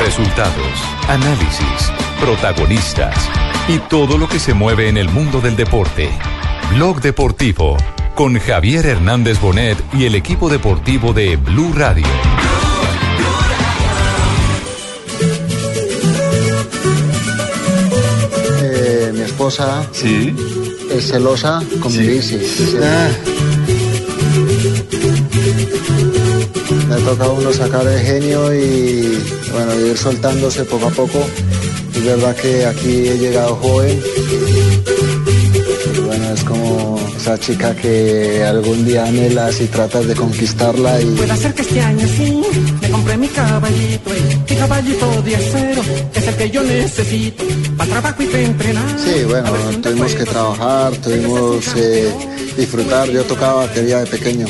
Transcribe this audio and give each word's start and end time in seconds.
Resultados, 0.00 0.82
análisis, 1.08 1.90
protagonistas 2.20 3.14
y 3.68 3.78
todo 3.78 4.18
lo 4.18 4.28
que 4.28 4.38
se 4.38 4.54
mueve 4.54 4.88
en 4.88 4.96
el 4.96 5.08
mundo 5.08 5.40
del 5.40 5.56
deporte. 5.56 6.10
Blog 6.74 7.00
Deportivo 7.00 7.76
con 8.14 8.38
Javier 8.38 8.86
Hernández 8.86 9.40
Bonet 9.40 9.78
y 9.92 10.04
el 10.04 10.14
equipo 10.14 10.48
deportivo 10.48 11.12
de 11.12 11.36
Blue 11.36 11.72
Radio. 11.74 12.06
Eh, 18.62 19.12
mi 19.14 19.20
esposa 19.22 19.84
Sí. 19.92 20.34
es 20.90 21.08
celosa 21.08 21.62
con 21.80 21.92
mi 21.96 22.06
bici. 22.06 22.38
Ah, 22.82 23.08
Me 26.94 27.00
toca 27.00 27.28
uno 27.28 27.52
sacar 27.52 27.84
el 27.88 27.98
genio 27.98 28.54
y 28.54 29.18
bueno, 29.50 29.74
ir 29.80 29.98
soltándose 29.98 30.64
poco 30.64 30.86
a 30.86 30.90
poco. 30.90 31.26
Es 31.92 32.04
verdad 32.04 32.36
que 32.36 32.64
aquí 32.66 33.08
he 33.08 33.18
llegado 33.18 33.56
joven. 33.56 34.00
Esa 37.24 37.38
chica 37.38 37.74
que 37.74 38.44
algún 38.44 38.84
día 38.84 39.06
anhelas 39.06 39.58
y 39.58 39.66
tratas 39.68 40.06
de 40.06 40.14
conquistarla 40.14 41.00
y 41.00 41.06
Puede 41.06 41.34
ser 41.38 41.54
que 41.54 41.62
este 41.62 41.80
año 41.80 42.06
sí 42.06 42.42
me 42.82 42.90
compré 42.90 43.16
mi 43.16 43.28
caballito, 43.28 44.12
eh, 44.12 44.38
mi 44.50 44.56
caballito 44.56 45.22
de 45.22 45.36
acero, 45.36 45.82
es 46.14 46.28
el 46.28 46.34
que 46.36 46.50
yo 46.50 46.62
necesito 46.62 47.44
para 47.78 47.90
trabajo 47.92 48.22
y 48.24 48.26
para 48.26 48.42
entrenar. 48.42 48.84
Sí, 48.98 49.24
bueno, 49.24 49.50
si 49.70 49.76
tuvimos 49.78 50.14
que 50.14 50.24
trabajar, 50.24 50.96
tuvimos 50.96 51.66
que 51.72 52.12
disfrutar. 52.58 53.08
Yo 53.08 53.24
tocaba 53.24 53.66
batería 53.66 54.00
de 54.00 54.06
pequeño, 54.06 54.46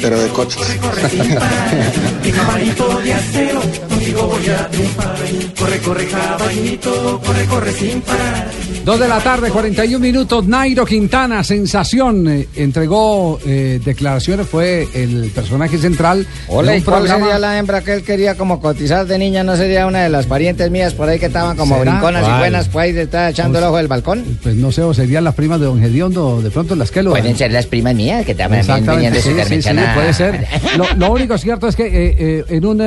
pero 0.00 0.22
de 0.22 0.28
coches. 0.30 0.62
corre 0.80 1.02
parar. 1.02 1.92
Mi 2.24 2.32
caballito 2.32 3.00
de 3.04 3.12
acero, 3.12 3.60
contigo 4.12 4.28
voy 4.28 4.48
a 4.48 4.68
triunfar. 4.68 5.16
Corre, 5.58 5.78
corre, 5.78 6.06
caballito, 6.06 7.20
corre, 7.24 7.44
corre 7.46 7.72
sin 7.72 8.00
parar. 8.00 8.48
Dos 8.84 9.00
de 9.00 9.08
la 9.08 9.20
tarde, 9.20 9.50
41 9.50 9.98
minutos. 9.98 10.46
Nairo 10.46 10.86
Quintana, 10.86 11.44
sensación, 11.44 12.26
eh, 12.26 12.48
entregó 12.54 13.38
eh, 13.44 13.80
declaraciones, 13.84 14.46
fue 14.46 14.88
el 14.94 15.30
personaje 15.34 15.76
central. 15.78 16.26
Hola, 16.48 16.76
¿y 16.76 16.80
cuál 16.80 17.00
programa. 17.00 17.26
sería 17.26 17.38
la 17.38 17.58
hembra 17.58 17.82
que 17.82 17.92
él 17.92 18.02
quería 18.02 18.36
como 18.36 18.60
cotizar 18.60 19.06
de 19.06 19.18
niña? 19.18 19.44
¿No 19.44 19.56
sería 19.56 19.86
una 19.86 20.02
de 20.02 20.08
las 20.08 20.26
parientes 20.26 20.70
mías 20.70 20.94
por 20.94 21.08
ahí 21.08 21.18
que 21.18 21.26
estaban 21.26 21.56
como 21.56 21.78
¿Será? 21.78 21.92
brinconas 21.92 22.22
¿Cuál? 22.22 22.36
y 22.36 22.38
buenas, 22.38 22.68
pues 22.68 22.84
ahí 22.84 22.98
está 22.98 23.28
echando 23.28 23.58
el 23.58 23.64
ojo 23.64 23.76
del 23.76 23.88
balcón? 23.88 24.38
Pues 24.42 24.54
no 24.54 24.72
sé, 24.72 24.82
o 24.82 24.94
serían 24.94 25.24
las 25.24 25.34
primas 25.34 25.60
de 25.60 25.66
Don 25.66 25.80
Gediondo, 25.80 26.40
de 26.40 26.50
pronto 26.50 26.74
las 26.74 26.90
que 26.90 27.02
lo 27.02 27.10
Pueden 27.10 27.36
ser 27.36 27.52
las 27.52 27.66
primas 27.66 27.94
mías 27.94 28.24
que 28.24 28.34
también 28.34 28.66
venían 28.66 29.12
de 29.12 29.20
sí, 29.20 29.32
sí, 29.46 29.62
sí, 29.62 29.70
puede 29.94 30.14
ser. 30.14 30.46
Lo, 30.78 30.86
lo 30.96 31.12
único 31.12 31.36
cierto 31.36 31.68
es 31.68 31.76
que 31.76 31.86
eh, 31.86 32.16
eh, 32.18 32.44
en 32.48 32.64
un 32.64 32.80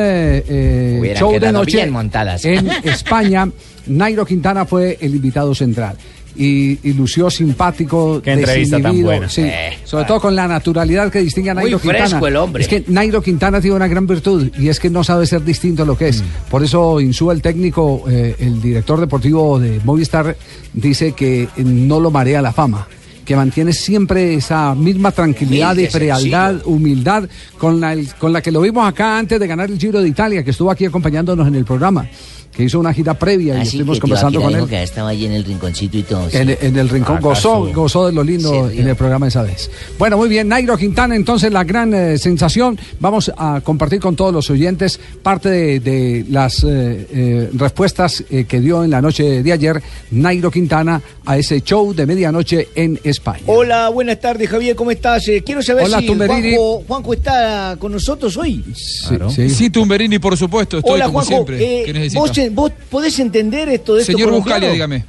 show 1.20 1.40
de 1.40 1.52
noche 1.52 1.78
bien 1.78 1.92
montadas. 1.92 2.44
en 2.46 2.68
España, 2.84 3.48
Nairo 3.88 4.26
Quintana 4.26 4.66
fue 4.66 4.98
el 5.02 5.16
invitado 5.16 5.54
central. 5.56 5.96
Y, 6.34 6.80
y 6.88 6.94
lució 6.94 7.30
simpático, 7.30 8.22
Qué 8.24 8.32
entrevista 8.32 8.80
tan 8.80 9.02
buena. 9.02 9.28
sí, 9.28 9.42
Eh, 9.44 9.78
sobre 9.84 10.06
todo 10.06 10.22
con 10.22 10.34
la 10.34 10.48
naturalidad 10.48 11.12
que 11.12 11.20
distingue 11.20 11.50
a 11.50 11.54
Muy 11.54 11.64
Nairo 11.64 11.78
fresco 11.80 12.06
Quintana. 12.06 12.28
el 12.30 12.36
hombre. 12.38 12.64
Es 12.64 12.70
que 12.70 12.86
Nairo 12.88 13.22
Quintana 13.22 13.60
tiene 13.60 13.76
una 13.76 13.90
gran 13.90 14.08
virtud 14.08 14.50
y 14.58 14.70
es 14.70 14.80
que 14.80 14.90
no 14.90 15.04
sabe 15.04 15.26
ser 15.26 15.44
distinto 15.44 15.84
a 15.84 15.86
lo 15.86 15.98
que 15.98 16.08
es. 16.08 16.24
Por 16.50 16.64
eso 16.64 17.02
Insúa, 17.02 17.34
el 17.34 17.42
técnico, 17.42 18.06
eh, 18.10 18.38
el 18.40 18.62
director 18.62 19.02
deportivo 19.02 19.60
de 19.60 19.82
Movistar, 19.84 20.38
dice 20.72 21.12
que 21.12 21.50
no 21.58 22.00
lo 22.00 22.12
marea 22.12 22.42
la 22.42 22.54
fama 22.54 22.88
que 23.32 23.36
mantiene 23.38 23.72
siempre 23.72 24.34
esa 24.34 24.76
misma 24.76 25.14
tranquilidad 25.14 25.78
y 25.78 25.88
frialdad, 25.88 26.56
humildad 26.66 27.30
con 27.58 27.80
la, 27.80 27.96
con 28.20 28.34
la 28.34 28.42
que 28.42 28.52
lo 28.52 28.60
vimos 28.60 28.86
acá 28.86 29.18
antes 29.18 29.40
de 29.40 29.48
ganar 29.48 29.72
el 29.72 29.80
Giro 29.80 30.02
de 30.02 30.10
Italia, 30.10 30.44
que 30.44 30.52
estuvo 30.52 30.70
aquí 30.70 30.84
acompañándonos 30.84 31.48
en 31.48 31.56
el 31.56 31.64
programa, 31.64 32.06
que 32.52 32.64
hizo 32.66 32.78
una 32.82 32.92
gira 32.94 33.14
previa 33.14 33.56
y 33.56 33.62
Así 33.62 33.68
estuvimos 33.78 33.96
que 33.96 34.02
conversando 34.02 34.42
con 34.42 34.54
él. 34.54 34.68
que 34.68 34.84
estaba 34.84 35.08
ahí 35.08 35.26
en 35.26 35.32
el 35.32 35.46
rinconcito 35.46 35.98
y 35.98 36.04
todo. 36.04 36.30
sí. 36.30 36.36
En, 36.36 36.50
en 36.60 36.76
el 36.78 36.90
rincón 36.90 37.22
gozó, 37.22 37.72
gozó 37.74 38.08
de 38.08 38.12
lo 38.12 38.26
lindo 38.26 38.70
Sí, 38.70 38.80
en 38.80 38.90
el 38.90 38.98
programa 38.98 39.28
esa 39.28 39.44
vez. 39.44 39.72
Bueno, 39.98 40.18
muy 40.18 40.28
bien, 40.28 40.50
Nairo 40.50 40.76
Quintana, 40.76 41.16
entonces 41.16 41.50
la 41.54 41.64
gran 41.64 41.94
eh, 41.94 42.18
sensación. 42.18 42.78
Vamos 43.00 43.32
a 43.38 43.62
compartir 43.64 44.02
con 44.02 44.18
todos 44.18 44.34
los 44.34 44.50
oyentes 44.50 45.00
parte 45.24 45.48
de, 45.50 45.80
de 45.80 46.26
las 46.30 46.62
eh, 46.66 47.08
eh, 47.10 47.50
respuestas 47.54 48.22
eh, 48.30 48.44
que 48.44 48.60
dio 48.60 48.84
en 48.84 48.90
la 48.90 49.02
noche 49.02 49.42
de 49.42 49.52
ayer 49.54 49.82
Nairo 50.12 50.52
Quintana 50.52 51.02
a 51.26 51.38
ese 51.38 51.62
show 51.62 51.94
de 51.94 52.06
medianoche 52.06 52.68
en 52.76 53.00
España. 53.06 53.21
Hola, 53.46 53.90
buenas 53.90 54.20
tardes 54.20 54.50
Javier, 54.50 54.76
¿cómo 54.76 54.90
estás? 54.92 55.28
Eh, 55.28 55.44
quiero 55.46 55.62
saber 55.62 55.86
Hola, 55.86 56.00
si 56.00 56.08
Tumberini. 56.08 56.56
Juanjo, 56.56 56.84
Juanjo 56.88 57.14
está 57.14 57.76
con 57.80 57.92
nosotros 57.92 58.36
hoy. 58.38 58.64
Sí, 58.76 59.16
sí. 59.36 59.50
Sí, 59.50 59.70
Tumberini, 59.70 60.18
por 60.18 60.36
supuesto, 60.38 60.80
estoy 60.80 60.94
Hola 60.94 61.06
como 61.06 61.20
Juanjo, 61.22 61.30
siempre. 61.48 61.82
eh, 61.82 61.84
¿Qué 61.86 61.94
necesita? 61.94 62.20
vos, 62.20 62.32
vos 62.54 62.72
podés 62.90 63.20
entender 63.20 63.70
esto 63.70 63.94
de 63.96 64.02
estos 64.02 64.14
Señor 64.16 64.30
colombianos? 64.30 64.46
Buscalia, 64.70 64.72
dígame. 64.74 65.06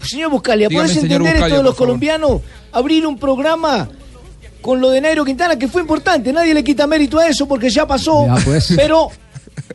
Señor 0.00 0.30
Buscalia, 0.30 0.68
Dígame, 0.68 0.84
¿podés 0.88 0.96
entender 1.02 1.20
Buscalia, 1.20 1.46
esto 1.46 1.56
de 1.56 1.62
los 1.64 1.74
colombianos? 1.74 2.40
Abrir 2.72 3.06
un 3.06 3.18
programa 3.18 3.88
con 4.60 4.80
lo 4.80 4.90
de 4.90 5.00
Nairo 5.00 5.24
Quintana, 5.24 5.58
que 5.58 5.66
fue 5.66 5.82
importante, 5.82 6.32
nadie 6.32 6.54
le 6.54 6.62
quita 6.62 6.86
mérito 6.86 7.18
a 7.18 7.26
eso 7.26 7.46
porque 7.48 7.68
ya 7.70 7.86
pasó, 7.86 8.26
Ya, 8.26 8.36
pues. 8.44 8.72
pero 8.76 9.08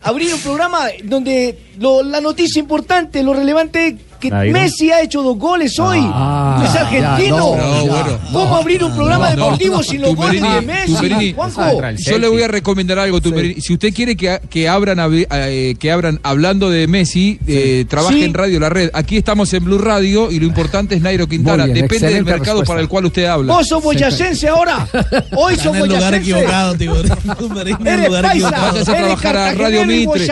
abrir 0.01 0.33
un 0.33 0.39
programa 0.39 0.87
donde 1.03 1.57
lo- 1.77 2.03
la 2.03 2.21
noticia 2.21 2.59
importante, 2.59 3.21
lo 3.23 3.33
relevante 3.33 3.97
que 4.21 4.29
Nairo. 4.29 4.53
Messi 4.57 4.89
ha 4.91 5.01
hecho 5.01 5.21
dos 5.21 5.37
goles 5.37 5.77
hoy. 5.79 5.99
Ah, 6.01 6.63
es 6.65 6.73
ya, 6.73 6.81
argentino. 6.81 7.37
no, 7.37 7.55
No, 7.57 7.85
ya. 7.85 7.91
bueno. 7.91 8.19
¿Cómo 8.31 8.55
abrir 8.55 8.83
un 8.85 8.95
programa 8.95 9.29
No, 9.31 9.35
deportivo 9.35 9.77
no. 9.77 9.83
sin 9.83 10.01
los 10.01 10.15
goles 10.15 10.41
de 10.41 10.61
Messi? 10.61 10.93
Tumberini. 10.93 11.33
Juanjo. 11.33 11.81
Yo 11.97 12.17
le 12.19 12.27
voy 12.29 12.43
a 12.43 12.47
recomendar 12.47 12.99
algo, 12.99 13.19
Tumberini. 13.19 13.59
Si 13.59 13.73
usted 13.73 13.93
quiere 13.93 14.15
que, 14.15 14.39
que 14.49 14.69
abran 14.69 14.97
eh, 15.29 15.75
que 15.77 15.91
abran 15.91 16.19
hablando 16.23 16.69
de 16.69 16.87
Messi, 16.87 17.37
eh, 17.47 17.83
trabaje 17.89 18.15
Sí. 18.15 18.23
en 18.23 18.33
Radio 18.33 18.59
La 18.59 18.69
Red. 18.69 18.91
Aquí 18.93 19.17
estamos 19.17 19.53
en 19.53 19.63
Blue 19.65 19.77
Radio 19.79 20.31
y 20.31 20.39
lo 20.39 20.45
importante 20.45 20.95
es 20.95 21.01
Nairo 21.01 21.27
Quintana. 21.27 21.65
Bien, 21.65 21.81
Depende 21.87 22.07
del 22.13 22.23
mercado 22.23 22.59
respuesta. 22.61 22.65
para 22.67 22.81
el 22.81 22.87
cual 22.87 23.05
usted 23.07 23.25
habla. 23.25 23.53
Vos 23.53 23.67
sos 23.67 23.81
boyacense 23.83 24.47
ahora. 24.47 24.87
Hoy 25.35 25.55
sos 25.55 25.77
boyacense. 25.77 26.31
Eres 27.85 28.09
paisa. 28.09 28.51
Váyase 28.51 28.91
a 28.91 28.95
Eres 28.95 29.05
trabajar 29.21 29.37
a 29.37 29.53
Radio 29.53 29.85
Mitre. 29.85 30.27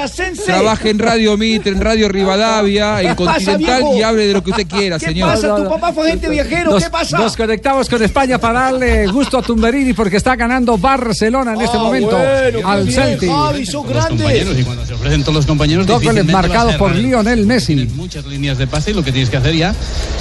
Trabaje 0.46 0.90
en 0.90 1.00
Radio 1.00 1.38
Mitre, 1.38 1.72
en 1.72 1.82
Radio 1.82 2.10
Rivadavia, 2.10 3.02
en 3.02 3.16
¿Qué 3.16 3.26
pasa, 3.26 3.52
Continental 3.52 3.79
viejo? 3.80 3.98
y 3.98 4.02
hable 4.04 4.28
de 4.28 4.34
lo 4.34 4.44
que 4.44 4.52
usted 4.52 4.68
quiera, 4.76 5.00
¿Qué 5.00 5.06
señor. 5.08 5.30
pasa? 5.30 5.56
¿Tu 5.56 5.70
papá 5.70 5.92
fue 5.94 6.08
agente 6.08 6.30
viajero? 6.30 6.72
Nos, 6.72 6.84
¿Qué 6.84 6.90
pasa? 6.90 7.18
nos 7.18 7.36
conectamos 7.36 7.90
con 7.90 8.02
España 8.04 8.38
para 8.38 8.62
darle 8.62 9.08
gusto 9.08 9.38
a 9.38 9.42
Tumberini 9.42 9.94
porque 9.94 10.18
está 10.18 10.36
ganando 10.36 10.78
Barcelona 10.78 11.54
en 11.54 11.62
este 11.62 11.78
Ah, 11.78 11.82
momento 11.82 12.18
bueno, 12.18 12.68
al 12.68 12.84
bien, 12.86 13.02
Celtic. 13.02 13.30
Javi, 13.30 13.66
sos 13.66 13.88
grande. 13.88 14.56
y 14.60 14.64
cuando 14.64 14.86
se 14.86 14.94
ofrecen 14.94 15.22
todos 15.22 15.36
los 15.36 15.46
compañeros 15.46 15.86
Dos 15.88 16.04
goles 16.04 16.26
marcados 16.26 16.76
por. 16.76 16.96
Lionel 16.96 17.46
Messi. 17.46 17.76
Tienes 17.76 17.94
muchas 17.96 18.26
líneas 18.26 18.58
de 18.58 18.68
pase 18.68 18.92
y 18.92 18.94
lo 18.94 19.04
que 19.04 19.12
tienes 19.12 19.30
que 19.30 19.38
hacer 19.38 19.56
ya 19.56 19.74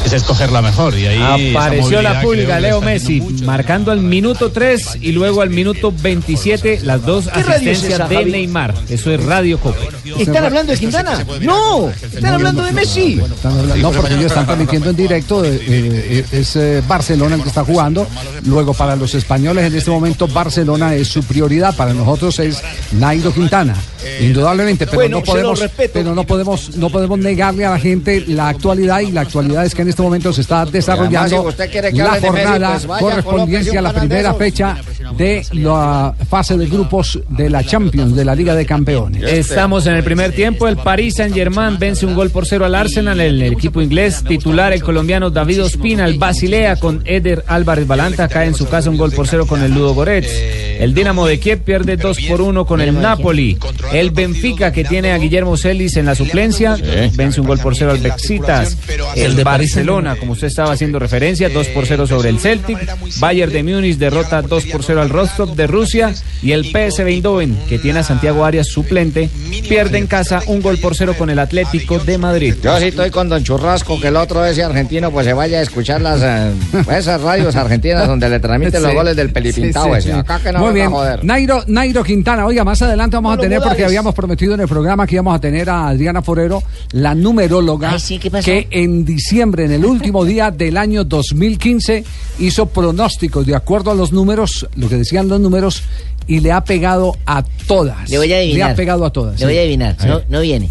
es 0.05 0.13
escoger 0.13 0.53
la 0.53 0.63
mejor 0.63 0.97
y 0.99 1.07
ahí 1.07 1.53
Apareció 1.55 2.01
la 2.03 2.21
pulga, 2.21 2.61
Leo 2.61 2.81
Messi, 2.81 3.21
marcando 3.45 3.91
al 3.91 4.01
minuto 4.01 4.51
3 4.53 4.99
y 5.01 5.13
luego 5.13 5.43
al 5.43 5.51
minuto 5.51 5.93
27 6.01 6.81
las 6.83 7.05
dos 7.05 7.25
¿Qué 7.29 7.43
radio 7.43 7.71
es 7.73 7.79
asistencias 7.79 8.09
de? 8.09 8.25
Neymar. 8.27 8.75
Eso 8.89 9.11
es 9.13 9.25
Radio 9.25 9.59
Copa. 9.59 9.79
¿Están 10.19 10.45
hablando 10.45 10.73
de 10.73 10.79
Quintana? 10.79 11.25
No, 11.41 11.89
están 11.91 12.35
hablando 12.35 12.63
de 12.63 12.73
Messi. 12.73 13.21
Están 13.49 13.61
hablando- 13.61 13.91
no, 13.91 13.97
porque 13.97 14.15
ellos 14.15 14.27
están 14.27 14.47
transmitiendo 14.47 14.91
en 14.91 14.97
directo. 14.97 15.45
eh, 15.45 15.61
eh, 15.69 16.25
es 16.33 16.57
eh, 16.57 16.83
Barcelona 16.87 17.37
el 17.37 17.43
que 17.43 17.49
está 17.49 17.65
jugando. 17.65 18.07
Luego, 18.45 18.75
para 18.75 18.97
los 18.97 19.15
españoles 19.15 19.65
en 19.67 19.75
este 19.75 19.91
momento, 19.91 20.27
Barcelona 20.29 20.95
es 20.95 21.09
su 21.09 21.23
prioridad. 21.23 21.75
Para 21.77 21.93
nosotros 21.95 22.39
es 22.39 22.63
Nairo 22.93 23.33
Quintana. 23.33 23.75
Indudablemente, 24.21 24.87
pero 24.87 24.97
Bueno, 25.01 25.19
no 25.19 25.25
podemos, 25.25 25.65
pero 25.93 26.15
no 26.15 26.25
podemos, 26.25 26.77
no 26.77 26.89
podemos 26.89 27.19
negarle 27.19 27.67
a 27.67 27.71
la 27.71 27.79
gente 27.79 28.25
la 28.27 28.49
actualidad 28.49 29.01
y 29.01 29.11
la 29.13 29.23
actualidad 29.23 29.67
es 29.67 29.75
que 29.75 29.83
en 29.83 29.89
este 29.89 30.03
momento 30.03 30.33
se 30.33 30.41
está 30.41 30.65
desarrollando 30.65 31.43
si 31.43 31.49
usted 31.49 31.71
quiere 31.71 31.93
que 31.93 31.99
la 31.99 32.19
jornada 32.21 32.79
correspondiente 33.01 33.77
a 33.77 33.83
la 33.83 33.93
primera 33.93 34.35
fecha 34.35 34.77
de 35.17 35.45
la 35.53 36.15
fase 36.29 36.57
de 36.57 36.67
grupos 36.67 37.19
de 37.29 37.51
la 37.51 37.63
Champions, 37.65 38.15
de 38.15 38.25
la 38.25 38.35
Liga 38.35 38.55
de 38.55 38.65
Campeones. 38.65 39.23
Estamos 39.23 39.87
en 39.87 39.95
el 39.95 40.05
primer 40.05 40.33
tiempo. 40.33 40.69
El 40.69 40.77
Paris 40.77 41.15
Saint 41.17 41.35
Germain 41.35 41.77
vence 41.79 42.07
un 42.07 42.15
gol 42.15 42.31
por 42.31 42.47
cero 42.47 42.65
al 42.65 42.75
Arsenal. 42.75 43.21
El 43.21 43.38
el 43.43 43.53
equipo 43.53 43.81
inglés. 43.81 44.25
Titular 44.27 44.73
el 44.73 44.83
colombiano 44.83 45.31
David 45.31 45.65
Ospina, 45.65 46.07
el 46.07 46.19
Basilea 46.19 46.77
con 46.77 47.03
Eder 47.05 47.45
Álvarez 47.47 47.87
Balanta, 47.87 48.29
cae 48.29 48.47
en 48.47 48.55
su 48.55 48.69
casa 48.69 48.91
un 48.91 48.97
gol 48.97 49.13
por 49.13 49.27
cero 49.27 49.47
con 49.47 49.63
el 49.63 49.73
Ludo 49.73 49.95
Goretz. 49.95 50.29
El 50.79 50.95
Dinamo 50.95 51.27
de 51.27 51.41
Kiev 51.41 51.61
pierde 51.61 51.97
2 51.97 52.19
por 52.29 52.41
1 52.41 52.65
con 52.65 52.81
el 52.81 53.01
Napoli. 53.01 53.59
El 53.93 54.11
Benfica, 54.11 54.73
que 54.73 54.85
tiene 54.85 55.13
a 55.13 55.19
Guillermo 55.19 55.57
Celis 55.57 55.97
en 55.97 56.07
la 56.07 56.15
suplencia, 56.15 56.77
vence 57.15 57.41
un 57.41 57.47
gol 57.47 57.59
por 57.59 57.77
cero 57.77 57.91
al 57.91 57.99
Bexitas. 57.99 58.77
El 59.17 59.35
de 59.35 59.45
Barcelona, 59.45 60.17
como 60.17 60.33
usted 60.33 60.47
estaba 60.47 60.73
haciendo 60.73 60.99
referencia, 60.99 61.49
2 61.49 61.67
por 61.69 61.87
0 61.87 62.07
sobre 62.07 62.29
el 62.29 62.39
Celtic. 62.39 62.79
Bayern 63.19 63.53
de 63.53 63.63
Múnich 63.63 63.99
derrota 63.99 64.43
2 64.43 64.65
por 64.67 64.85
0 64.85 65.03
al 65.03 65.11
Rostov 65.11 65.57
de 65.57 65.67
Rusia. 65.67 66.15
Y 66.43 66.53
el 66.53 66.67
PSV 66.67 67.09
Eindhoven, 67.09 67.59
que 67.69 67.79
tiene 67.79 68.01
a 68.01 68.03
Santiago 68.05 68.45
Arias 68.45 68.69
suplente, 68.69 69.29
pierde 69.69 69.99
en 69.99 70.07
casa 70.07 70.43
un 70.47 70.63
gol 70.63 70.79
por 70.79 70.95
cero 70.95 71.15
con 71.19 71.31
el 71.31 71.39
Atlético 71.39 71.99
de 71.99 72.19
Madrid. 72.19 72.55
Yo 72.63 72.79
sí 72.79 72.87
estoy 72.87 73.11
con 73.19 73.29
Don 73.29 73.43
Churrasco, 73.43 73.99
que 74.01 74.07
el 74.09 74.17
otro 74.17 74.47
ese 74.47 74.63
argentino 74.63 75.11
pues 75.11 75.27
se 75.27 75.33
vaya 75.33 75.59
a 75.59 75.63
escuchar 75.63 76.01
las 76.01 76.21
eh, 76.23 76.53
esas 76.97 77.21
radios 77.21 77.57
argentinas 77.57 78.07
donde 78.07 78.29
le 78.29 78.39
transmiten 78.39 78.81
los 78.81 78.95
goles 78.95 79.17
del 79.17 79.33
pelipintao 79.33 79.87
Sí, 79.87 79.91
sí, 79.91 79.99
ese. 79.99 80.13
sí. 80.13 80.19
Acá 80.21 80.39
que 80.39 80.53
no 80.53 80.61
Muy 80.61 80.73
bien. 80.73 80.87
a 80.87 80.91
joder. 80.91 81.25
Nairo, 81.25 81.65
Nairo 81.67 82.05
Quintana, 82.05 82.47
oiga, 82.47 82.63
más 82.63 82.81
adelante 82.81 83.17
vamos 83.17 83.37
a 83.37 83.41
tener, 83.41 83.61
porque 83.61 83.85
habíamos 83.85 84.15
prometido 84.15 84.55
en 84.55 84.61
el 84.61 84.69
programa 84.69 85.05
que 85.05 85.17
íbamos 85.17 85.35
a 85.35 85.41
tener 85.41 85.69
a 85.69 85.89
Adriana 85.89 86.23
Forero, 86.23 86.63
la 86.93 87.17
numeróloga, 87.17 87.97
que 88.45 88.69
en 88.71 89.05
diciembre, 89.05 89.65
en 89.65 89.73
el 89.73 89.85
último 89.85 90.25
día 90.25 90.53
del 90.53 90.77
año 90.77 91.03
2015, 91.03 92.05
hizo 92.39 92.67
pronósticos 92.67 93.45
de 93.47 93.57
acuerdo 93.57 93.91
a 93.91 93.97
los 93.97 94.13
números, 94.13 94.69
lo 94.77 94.89
que 94.89 94.95
decían 94.95 95.27
los 95.27 95.41
números, 95.41 95.83
y 96.29 96.39
le 96.39 96.53
ha 96.53 96.63
pegado 96.63 97.17
a 97.27 97.43
todas. 97.67 98.09
Le 98.09 98.19
voy 98.19 98.33
a 98.33 98.37
adivinar. 98.37 98.69
Le 98.69 98.73
ha 98.75 98.77
pegado 98.77 99.05
a 99.05 99.11
todas. 99.11 99.41
Le 99.41 99.47
voy 99.47 99.59
a 99.59 99.61
adivinar. 99.63 99.97
A 99.99 100.07
No, 100.07 100.21
no 100.29 100.41
viene. 100.41 100.71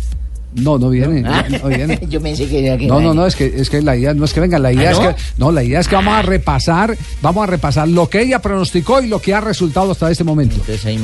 No, 0.57 0.77
no 0.77 0.89
viene. 0.89 1.21
No, 1.21 1.31
no 1.49 1.67
viene. 1.69 1.99
Yo 2.09 2.21
pensé 2.21 2.47
que 2.47 2.65
era 2.65 2.77
que 2.77 2.87
No, 2.87 2.99
no, 2.99 3.13
no, 3.13 3.25
es 3.25 3.35
que, 3.35 3.45
es 3.45 3.69
que 3.69 3.81
la 3.81 3.95
idea 3.95 4.13
no 4.13 4.25
es 4.25 4.33
que 4.33 4.39
venga, 4.39 4.59
la 4.59 4.71
idea 4.71 4.89
¿Ah, 4.89 4.91
es 4.91 4.99
no? 4.99 5.15
que, 5.15 5.21
no, 5.37 5.51
la 5.51 5.63
idea 5.63 5.79
es 5.79 5.87
que 5.87 5.95
vamos 5.95 6.13
a 6.13 6.21
repasar, 6.21 6.97
vamos 7.21 7.43
a 7.43 7.47
repasar 7.47 7.87
lo 7.87 8.09
que 8.09 8.21
ella 8.21 8.39
pronosticó 8.39 9.01
y 9.01 9.07
lo 9.07 9.21
que 9.21 9.33
ha 9.33 9.41
resultado 9.41 9.91
hasta 9.91 10.09
este 10.11 10.23
momento. 10.23 10.55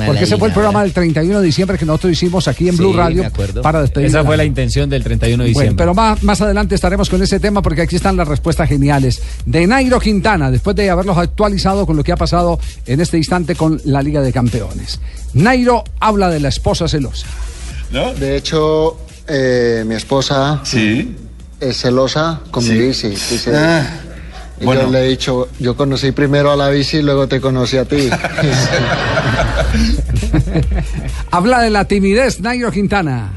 Porque 0.06 0.24
ese 0.24 0.36
fue 0.36 0.48
el 0.48 0.54
programa 0.54 0.82
del 0.82 0.92
31 0.92 1.40
de 1.40 1.46
diciembre 1.46 1.78
que 1.78 1.84
nosotros 1.84 2.12
hicimos 2.12 2.48
aquí 2.48 2.68
en 2.68 2.76
Blue 2.76 2.92
Radio 2.92 3.30
para 3.62 3.80
despedir. 3.82 4.08
Esa 4.08 4.24
fue 4.24 4.36
la 4.36 4.44
intención 4.44 4.90
del 4.90 5.02
31 5.04 5.44
de 5.44 5.52
Bueno, 5.52 5.60
diciembre. 5.60 5.82
pero 5.82 5.94
más, 5.94 6.22
más 6.22 6.40
adelante 6.40 6.74
estaremos 6.74 7.08
con 7.08 7.22
ese 7.22 7.40
tema 7.40 7.62
porque 7.62 7.82
aquí 7.82 7.96
están 7.96 8.16
las 8.16 8.28
respuestas 8.28 8.68
geniales 8.68 9.22
de 9.46 9.66
Nairo 9.66 10.00
Quintana, 10.00 10.50
después 10.50 10.74
de 10.76 10.90
haberlos 10.90 11.16
actualizado 11.16 11.86
con 11.86 11.96
lo 11.96 12.02
que 12.04 12.12
ha 12.12 12.16
pasado 12.16 12.58
en 12.86 13.00
este 13.00 13.18
instante 13.18 13.54
con 13.54 13.80
la 13.84 14.02
Liga 14.02 14.20
de 14.20 14.32
Campeones. 14.32 15.00
Nairo 15.34 15.84
habla 16.00 16.28
de 16.28 16.40
la 16.40 16.48
esposa 16.48 16.88
celosa. 16.88 17.26
De 18.18 18.36
hecho, 18.36 18.96
eh, 19.26 19.84
mi 19.86 19.94
esposa 19.94 20.62
es 21.60 21.76
celosa 21.76 22.40
con 22.50 22.66
mi 22.66 22.76
bici. 22.76 23.08
dice. 23.08 23.56
Ah, 23.56 23.86
y 24.60 24.64
bueno. 24.64 24.82
yo 24.82 24.90
le 24.90 25.04
he 25.04 25.08
dicho, 25.08 25.48
yo 25.58 25.76
conocí 25.76 26.12
primero 26.12 26.52
a 26.52 26.56
la 26.56 26.68
bici 26.68 26.98
y 26.98 27.02
luego 27.02 27.26
te 27.26 27.40
conocí 27.40 27.76
a 27.76 27.84
ti. 27.84 28.08
Habla 31.30 31.60
de 31.62 31.70
la 31.70 31.86
timidez, 31.86 32.40
Nairo 32.40 32.70
Quintana. 32.70 33.32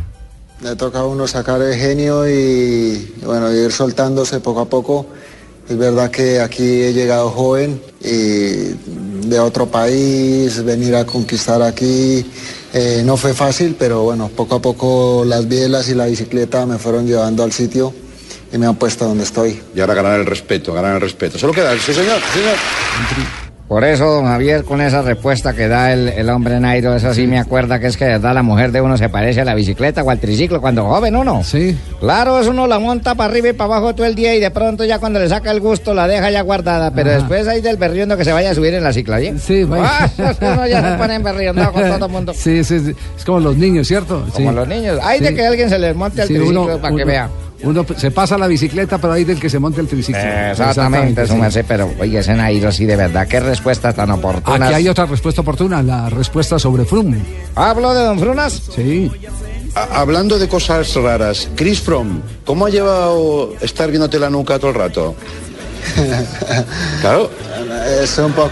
Le 0.62 0.76
toca 0.76 1.00
a 1.00 1.06
uno 1.06 1.28
sacar 1.28 1.62
el 1.62 1.76
genio 1.76 2.28
y 2.28 3.14
bueno, 3.24 3.52
ir 3.54 3.72
soltándose 3.72 4.40
poco 4.40 4.62
a 4.62 4.66
poco. 4.66 5.08
Es 5.70 5.78
verdad 5.78 6.10
que 6.12 6.40
aquí 6.40 6.82
he 6.82 6.94
llegado 6.94 7.30
joven 7.30 7.82
y 8.00 8.76
de 9.28 9.40
otro 9.40 9.68
país, 9.68 10.64
venir 10.64 10.96
a 10.96 11.06
conquistar 11.06 11.62
aquí 11.62 12.26
eh, 12.74 13.02
no 13.06 13.18
fue 13.18 13.34
fácil, 13.34 13.76
pero 13.78 14.04
bueno, 14.04 14.30
poco 14.36 14.56
a 14.56 14.62
poco 14.62 15.24
las 15.26 15.48
bielas 15.48 15.90
y 15.90 15.96
la 15.96 16.06
bicicleta 16.06 16.66
me 16.66 16.78
fueron 16.78 17.08
llevando 17.08 17.44
al 17.44 17.52
sitio 17.52 17.94
y 18.52 18.58
me 18.58 18.66
han 18.66 18.76
puesto 18.76 19.06
donde 19.06 19.24
estoy. 19.24 19.62
Y 19.76 19.80
ahora 19.80 19.94
ganar 19.94 20.20
el 20.20 20.26
respeto, 20.26 20.74
ganar 20.74 20.96
el 20.96 21.02
respeto. 21.02 21.38
Solo 21.38 21.54
queda, 21.54 21.74
sí 21.78 21.94
señor, 21.94 22.20
sí, 22.34 22.40
señor. 22.40 23.47
Por 23.68 23.84
eso, 23.84 24.06
don 24.06 24.26
Javier, 24.28 24.64
con 24.64 24.80
esa 24.80 25.02
respuesta 25.02 25.52
que 25.54 25.68
da 25.68 25.92
el, 25.92 26.08
el 26.08 26.30
hombre 26.30 26.58
Nairo, 26.58 26.96
eso 26.96 27.14
sí 27.14 27.28
me 27.28 27.38
acuerda 27.38 27.82
que 27.82 27.88
es 27.88 27.98
que 27.98 28.06
de 28.06 28.12
verdad 28.12 28.34
la 28.34 28.42
mujer 28.42 28.72
de 28.72 28.80
uno 28.80 28.98
se 28.98 29.10
parece 29.10 29.42
a 29.42 29.46
la 29.46 29.56
bicicleta 29.56 30.04
o 30.04 30.10
al 30.10 30.20
triciclo 30.20 30.62
cuando 30.62 30.86
joven 30.86 31.18
uno. 31.18 31.44
Sí. 31.44 31.78
Claro, 32.00 32.40
eso 32.40 32.52
uno 32.52 32.66
la 32.66 32.80
monta 32.80 33.14
para 33.16 33.30
arriba 33.30 33.50
y 33.50 33.54
para 33.54 33.76
abajo 33.76 33.94
todo 33.94 34.06
el 34.08 34.16
día 34.16 34.34
y 34.36 34.40
de 34.40 34.52
pronto 34.52 34.86
ya 34.86 35.00
cuando 35.00 35.20
le 35.20 35.28
saca 35.28 35.52
el 35.52 35.60
gusto 35.60 35.94
la 35.94 36.08
deja 36.08 36.32
ya 36.32 36.44
guardada, 36.44 36.92
pero 36.92 37.10
Ajá. 37.10 37.20
después 37.20 37.46
ahí 37.50 37.60
del 37.60 37.76
berriondo 37.76 38.16
que 38.16 38.24
se 38.24 38.32
vaya 38.32 38.52
a 38.52 38.56
subir 38.56 38.74
en 38.74 38.86
la 38.86 38.94
cicla, 38.94 39.20
Sí, 39.38 39.66
vaya. 39.66 39.84
Ah, 40.18 40.34
uno 40.40 40.66
ya 40.66 40.92
se 40.94 40.98
pone 40.98 41.20
berriondo 41.20 41.70
con 41.74 41.82
todo 41.84 42.06
el 42.06 42.12
mundo. 42.12 42.34
Sí, 42.34 42.64
sí, 42.64 42.80
sí. 42.80 42.96
Es 43.18 43.26
como 43.26 43.42
los 43.42 43.58
niños, 43.58 43.86
¿cierto? 43.86 44.26
Como 44.34 44.50
Sí. 44.50 44.56
los 44.56 44.68
niños. 44.68 44.98
Hay 45.04 45.20
de 45.20 45.28
Sí. 45.30 45.36
que 45.36 45.46
alguien 45.46 45.70
se 45.70 45.78
les 45.78 45.94
monte 45.94 46.22
al 46.22 46.30
Sí, 46.30 46.36
triciclo 46.36 46.64
uno- 46.64 46.78
para 46.78 46.96
que 46.96 47.04
vea. 47.04 47.30
Uno 47.64 47.86
se 47.98 48.12
pasa 48.12 48.38
la 48.38 48.48
bicicleta, 48.48 48.98
pero 49.00 49.14
hay 49.14 49.24
del 49.24 49.40
que 49.40 49.50
se 49.50 49.58
monte 49.60 49.82
el 49.82 49.88
triciclo. 49.88 50.22
Exactamente, 50.22 51.26
sí. 51.26 51.34
merced, 51.34 51.66
pero 51.68 51.92
oye, 52.00 52.20
ese 52.20 52.34
Nairo 52.36 52.72
sí 52.72 52.86
de 52.86 52.96
verdad, 52.96 53.28
qué 53.28 53.40
respuestas 53.40 53.96
tan 53.96 54.12
oportunas. 54.12 54.62
Aquí 54.62 54.74
hay 54.76 54.88
otra 54.90 55.06
respuesta 55.08 55.42
oportuna, 55.42 55.82
la 55.82 56.10
respuesta 56.10 56.60
sobre 56.60 56.86
Froome. 56.86 57.18
¿Hablo 57.56 57.94
de 57.94 58.04
Don 58.04 58.20
Frunas? 58.20 58.62
Sí. 58.76 59.12
A- 59.76 60.00
hablando 60.02 60.38
de 60.40 60.48
cosas 60.48 60.94
raras, 60.96 61.50
Chris 61.56 61.82
Fromm, 61.82 62.22
¿cómo 62.46 62.66
ha 62.68 62.70
llevado 62.70 63.54
estar 63.62 63.90
viéndote 63.90 64.20
la 64.20 64.30
nuca 64.30 64.60
todo 64.60 64.70
el 64.72 64.76
rato? 64.78 65.16
Claro. 67.02 67.30
Es 68.02 68.18
un 68.18 68.32
poco, 68.34 68.52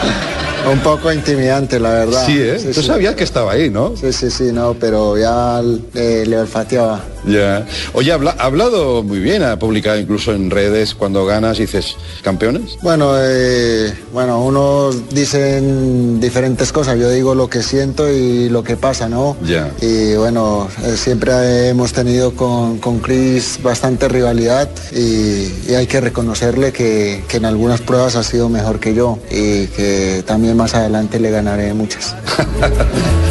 un 0.72 0.78
poco 0.80 1.12
intimidante, 1.12 1.78
la 1.78 1.90
verdad. 1.90 2.26
Sí, 2.26 2.38
¿eh? 2.40 2.58
Tú 2.74 2.82
sabías 2.82 3.14
que 3.14 3.24
estaba 3.24 3.52
ahí, 3.52 3.70
¿no? 3.70 3.94
Sí, 3.96 4.12
sí, 4.12 4.30
sí, 4.30 4.50
no, 4.52 4.74
pero 4.74 5.16
ya 5.16 5.60
eh, 5.94 6.24
le 6.26 6.38
olfateaba. 6.38 7.00
Ya. 7.26 7.66
Oye, 7.92 8.12
habla- 8.12 8.36
ha 8.38 8.44
hablado 8.44 9.02
muy 9.02 9.18
bien, 9.18 9.42
ha 9.42 9.58
publicado 9.58 9.98
incluso 9.98 10.32
en 10.32 10.50
redes 10.50 10.94
cuando 10.94 11.26
ganas 11.26 11.58
y 11.58 11.62
dices, 11.62 11.96
¿campeones? 12.22 12.78
Bueno, 12.82 13.12
eh, 13.18 13.92
bueno, 14.12 14.42
unos 14.44 15.08
dicen 15.10 16.20
diferentes 16.20 16.72
cosas. 16.72 16.98
Yo 16.98 17.10
digo 17.10 17.34
lo 17.34 17.48
que 17.50 17.62
siento 17.62 18.10
y 18.10 18.48
lo 18.48 18.62
que 18.62 18.76
pasa, 18.76 19.08
¿no? 19.08 19.36
Ya. 19.44 19.70
Y 19.80 20.14
bueno, 20.14 20.68
eh, 20.84 20.96
siempre 20.96 21.68
hemos 21.68 21.92
tenido 21.92 22.34
con, 22.34 22.78
con 22.78 23.00
Chris 23.00 23.58
bastante 23.62 24.08
rivalidad 24.08 24.68
y, 24.92 25.50
y 25.68 25.74
hay 25.76 25.86
que 25.86 26.00
reconocerle 26.00 26.72
que, 26.72 27.24
que 27.28 27.36
en 27.38 27.44
algunas 27.44 27.80
pruebas 27.80 28.14
ha 28.16 28.22
sido 28.22 28.48
mejor 28.48 28.78
que 28.80 28.94
yo 28.94 29.18
y 29.30 29.66
que 29.68 30.22
también 30.26 30.56
más 30.56 30.74
adelante 30.74 31.18
le 31.18 31.30
ganaré 31.30 31.74
muchas. 31.74 32.14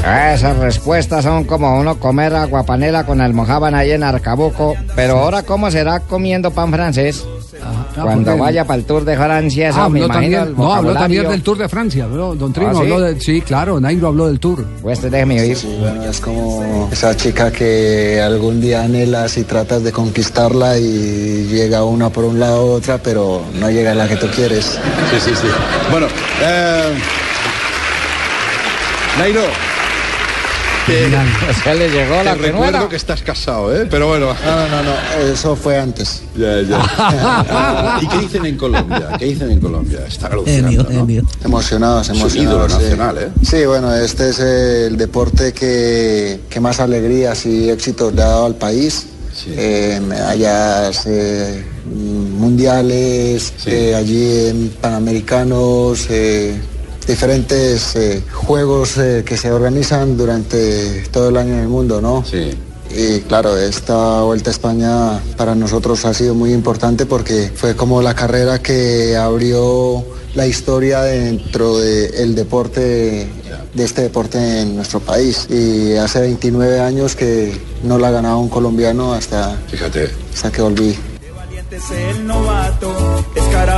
Ah, 0.08 0.36
Esas 0.36 0.58
respuestas 0.60 1.24
son 1.24 1.46
como 1.46 1.80
uno 1.80 2.00
comer 2.00 2.36
aguapanela 2.36 3.08
con 3.08 3.22
almojábana 3.22 3.85
ahí 3.86 3.92
en 3.92 4.04
Arcabuco. 4.04 4.76
Pero 4.96 5.20
ahora, 5.20 5.44
¿cómo 5.44 5.70
será 5.72 6.00
comiendo 6.02 6.52
pan 6.52 6.72
francés? 6.72 7.26
Cuando 7.96 8.26
porque- 8.32 8.42
vaya 8.42 8.66
para 8.66 8.78
el 8.80 8.86
Tour 8.86 9.06
de 9.06 9.16
Francia, 9.16 9.70
eso 9.70 9.80
Ah, 9.82 9.90
me 9.90 10.02
habló 10.02 10.06
imagino 10.14 10.38
también, 10.38 10.44
el 10.44 10.56
no, 10.58 10.74
habló 10.74 10.94
también 10.94 11.30
del 11.30 11.42
Tour 11.42 11.58
de 11.58 11.70
Francia, 11.70 12.06
¿no? 12.12 12.36
Don 12.36 12.52
Trino 12.52 12.70
¿Ah, 12.70 12.74
sí? 12.74 12.80
habló 12.82 13.00
de, 13.00 13.20
sí, 13.22 13.42
claro, 13.42 13.80
Nairo 13.80 14.08
habló 14.08 14.28
del 14.28 14.40
Tour. 14.40 14.66
Pues 14.82 15.02
déjeme 15.02 15.40
oír. 15.40 15.56
Sí, 15.58 15.76
bueno, 15.80 16.04
es 16.04 16.20
como 16.20 16.90
esa 16.92 17.16
chica 17.16 17.52
que 17.52 18.22
algún 18.22 18.60
día 18.60 18.84
anhelas 18.84 19.38
y 19.38 19.44
tratas 19.46 19.84
de 19.84 19.92
conquistarla 19.94 20.78
y 20.78 21.48
llega 21.50 21.84
una 21.86 22.10
por 22.10 22.26
un 22.26 22.40
lado 22.40 22.74
otra, 22.74 22.98
pero 22.98 23.42
no 23.60 23.70
llega 23.72 23.92
a 23.94 23.96
la 23.96 24.08
que 24.10 24.18
tú 24.18 24.28
quieres. 24.28 24.78
Sí, 25.12 25.20
sí, 25.22 25.32
sí. 25.34 25.48
Bueno, 25.90 26.08
eh, 26.44 26.94
Nairo. 29.18 29.42
Te, 30.86 31.06
O 31.50 31.64
sea, 31.64 31.74
le 31.74 31.90
llegó 31.90 32.24
la 32.24 32.36
te 32.36 32.42
recuerdo 32.42 32.90
que 32.90 32.96
estás 32.96 33.22
casado, 33.22 33.76
¿eh? 33.76 33.88
Pero 33.90 34.08
bueno. 34.08 34.28
No, 34.46 34.56
no, 34.56 34.70
no, 34.70 34.84
no, 34.84 35.32
eso 35.32 35.56
fue 35.56 35.78
antes. 35.78 36.24
Ya, 36.36 36.62
ya. 36.62 38.00
¿Y 38.02 38.08
qué 38.08 38.18
dicen 38.20 38.46
en 38.46 38.58
Colombia? 38.58 39.10
¿Qué 39.18 39.26
dicen 39.26 39.52
en 39.52 39.60
Colombia? 39.60 40.00
Está 40.08 40.28
alucinando, 40.28 40.84
¿no? 40.84 41.08
Emocionados, 41.44 42.10
emocionados. 42.10 42.36
ídolo 42.36 42.70
sí. 42.70 42.76
nacional, 42.76 43.18
¿eh? 43.18 43.30
Sí, 43.44 43.66
bueno, 43.66 43.94
este 43.96 44.30
es 44.30 44.40
el 44.40 44.98
deporte 44.98 45.54
que, 45.54 46.42
que 46.50 46.60
más 46.60 46.80
alegrías 46.80 47.46
y 47.46 47.70
éxitos 47.70 48.14
le 48.14 48.22
ha 48.22 48.28
dado 48.28 48.46
al 48.46 48.56
país. 48.56 49.08
Eh, 49.48 50.02
medallas 50.08 51.04
eh, 51.06 51.64
mundiales, 51.86 53.54
eh, 53.66 53.94
allí 53.94 54.48
en 54.48 54.70
Panamericanos, 54.82 56.08
eh, 56.10 56.56
diferentes 57.08 57.96
eh, 57.96 58.24
juegos 58.32 58.98
eh, 58.98 59.24
que 59.26 59.38
se 59.38 59.52
organizan 59.52 60.18
durante 60.18 61.02
todo 61.12 61.30
el 61.30 61.38
año 61.38 61.54
en 61.54 61.60
el 61.60 61.68
mundo, 61.68 62.02
¿no? 62.02 62.24
Sí. 62.26 62.52
Y 62.96 63.22
claro, 63.22 63.58
esta 63.58 64.22
Vuelta 64.22 64.50
a 64.50 64.54
España 64.54 65.20
para 65.38 65.56
nosotros 65.56 66.06
ha 66.06 66.14
sido 66.14 66.34
muy 66.34 66.54
importante 66.54 67.06
porque 67.06 67.52
fue 67.54 67.76
como 67.76 68.02
la 68.02 68.14
carrera 68.14 68.60
que 68.60 69.18
abrió 69.18 70.06
la 70.34 70.48
historia 70.48 71.02
dentro 71.02 71.78
del 71.80 72.36
deporte, 72.36 73.28
de 73.74 73.84
este 73.84 74.04
deporte 74.04 74.62
en 74.62 74.76
nuestro 74.76 75.00
país. 75.00 75.48
Y 75.50 75.96
hace 75.96 76.22
29 76.22 76.80
años 76.80 77.16
que 77.16 77.58
no 77.84 77.98
la 77.98 78.12
ganaba 78.12 78.38
un 78.38 78.50
colombiano 78.50 79.14
hasta, 79.14 79.58
Fíjate. 79.68 80.10
hasta 80.34 80.52
que 80.52 80.62
volví. 80.62 80.96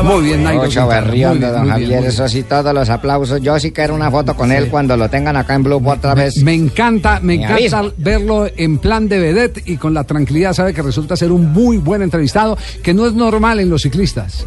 Muy 0.03 0.23
bien, 0.23 0.43
Nairo. 0.43 0.63
Mucho 0.63 0.87
bien, 0.87 1.39
don 1.39 1.61
muy 1.61 1.69
Javier, 1.69 1.89
bien. 1.89 2.03
eso 2.05 2.27
sí, 2.27 2.43
todos 2.43 2.73
los 2.73 2.89
aplausos. 2.89 3.41
Yo 3.41 3.59
sí 3.59 3.71
quiero 3.71 3.95
una 3.95 4.11
foto 4.11 4.35
con 4.35 4.51
él 4.51 4.69
cuando 4.69 4.95
lo 4.97 5.09
tengan 5.09 5.35
acá 5.35 5.55
en 5.55 5.63
Blue 5.63 5.81
otra 5.85 6.13
vez. 6.13 6.37
Me 6.43 6.53
encanta, 6.53 7.19
me, 7.19 7.35
Me 7.37 7.43
encanta 7.43 7.55
avisa. 7.79 7.83
verlo 7.97 8.47
en 8.55 8.77
plan 8.77 9.07
de 9.07 9.19
vedette 9.19 9.63
y 9.65 9.77
con 9.77 9.93
la 9.93 10.03
tranquilidad 10.03 10.53
sabe 10.53 10.73
que 10.73 10.81
resulta 10.81 11.15
ser 11.15 11.31
un 11.31 11.51
muy 11.51 11.77
buen 11.77 12.01
entrevistado, 12.01 12.57
que 12.83 12.93
no 12.93 13.05
es 13.07 13.13
normal 13.13 13.59
en 13.59 13.69
los 13.69 13.81
ciclistas. 13.81 14.45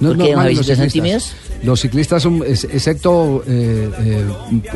No 0.00 0.10
es 0.10 0.16
¿Por 0.16 0.26
qué, 0.26 0.32
don 0.32 0.32
normal 0.32 0.50
en 0.50 0.56
los 0.56 0.66
ciclistas. 0.66 1.34
Los 1.62 1.80
ciclistas 1.80 2.22
son, 2.22 2.42
ex- 2.46 2.64
excepto 2.64 3.42
eh, 3.46 3.88
eh, 4.00 4.24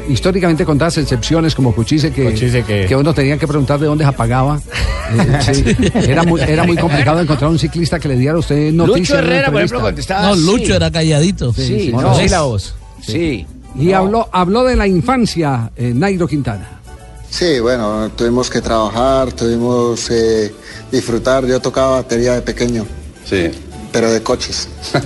históricamente 0.09 0.65
contadas 0.65 0.97
excepciones 0.99 1.55
como 1.55 1.75
Cuchise, 1.75 2.11
que, 2.13 2.33
que- 2.35 2.87
que 2.89 2.97
uno 2.97 3.13
tenía 3.13 3.37
que 3.37 3.47
preguntar 3.47 3.79
de 3.79 3.87
dónde 3.87 4.05
se 4.05 4.09
apagaba. 4.09 4.61
Eh, 5.09 5.39
sí. 5.41 5.65
era, 6.11 6.23
muy, 6.23 6.39
era 6.43 6.65
muy 6.65 6.77
complicado 6.77 7.19
encontrar 7.19 7.51
un 7.51 7.59
ciclista 7.59 7.99
que 7.99 8.09
le 8.09 8.17
diera 8.19 8.35
a 8.35 8.41
usted 8.41 8.71
noticias. 8.75 9.19
en 9.21 9.25
una 9.27 9.63
entrevista. 9.63 10.21
No, 10.21 10.37
Lucho 10.37 10.75
era 10.75 10.91
calladito. 10.91 11.51
Sí, 11.55 11.65
sí, 11.65 11.93
no, 11.93 12.03
no. 12.03 12.15
sí, 12.15 12.29
la 12.29 12.43
voz. 12.43 12.75
Sí. 13.01 13.47
Y 13.75 13.93
habló, 13.93 14.29
habló 14.33 14.65
de 14.65 14.77
la 14.77 14.87
infancia, 14.87 15.71
eh, 15.77 15.93
Nairo 15.95 16.29
Quintana. 16.29 16.81
Sí, 17.31 17.59
bueno, 17.59 18.11
tuvimos 18.17 18.51
que 18.51 18.61
trabajar, 18.61 19.33
tuvimos 19.33 20.07
que 20.09 20.53
disfrutar. 20.93 21.47
Yo 21.47 21.59
tocaba 21.59 22.03
batería 22.03 22.35
de 22.35 22.43
pequeño. 22.43 22.85
Sí. 23.25 23.49
Pero 23.93 24.11
de 24.13 24.23
coches. 24.23 24.69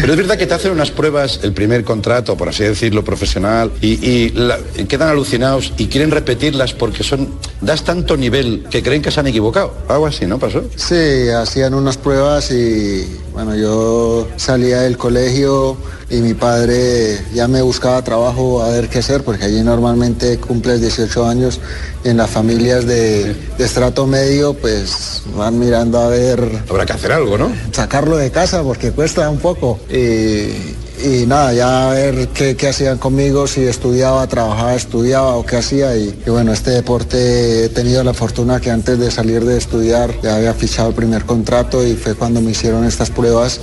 Pero 0.00 0.12
es 0.12 0.16
verdad 0.18 0.36
que 0.38 0.46
te 0.46 0.54
hacen 0.54 0.72
unas 0.72 0.90
pruebas, 0.90 1.40
el 1.42 1.52
primer 1.52 1.84
contrato, 1.84 2.36
por 2.36 2.48
así 2.48 2.64
decirlo, 2.64 3.04
profesional, 3.04 3.70
y, 3.80 3.92
y 4.08 4.30
la- 4.30 4.58
y 4.76 4.84
quedan 4.84 5.08
alucinados 5.08 5.72
y 5.76 5.86
quieren 5.86 6.10
repetirlas 6.10 6.72
porque 6.72 7.02
son 7.04 7.28
das 7.60 7.84
tanto 7.84 8.16
nivel 8.16 8.66
que 8.70 8.82
creen 8.82 9.02
que 9.02 9.10
se 9.10 9.20
han 9.20 9.26
equivocado. 9.26 9.74
Algo 9.88 10.06
así, 10.06 10.26
¿no 10.26 10.38
pasó? 10.38 10.62
Sí, 10.76 11.28
hacían 11.28 11.74
unas 11.74 11.96
pruebas 11.98 12.50
y 12.50 13.06
bueno, 13.32 13.54
yo 13.56 14.28
salía 14.36 14.80
del 14.82 14.96
colegio 14.96 15.76
y 16.08 16.16
mi 16.18 16.34
padre 16.34 17.20
ya 17.34 17.48
me 17.48 17.62
buscaba 17.62 18.02
trabajo 18.02 18.62
a 18.62 18.70
ver 18.70 18.88
qué 18.88 19.00
hacer, 19.00 19.24
porque 19.24 19.44
allí 19.44 19.62
normalmente 19.62 20.38
cumples 20.38 20.80
18 20.80 21.26
años 21.26 21.60
y 22.04 22.10
en 22.10 22.16
las 22.16 22.30
familias 22.30 22.86
de, 22.86 23.34
de 23.34 23.64
estrato 23.64 24.06
medio 24.06 24.54
pues 24.54 25.22
van 25.36 25.58
mirando 25.58 25.98
a 25.98 26.08
ver... 26.08 26.62
Habrá 26.68 26.86
que 26.86 26.92
hacer 26.92 27.12
algo, 27.12 27.36
¿no? 27.36 27.50
Sacarlo 27.72 28.16
de 28.16 28.30
casa 28.30 28.62
porque 28.62 28.92
cuesta 28.92 29.28
un 29.28 29.38
poco. 29.38 29.80
Y, 29.90 30.76
y 31.04 31.26
nada, 31.26 31.52
ya 31.52 31.90
a 31.90 31.94
ver 31.94 32.28
qué, 32.28 32.56
qué 32.56 32.68
hacían 32.68 32.98
conmigo, 32.98 33.46
si 33.46 33.62
estudiaba, 33.62 34.26
trabajaba, 34.26 34.74
estudiaba 34.74 35.36
o 35.36 35.44
qué 35.44 35.56
hacía. 35.56 35.96
Y, 35.96 36.22
y 36.26 36.30
bueno, 36.30 36.52
este 36.52 36.70
deporte 36.70 37.64
he 37.64 37.68
tenido 37.68 38.02
la 38.04 38.14
fortuna 38.14 38.60
que 38.60 38.70
antes 38.70 38.98
de 38.98 39.10
salir 39.10 39.44
de 39.44 39.56
estudiar 39.56 40.12
ya 40.22 40.36
había 40.36 40.54
fichado 40.54 40.88
el 40.88 40.94
primer 40.94 41.24
contrato 41.24 41.86
y 41.86 41.94
fue 41.94 42.14
cuando 42.14 42.40
me 42.40 42.52
hicieron 42.52 42.84
estas 42.84 43.10
pruebas 43.10 43.60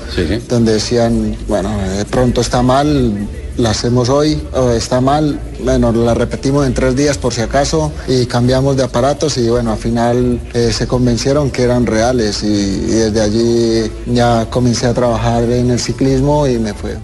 donde 0.47 0.73
decían, 0.73 1.35
bueno, 1.47 1.69
de 1.97 2.05
pronto 2.05 2.41
está 2.41 2.61
mal, 2.61 3.27
la 3.57 3.69
hacemos 3.71 4.09
hoy, 4.09 4.41
o 4.53 4.71
está 4.71 4.99
mal, 5.01 5.39
bueno, 5.63 5.91
la 5.91 6.13
repetimos 6.13 6.65
en 6.65 6.73
tres 6.73 6.95
días 6.95 7.17
por 7.17 7.33
si 7.33 7.41
acaso 7.41 7.91
y 8.07 8.25
cambiamos 8.25 8.77
de 8.77 8.83
aparatos 8.83 9.37
y 9.37 9.49
bueno, 9.49 9.71
al 9.71 9.77
final 9.77 10.39
eh, 10.53 10.71
se 10.73 10.87
convencieron 10.87 11.51
que 11.51 11.63
eran 11.63 11.85
reales 11.85 12.43
y, 12.43 12.47
y 12.47 12.91
desde 12.91 13.21
allí 13.21 13.91
ya 14.07 14.47
comencé 14.49 14.87
a 14.87 14.93
trabajar 14.93 15.43
en 15.43 15.71
el 15.71 15.79
ciclismo 15.79 16.47
y 16.47 16.57
me 16.57 16.73
fue. 16.73 16.97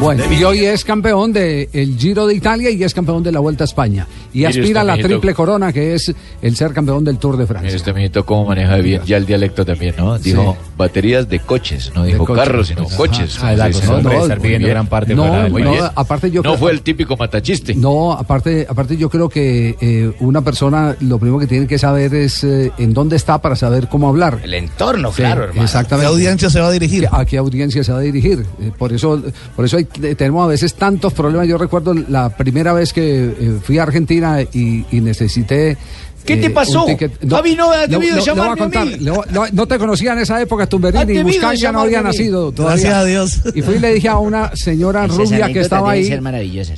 Bueno, 0.00 0.24
y 0.32 0.42
hoy 0.44 0.64
es 0.64 0.82
campeón 0.82 1.30
del 1.30 1.68
Giro 1.98 2.26
de 2.26 2.34
Italia 2.34 2.70
y 2.70 2.82
es 2.82 2.94
campeón 2.94 3.22
de 3.22 3.30
la 3.32 3.38
Vuelta 3.40 3.64
a 3.64 3.66
España. 3.66 4.06
Y 4.32 4.44
aspira 4.46 4.80
a 4.80 4.84
la 4.84 4.92
mijito. 4.94 5.08
triple 5.08 5.34
corona, 5.34 5.72
que 5.74 5.94
es 5.94 6.14
el 6.40 6.56
ser 6.56 6.72
campeón 6.72 7.04
del 7.04 7.18
Tour 7.18 7.36
de 7.36 7.46
Francia. 7.46 7.66
Mire 7.66 7.76
este 7.76 7.92
mijito 7.92 8.24
cómo 8.24 8.46
maneja 8.46 8.76
bien 8.76 9.02
ya 9.04 9.18
el 9.18 9.26
dialecto 9.26 9.62
también, 9.64 9.94
¿no? 9.98 10.18
Dijo 10.18 10.56
baterías 10.78 11.28
de 11.28 11.40
coches, 11.40 11.92
no 11.94 12.04
dijo 12.04 12.24
coches. 12.24 12.44
carros, 12.44 12.68
sino 12.68 12.82
Ajá. 12.86 12.96
coches. 12.96 13.38
Ah, 13.42 13.52
la 13.52 13.66
Sí, 13.72 13.80
sí, 13.82 13.86
no, 14.02 14.22
estar 14.22 14.40
bien. 14.40 14.62
gran 14.62 14.86
parte 14.86 15.14
No, 15.14 15.24
de- 15.24 15.50
no, 15.50 15.74
aparte 15.94 16.30
yo 16.30 16.42
No 16.42 16.50
creo- 16.52 16.58
fue 16.58 16.70
el 16.72 16.80
típico 16.80 17.16
matachiste. 17.18 17.74
No, 17.74 18.12
aparte, 18.12 18.66
aparte 18.68 18.96
yo 18.96 19.10
creo 19.10 19.28
que 19.28 19.76
eh, 19.80 20.12
una 20.20 20.40
persona 20.40 20.96
lo 21.00 21.18
primero 21.18 21.40
que 21.40 21.46
tiene 21.46 21.66
que 21.66 21.78
saber 21.78 22.14
es 22.14 22.42
eh, 22.44 22.72
en 22.78 22.94
dónde 22.94 23.16
está 23.16 23.42
para 23.42 23.54
saber 23.54 23.88
cómo 23.88 24.08
hablar. 24.08 24.38
El 24.42 24.54
entorno, 24.54 25.10
Sí, 25.10 25.16
claro, 25.16 25.42
hermano. 25.44 25.62
Exactamente. 25.64 26.08
¿Qué 26.08 26.14
audiencia 26.14 26.48
se 26.48 26.60
va 26.60 26.68
a 26.68 26.72
dirigir? 26.72 27.06
¿A 27.12 27.26
qué 27.26 27.36
audiencia 27.36 27.84
se 27.84 27.92
va 27.92 27.98
a 27.98 28.02
dirigir? 28.02 28.46
Eh, 28.62 28.70
por 28.78 28.92
eso, 28.94 29.20
por 29.56 29.64
eso 29.66 29.76
hay- 29.76 29.88
tenemos 30.16 30.44
a 30.44 30.48
veces 30.48 30.74
tantos 30.74 31.12
problemas. 31.12 31.46
Yo 31.48 31.58
recuerdo 31.58 31.94
la 31.94 32.30
primera 32.36 32.72
vez 32.72 32.92
que 32.92 33.24
eh, 33.26 33.58
fui 33.62 33.78
a 33.78 33.82
Argentina 33.84 34.40
y, 34.42 34.84
y 34.90 35.00
necesité. 35.00 35.76
¿Qué 36.24 36.36
te 36.36 36.48
eh, 36.48 36.50
pasó? 36.50 36.84
ticket- 36.86 37.12
Javi, 37.28 37.56
no 37.56 37.70
debido 37.88 38.16
a 38.52 38.56
contar. 38.56 38.86
mí. 38.86 38.96
Le 38.98 39.10
voy- 39.10 39.24
le 39.32 39.38
voy- 39.38 39.48
no 39.52 39.66
te 39.66 39.78
conocía 39.78 40.12
en 40.12 40.18
esa 40.18 40.40
época, 40.40 40.66
Tumberini 40.66 41.14
y 41.14 41.22
Buscán 41.22 41.56
ya 41.56 41.72
no 41.72 41.80
había 41.80 42.02
nacido 42.02 42.52
todavía. 42.52 42.76
Gracias 42.90 42.94
a 42.94 43.04
Dios. 43.06 43.40
Y 43.54 43.62
fui 43.62 43.76
y 43.76 43.78
le 43.78 43.94
dije 43.94 44.08
a 44.08 44.18
una 44.18 44.54
señora 44.54 45.06
rubia 45.06 45.50
que 45.52 45.60
estaba 45.60 45.92
ahí. 45.92 46.04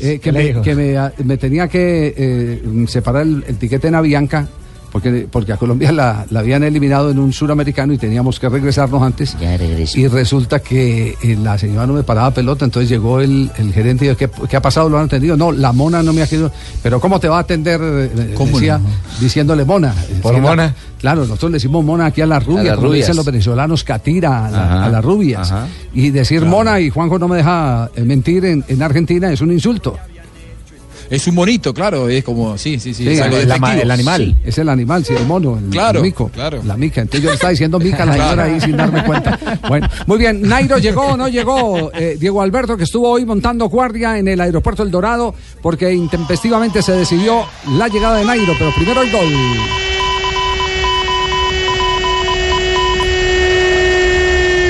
eh, 0.00 0.12
que 0.14 0.20
¿Qué 0.20 0.32
le 0.32 0.54
me, 0.54 0.62
que 0.62 0.74
me, 0.76 1.10
me 1.24 1.36
tenía 1.38 1.66
que 1.68 2.14
eh, 2.16 2.62
separar 2.86 3.22
el, 3.22 3.44
el 3.48 3.56
tiquete 3.56 3.88
en 3.88 3.96
Avianca. 3.96 4.46
Porque, 4.92 5.26
porque 5.30 5.54
a 5.54 5.56
Colombia 5.56 5.90
la, 5.90 6.26
la 6.28 6.40
habían 6.40 6.62
eliminado 6.64 7.10
en 7.10 7.18
un 7.18 7.32
suramericano 7.32 7.94
y 7.94 7.98
teníamos 7.98 8.38
que 8.38 8.46
regresarnos 8.50 9.02
antes. 9.02 9.34
Y 9.96 10.06
resulta 10.06 10.58
que 10.58 11.16
eh, 11.22 11.38
la 11.42 11.56
señora 11.56 11.86
no 11.86 11.94
me 11.94 12.02
paraba 12.02 12.30
pelota, 12.30 12.66
entonces 12.66 12.90
llegó 12.90 13.20
el, 13.20 13.50
el 13.56 13.72
gerente 13.72 14.04
y 14.04 14.08
dijo, 14.08 14.18
¿qué, 14.18 14.28
qué 14.48 14.56
ha 14.56 14.60
pasado? 14.60 14.90
¿Lo 14.90 14.98
han 14.98 15.06
atendido? 15.06 15.34
No, 15.34 15.50
la 15.50 15.72
mona 15.72 16.02
no 16.02 16.12
me 16.12 16.20
ha 16.22 16.26
querido. 16.26 16.52
Pero 16.82 17.00
¿cómo 17.00 17.18
te 17.20 17.26
va 17.28 17.38
a 17.38 17.40
atender? 17.40 17.80
eh, 17.82 18.34
¿Cómo 18.36 18.52
decía, 18.58 18.76
no? 18.76 18.84
diciéndole 19.18 19.64
mona. 19.64 19.94
¿Por 20.20 20.34
Decía, 20.34 20.48
mona? 20.50 20.74
Claro, 21.00 21.22
nosotros 21.22 21.50
le 21.52 21.56
decimos 21.56 21.82
mona 21.82 22.06
aquí 22.06 22.20
a 22.20 22.26
las 22.26 22.44
rubias, 22.44 22.66
las 22.66 22.76
como 22.76 22.92
dicen 22.92 23.16
los 23.16 23.24
venezolanos, 23.24 23.84
catira 23.84 24.46
a, 24.46 24.50
la- 24.50 24.84
a 24.84 24.88
las 24.90 25.02
rubias. 25.02 25.50
ajá. 25.50 25.68
Y 25.94 26.10
decir 26.10 26.44
mona, 26.44 26.78
y 26.80 26.90
Juanjo 26.90 27.18
no 27.18 27.28
me 27.28 27.36
deja 27.38 27.90
eh, 27.96 28.02
mentir, 28.04 28.44
en, 28.44 28.62
en 28.68 28.82
Argentina 28.82 29.32
es 29.32 29.40
un 29.40 29.52
insulto. 29.52 29.96
Es 31.12 31.26
un 31.26 31.34
monito, 31.34 31.74
claro, 31.74 32.08
es 32.08 32.24
como, 32.24 32.56
sí, 32.56 32.80
sí, 32.80 32.94
sí. 32.94 33.04
Sí, 33.04 33.10
es 33.10 33.20
algo 33.20 33.36
el, 33.36 33.46
despectivo. 33.46 33.70
Sí, 34.16 34.36
es 34.46 34.56
el 34.56 34.70
animal, 34.70 35.04
sí, 35.04 35.12
el 35.14 35.26
mono, 35.26 35.58
el, 35.58 35.68
Claro, 35.68 35.98
el 35.98 36.04
mico. 36.06 36.30
claro. 36.30 36.62
La 36.64 36.74
mica. 36.74 37.02
Entonces 37.02 37.22
yo 37.22 37.28
le 37.28 37.34
estaba 37.34 37.50
diciendo 37.50 37.78
mica 37.78 38.04
a 38.04 38.06
la 38.06 38.12
señora 38.16 38.44
ahí 38.44 38.58
sin 38.62 38.78
darme 38.78 39.04
cuenta. 39.04 39.38
Bueno, 39.68 39.88
muy 40.06 40.16
bien. 40.16 40.40
Nairo 40.40 40.78
llegó 40.78 41.08
o 41.08 41.16
no 41.18 41.28
llegó. 41.28 41.92
Eh, 41.92 42.16
Diego 42.18 42.40
Alberto, 42.40 42.78
que 42.78 42.84
estuvo 42.84 43.10
hoy 43.10 43.26
montando 43.26 43.68
guardia 43.68 44.16
en 44.16 44.26
el 44.26 44.40
aeropuerto 44.40 44.82
El 44.82 44.90
Dorado, 44.90 45.34
porque 45.60 45.92
intempestivamente 45.92 46.80
se 46.80 46.92
decidió 46.92 47.44
la 47.72 47.88
llegada 47.88 48.16
de 48.16 48.24
Nairo, 48.24 48.54
pero 48.58 48.74
primero 48.74 49.02
el 49.02 49.12
gol. 49.12 49.28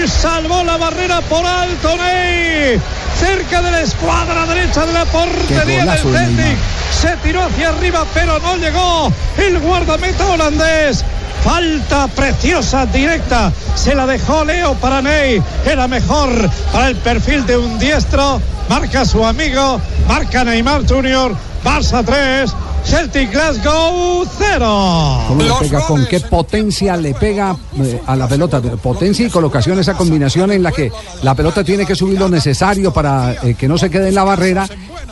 Salvó 0.09 0.65
la 0.65 0.77
barrera 0.77 1.21
por 1.21 1.47
alto, 1.47 1.97
Ney. 1.99 2.81
Cerca 3.23 3.62
de 3.62 3.71
la 3.71 3.81
escuadra 3.83 4.47
derecha 4.47 4.85
de 4.85 4.93
la 4.93 5.05
portería 5.05 5.85
del 5.85 5.99
Celtic. 5.99 6.59
Se 6.91 7.17
tiró 7.23 7.45
hacia 7.45 7.69
arriba, 7.69 8.05
pero 8.12 8.38
no 8.41 8.57
llegó 8.57 9.12
el 9.37 9.61
guardameta 9.61 10.26
holandés. 10.26 11.05
Falta 11.45 12.09
preciosa, 12.09 12.85
directa. 12.87 13.52
Se 13.76 13.95
la 13.95 14.07
dejó 14.07 14.45
Leo 14.45 14.75
para 14.75 15.00
Ney. 15.02 15.41
Era 15.64 15.87
mejor 15.87 16.31
para 16.73 16.88
el 16.88 16.97
perfil 16.97 17.47
de 17.47 17.57
un 17.57 17.79
diestro. 17.79 18.41
Marca 18.69 19.05
su 19.05 19.25
amigo. 19.25 19.81
Marca 20.09 20.43
Neymar 20.43 20.85
Junior. 20.88 21.33
Barça 21.64 22.02
3. 22.04 22.52
Celtic 22.85 23.31
Glasgow 23.33 24.25
0. 24.38 25.25
¿Cómo 25.28 25.42
le 25.42 25.50
pega? 25.61 25.81
¿Con 25.87 26.04
qué 26.07 26.19
potencia 26.21 26.97
le 26.97 27.14
pega 27.14 27.57
eh, 27.81 28.00
a 28.07 28.16
la 28.16 28.26
pelota? 28.26 28.61
Potencia 28.61 29.25
y 29.26 29.31
colocación, 29.31 29.78
esa 29.78 29.95
combinación 29.95 30.50
en 30.50 30.64
la 30.64 30.73
que 30.73 30.90
la 31.23 31.35
pelota 31.37 31.62
tiene 31.62 31.87
que 31.87 31.95
subir 31.95 32.19
lo 32.19 32.28
necesario 32.28 32.92
para 32.92 33.35
eh, 33.45 33.54
que 33.54 33.69
no 33.69 33.78
se 33.78 33.88
quede 33.88 34.09
en 34.09 34.16
la 34.16 34.25
barrera 34.25 34.69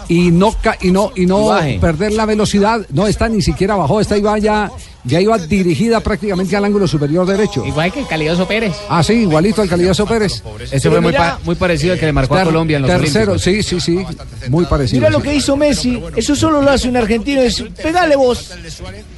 y 0.09 0.33
no 0.33 0.52
ca- 0.61 0.78
y 0.80 0.90
no 0.90 1.12
y 1.14 1.26
no 1.26 1.47
baje. 1.47 1.78
perder 1.80 2.12
la 2.12 2.26
velocidad. 2.26 2.80
No, 2.92 3.07
esta 3.07 3.28
ni 3.28 3.40
siquiera 3.40 3.76
bajó, 3.76 4.00
esta 4.00 4.19
iba 4.19 4.37
ya, 4.38 4.69
ya 5.04 5.21
iba 5.21 5.38
dirigida 5.38 6.00
prácticamente 6.00 6.57
al 6.57 6.64
ángulo 6.64 6.88
superior 6.88 7.25
derecho. 7.25 7.64
Igual 7.64 7.92
que 7.92 8.00
el 8.00 8.07
Calidoso 8.09 8.49
Pérez. 8.49 8.75
Ah, 8.88 9.04
sí, 9.04 9.12
igualito 9.12 9.62
al 9.62 9.69
Calidoso 9.69 10.07
Pérez. 10.07 10.42
Ese 10.73 10.90
fue 10.90 11.00
muy, 11.00 11.12
pa- 11.12 11.38
muy 11.45 11.54
parecido 11.54 11.92
al 11.92 12.00
que 12.00 12.07
le 12.07 12.12
marcó 12.12 12.35
a 12.35 12.42
Colombia 12.42 12.78
en 12.78 12.83
los 12.83 12.90
Tercero, 12.90 13.33
Olímpicos. 13.35 13.42
sí, 13.45 13.62
sí, 13.62 13.80
sí, 13.80 14.04
muy 14.49 14.64
parecido. 14.64 14.99
Mira 15.02 15.11
lo 15.11 15.23
que 15.23 15.33
hizo 15.37 15.57
Messi. 15.57 16.02
Eso 16.16 16.33
solo 16.41 16.63
lo 16.63 16.71
hace 16.71 16.89
un 16.89 16.97
argentino. 16.97 17.43
Es, 17.43 17.63
pegale 17.83 18.17
vos. 18.17 18.51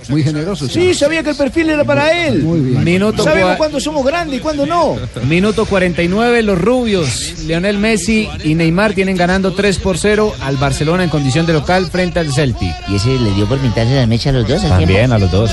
Muy 0.08 0.24
generoso. 0.24 0.68
Sí, 0.68 0.92
sabía 0.92 1.22
que 1.22 1.30
el 1.30 1.36
perfil 1.36 1.70
era 1.70 1.84
para 1.84 2.26
él. 2.26 2.42
Muy 2.42 2.60
bien. 2.60 2.84
Minuto 2.84 3.22
Sabemos 3.22 3.56
cuándo 3.56 3.80
somos 3.80 4.04
grandes 4.04 4.38
y 4.38 4.42
cuándo 4.42 4.66
no. 4.66 4.96
Minuto 5.28 5.64
49, 5.64 6.42
los 6.42 6.58
rubios, 6.58 7.34
Lionel 7.46 7.78
Messi 7.78 8.28
y 8.42 8.54
Neymar 8.56 8.94
tienen 8.94 9.16
ganando 9.16 9.54
3 9.54 9.78
por 9.78 9.98
0 9.98 10.34
al 10.40 10.56
Barcelona 10.56 11.04
en 11.04 11.10
condición 11.10 11.46
de 11.46 11.52
local 11.52 11.86
frente 11.86 12.18
al 12.18 12.32
Celtic. 12.32 12.74
¿Y 12.88 12.96
ese 12.96 13.10
le 13.18 13.30
dio 13.34 13.46
por 13.46 13.58
pintarse 13.58 13.94
la 13.94 14.06
mecha 14.06 14.30
a 14.30 14.32
los 14.32 14.48
dos? 14.48 14.62
También 14.62 15.12
a 15.12 15.18
los 15.18 15.30
dos. 15.30 15.50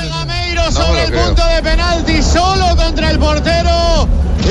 sobre 0.71 1.03
el 1.03 1.13
punto 1.13 1.43
de 1.47 1.61
penalti, 1.61 2.21
solo 2.23 2.75
contra 2.75 3.11
el 3.11 3.19
portero. 3.19 4.07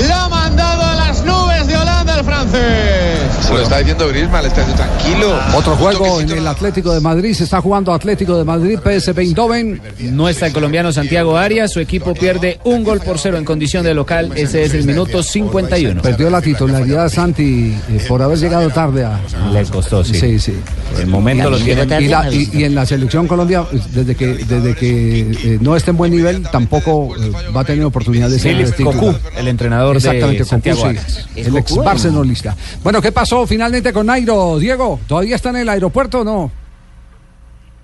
La 0.09 0.25
ha 0.25 0.29
mandado 0.29 0.83
a 0.85 0.95
las 0.95 1.25
nubes 1.25 1.67
de 1.67 1.77
Holanda 1.77 2.19
el 2.19 2.25
francés. 2.25 3.18
Se 3.43 3.55
lo 3.55 3.63
está 3.63 3.79
diciendo 3.79 4.09
Griezmann, 4.09 4.43
le 4.43 4.49
está 4.49 4.61
diciendo 4.67 4.83
tranquilo. 4.85 5.39
Otro 5.57 5.77
juego 5.77 6.21
en 6.21 6.31
el 6.31 6.47
Atlético 6.47 6.93
de 6.93 7.01
Madrid. 7.01 7.33
Se 7.35 7.45
está 7.45 7.61
jugando 7.63 7.93
Atlético 7.95 8.37
de 8.37 8.45
Madrid, 8.45 8.79
PSV 8.79 9.19
Eindhoven. 9.21 9.81
No 10.01 10.29
está 10.29 10.47
el 10.49 10.53
colombiano 10.53 10.93
Santiago 10.93 11.37
Arias. 11.37 11.73
Su 11.73 11.81
equipo 11.81 12.13
pierde 12.15 12.59
un 12.65 12.85
gol 12.85 13.01
por 13.01 13.19
cero 13.19 13.39
en 13.39 13.45
condición 13.45 13.85
de 13.85 13.95
local. 13.95 14.33
Ese 14.37 14.65
es 14.65 14.75
el 14.75 14.85
minuto 14.85 15.23
51. 15.23 16.03
Perdió 16.03 16.29
la 16.31 16.43
titularidad 16.43 17.09
Santi 17.09 17.75
eh, 17.91 18.05
por 18.07 18.21
haber 18.23 18.39
llegado 18.39 18.69
tarde 18.71 19.05
a. 19.05 19.19
Le 19.53 19.65
costó, 19.65 20.05
sí. 20.05 20.15
Sí, 20.15 20.39
sí. 20.39 20.55
El 20.99 21.07
momento 21.07 21.49
lo 21.49 21.59
tiene. 21.59 21.85
Y, 22.01 22.09
la- 22.09 22.31
y- 22.33 22.51
y 22.53 22.65
en 22.65 22.75
la 22.75 22.85
selección 22.85 23.27
Colombia, 23.27 23.65
desde 23.93 24.15
que 24.15 24.27
desde 24.27 24.75
que 24.75 25.21
eh, 25.31 25.59
no 25.61 25.75
esté 25.77 25.93
en 25.93 25.97
buen 25.97 26.11
nivel, 26.13 26.43
tampoco 26.51 27.15
eh, 27.17 27.31
va 27.57 27.63
a 27.63 27.65
tener 27.65 27.85
oportunidad 27.85 28.29
de 28.29 28.39
ser. 28.39 28.59
Cocu, 28.83 29.15
el 29.37 29.49
entrenador 29.49 29.93
de 29.95 29.99
Exactamente, 29.99 30.39
Cocu, 30.43 30.51
Santiago 30.51 30.81
sí. 30.83 30.87
Arias. 30.89 31.27
¿Es 31.37 31.47
El 31.47 31.57
ex 31.57 31.71
Cocu? 31.71 31.83
barcelonista. 31.85 32.57
Bueno, 32.83 33.01
¿qué 33.01 33.13
finalmente 33.47 33.93
con 33.93 34.07
Nairo, 34.07 34.59
Diego? 34.59 35.01
¿Todavía 35.07 35.37
está 35.37 35.51
en 35.51 35.57
el 35.57 35.69
aeropuerto 35.69 36.21
o 36.21 36.25
no? 36.25 36.51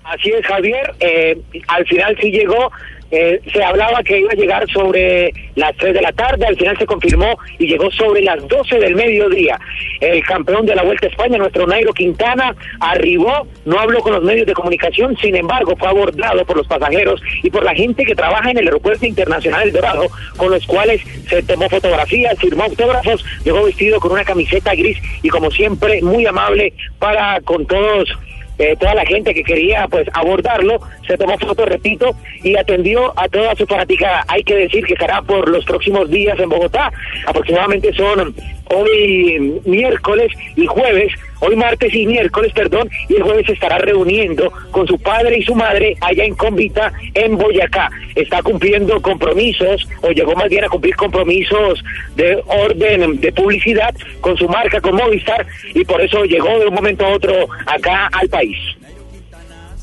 Así 0.03 0.29
es, 0.31 0.45
Javier. 0.45 0.95
Eh, 0.99 1.39
al 1.67 1.85
final 1.85 2.17
sí 2.19 2.31
llegó. 2.31 2.71
Eh, 3.17 3.39
se 3.53 3.63
hablaba 3.63 4.03
que 4.03 4.19
iba 4.19 4.29
a 4.29 4.35
llegar 4.35 4.69
sobre 4.69 5.31
las 5.55 5.73
3 5.77 5.93
de 5.93 6.01
la 6.01 6.11
tarde, 6.11 6.45
al 6.45 6.57
final 6.57 6.77
se 6.77 6.85
confirmó 6.85 7.37
y 7.57 7.65
llegó 7.65 7.89
sobre 7.91 8.21
las 8.21 8.45
12 8.45 8.77
del 8.77 8.93
mediodía. 8.93 9.57
El 10.01 10.21
campeón 10.21 10.65
de 10.65 10.75
la 10.75 10.83
Vuelta 10.83 11.07
a 11.07 11.09
España, 11.11 11.37
nuestro 11.37 11.65
Nairo 11.65 11.93
Quintana, 11.93 12.53
arribó, 12.81 13.47
no 13.63 13.79
habló 13.79 14.01
con 14.01 14.11
los 14.11 14.23
medios 14.23 14.45
de 14.45 14.53
comunicación, 14.53 15.15
sin 15.15 15.33
embargo 15.33 15.77
fue 15.77 15.87
abordado 15.87 16.43
por 16.43 16.57
los 16.57 16.67
pasajeros 16.67 17.21
y 17.41 17.49
por 17.49 17.63
la 17.63 17.73
gente 17.73 18.03
que 18.03 18.15
trabaja 18.15 18.51
en 18.51 18.57
el 18.57 18.65
Aeropuerto 18.65 19.05
Internacional 19.05 19.63
del 19.63 19.71
Dorado, 19.71 20.07
con 20.35 20.51
los 20.51 20.65
cuales 20.65 21.01
se 21.29 21.41
tomó 21.43 21.69
fotografías, 21.69 22.37
firmó 22.37 22.63
autógrafos, 22.63 23.23
llegó 23.45 23.63
vestido 23.63 24.01
con 24.01 24.11
una 24.11 24.25
camiseta 24.25 24.75
gris 24.75 24.97
y 25.23 25.29
como 25.29 25.49
siempre 25.51 26.01
muy 26.01 26.25
amable 26.25 26.73
para 26.99 27.39
con 27.39 27.65
todos 27.65 28.09
eh, 28.57 28.75
toda 28.79 28.95
la 28.95 29.05
gente 29.05 29.33
que 29.33 29.43
quería 29.43 29.87
pues 29.87 30.07
abordarlo, 30.13 30.79
se 31.07 31.17
tomó 31.17 31.37
foto, 31.37 31.65
repito, 31.65 32.15
y 32.43 32.55
atendió 32.55 33.13
a 33.19 33.27
toda 33.27 33.55
su 33.55 33.65
fanaticada. 33.65 34.23
Hay 34.27 34.43
que 34.43 34.55
decir 34.55 34.85
que 34.85 34.93
estará 34.93 35.21
por 35.21 35.49
los 35.49 35.65
próximos 35.65 36.09
días 36.09 36.39
en 36.39 36.49
Bogotá, 36.49 36.91
aproximadamente 37.25 37.93
son 37.93 38.33
hoy 38.73 39.61
miércoles 39.65 40.31
y 40.55 40.65
jueves, 40.65 41.11
hoy 41.45 41.55
martes 41.55 41.93
y 41.93 42.05
miércoles, 42.05 42.51
perdón, 42.53 42.89
y 43.09 43.15
el 43.15 43.23
jueves 43.23 43.49
estará 43.49 43.77
reuniendo 43.77 44.51
con 44.71 44.87
su 44.87 44.97
padre 44.99 45.37
y 45.37 45.43
su 45.43 45.55
madre 45.55 45.95
allá 46.01 46.23
en 46.23 46.35
Convita, 46.35 46.91
en 47.13 47.37
Boyacá. 47.37 47.89
Está 48.15 48.41
cumpliendo 48.41 49.01
compromisos, 49.01 49.87
o 50.01 50.09
llegó 50.11 50.33
más 50.35 50.49
bien 50.49 50.63
a 50.63 50.69
cumplir 50.69 50.95
compromisos 50.95 51.83
de 52.15 52.41
orden 52.47 53.19
de 53.19 53.31
publicidad 53.31 53.93
con 54.21 54.37
su 54.37 54.47
marca, 54.47 54.81
con 54.81 54.95
Movistar, 54.95 55.45
y 55.73 55.83
por 55.83 56.01
eso 56.01 56.23
llegó 56.25 56.59
de 56.59 56.67
un 56.67 56.73
momento 56.73 57.05
a 57.05 57.09
otro 57.09 57.47
acá 57.65 58.07
al 58.07 58.29
país. 58.29 58.57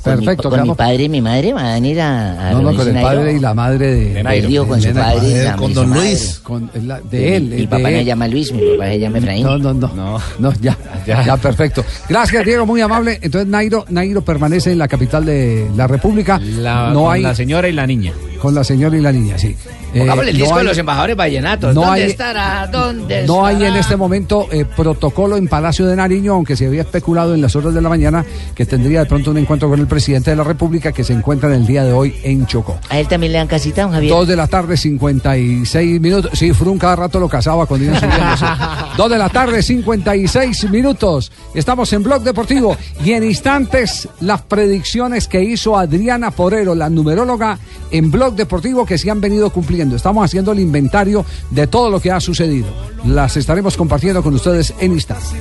Perfecto, 0.03 0.43
Con 0.51 0.53
mi 0.53 0.57
quedamos- 0.65 0.77
padre 0.77 1.03
y 1.05 1.09
mi 1.09 1.21
madre 1.21 1.53
van 1.53 1.65
a 1.85 1.87
ir 1.87 2.01
a, 2.01 2.49
a 2.49 2.53
No, 2.53 2.63
no, 2.63 2.75
con 2.77 2.89
el 2.97 3.03
padre 3.03 3.33
y 3.35 3.39
la 3.39 3.55
madre 3.55 3.95
de. 3.95 4.43
Digo, 4.47 4.67
con 4.67 4.81
su 4.83 4.93
padre 4.93 5.29
y 5.29 5.45
la- 5.45 5.57
con 5.57 5.73
don 5.75 5.91
Luis. 5.91 6.41
madre. 6.43 6.71
Con 6.73 6.87
la- 6.89 7.01
de 7.01 7.37
él. 7.37 7.43
Mi 7.45 7.67
papá 7.67 7.85
me 7.85 8.05
llama 8.05 8.29
Luis, 8.29 8.53
mi 8.53 8.61
papá 8.77 8.87
se 8.91 8.99
llama 8.99 9.19
Efraín. 9.19 9.45
No, 9.45 9.59
no, 9.59 9.73
no. 9.75 10.19
No, 10.39 10.53
ya, 10.61 10.77
ya, 11.07 11.37
perfecto. 11.37 11.85
Gracias, 12.09 12.45
Diego, 12.45 12.67
muy 12.67 12.81
amable. 12.81 13.19
Entonces, 13.23 13.49
Nairo, 13.49 13.85
Nairo 13.91 14.23
permanece 14.23 14.73
en 14.73 14.79
la 14.79 14.89
capital 14.89 15.25
de 15.25 15.71
la 15.77 15.87
República. 15.87 16.39
La- 16.39 16.91
no 16.93 17.05
con 17.05 17.13
hay, 17.15 17.23
la 17.23 17.35
señora 17.35 17.69
y 17.69 17.73
la 17.73 17.87
niña. 17.87 18.13
Con 18.41 18.55
la 18.57 18.65
señora 18.65 18.97
y 18.97 19.01
la 19.01 19.13
niña, 19.13 19.39
sí. 19.39 19.55
Eh, 19.95 19.99
Pongamos 19.99 20.27
el 20.27 20.33
no 20.33 20.39
disco 20.45 20.55
hay- 20.57 20.63
de 20.63 20.69
los 20.71 20.79
embajadores 20.79 21.17
vallenatos. 21.17 21.75
no 21.75 21.83
¿Dónde 21.83 22.03
hay- 22.03 22.11
estará? 22.11 22.67
¿Dónde 22.67 23.25
No 23.27 23.45
hay 23.47 23.57
en 23.57 23.63
estará? 23.63 23.81
este 23.81 23.97
momento 23.97 24.49
eh, 24.51 24.65
protocolo 24.65 25.37
en 25.37 25.47
Palacio 25.47 25.87
de 25.87 25.95
Nariño, 25.95 26.33
aunque 26.33 26.57
se 26.57 26.67
había 26.67 26.81
especulado 26.83 27.35
en 27.35 27.43
las 27.43 27.55
horas 27.55 27.73
de 27.75 27.81
la 27.83 27.89
mañana 27.91 28.25
que 28.55 28.65
tendría 28.65 29.01
de 29.01 29.07
pronto 29.07 29.31
un 29.31 29.39
encuentro 29.39 29.69
con 29.69 29.79
el 29.79 29.87
presidente 29.93 30.31
de 30.31 30.37
la 30.37 30.45
República 30.45 30.91
que 30.91 31.05
se 31.05 31.13
encuentra 31.13 31.51
en 31.51 31.57
el 31.57 31.67
día 31.67 31.85
de 31.85 31.93
hoy 31.93 32.15
en 32.23 32.47
Chocó. 32.47 32.79
A 32.89 32.99
él 32.99 33.07
también 33.09 33.33
le 33.33 33.39
dan 33.39 33.47
casita, 33.47 33.83
don 33.83 33.93
Javier. 33.93 34.11
Dos 34.11 34.27
de 34.27 34.37
la 34.37 34.47
tarde, 34.47 34.79
56 34.79 36.01
minutos. 36.01 36.31
Sí, 36.33 36.53
Frun 36.55 36.79
cada 36.79 36.97
rato 36.97 37.21
lo 37.21 37.29
casaba 37.29 37.67
cuando 37.67 37.87
iban 37.87 38.01
subiendo. 38.01 38.37
sí. 38.39 38.45
Dos 38.97 39.11
de 39.11 39.19
la 39.19 39.29
tarde, 39.29 39.63
56 39.63 40.71
minutos. 40.71 41.31
Estamos 41.55 41.93
en 41.93 42.03
Blog 42.03 42.23
Deportivo 42.23 42.77
y 43.05 43.13
en 43.13 43.25
instantes 43.25 44.09
las 44.21 44.43
predicciones 44.43 45.29
que 45.29 45.43
hizo 45.43 45.77
Adriana 45.79 46.31
Porero, 46.31 46.75
la 46.75 46.89
numeróloga 46.91 47.59
en 47.91 48.11
Blog 48.11 48.35
Deportivo 48.35 48.85
que 48.87 48.97
se 48.99 49.11
han 49.11 49.21
venido 49.21 49.51
cumpliendo. 49.51 49.97
Estamos 49.97 50.25
haciendo 50.25 50.53
el 50.53 50.61
inventario 50.61 51.25
de 51.51 51.67
todo 51.67 51.91
lo 51.91 52.01
que 52.01 52.11
ha 52.11 52.21
sucedido. 52.21 52.69
Las 53.05 53.37
estaremos 53.37 53.77
compartiendo 53.77 54.23
con 54.23 54.35
ustedes 54.35 54.73
en 54.79 54.93
instantes. 54.93 55.33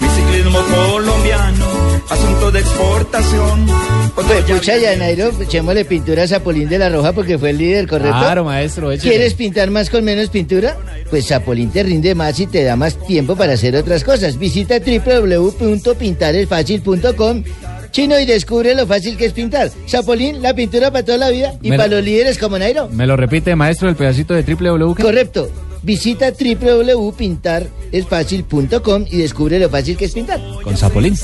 Mi 0.00 0.08
ciclismo 0.08 0.58
colombiano, 0.58 1.66
asunto 2.08 2.50
de 2.50 2.60
exportación. 2.60 3.66
Pues 4.14 4.44
pucha, 4.44 4.76
ya 4.76 4.94
Nairo, 4.96 5.30
echémosle 5.40 5.84
pintura 5.84 6.22
a 6.24 6.28
Zapolín 6.28 6.68
de 6.68 6.78
la 6.78 6.88
Roja 6.88 7.12
porque 7.12 7.38
fue 7.38 7.50
el 7.50 7.58
líder, 7.58 7.86
¿correcto? 7.88 8.18
Claro, 8.18 8.44
maestro. 8.44 8.90
¿Quieres 9.00 9.34
pintar 9.34 9.70
más 9.70 9.90
con 9.90 10.04
menos 10.04 10.28
pintura? 10.28 10.76
Pues 11.10 11.26
Zapolín 11.26 11.70
te 11.70 11.82
rinde 11.82 12.14
más 12.14 12.38
y 12.40 12.46
te 12.46 12.64
da 12.64 12.76
más 12.76 12.96
tiempo 13.06 13.36
para 13.36 13.52
hacer 13.54 13.74
otras 13.76 14.04
cosas. 14.04 14.38
Visita 14.38 14.78
www.pintaresfacil.com 14.78 17.44
Chino 17.92 18.18
y 18.18 18.24
descubre 18.24 18.74
lo 18.74 18.86
fácil 18.86 19.18
que 19.18 19.26
es 19.26 19.34
pintar. 19.34 19.70
Zapolín, 19.86 20.40
la 20.40 20.54
pintura 20.54 20.90
para 20.90 21.04
toda 21.04 21.18
la 21.18 21.28
vida 21.28 21.52
y 21.60 21.68
para 21.70 21.88
los 21.88 22.02
líderes 22.02 22.38
como 22.38 22.58
Nairo. 22.58 22.88
¿Me 22.88 23.06
lo 23.06 23.18
repite, 23.18 23.54
maestro, 23.54 23.90
el 23.90 23.96
pedacito 23.96 24.32
de 24.34 24.42
www? 24.42 24.94
Correcto. 24.94 25.50
Visita 25.82 26.32
www.pintaresfacil.com 26.32 29.04
y 29.10 29.18
descubre 29.18 29.58
lo 29.58 29.68
fácil 29.68 29.98
que 29.98 30.06
es 30.06 30.12
pintar. 30.12 30.40
Con 30.62 30.74
Zapolín. 30.76 31.16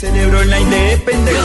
Celebro 0.00 0.42
la 0.44 0.60
independencia. 0.60 1.42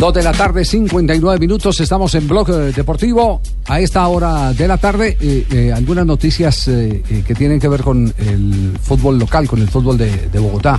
Dos 0.00 0.12
de 0.14 0.22
la 0.22 0.32
tarde, 0.32 0.64
59 0.64 1.38
minutos. 1.38 1.80
Estamos 1.80 2.14
en 2.14 2.26
Blog 2.26 2.50
eh, 2.50 2.72
Deportivo. 2.74 3.40
A 3.66 3.80
esta 3.80 4.06
hora 4.08 4.52
de 4.52 4.66
la 4.68 4.76
tarde, 4.78 5.16
eh, 5.20 5.46
eh, 5.50 5.72
algunas 5.72 6.04
noticias 6.06 6.68
eh, 6.68 7.02
eh, 7.08 7.22
que 7.26 7.34
tienen 7.34 7.58
que 7.60 7.68
ver 7.68 7.82
con 7.82 8.12
el 8.18 8.72
fútbol 8.82 9.18
local, 9.18 9.46
con 9.46 9.60
el 9.60 9.68
fútbol 9.68 9.96
de, 9.98 10.28
de 10.28 10.38
Bogotá. 10.38 10.78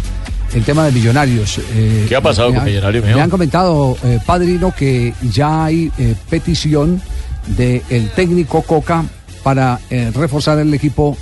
El 0.53 0.63
tema 0.63 0.85
de 0.85 0.91
Millonarios. 0.91 1.59
eh, 1.73 2.05
¿Qué 2.07 2.15
ha 2.15 2.21
pasado 2.21 2.49
me 2.49 2.55
con 2.55 2.61
han- 2.61 2.67
Millonarios, 2.67 3.05
Me 3.05 3.21
han 3.21 3.29
comentado, 3.29 3.97
eh, 4.03 4.19
Padrino, 4.25 4.73
que 4.75 5.13
ya 5.31 5.65
hay 5.65 5.91
eh, 5.97 6.15
petición 6.29 7.01
del 7.47 8.09
técnico 8.15 8.61
Coca 8.63 9.03
para 9.43 9.79
eh, 9.89 10.11
reforzar 10.13 10.57
el 10.59 10.73
equipo 10.73 11.15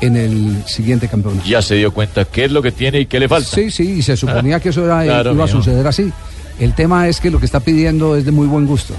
en 0.00 0.16
el 0.16 0.64
siguiente 0.66 1.08
campeonato. 1.08 1.46
Ya 1.46 1.62
se 1.62 1.76
dio 1.76 1.92
cuenta 1.92 2.24
qué 2.24 2.44
es 2.44 2.52
lo 2.52 2.62
que 2.62 2.72
tiene 2.72 3.00
y 3.00 3.06
qué 3.06 3.20
le 3.20 3.28
falta. 3.28 3.48
Sí, 3.48 3.70
sí, 3.70 3.96
y 3.98 4.02
se 4.02 4.16
suponía 4.16 4.60
que 4.60 4.70
eso 4.70 4.84
era, 4.84 5.04
eh, 5.04 5.08
Claro, 5.08 5.32
iba 5.32 5.44
a 5.44 5.48
suceder 5.48 5.86
así. 5.86 6.12
El 6.58 6.74
tema 6.74 7.08
es 7.08 7.20
que 7.20 7.30
lo 7.30 7.38
que 7.38 7.46
está 7.46 7.60
pidiendo 7.60 8.16
es 8.16 8.24
de 8.24 8.32
muy 8.32 8.46
buen 8.46 8.66
gusto. 8.66 8.94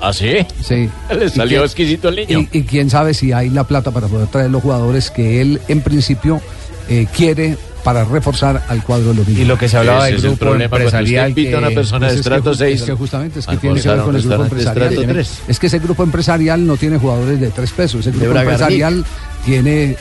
¿Ah, 0.00 0.12
sí? 0.12 0.36
Sí. 0.62 0.88
Le 1.18 1.28
salió 1.28 1.64
exquisito 1.64 2.08
el 2.08 2.16
niño. 2.16 2.46
Y, 2.52 2.58
y 2.58 2.62
quién 2.62 2.88
sabe 2.88 3.14
si 3.14 3.32
hay 3.32 3.50
la 3.50 3.64
plata 3.64 3.90
para 3.90 4.06
poder 4.06 4.28
traer 4.28 4.50
los 4.50 4.62
jugadores 4.62 5.10
que 5.10 5.40
él 5.40 5.60
en 5.68 5.80
principio 5.82 6.40
eh, 6.88 7.06
quiere 7.14 7.56
para 7.84 8.04
reforzar 8.04 8.62
al 8.68 8.82
cuadro 8.82 9.10
de 9.10 9.14
los 9.14 9.28
Y 9.28 9.44
lo 9.44 9.56
que 9.56 9.68
se 9.68 9.76
hablaba 9.76 10.00
Ese 10.00 10.06
del 10.08 10.16
es 10.18 10.24
el 10.24 10.30
grupo 10.30 10.40
problema 10.46 10.64
usted 10.66 10.76
empresarial 10.84 11.28
invita 11.30 11.56
a 11.56 11.58
una 11.60 11.68
que- 11.68 11.74
persona 11.74 12.06
Pues 12.06 12.12
de 12.14 12.18
es 12.20 12.26
que 12.26 12.34
estrato 12.34 12.52
ju- 12.52 12.58
6 12.58 12.80
Es 12.80 12.86
que 12.86 12.92
justamente 12.94 13.38
es 13.40 13.46
que 13.46 13.56
tiene 13.56 13.80
que 13.80 13.88
ver 13.88 13.98
con 14.00 14.16
el 14.16 14.22
grupo 14.22 14.42
empresarial. 14.42 14.88
estrato 14.92 15.12
3. 15.12 15.30
Es 15.48 15.58
que 15.58 15.66
ese 15.68 15.78
grupo 15.78 16.02
empresarial 16.02 16.66
no 16.66 16.76
tiene 16.76 16.98
jugadores 16.98 17.40
de 17.40 17.48
tres 17.50 17.70
pesos. 17.72 18.06
El 18.06 18.12
De 18.18 18.24
grupo 18.26 18.38
empresarial 18.40 19.04
tiene 19.44 19.92
eh, 19.92 19.96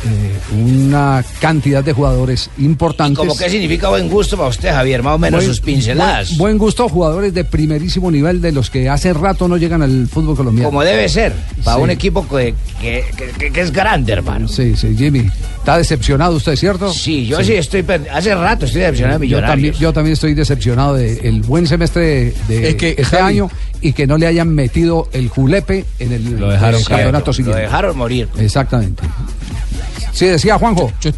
una 0.60 1.24
cantidad 1.40 1.84
de 1.84 1.94
jugadores 1.94 2.50
importantes. 2.58 3.18
¿Cómo 3.20 3.38
qué 3.38 3.50
significa 3.50 3.90
buen 3.90 4.10
gusto 4.10 4.36
para 4.36 4.50
usted, 4.50 4.70
Javier? 4.72 5.04
Más 5.04 5.16
o 5.16 5.18
menos 5.20 5.40
Buen- 5.40 5.48
sus 5.48 5.62
pinceladas. 5.62 6.30
Buen, 6.30 6.38
buen 6.40 6.58
gusto, 6.58 6.90
jugadores 6.90 7.34
de 7.34 7.44
primerísimo 7.46 8.10
nivel 8.12 8.42
de 8.42 8.52
los 8.52 8.70
que 8.70 8.90
hace 8.90 9.13
rato 9.13 9.48
no 9.48 9.58
llegan 9.58 9.82
al 9.84 10.08
fútbol 10.08 10.36
colombiano. 10.36 10.70
Como 10.70 10.84
debe 10.84 11.08
ser, 11.08 11.34
para 11.63 11.78
Sí. 11.78 11.84
un 11.84 11.90
equipo 11.92 12.28
que, 12.28 12.56
que- 12.82 13.06
que- 13.38 13.52
que 13.52 13.62
es 13.62 13.72
grande, 13.72 14.13
hermano. 14.13 14.48
Sí, 14.48 14.76
sí, 14.76 14.96
Jimmy. 14.98 15.30
¿Está 15.60 15.78
decepcionado 15.78 16.36
usted, 16.36 16.56
cierto? 16.56 16.92
Sí, 16.94 17.26
yo 17.28 17.44
sí, 17.44 17.54
estoy. 17.67 18.08
Hace 18.12 18.34
rato 18.36 18.65
estoy 18.65 18.82
decepcionado 18.82 19.19
de 19.19 19.27
Yo 19.27 19.38
también, 19.38 19.56
Millonarios. 19.58 19.80
yo 19.80 19.93
también 19.93 20.13
estoy 20.13 20.34
decepcionado 20.34 20.93
del 20.95 21.41
buen 21.41 21.67
semestre 21.67 22.34
de 22.47 22.69
Es 22.69 22.75
que, 22.75 22.89
este 22.91 23.03
Javi- 23.03 23.21
año 23.23 23.51
y 23.82 23.93
que 23.93 24.08
no 24.08 24.17
le 24.17 24.25
hayan 24.27 24.49
metido 24.49 25.08
el 25.13 25.30
julepe 25.30 25.86
en 25.99 26.12
el 26.13 26.39
Lo 26.39 26.49
dejaron 26.49 26.82
caer, 26.84 26.88
campeonato 27.01 27.27
lo 27.27 27.34
siguiente. 27.34 27.62
dejaron 27.62 27.97
morir. 27.97 28.27
Exactamente. 28.38 29.03
Sí, 30.12 30.25
decía 30.25 30.58
Juanjo. 30.58 30.91
Yo 31.01 31.12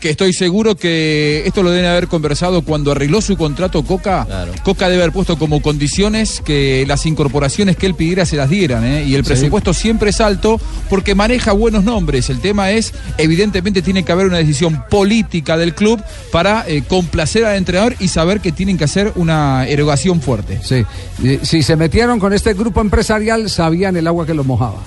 que 0.00 0.10
estoy 0.10 0.32
seguro 0.32 0.76
que 0.76 1.42
esto 1.46 1.62
lo 1.62 1.70
deben 1.70 1.88
haber 1.90 2.08
conversado 2.08 2.62
cuando 2.62 2.92
arregló 2.92 3.20
su 3.20 3.36
contrato 3.36 3.82
Coca. 3.84 4.26
Coca 4.62 4.88
debe 4.88 5.02
haber 5.02 5.12
puesto 5.12 5.38
como 5.38 5.60
condiciones 5.60 6.40
que 6.44 6.84
las 6.86 7.06
incorporaciones 7.06 7.76
que 7.76 7.86
él 7.86 7.94
pidiera 7.94 8.24
se 8.26 8.36
las 8.36 8.48
dieran. 8.50 8.84
¿eh? 8.84 9.04
Y 9.04 9.14
el 9.14 9.24
Sí. 9.24 9.28
presupuesto 9.28 9.74
siempre 9.74 10.10
es 10.10 10.20
alto 10.20 10.60
porque 10.88 11.14
maneja 11.14 11.52
buenos 11.52 11.84
nombres. 11.84 12.30
El 12.30 12.40
tema 12.40 12.70
es, 12.70 12.92
evidentemente, 13.18 13.82
tiene 13.82 14.04
que 14.04 14.12
haber 14.12 14.26
una 14.26 14.38
decisión 14.38 14.82
política 14.90 15.56
del 15.56 15.74
club 15.74 16.00
para 16.30 16.64
eh, 16.68 16.82
complacer 16.86 17.44
al 17.44 17.56
entrenador 17.56 17.94
y 17.98 18.08
saber 18.08 18.40
que 18.40 18.52
tienen 18.52 18.78
que 18.78 18.84
hacer 18.84 19.12
una 19.16 19.66
erogación 19.66 20.20
fuerte. 20.20 20.60
Sí. 20.62 20.84
Eh, 21.24 21.40
Si 21.42 21.62
se 21.62 21.76
metieron 21.76 22.18
con 22.20 22.32
este 22.32 22.54
grupo 22.54 22.80
empresarial, 22.80 23.48
sabían 23.50 23.96
el 23.96 24.06
agua 24.06 24.26
que 24.26 24.34
los 24.34 24.46
mojaba. 24.46 24.78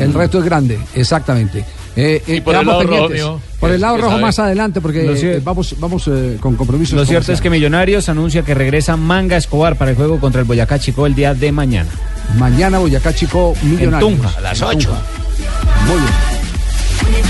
El 0.00 0.12
resto 0.12 0.38
es 0.40 0.44
grande, 0.44 0.78
exactamente. 0.94 1.64
Eh, 1.96 2.22
eh, 2.26 2.40
por 2.40 2.54
el 2.54 2.64
lado 2.66 2.82
rojo, 2.84 3.08
por 3.58 3.70
el 3.70 3.76
¿Qué- 3.76 3.80
lado 3.80 3.96
rojo 3.96 4.10
sabe? 4.10 4.22
más 4.22 4.38
adelante, 4.38 4.80
porque 4.80 5.12
eh, 5.12 5.40
vamos, 5.42 5.74
vamos 5.78 6.08
eh, 6.08 6.36
con 6.40 6.54
compromisos. 6.56 6.96
Lo 6.96 7.04
cierto 7.04 7.32
es 7.32 7.40
que. 7.40 7.50
Millonarios 7.50 8.08
anuncia 8.08 8.42
que 8.42 8.54
regresa 8.54 8.96
Manga 8.96 9.36
Escobar 9.36 9.76
para 9.76 9.90
el 9.90 9.96
juego 9.96 10.20
contra 10.20 10.40
el 10.40 10.46
Boyacá 10.46 10.78
Chico 10.78 11.04
el 11.06 11.14
día 11.16 11.34
de 11.34 11.50
mañana. 11.52 11.90
Mañana 12.38 12.78
Boyacá 12.78 13.12
Chico 13.12 13.54
Millonarios. 13.62 14.10
Tunja, 14.12 14.32
a 14.38 14.40
las 14.40 14.60
En 14.60 14.66
ocho. 14.68 14.88
Tunja. 14.88 15.02
Muy 15.86 15.96
bien. 16.00 17.20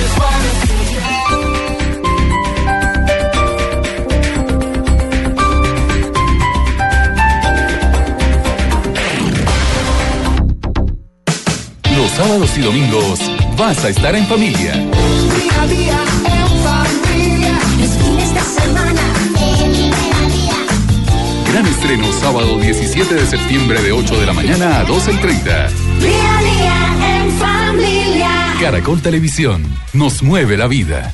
Los 11.97 12.11
sábados 12.13 12.57
y 12.57 12.61
domingos 12.63 13.21
vas 13.61 13.85
a 13.85 13.91
estar 13.91 14.17
en 14.17 14.27
familia. 14.27 14.73
Día 14.73 15.61
a 15.61 15.67
día 15.67 15.99
en 16.25 16.49
familia. 16.65 17.59
Fines 17.77 18.35
de 18.35 18.41
semana. 18.41 19.03
Gran 21.53 21.67
estreno 21.67 22.11
sábado 22.15 22.59
17 22.59 23.15
de 23.15 23.27
septiembre 23.27 23.83
de 23.83 23.93
8 23.93 24.19
de 24.19 24.25
la 24.25 24.33
mañana 24.33 24.79
a 24.79 24.85
12 24.85 25.13
y 25.13 25.17
30. 25.17 25.69
Día 25.69 26.39
a 26.39 26.43
día 26.43 27.19
en 27.19 27.31
familia. 27.33 28.31
Caracol 28.59 29.03
Televisión 29.03 29.63
nos 29.93 30.23
mueve 30.23 30.57
la 30.57 30.67
vida. 30.67 31.13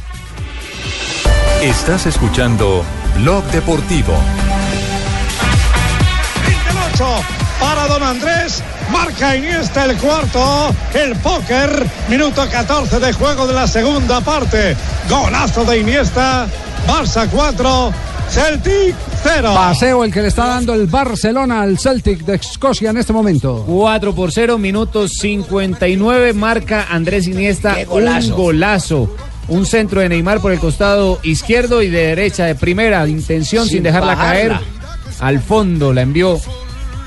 Estás 1.62 2.06
escuchando 2.06 2.84
Blog 3.16 3.44
Deportivo. 3.46 4.14
8 6.94 7.45
para 7.60 7.86
don 7.86 8.02
Andrés. 8.02 8.62
Marca 8.90 9.36
Iniesta 9.36 9.84
el 9.84 9.96
cuarto. 9.96 10.74
El 10.94 11.16
póker. 11.16 11.86
Minuto 12.08 12.46
14 12.50 12.98
de 13.00 13.12
juego 13.12 13.46
de 13.46 13.54
la 13.54 13.66
segunda 13.66 14.20
parte. 14.20 14.76
Golazo 15.08 15.64
de 15.64 15.78
Iniesta. 15.80 16.46
Barça 16.86 17.28
4. 17.30 17.92
Celtic 18.28 18.94
0. 19.22 19.54
Paseo 19.54 20.04
el 20.04 20.12
que 20.12 20.20
le 20.22 20.28
está 20.28 20.46
dando 20.46 20.74
el 20.74 20.86
Barcelona 20.86 21.62
al 21.62 21.78
Celtic 21.78 22.24
de 22.24 22.34
Escocia 22.36 22.90
en 22.90 22.96
este 22.96 23.12
momento. 23.12 23.64
4 23.68 24.14
por 24.14 24.32
0, 24.32 24.58
minutos 24.58 25.12
59, 25.20 26.32
marca 26.32 26.86
Andrés 26.90 27.28
Iniesta 27.28 27.74
Qué 27.76 27.84
golazo. 27.84 28.28
un 28.28 28.34
golazo. 28.42 29.16
Un 29.48 29.64
centro 29.64 30.00
de 30.00 30.08
Neymar 30.08 30.40
por 30.40 30.50
el 30.52 30.58
costado 30.58 31.20
izquierdo 31.22 31.82
y 31.82 31.88
de 31.88 32.08
derecha 32.08 32.46
de 32.46 32.56
primera, 32.56 33.06
intención 33.06 33.62
sin, 33.64 33.74
Sin 33.74 33.82
dejarla 33.84 34.16
bajarla. 34.16 34.32
caer. 34.32 34.60
Al 35.20 35.40
fondo 35.40 35.92
la 35.92 36.02
envió 36.02 36.40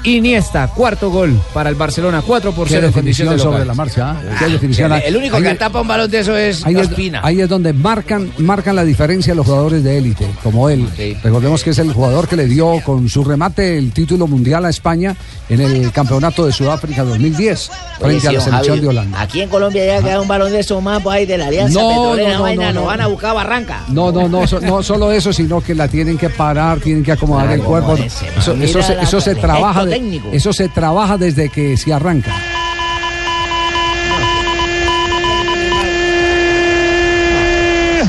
Iniesta, 0.03 0.67
cuarto 0.67 1.09
gol 1.11 1.37
para 1.53 1.69
el 1.69 1.75
Barcelona, 1.75 2.23
4 2.25 2.53
por 2.53 2.67
Qué 2.67 2.75
0 2.75 2.87
en 2.87 2.93
condición 2.93 3.27
definición 3.29 3.51
de 3.51 3.57
sobre 3.57 3.65
la 3.65 3.73
marcha. 3.73 4.11
¿ah? 4.11 4.35
Qué 4.39 4.47
definición. 4.47 4.91
El 4.93 5.17
único 5.17 5.35
Ahí- 5.37 5.43
que 5.43 5.55
tapa 5.55 5.81
un 5.81 5.87
balón 5.87 6.09
de 6.09 6.19
eso 6.19 6.37
es 6.37 6.65
Ahí 6.65 6.75
es, 6.77 6.89
ahí 7.21 7.41
es 7.41 7.49
donde 7.49 7.73
marcan, 7.73 8.31
marcan 8.37 8.75
la 8.77 8.85
diferencia 8.85 9.35
los 9.35 9.45
jugadores 9.45 9.83
de 9.83 9.97
élite, 9.97 10.25
como 10.41 10.69
él. 10.69 10.87
Recordemos 11.21 11.63
que 11.63 11.71
es 11.71 11.79
el 11.79 11.91
jugador 11.93 12.27
que 12.29 12.37
le 12.37 12.45
dio 12.45 12.81
con 12.85 13.09
su 13.09 13.23
remate 13.25 13.77
el 13.77 13.91
título 13.91 14.25
mundial 14.27 14.63
a 14.65 14.69
España 14.69 15.15
en 15.49 15.59
el 15.59 15.91
campeonato 15.91 16.45
de 16.45 16.53
Sudáfrica 16.53 17.03
2010 17.03 17.69
frente 17.99 18.27
a 18.27 18.31
la 18.31 18.39
selección 18.41 18.75
Javi, 18.75 18.79
de 18.81 18.87
Holanda. 18.87 19.21
Aquí 19.21 19.41
en 19.41 19.49
Colombia 19.49 19.85
ya 19.85 20.01
queda 20.01 20.21
un 20.21 20.27
balón 20.27 20.51
de 20.51 20.59
esos 20.61 20.81
más 20.81 21.01
pues, 21.03 21.17
ahí 21.17 21.25
de 21.25 21.37
la 21.37 21.47
Alianza 21.47 21.79
No, 21.79 21.89
Petrolera, 21.89 22.29
no, 22.29 22.37
no, 22.37 22.43
vaina, 22.43 22.71
no, 22.71 22.81
no. 22.81 22.85
van 22.87 23.01
a 23.01 23.07
buscar 23.07 23.35
Barranca. 23.35 23.83
No, 23.89 24.11
no, 24.13 24.29
no, 24.29 24.47
so- 24.47 24.61
no 24.61 24.81
solo 24.81 25.11
eso, 25.11 25.33
sino 25.33 25.59
que 25.61 25.75
la 25.75 25.87
tienen 25.89 26.17
que 26.17 26.29
parar, 26.29 26.79
tienen 26.79 27.03
que 27.03 27.11
acomodar 27.11 27.47
Claro, 27.47 27.61
el 27.61 27.67
cuerpo. 27.67 27.95
Eso, 27.97 28.53
eso 28.53 28.81
se, 28.81 28.93
eso 29.01 29.39
trabaja, 29.41 29.88
de- 29.89 29.95
técnico. 29.95 30.29
eso 30.31 30.53
se 30.53 30.69
trabaja 30.69 31.17
desde 31.17 31.49
que 31.49 31.75
se 31.77 31.91
arranca. 31.93 32.33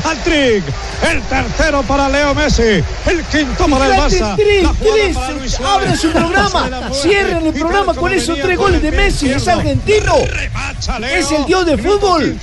Hat-trick. 0.03 0.63
El 1.09 1.21
tercero 1.23 1.81
para 1.83 2.07
Leo 2.09 2.33
Messi. 2.35 2.61
El 3.05 3.23
quinto 3.31 3.67
para 3.67 3.85
el 3.87 3.93
Barça. 4.01 4.35
tres, 4.35 4.67
tres, 4.79 5.59
abre 5.59 5.97
su 5.97 6.11
programa, 6.11 6.69
cierren 6.93 7.47
el 7.47 7.53
programa 7.53 7.93
con 7.93 8.11
esos 8.13 8.37
tres 8.39 8.57
goles 8.57 8.81
de 8.81 8.91
Messi, 8.91 9.31
es 9.31 9.47
argentino, 9.47 10.13
es 11.11 11.31
el 11.31 11.45
dios 11.45 11.65
del 11.65 11.81
fútbol, 11.81 12.37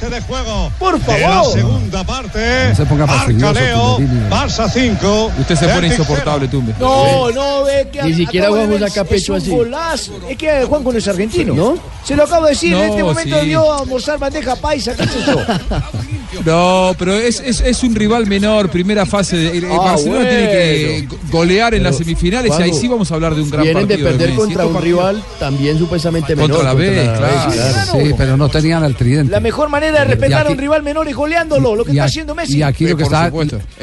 por 0.78 0.98
De 1.00 1.20
la 1.20 1.28
favor. 1.28 1.52
segunda 1.52 2.04
parte. 2.04 2.68
No 2.70 2.74
se 2.74 2.86
ponga 2.86 3.06
Marca 3.06 3.52
Leo. 3.52 3.98
Barça 4.28 4.68
5. 4.68 5.32
Usted 5.38 5.56
se 5.56 5.68
pone 5.68 5.86
insoportable, 5.88 6.48
Tumbe. 6.48 6.74
No, 6.80 7.30
no, 7.30 7.64
ve 7.64 7.88
que 7.92 8.02
Ni 8.02 8.14
siquiera 8.14 8.46
acabo 8.46 8.56
de 8.60 8.66
Juan 8.66 8.80
ver, 8.80 8.90
saca 8.90 9.04
pecho 9.04 9.36
es 9.36 9.44
así. 9.44 10.12
Es 10.28 10.36
que 10.36 10.64
Juanjo 10.64 10.92
no 10.92 10.98
es 10.98 11.08
argentino, 11.08 11.54
¿no? 11.54 11.78
Se 12.04 12.16
lo 12.16 12.24
acabo 12.24 12.44
de 12.46 12.50
decir, 12.50 12.74
en 12.74 12.90
este 12.90 13.02
momento 13.04 13.34
sí. 13.36 13.40
debió 13.40 13.72
almorzar 13.72 14.18
bandeja 14.18 14.56
paisa, 14.56 14.94
¿qué 14.94 15.04
es 15.04 15.14
eso? 15.16 15.40
No, 16.44 16.94
pero 16.98 17.14
es, 17.14 17.40
es, 17.44 17.60
es 17.60 17.82
un 17.82 17.94
rival 17.94 18.26
menor, 18.26 18.68
primera 18.70 19.06
fase. 19.06 19.36
De, 19.36 19.58
el- 19.58 19.64
el 19.64 19.72
Ah, 19.72 19.78
Barcelona 19.78 20.24
bueno. 20.24 20.30
tiene 20.30 20.46
que 20.48 21.06
go- 21.08 21.18
golear 21.30 21.74
en 21.74 21.80
Pero, 21.80 21.90
las 21.90 21.98
semifinales 21.98 22.52
y 22.58 22.62
ahí 22.62 22.72
sí 22.74 22.88
vamos 22.88 23.10
a 23.10 23.14
hablar 23.14 23.34
de 23.34 23.42
un 23.42 23.50
gran 23.50 23.62
Vienen 23.64 23.86
de 23.88 23.94
partido. 23.98 24.10
perder 24.18 24.34
contra 24.34 24.66
un 24.66 24.82
rival 24.82 25.22
también 25.38 25.78
supuestamente 25.78 26.34
menor. 26.36 26.50
Contra 26.50 26.72
la 26.72 26.74
B, 26.74 26.90
claro. 27.16 27.92
Sí, 27.92 28.14
pero 28.16 28.36
no 28.36 28.48
tenían 28.48 28.82
al 28.84 28.94
tridente. 28.94 29.30
La 29.32 29.40
mejor 29.40 29.68
manera 29.68 30.00
de 30.00 30.04
respetar 30.06 30.40
aquí- 30.42 30.48
a 30.48 30.52
un 30.52 30.58
rival 30.58 30.82
menor 30.82 31.08
es 31.08 31.14
goleándolo, 31.16 31.76
lo 31.76 31.84
que 31.84 31.92
está 31.92 32.04
haciendo 32.04 32.34
Messi. 32.34 32.58
Y 32.58 32.62
aquí 32.62 32.86
lo 32.86 32.96
que 32.96 33.04
está, 33.04 33.30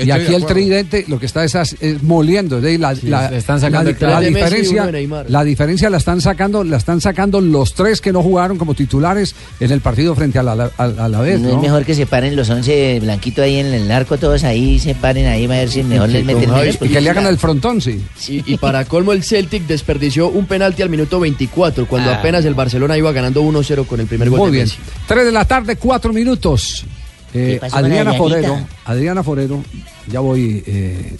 y 0.03 0.12
aquí 0.12 0.34
el 0.34 0.45
tridente 0.45 1.05
lo 1.08 1.19
que 1.19 1.25
está 1.25 1.43
es, 1.43 1.55
moliendo, 2.01 2.62
de 2.62 2.77
la, 2.77 2.95
la- 3.03 3.29
están 3.36 3.60
sacando 3.60 3.91
la- 3.99 4.10
la 4.10 4.19
diferencia, 4.21 4.91
la 5.27 5.43
diferencia 5.43 5.89
la 5.89 5.97
están 5.97 6.21
sacando, 6.21 6.63
la 6.63 6.77
están 6.77 7.01
sacando 7.01 7.41
los 7.41 7.73
tres 7.73 8.01
que 8.01 8.12
no 8.12 8.21
jugaron 8.21 8.58
como 8.58 8.73
titulares 8.73 9.36
en 9.60 9.71
el 9.71 9.81
partido 9.81 10.15
frente 10.15 10.39
a 10.39 10.43
la, 10.43 10.71
a, 10.77 10.84
a 10.84 11.08
la 11.10 11.21
vez, 11.21 11.39
No, 11.39 11.49
¿no? 11.49 11.55
es 11.55 11.62
mejor 11.62 11.86
que 11.86 11.95
se 11.95 12.05
paren 12.05 12.34
los 12.35 12.49
11 12.49 12.99
blanquitos 13.01 13.43
ahí 13.43 13.57
en 13.57 13.67
el 13.73 13.87
narco, 13.87 14.17
todos 14.17 14.43
ahí, 14.43 14.77
se 14.79 14.93
paren 14.95 15.25
ahí, 15.27 15.45
a 15.45 15.47
ver 15.47 15.69
si 15.69 15.83
mejor 15.83 16.09
les 16.09 16.23
meten 16.25 16.51
menos. 16.51 16.77
Y 16.81 16.89
que 16.89 17.01
le 17.01 17.09
hagan 17.09 17.25
el 17.27 17.37
frontón, 17.37 17.81
sí. 17.81 18.03
Y, 18.27 18.53
y 18.53 18.57
para 18.57 18.85
colmo 18.85 19.11
el 19.13 19.23
Celtic 19.23 19.65
desperdició 19.65 20.29
un 20.29 20.45
penalti 20.45 20.81
al 20.81 20.89
minuto 20.89 21.19
24 21.19 21.87
cuando 21.87 22.11
Ah. 22.11 22.15
apenas 22.17 22.45
el 22.45 22.53
Barcelona 22.53 22.97
iba 22.97 23.11
ganando 23.11 23.41
1-0 23.41 23.85
con 23.87 23.99
el 23.99 24.07
primer 24.07 24.29
gol 24.29 24.39
Muy 24.39 24.47
de 24.51 24.51
bien. 24.57 24.65
Messi. 24.67 24.77
Tres 25.07 25.25
de 25.25 25.31
la 25.31 25.45
tarde, 25.45 25.75
cuatro 25.77 26.13
minutos. 26.13 26.85
Eh, 27.33 27.53
¿Qué 27.53 27.59
pasó 27.59 27.73
con 27.75 27.81
la 27.81 27.87
Adriana? 27.87 28.13
Forero, 28.13 28.67
Adriana 28.85 29.23
Forero, 29.23 29.63
ya 30.11 30.19
voy, 30.21 30.63
eh, 30.67 31.15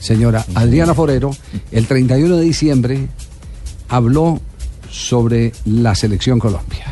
señora. 0.00 0.44
Adriana 0.54 0.94
Forero, 0.94 1.30
el 1.72 1.86
31 1.86 2.36
de 2.36 2.44
diciembre 2.44 3.06
habló 3.88 4.40
sobre 4.90 5.52
la 5.64 5.94
selección 5.94 6.38
Colombia. 6.38 6.86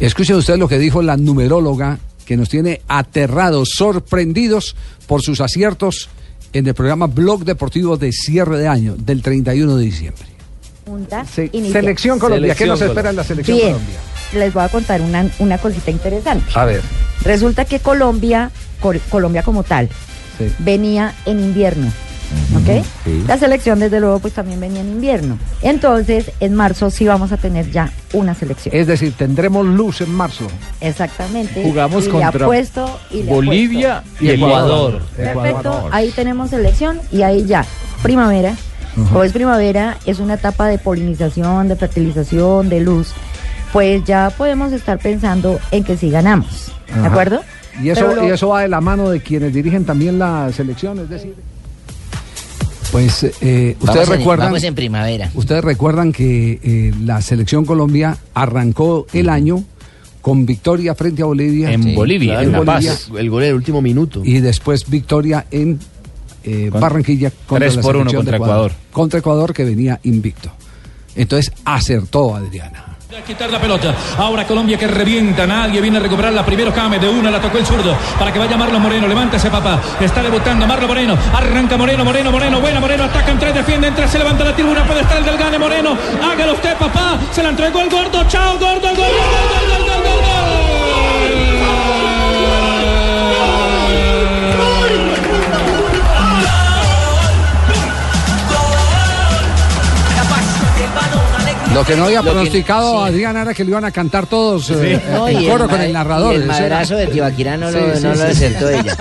Escuchen 0.00 0.36
ustedes 0.36 0.58
lo 0.58 0.68
que 0.68 0.78
dijo 0.78 1.02
la 1.02 1.16
numeróloga 1.16 1.98
que 2.26 2.36
nos 2.36 2.48
tiene 2.48 2.80
aterrados, 2.88 3.70
sorprendidos 3.76 4.76
por 5.06 5.22
sus 5.22 5.40
aciertos 5.40 6.08
en 6.52 6.66
el 6.66 6.74
programa 6.74 7.06
Blog 7.06 7.44
Deportivo 7.44 7.96
de 7.96 8.12
cierre 8.12 8.58
de 8.58 8.68
año 8.68 8.94
del 8.96 9.22
31 9.22 9.76
de 9.76 9.84
diciembre. 9.84 10.24
pregunta 10.84 11.24
Se- 11.24 11.48
inicial. 11.52 11.82
selección 11.82 12.18
Colombia, 12.18 12.54
¿qué 12.54 12.66
nos 12.66 12.80
espera 12.80 13.10
en 13.10 13.16
la 13.16 13.24
selección 13.24 13.56
Bien, 13.56 13.72
Colombia? 13.72 13.96
les 14.34 14.52
voy 14.54 14.62
a 14.62 14.68
contar 14.68 15.00
una, 15.00 15.28
una 15.38 15.58
cosita 15.58 15.90
interesante. 15.90 16.44
A 16.54 16.64
ver. 16.64 16.82
Resulta 17.24 17.64
que 17.64 17.80
Colombia, 17.80 18.50
Col- 18.80 19.00
Colombia 19.08 19.42
como 19.42 19.62
tal, 19.62 19.88
Sí. 20.38 20.46
venía 20.58 21.14
en 21.26 21.40
invierno. 21.40 21.92
¿Ok? 22.56 22.84
La 23.26 23.36
selección, 23.38 23.78
desde 23.80 24.00
luego, 24.00 24.18
pues 24.20 24.32
también 24.34 24.60
venía 24.60 24.80
en 24.80 24.88
invierno. 24.88 25.38
Entonces, 25.62 26.30
en 26.40 26.54
marzo 26.54 26.90
sí 26.90 27.06
vamos 27.06 27.32
a 27.32 27.36
tener 27.36 27.70
ya 27.70 27.90
una 28.12 28.34
selección. 28.34 28.74
Es 28.74 28.86
decir, 28.86 29.12
tendremos 29.16 29.66
luz 29.66 30.00
en 30.00 30.12
marzo. 30.14 30.46
Exactamente. 30.80 31.62
Jugamos 31.62 32.06
y 32.06 32.08
contra 32.10 32.30
le 32.38 32.44
apuesto, 32.44 33.00
y 33.10 33.22
le 33.22 33.32
Bolivia 33.32 33.98
apuesto. 33.98 34.24
y 34.24 34.30
Ecuador. 34.30 35.02
Perfecto, 35.16 35.88
ahí 35.90 36.10
tenemos 36.10 36.50
selección 36.50 37.00
y 37.10 37.22
ahí 37.22 37.44
ya, 37.44 37.64
primavera. 38.02 38.54
O 39.12 39.24
es 39.24 39.32
primavera, 39.32 39.96
es 40.06 40.20
una 40.20 40.34
etapa 40.34 40.68
de 40.68 40.78
polinización, 40.78 41.66
de 41.68 41.74
fertilización, 41.74 42.68
de 42.68 42.80
luz. 42.80 43.12
Pues 43.72 44.04
ya 44.04 44.30
podemos 44.36 44.72
estar 44.72 44.98
pensando 45.00 45.58
en 45.72 45.82
que 45.82 45.96
sí 45.96 46.10
ganamos. 46.10 46.70
¿De 46.86 46.92
Ajá. 47.00 47.06
acuerdo? 47.08 47.40
Y 47.82 47.88
eso, 47.90 48.14
lo- 48.14 48.28
y 48.28 48.30
eso 48.30 48.48
va 48.50 48.60
de 48.60 48.68
la 48.68 48.80
mano 48.80 49.10
de 49.10 49.20
quienes 49.20 49.52
dirigen 49.52 49.84
también 49.84 50.16
la 50.20 50.48
selección, 50.52 51.00
es 51.00 51.08
decir. 51.08 51.34
Pues 52.94 53.24
eh, 53.24 53.76
ustedes 53.80 53.80
Vamos 53.80 54.08
en- 54.08 54.18
recuerdan. 54.18 54.46
vamos 54.46 54.62
en 54.62 54.74
primavera. 54.76 55.28
Ustedes 55.34 55.64
recuerdan 55.64 56.12
que 56.12 56.60
eh, 56.62 56.92
la 57.02 57.20
selección 57.22 57.64
Colombia 57.64 58.16
arrancó 58.34 59.08
el 59.12 59.28
año 59.30 59.64
con 60.20 60.46
victoria 60.46 60.94
frente 60.94 61.22
a 61.22 61.24
Bolivia. 61.24 61.72
En 61.72 61.82
Sí, 61.82 61.94
Bolivia, 61.96 62.34
claro, 62.34 62.46
en 62.46 62.52
La 62.52 62.58
Bolivia, 62.60 62.90
Paz. 62.92 63.10
El 63.18 63.30
gol 63.30 63.42
en 63.42 63.48
el 63.48 63.54
último 63.56 63.82
minuto. 63.82 64.22
Y 64.24 64.38
después 64.38 64.88
victoria 64.88 65.44
en 65.50 65.80
eh, 66.44 66.68
Con- 66.70 66.80
Barranquilla 66.80 67.30
contra 67.30 67.58
tres 67.66 67.76
la 67.76 67.82
por 67.82 67.96
uno 67.96 68.04
selección 68.10 68.24
de 68.26 68.30
contra 68.30 68.36
Ecuador. 68.36 68.72
Contra 68.92 69.18
Ecuador 69.18 69.52
que 69.52 69.64
venía 69.64 69.98
invicto. 70.04 70.52
Entonces 71.16 71.52
acertó 71.64 72.36
Adriana. 72.36 72.93
Quitar 73.22 73.50
la 73.50 73.60
pelota. 73.60 73.94
Ahora 74.18 74.44
Colombia 74.44 74.76
que 74.76 74.88
revienta. 74.88 75.46
Nadie 75.46 75.80
viene 75.80 75.98
a 75.98 76.00
recuperar 76.00 76.32
la 76.32 76.44
primero 76.44 76.74
Came. 76.74 76.98
De 76.98 77.08
una 77.08 77.30
la 77.30 77.40
tocó 77.40 77.58
el 77.58 77.64
zurdo. 77.64 77.96
Para 78.18 78.32
que 78.32 78.38
vaya 78.38 78.56
Marlon 78.56 78.82
Moreno. 78.82 79.06
Levántese, 79.06 79.50
papá. 79.50 79.80
Está 80.00 80.22
debutando 80.22 80.66
Marlon 80.66 80.88
Moreno. 80.88 81.16
Arranca 81.32 81.76
Moreno, 81.76 82.04
Moreno, 82.04 82.32
Moreno. 82.32 82.60
Buena 82.60 82.80
Moreno. 82.80 83.04
Atacan 83.04 83.38
tres, 83.38 83.54
defienden 83.54 83.94
tres. 83.94 84.10
Se 84.10 84.18
levanta 84.18 84.44
la 84.44 84.52
tribuna. 84.52 84.84
Puede 84.84 85.02
estar 85.02 85.18
el 85.18 85.24
del 85.24 85.38
Gane 85.38 85.58
Moreno. 85.58 85.96
Hágalo 86.22 86.54
usted, 86.54 86.76
papá. 86.76 87.18
Se 87.30 87.42
la 87.42 87.50
entregó 87.50 87.80
el 87.82 87.88
gordo. 87.88 88.24
Chao, 88.28 88.58
gordo, 88.58 88.88
gol, 88.88 88.96
gol, 88.96 89.06
gol, 89.06 89.86
gol, 89.86 89.93
Lo 101.74 101.84
que 101.84 101.96
no 101.96 102.04
había 102.04 102.18
Lo 102.18 102.24
que- 102.24 102.30
pronosticado 102.30 103.02
sí. 103.06 103.12
Adrián 103.12 103.36
era 103.36 103.52
que 103.52 103.64
le 103.64 103.70
iban 103.70 103.84
a 103.84 103.90
cantar 103.90 104.26
todos 104.26 104.70
eh, 104.70 105.00
No, 105.12 105.28
en 105.28 105.40
y 105.42 105.48
coro 105.48 105.64
el 105.64 105.70
con 105.70 105.80
el 105.80 105.92
narrador. 105.92 106.32
y 106.34 106.36
el 106.36 106.46
madrazo 106.46 106.94
de 106.96 107.06
Tibaquirá 107.08 107.56
no 107.56 107.70
lo- 107.70 107.78
Sí, 107.78 107.96
sí, 107.96 108.02
no 108.04 108.08
lo 108.10 108.16
sí. 108.16 108.22
acertó 108.22 108.68
ella. 108.70 108.96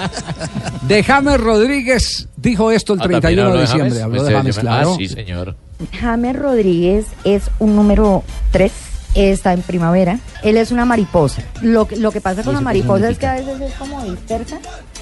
De 0.81 1.03
James 1.03 1.39
Rodríguez 1.39 2.27
dijo 2.36 2.71
esto 2.71 2.93
el 2.93 2.99
Ah, 2.99 3.03
¿también 3.03 3.21
31 3.21 3.41
de 3.43 3.47
habló 3.49 3.59
de 3.59 3.65
diciembre. 3.65 3.89
James? 3.91 4.03
Habló 4.03 4.15
de 4.15 4.27
Usted- 4.29 4.38
James, 4.38 4.57
ah, 4.57 4.62
claro. 4.62 4.95
sí, 4.97 5.07
señor. 5.07 5.55
James 5.99 6.36
Rodríguez 6.36 7.05
es 7.23 7.43
un 7.59 7.75
número 7.75 8.23
3, 8.51 8.71
está 9.15 9.53
en 9.53 9.62
primavera. 9.62 10.19
Él 10.43 10.57
es 10.57 10.71
una 10.71 10.83
mariposa. 10.86 11.41
Lo, 11.62 11.88
que- 11.88 11.95
lo 11.97 12.12
que 12.12 12.21
pasa 12.21 12.43
con 12.43 12.53
la 12.53 12.62
mariposa 12.62 13.09
es 13.09 13.17
que 13.17 13.27
a 13.27 13.36
veces 13.36 13.62
es 13.62 13.73
como 13.75 14.03
dispersa 14.03 14.57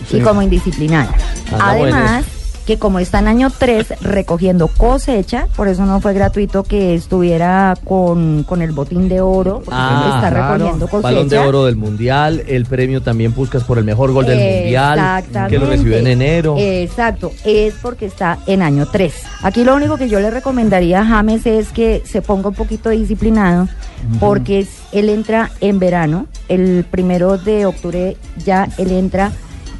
Sí. 0.09 0.17
y 0.17 0.21
como 0.21 0.41
indisciplinada. 0.41 1.13
Ah, 1.59 1.75
bueno, 1.77 1.95
Además, 1.95 2.25
que 2.65 2.77
como 2.77 2.99
está 2.99 3.19
en 3.19 3.27
año 3.27 3.49
3 3.55 4.01
recogiendo 4.01 4.67
cosecha, 4.67 5.47
por 5.55 5.67
eso 5.67 5.85
no 5.85 5.99
fue 5.99 6.13
gratuito 6.13 6.63
que 6.63 6.93
estuviera 6.93 7.75
con, 7.83 8.43
con 8.47 8.61
el 8.61 8.71
botín 8.71 9.09
de 9.09 9.19
oro, 9.21 9.61
porque 9.65 9.71
Ah, 9.73 10.13
está 10.15 10.29
recogiendo 10.29 10.87
cosecha. 10.87 11.01
Balón 11.09 11.29
de 11.29 11.37
oro 11.39 11.65
del 11.65 11.75
mundial, 11.75 12.43
el 12.47 12.65
premio 12.65 13.01
también 13.01 13.33
buscas 13.33 13.63
por 13.63 13.77
el 13.77 13.83
mejor 13.83 14.11
gol 14.11 14.25
del 14.25 14.37
mundial, 14.61 15.23
que 15.49 15.57
lo 15.59 15.65
recibió 15.65 15.97
en 15.97 16.07
enero. 16.07 16.55
Exacto, 16.57 17.31
es 17.45 17.73
porque 17.81 18.05
está 18.05 18.37
en 18.45 18.61
año 18.61 18.85
3. 18.91 19.13
Aquí 19.43 19.63
lo 19.63 19.75
único 19.75 19.97
que 19.97 20.07
yo 20.07 20.19
le 20.19 20.29
recomendaría 20.29 21.01
a 21.01 21.05
James 21.05 21.45
es 21.45 21.69
que 21.69 22.03
se 22.05 22.21
ponga 22.21 22.49
un 22.49 22.55
poquito 22.55 22.89
disciplinado, 22.89 23.67
porque 24.19 24.59
es- 24.59 24.69
él 24.91 25.09
entra 25.09 25.51
en 25.61 25.79
verano, 25.79 26.27
el 26.47 26.85
primero 26.89 27.37
de 27.37 27.65
octubre 27.65 28.17
ya 28.45 28.67
él 28.77 28.91
entra 28.91 29.31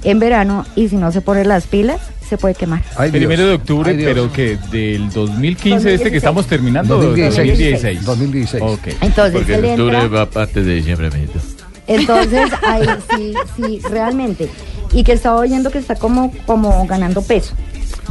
en 0.03 0.19
verano 0.19 0.65
y 0.75 0.89
si 0.89 0.95
no 0.95 1.11
se 1.11 1.21
pone 1.21 1.45
las 1.45 1.67
pilas, 1.67 1.99
se 2.27 2.37
puede 2.37 2.55
quemar. 2.55 2.81
Primero 3.11 3.45
de 3.45 3.53
octubre, 3.55 3.91
Ay, 3.91 4.01
pero 4.03 4.31
que 4.31 4.57
del 4.71 5.09
2015, 5.11 5.93
este 5.93 6.11
que 6.11 6.17
estamos 6.17 6.47
terminando, 6.47 6.95
2016. 7.01 8.05
2016. 8.05 8.05
2016. 8.05 8.63
Ok. 8.65 8.87
Entonces, 9.01 9.33
Porque 9.33 9.55
el 9.55 9.65
octubre 9.65 9.97
entra- 9.99 10.25
va 10.25 10.41
antes 10.43 10.65
de 10.65 10.73
diciembre, 10.75 11.07
amiguito. 11.07 11.39
Entonces, 11.87 12.49
ahí 12.65 12.85
sí, 13.15 13.33
sí, 13.57 13.79
realmente. 13.89 14.49
Y 14.93 15.03
que 15.03 15.11
estaba 15.13 15.39
oyendo 15.39 15.71
que 15.71 15.79
está 15.79 15.95
como, 15.95 16.31
como 16.45 16.85
ganando 16.87 17.21
peso. 17.21 17.53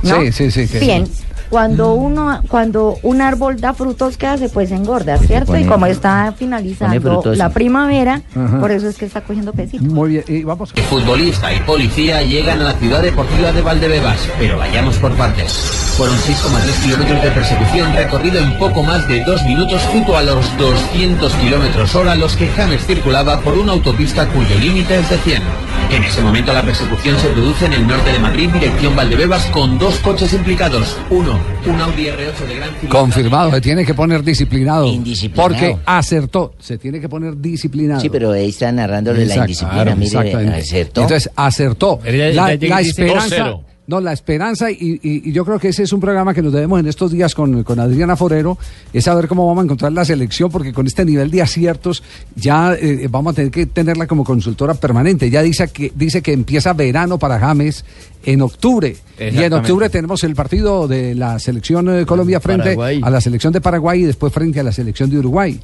¿no? 0.03 0.21
Sí, 0.21 0.33
sí, 0.33 0.51
sí, 0.51 0.67
que- 0.69 0.79
Bien. 0.81 1.05
Cuando 1.51 1.95
uno, 1.95 2.41
cuando 2.49 2.97
un 3.03 3.21
árbol 3.21 3.61
da 3.61 3.75
frutos, 3.75 4.17
¿qué 4.17 4.27
hace? 4.29 4.49
Pues 4.49 4.71
engorda, 4.71 5.19
¿cierto? 5.19 5.49
pone- 5.49 5.63
y 5.63 5.65
como 5.67 5.87
está 5.87 6.33
finalizando 6.39 7.23
la 7.35 7.51
primavera, 7.51 8.23
Ajá. 8.37 8.61
por 8.61 8.71
eso 8.71 8.89
es 8.89 8.97
que 8.97 9.05
está 9.07 9.21
cogiendo 9.23 9.53
pesito. 9.53 9.83
Muy 9.85 10.11
bien, 10.11 10.25
y 10.29 10.45
vamos. 10.45 10.73
Futbolista 10.89 11.53
y 11.53 11.59
policía 11.61 12.23
llegan 12.23 12.61
a 12.61 12.65
la 12.65 12.73
ciudad 12.75 13.03
deportiva 13.03 13.51
de 13.53 13.63
Valdebebas, 13.63 14.29
pero 14.39 14.59
vayamos 14.59 14.97
por 14.99 15.13
partes. 15.15 15.53
Fueron 15.97 16.17
6,3 16.19 16.73
kilómetros 16.85 17.23
de 17.23 17.31
persecución 17.33 17.93
recorrido 17.95 18.39
en 18.39 18.57
poco 18.59 18.83
más 18.85 19.07
de 19.09 19.23
dos 19.25 19.43
minutos 19.45 19.83
junto 19.93 20.17
a 20.17 20.23
los 20.23 20.57
200 20.57 21.33
kilómetros 21.35 21.95
hora 21.97 22.15
los 22.15 22.37
que 22.37 22.47
James 22.49 22.87
circulaba 22.87 23.41
por 23.41 23.59
una 23.59 23.73
autopista 23.73 24.27
cuyo 24.29 24.55
límite 24.61 25.01
es 25.01 25.11
de 25.11 25.19
100. 25.19 25.43
En 25.91 26.05
ese 26.05 26.23
momento 26.23 26.53
la 26.53 26.63
persecución 26.63 27.19
se 27.19 27.27
produce 27.29 27.67
en 27.67 27.73
el 27.73 27.87
norte 27.89 28.13
de 28.13 28.19
Madrid, 28.21 28.49
dirección 28.51 28.95
Valdebebas, 28.95 29.47
con 29.47 29.79
dos 29.79 29.97
coches 29.99 30.33
implicados. 30.33 30.97
Uno, 31.11 31.40
un 31.67 31.81
Audi 31.81 32.05
R8 32.07 32.47
de 32.49 32.57
gran. 32.57 32.71
Confirmado, 32.89 33.51
se 33.51 33.61
tiene 33.61 33.85
que 33.85 33.95
poner 33.95 34.23
disciplinado. 34.23 34.87
Indisciplinado. 34.87 35.49
Porque 35.49 35.77
acertó, 35.85 36.55
se 36.59 36.79
tiene 36.79 37.01
que 37.01 37.09
poner 37.09 37.37
disciplinado. 37.41 38.01
Sí, 38.01 38.09
pero 38.09 38.33
ahí 38.33 38.49
está 38.49 38.71
narrando 38.73 39.13
la 39.13 39.21
Exacto, 39.23 39.43
indisciplina. 39.43 39.83
claro, 39.83 39.97
Mire, 39.97 40.07
exactamente. 40.07 40.59
acertó. 40.61 41.01
Entonces 41.03 41.31
acertó. 41.37 42.01
La, 42.05 42.31
la 42.33 42.79
dice 42.79 42.91
esperanza. 42.91 43.57
2-0. 43.91 44.01
No, 44.01 44.01
la 44.01 44.13
esperanza, 44.13 44.71
y, 44.71 45.01
y- 45.03 45.29
y 45.29 45.33
yo 45.33 45.45
creo 45.45 45.59
que 45.59 45.69
ese 45.69 45.83
es 45.83 45.93
un 45.93 46.01
programa 46.01 46.33
que 46.33 46.43
nos 46.43 46.53
debemos 46.53 46.79
en 46.79 46.87
estos 46.87 47.11
días 47.11 47.35
con, 47.35 47.65
con 47.65 47.81
Adriana 47.81 48.15
Forero, 48.17 48.57
es 48.93 49.05
saber 49.05 49.27
cómo 49.27 49.47
vamos 49.47 49.63
a 49.63 49.65
encontrar 49.65 49.93
la 49.93 50.05
selección, 50.05 50.51
porque 50.51 50.73
con 50.73 50.87
este 50.87 51.05
nivel 51.05 51.31
de 51.31 51.43
aciertos 51.43 52.03
ya 52.37 52.75
eh, 52.75 53.09
vamos 53.11 53.33
a 53.33 53.37
tener 53.37 53.51
que 53.51 53.67
tenerla 53.67 54.07
como 54.07 54.23
consultora 54.25 54.75
permanente. 54.75 55.29
Ya 55.29 55.43
dice 55.43 55.69
que, 55.69 55.93
dice 55.95 56.23
que 56.23 56.33
empieza 56.33 56.73
verano 56.73 57.19
para 57.19 57.39
James 57.41 57.85
en 58.25 58.43
octubre. 58.43 58.97
Y 59.19 59.43
en 59.43 59.53
octubre 59.53 59.91
tenemos 59.91 60.23
el 60.25 60.35
partido 60.35 60.87
de 60.89 61.15
la 61.15 61.39
selección 61.39 61.87
de 61.87 62.07
Colombia 62.07 62.41
frente 62.41 62.77
Paraguay. 62.77 63.01
a 63.03 63.11
la 63.11 63.21
selección 63.21 63.53
de 63.53 63.61
Paraguay 63.61 64.03
y 64.03 64.05
después 64.05 64.33
frente 64.33 64.61
a 64.61 64.63
la 64.63 64.73
selección 64.73 65.11
de 65.11 65.19
Uruguay. 65.19 65.59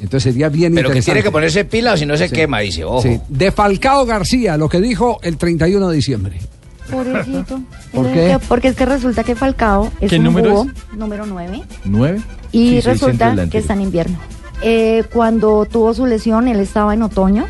Entonces 0.00 0.24
sería 0.24 0.48
bien 0.48 0.74
Pero 0.74 0.88
que 0.88 0.92
interesante. 0.98 1.12
tiene 1.12 1.22
que 1.22 1.30
ponerse 1.30 1.64
pila 1.64 1.92
o 1.94 1.96
si 1.96 2.04
no 2.06 2.16
se 2.16 2.28
Sí. 2.28 2.34
quema, 2.34 2.60
dice, 2.60 2.84
ojo. 2.84 3.02
Sí. 3.02 3.18
De 3.28 3.50
Falcao 3.52 4.04
García, 4.06 4.56
lo 4.56 4.68
que 4.68 4.80
dijo 4.80 5.18
el 5.22 5.36
31 5.36 5.88
de 5.88 5.96
diciembre. 5.96 6.38
Pobrecito. 6.90 7.60
¿Por 7.92 8.06
qué? 8.06 8.12
que- 8.12 8.38
Porque 8.48 8.68
es 8.68 8.76
que 8.76 8.86
resulta 8.86 9.24
que 9.24 9.34
Falcao 9.34 9.90
es 10.00 10.10
¿Qué 10.10 10.16
un 10.18 10.24
número 10.24 10.50
búho, 10.52 10.66
es? 10.92 10.96
número 10.98 11.26
9, 11.26 11.62
¿Nueve? 11.84 12.20
y 12.52 12.68
Sí, 12.70 12.74
sí, 12.82 12.88
resulta 12.88 13.48
que 13.48 13.58
está 13.58 13.72
en 13.74 13.82
invierno. 13.82 14.18
Eh, 14.62 15.04
cuando 15.12 15.66
tuvo 15.66 15.92
su 15.94 16.06
lesión, 16.06 16.48
él 16.48 16.60
estaba 16.60 16.94
en 16.94 17.02
otoño 17.02 17.44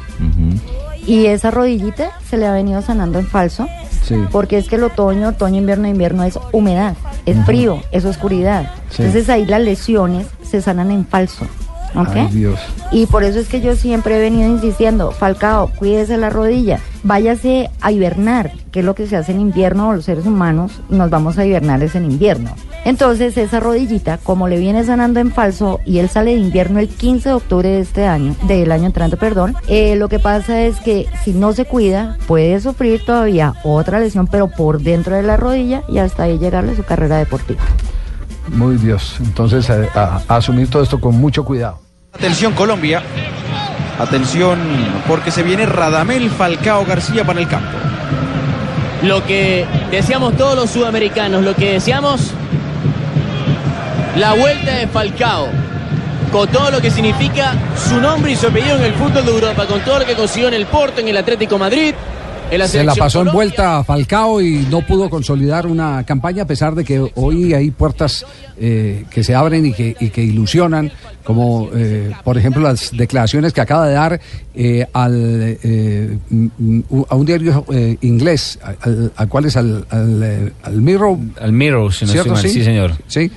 y 1.06 1.26
esa 1.26 1.50
rodillita 1.50 2.10
se 2.28 2.36
le 2.36 2.46
ha 2.46 2.52
venido 2.52 2.82
sanando 2.82 3.18
en 3.18 3.26
falso. 3.26 3.68
Sí. 4.04 4.14
Porque 4.30 4.58
es 4.58 4.68
que 4.68 4.76
el 4.76 4.84
otoño, 4.84 5.28
otoño, 5.30 5.58
invierno, 5.58 5.88
invierno 5.88 6.22
es 6.24 6.38
humedad, 6.52 6.94
es 7.26 7.36
frío, 7.44 7.82
es 7.90 8.04
oscuridad. 8.04 8.70
Sí. 8.90 9.02
Entonces 9.02 9.28
ahí 9.28 9.44
las 9.46 9.60
lesiones 9.60 10.26
se 10.48 10.60
sanan 10.62 10.90
en 10.92 11.04
falso. 11.06 11.44
¿Ok? 11.94 12.08
Ay, 12.14 12.28
Dios. 12.32 12.60
Y 12.92 13.06
por 13.06 13.24
eso 13.24 13.38
es 13.38 13.48
que 13.48 13.60
yo 13.60 13.76
siempre 13.76 14.16
he 14.16 14.20
venido 14.20 14.48
insistiendo, 14.48 15.10
Falcao, 15.10 15.70
cuídese 15.78 16.16
la 16.16 16.30
rodilla, 16.30 16.80
váyase 17.02 17.70
a 17.80 17.92
hibernar, 17.92 18.52
que 18.70 18.80
es 18.80 18.86
lo 18.86 18.94
que 18.94 19.06
se 19.06 19.16
hace 19.16 19.32
en 19.32 19.40
invierno 19.40 19.92
los 19.92 20.04
seres 20.04 20.26
humanos, 20.26 20.80
nos 20.88 21.10
vamos 21.10 21.38
a 21.38 21.44
hibernar 21.46 21.82
es 21.82 21.94
en 21.94 22.10
invierno. 22.10 22.50
Entonces 22.84 23.36
esa 23.36 23.58
rodillita, 23.60 24.18
como 24.18 24.48
le 24.48 24.58
viene 24.58 24.84
sanando 24.84 25.18
en 25.18 25.32
falso 25.32 25.80
y 25.84 25.98
él 25.98 26.08
sale 26.08 26.32
de 26.32 26.40
invierno 26.40 26.78
el 26.78 26.88
15 26.88 27.28
de 27.28 27.34
octubre 27.34 27.68
de 27.68 27.80
este 27.80 28.06
año, 28.06 28.36
del 28.46 28.70
año 28.70 28.86
entrante, 28.86 29.16
perdón, 29.16 29.56
eh, 29.66 29.96
lo 29.96 30.08
que 30.08 30.18
pasa 30.18 30.62
es 30.62 30.78
que 30.80 31.06
si 31.24 31.32
no 31.32 31.52
se 31.52 31.64
cuida, 31.64 32.16
puede 32.26 32.60
sufrir 32.60 33.04
todavía 33.04 33.54
otra 33.64 33.98
lesión, 33.98 34.26
pero 34.28 34.48
por 34.48 34.80
dentro 34.80 35.16
de 35.16 35.22
la 35.22 35.36
rodilla 35.36 35.82
y 35.88 35.98
hasta 35.98 36.24
ahí 36.24 36.38
llegarle 36.38 36.72
a 36.72 36.76
su 36.76 36.84
carrera 36.84 37.18
deportiva. 37.18 37.62
Muy 38.48 38.76
Dios. 38.76 39.16
Entonces, 39.20 39.68
a, 39.70 39.76
a- 39.94 40.22
a 40.28 40.36
asumir 40.36 40.68
todo 40.70 40.82
esto 40.82 41.00
con 41.00 41.16
mucho 41.16 41.44
cuidado. 41.44 41.80
Atención 42.14 42.52
Colombia. 42.54 43.02
Atención 43.98 44.58
porque 45.08 45.30
se 45.30 45.42
viene 45.42 45.66
Radamel 45.66 46.30
Falcao 46.30 46.84
García 46.84 47.24
para 47.24 47.40
el 47.40 47.48
campo. 47.48 47.76
Lo 49.02 49.24
que 49.24 49.66
deseamos 49.90 50.36
todos 50.36 50.56
los 50.56 50.70
sudamericanos, 50.70 51.42
lo 51.42 51.54
que 51.54 51.72
deseamos, 51.74 52.32
la 54.16 54.32
vuelta 54.34 54.74
de 54.74 54.86
Falcao, 54.88 55.48
con 56.32 56.48
todo 56.48 56.70
lo 56.70 56.80
que 56.80 56.90
significa 56.90 57.54
su 57.88 58.00
nombre 58.00 58.32
y 58.32 58.36
su 58.36 58.46
apellido 58.48 58.76
en 58.76 58.84
el 58.84 58.94
fútbol 58.94 59.24
de 59.24 59.30
Europa, 59.30 59.66
con 59.66 59.80
todo 59.80 59.98
lo 60.00 60.06
que 60.06 60.14
consiguió 60.14 60.48
en 60.48 60.54
el 60.54 60.66
Porto, 60.66 61.00
en 61.00 61.08
el 61.08 61.16
Atlético 61.16 61.58
Madrid, 61.58 61.94
la 62.52 62.68
Se 62.68 62.84
la 62.84 62.94
pasó 62.94 63.18
en 63.18 63.26
Colombia. 63.26 63.32
vuelta 63.32 63.78
a 63.78 63.84
Falcao 63.84 64.40
y 64.40 64.66
no 64.70 64.80
pudo 64.86 65.10
consolidar 65.10 65.66
una 65.66 66.04
campaña 66.04 66.44
a 66.44 66.46
pesar 66.46 66.74
de 66.74 66.84
que 66.84 67.10
hoy 67.16 67.52
hay 67.52 67.70
puertas 67.70 68.24
eh, 68.58 69.04
que 69.10 69.24
se 69.24 69.34
abren 69.34 69.66
y 69.66 69.72
que, 69.72 69.96
y 69.98 70.10
que 70.10 70.22
ilusionan, 70.22 70.90
como 71.24 71.68
eh, 71.74 72.12
por 72.24 72.38
ejemplo 72.38 72.62
las 72.62 72.96
declaraciones 72.96 73.52
que 73.52 73.60
acaba 73.60 73.88
de 73.88 73.94
dar 73.94 74.20
eh, 74.54 74.86
al, 74.92 75.58
eh, 75.62 76.18
a 77.08 77.14
un 77.14 77.26
diario 77.26 77.64
eh, 77.72 77.96
inglés, 78.02 78.58
al, 78.62 79.12
al 79.16 79.28
cual 79.28 79.46
es 79.46 79.56
al, 79.56 79.84
al, 79.90 80.52
al 80.62 80.80
Mirror. 80.80 81.18
Al 81.40 81.52
Mirror, 81.52 81.92
si 81.92 82.06
no 82.06 82.24
mal. 82.24 82.36
Sí, 82.38 82.62
señor. 82.62 82.92
Sí, 83.08 83.30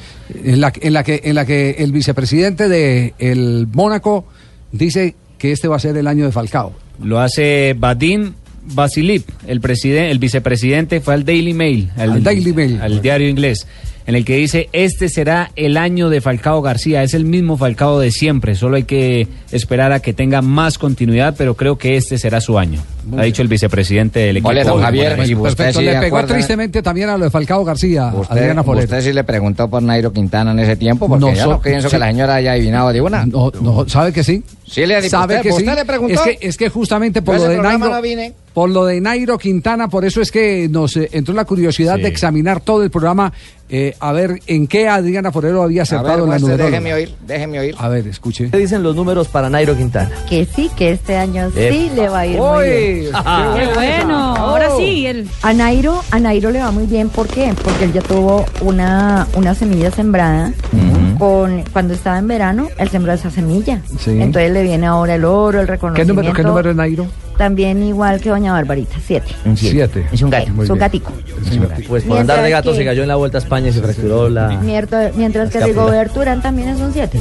en 0.43 0.61
la, 0.61 0.71
en 0.79 0.93
la 0.93 1.03
que 1.03 1.21
en 1.23 1.35
la 1.35 1.45
que 1.45 1.71
el 1.79 1.91
vicepresidente 1.91 2.69
de 2.69 3.15
el 3.17 3.67
Mónaco 3.73 4.25
dice 4.71 5.15
que 5.37 5.51
este 5.51 5.67
va 5.67 5.77
a 5.77 5.79
ser 5.79 5.97
el 5.97 6.07
año 6.07 6.25
de 6.25 6.31
Falcao. 6.31 6.73
Lo 7.01 7.19
hace 7.19 7.75
Vadim 7.77 8.33
Vasilip, 8.63 9.27
el 9.47 9.59
el 10.11 10.19
vicepresidente, 10.19 11.01
fue 11.01 11.13
al 11.13 11.25
Daily 11.25 11.53
Mail, 11.53 11.89
Al 11.97 12.23
Daily 12.23 12.53
Mail. 12.53 12.79
al 12.81 13.01
diario 13.01 13.27
inglés, 13.27 13.67
en 14.09 14.15
el 14.15 14.25
que 14.25 14.35
dice 14.37 14.69
este 14.73 15.07
será 15.07 15.51
el 15.55 15.77
año 15.77 16.09
de 16.09 16.19
Falcao 16.19 16.63
García, 16.63 17.03
es 17.03 17.13
el 17.13 17.25
mismo 17.25 17.57
Falcao 17.57 17.99
de 17.99 18.09
siempre, 18.09 18.55
solo 18.55 18.77
hay 18.77 18.83
que 18.83 19.27
esperar 19.51 19.91
a 19.91 19.99
que 19.99 20.13
tenga 20.13 20.41
más 20.41 20.79
continuidad, 20.79 21.35
pero 21.37 21.53
creo 21.55 21.77
que 21.77 21.95
este 21.95 22.17
será 22.17 22.41
su 22.41 22.57
año, 22.57 22.81
ha 23.15 23.21
dicho 23.23 23.43
el 23.43 23.47
vicepresidente 23.47 24.19
del 24.19 24.37
equipo. 24.37 24.49
Ole, 24.49 24.63
don 24.63 24.77
de 24.79 24.83
Javier, 24.83 25.11
Mónaco. 25.11 25.29
y 25.29 25.35
usted 25.35 25.49
Perfecto, 25.57 25.79
sí 25.79 25.85
le 25.85 25.91
de 25.93 25.97
pegó 25.99 26.07
acuerdo, 26.17 26.27
¿no? 26.29 26.33
tristemente 26.33 26.81
también 26.81 27.09
a 27.09 27.17
lo 27.19 27.25
de 27.25 27.29
Falcao 27.29 27.63
García, 27.63 28.11
Usted, 28.15 28.35
Adriana 28.35 28.63
Forero. 28.63 28.85
usted 28.85 29.01
sí 29.01 29.13
le 29.13 29.23
preguntó 29.23 29.69
por 29.69 29.83
Nairo 29.83 30.11
Quintana 30.11 30.51
en 30.53 30.59
ese 30.59 30.75
tiempo, 30.75 31.07
porque 31.07 31.25
No 31.25 31.33
yo 31.35 31.43
so- 31.43 31.49
no 31.51 31.61
pienso 31.61 31.87
sí. 31.89 31.95
que 31.95 31.99
la 31.99 32.07
señora 32.07 32.33
haya 32.35 32.53
adivinado 32.53 32.91
de 32.91 33.01
una. 33.01 33.25
No, 33.27 33.51
no, 33.61 33.87
¿sabe 33.87 34.11
que 34.11 34.23
sí? 34.23 34.43
Sí 34.65 34.85
le 34.87 34.95
adivinó. 34.95 35.09
¿Sabe 35.19 35.35
¿Usted- 35.37 35.49
que 35.49 35.55
sí? 35.55 35.63
usted 35.63 35.75
le 35.75 35.85
preguntó? 35.85 36.23
Es 36.25 36.37
que, 36.39 36.47
es 36.47 36.57
que 36.57 36.69
justamente 36.69 37.21
por 37.21 37.35
lo, 37.35 37.43
de 37.47 37.57
Nairo, 37.57 37.89
no 37.89 38.01
vine. 38.01 38.33
por 38.53 38.69
lo 38.69 38.85
de 38.85 38.99
Nairo 39.01 39.37
Quintana, 39.37 39.87
por 39.87 40.03
eso 40.05 40.21
es 40.21 40.31
que 40.31 40.67
nos 40.69 40.95
eh, 40.97 41.09
entró 41.11 41.33
la 41.35 41.45
curiosidad 41.45 41.95
Sí. 41.97 42.01
de 42.03 42.07
examinar 42.07 42.59
todo 42.61 42.83
el 42.83 42.89
programa 42.91 43.31
eh, 43.69 43.95
a 43.99 44.12
ver 44.12 44.39
en 44.47 44.67
qué 44.67 44.88
Adriana 44.89 45.32
Forero 45.32 45.62
había 45.63 45.84
acertado 45.84 46.15
ver, 46.15 46.23
en 46.25 46.29
la 46.32 46.39
numeróloga. 46.39 46.69
déjeme 46.71 46.93
oír, 46.93 47.15
déjeme 47.25 47.60
oír. 47.60 47.75
A 47.77 47.88
ver, 47.89 48.08
escuche. 48.08 48.49
¿Qué 48.49 48.58
dicen 48.58 48.82
los 48.84 48.95
números 48.95 49.27
para 49.27 49.49
Nairo 49.49 49.75
Quintana? 49.77 50.10
Que 50.27 50.45
sí, 50.45 50.69
que 50.75 50.91
este 50.91 51.15
año 51.17 51.49
sí 51.51 51.91
le 51.95 52.10
va 52.10 52.19
a 52.19 52.25
ir 52.27 52.38
muy 52.39 52.47
Uy, 52.63 52.69
bien. 53.01 53.12
qué 53.13 53.73
bueno, 53.75 54.36
ahora 54.36 54.69
sí, 54.77 55.05
él. 55.05 55.29
A 55.41 55.53
Nairo, 55.53 56.01
a 56.12 56.19
Nairo 56.19 56.51
le 56.51 56.60
va 56.60 56.71
muy 56.71 56.86
bien, 56.86 57.10
¿por 57.10 57.27
qué? 57.27 57.53
Porque 57.63 57.86
él 57.86 57.93
ya 57.93 58.01
tuvo 58.01 58.45
una, 58.62 59.27
una 59.36 59.53
semilla 59.55 59.91
sembrada 59.91 60.51
con 61.19 61.63
cuando 61.71 61.93
estaba 61.93 62.17
en 62.17 62.27
verano, 62.27 62.67
él 62.77 62.89
sembró 62.89 63.13
esa 63.13 63.29
semilla. 63.29 63.82
Sí. 63.99 64.12
Entonces 64.21 64.51
le 64.51 64.63
viene 64.63 64.88
ahora 64.88 65.15
el 65.15 65.25
oro, 65.25 65.60
el 65.60 65.65
¿Qué 65.67 65.73
reconocimiento. 65.73 66.13
número, 66.13 66.34
qué 66.34 66.43
número 66.43 66.69
es 66.71 66.75
Nairo? 66.75 67.05
También 67.38 67.82
igual 67.84 68.19
que 68.19 68.29
Doña 68.29 68.51
Barbarita, 68.51 68.95
siete. 69.05 69.27
Siete. 69.55 70.05
Es 70.12 70.21
un 70.21 70.29
gato, 70.29 70.51
es 70.62 70.69
un 70.69 70.77
gatico. 70.79 71.13
Pues 71.88 72.03
por 72.03 72.17
andar 72.17 72.41
de 72.43 72.49
gato 72.49 72.71
que- 72.71 72.77
se 72.79 72.86
cayó 72.86 73.01
en 73.03 73.08
la 73.08 73.15
vuelta 73.15 73.38
a 73.38 73.41
España 73.41 73.69
y 73.69 73.71
se 73.73 73.82
fracturó 73.82 74.27
la. 74.29 74.49
Mientras, 74.62 75.15
mientras 75.15 75.49
que. 75.49 75.60
Rigoberto 75.63 76.19
Urán 76.19 76.41
también 76.41 76.69
es 76.69 76.79
un 76.82 76.91
siete. 76.91 77.19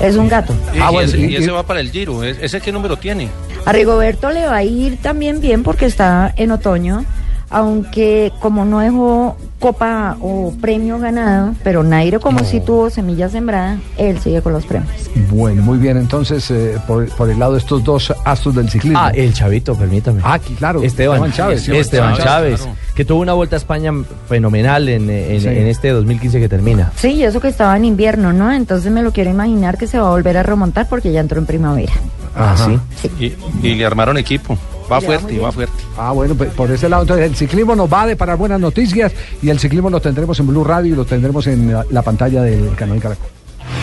Es 0.00 0.16
un 0.16 0.28
gato. 0.28 0.52
Y, 0.74 0.78
Ah, 0.78 0.88
y 0.90 0.92
bueno, 0.92 1.08
ese, 1.08 1.18
y- 1.18 1.32
y 1.32 1.36
ese 1.36 1.50
va 1.50 1.64
para 1.64 1.80
el 1.80 1.90
Giro. 1.90 2.22
¿E- 2.22 2.36
¿Ese 2.40 2.60
qué 2.60 2.70
número 2.70 2.96
tiene? 2.96 3.28
A 3.64 3.72
Rigoberto 3.72 4.30
le 4.30 4.46
va 4.46 4.56
a 4.56 4.62
ir 4.62 4.98
también 5.02 5.40
bien 5.40 5.62
porque 5.64 5.86
está 5.86 6.32
en 6.36 6.52
otoño, 6.52 7.04
aunque 7.50 8.32
como 8.40 8.64
no 8.64 8.78
dejó 8.80 9.36
copa 9.58 10.16
o 10.20 10.52
premio 10.60 10.98
ganado, 10.98 11.54
pero 11.64 11.82
Nairo 11.82 12.20
como 12.20 12.40
sí 12.44 12.60
tuvo 12.60 12.90
semilla 12.90 13.28
sembrada, 13.28 13.78
él 13.96 14.18
sigue 14.20 14.42
con 14.42 14.52
los 14.52 14.64
premios. 14.66 14.92
Bueno, 15.30 15.62
muy 15.62 15.78
bien. 15.78 15.96
Entonces, 15.96 16.50
eh, 16.50 16.76
por, 16.86 17.08
por 17.10 17.30
el 17.30 17.38
lado 17.38 17.52
de 17.52 17.58
estos 17.58 17.82
dos 17.82 18.12
astros 18.24 18.54
del 18.54 18.68
ciclismo. 18.68 18.98
Ah, 19.00 19.10
el 19.14 19.32
chavito, 19.32 19.74
permítame. 19.74 20.20
Ah, 20.22 20.34
aquí, 20.34 20.54
claro. 20.54 20.82
Esteban, 20.82 21.16
Esteban 21.16 21.32
Chávez. 21.32 21.68
Esteban, 21.68 22.16
Chávez, 22.16 22.60
claro. 22.62 22.76
que 22.94 23.04
tuvo 23.04 23.20
una 23.22 23.32
vuelta 23.32 23.56
a 23.56 23.58
España 23.58 23.92
fenomenal 24.28 24.88
en, 24.88 25.08
en- 25.10 25.40
Sí. 25.40 25.48
en 25.48 25.66
este 25.66 25.90
2015 25.90 26.38
que 26.40 26.48
termina. 26.48 26.92
Sí, 26.96 27.08
y 27.12 27.24
eso 27.24 27.40
que 27.40 27.48
estaba 27.48 27.76
en 27.76 27.84
invierno, 27.84 28.32
¿no? 28.32 28.52
Entonces 28.52 28.90
me 28.92 29.02
lo 29.02 29.12
quiero 29.12 29.30
imaginar 29.30 29.76
que 29.78 29.86
se 29.86 29.98
va 29.98 30.08
a 30.08 30.10
volver 30.10 30.36
a 30.38 30.42
remontar 30.42 30.88
porque 30.88 31.12
ya 31.12 31.20
entró 31.20 31.38
en 31.38 31.46
primavera. 31.46 31.92
Ah, 32.36 32.54
sí. 32.56 32.78
Y, 33.18 33.34
y 33.66 33.74
le 33.74 33.86
armaron 33.86 34.16
equipo. 34.18 34.58
Va 34.90 35.00
fuerte, 35.00 35.38
va 35.38 35.52
fuerte. 35.52 35.72
Ah, 35.98 36.12
bueno, 36.12 36.34
pues, 36.34 36.50
por 36.52 36.70
ese 36.70 36.88
lado, 36.88 37.02
entonces 37.02 37.26
el 37.26 37.36
ciclismo 37.36 37.74
nos 37.74 37.92
va 37.92 38.02
a 38.02 38.06
deparar 38.06 38.36
buenas 38.36 38.60
noticias 38.60 39.12
y 39.42 39.48
el 39.50 39.58
ciclismo 39.58 39.90
lo 39.90 40.00
tendremos 40.00 40.38
en 40.40 40.46
Blue 40.46 40.64
Radio 40.64 40.92
y 40.94 40.96
lo 40.96 41.04
tendremos 41.04 41.46
en 41.46 41.72
la, 41.72 41.84
la 41.90 42.02
pantalla 42.02 42.42
del 42.42 42.74
canal 42.76 43.00
Caracol. 43.00 43.26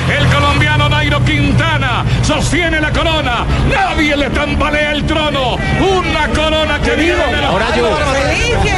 El 0.10 0.26
colombiano 0.28 0.90
Nairo 0.90 1.24
Quintana 1.24 2.06
sostiene 2.24 2.80
la 2.82 2.92
corona. 2.92 3.46
Nadie 3.70 4.16
le 4.18 4.30
tambalea 4.30 4.92
el 4.94 5.06
trono. 5.06 5.56
Una 5.56 6.28
corona 6.30 6.80
que 6.82 6.96
la 7.14 7.48
Ahora 7.50 7.76
yo. 7.76 7.88
Te 7.88 8.36
dije, 8.36 8.76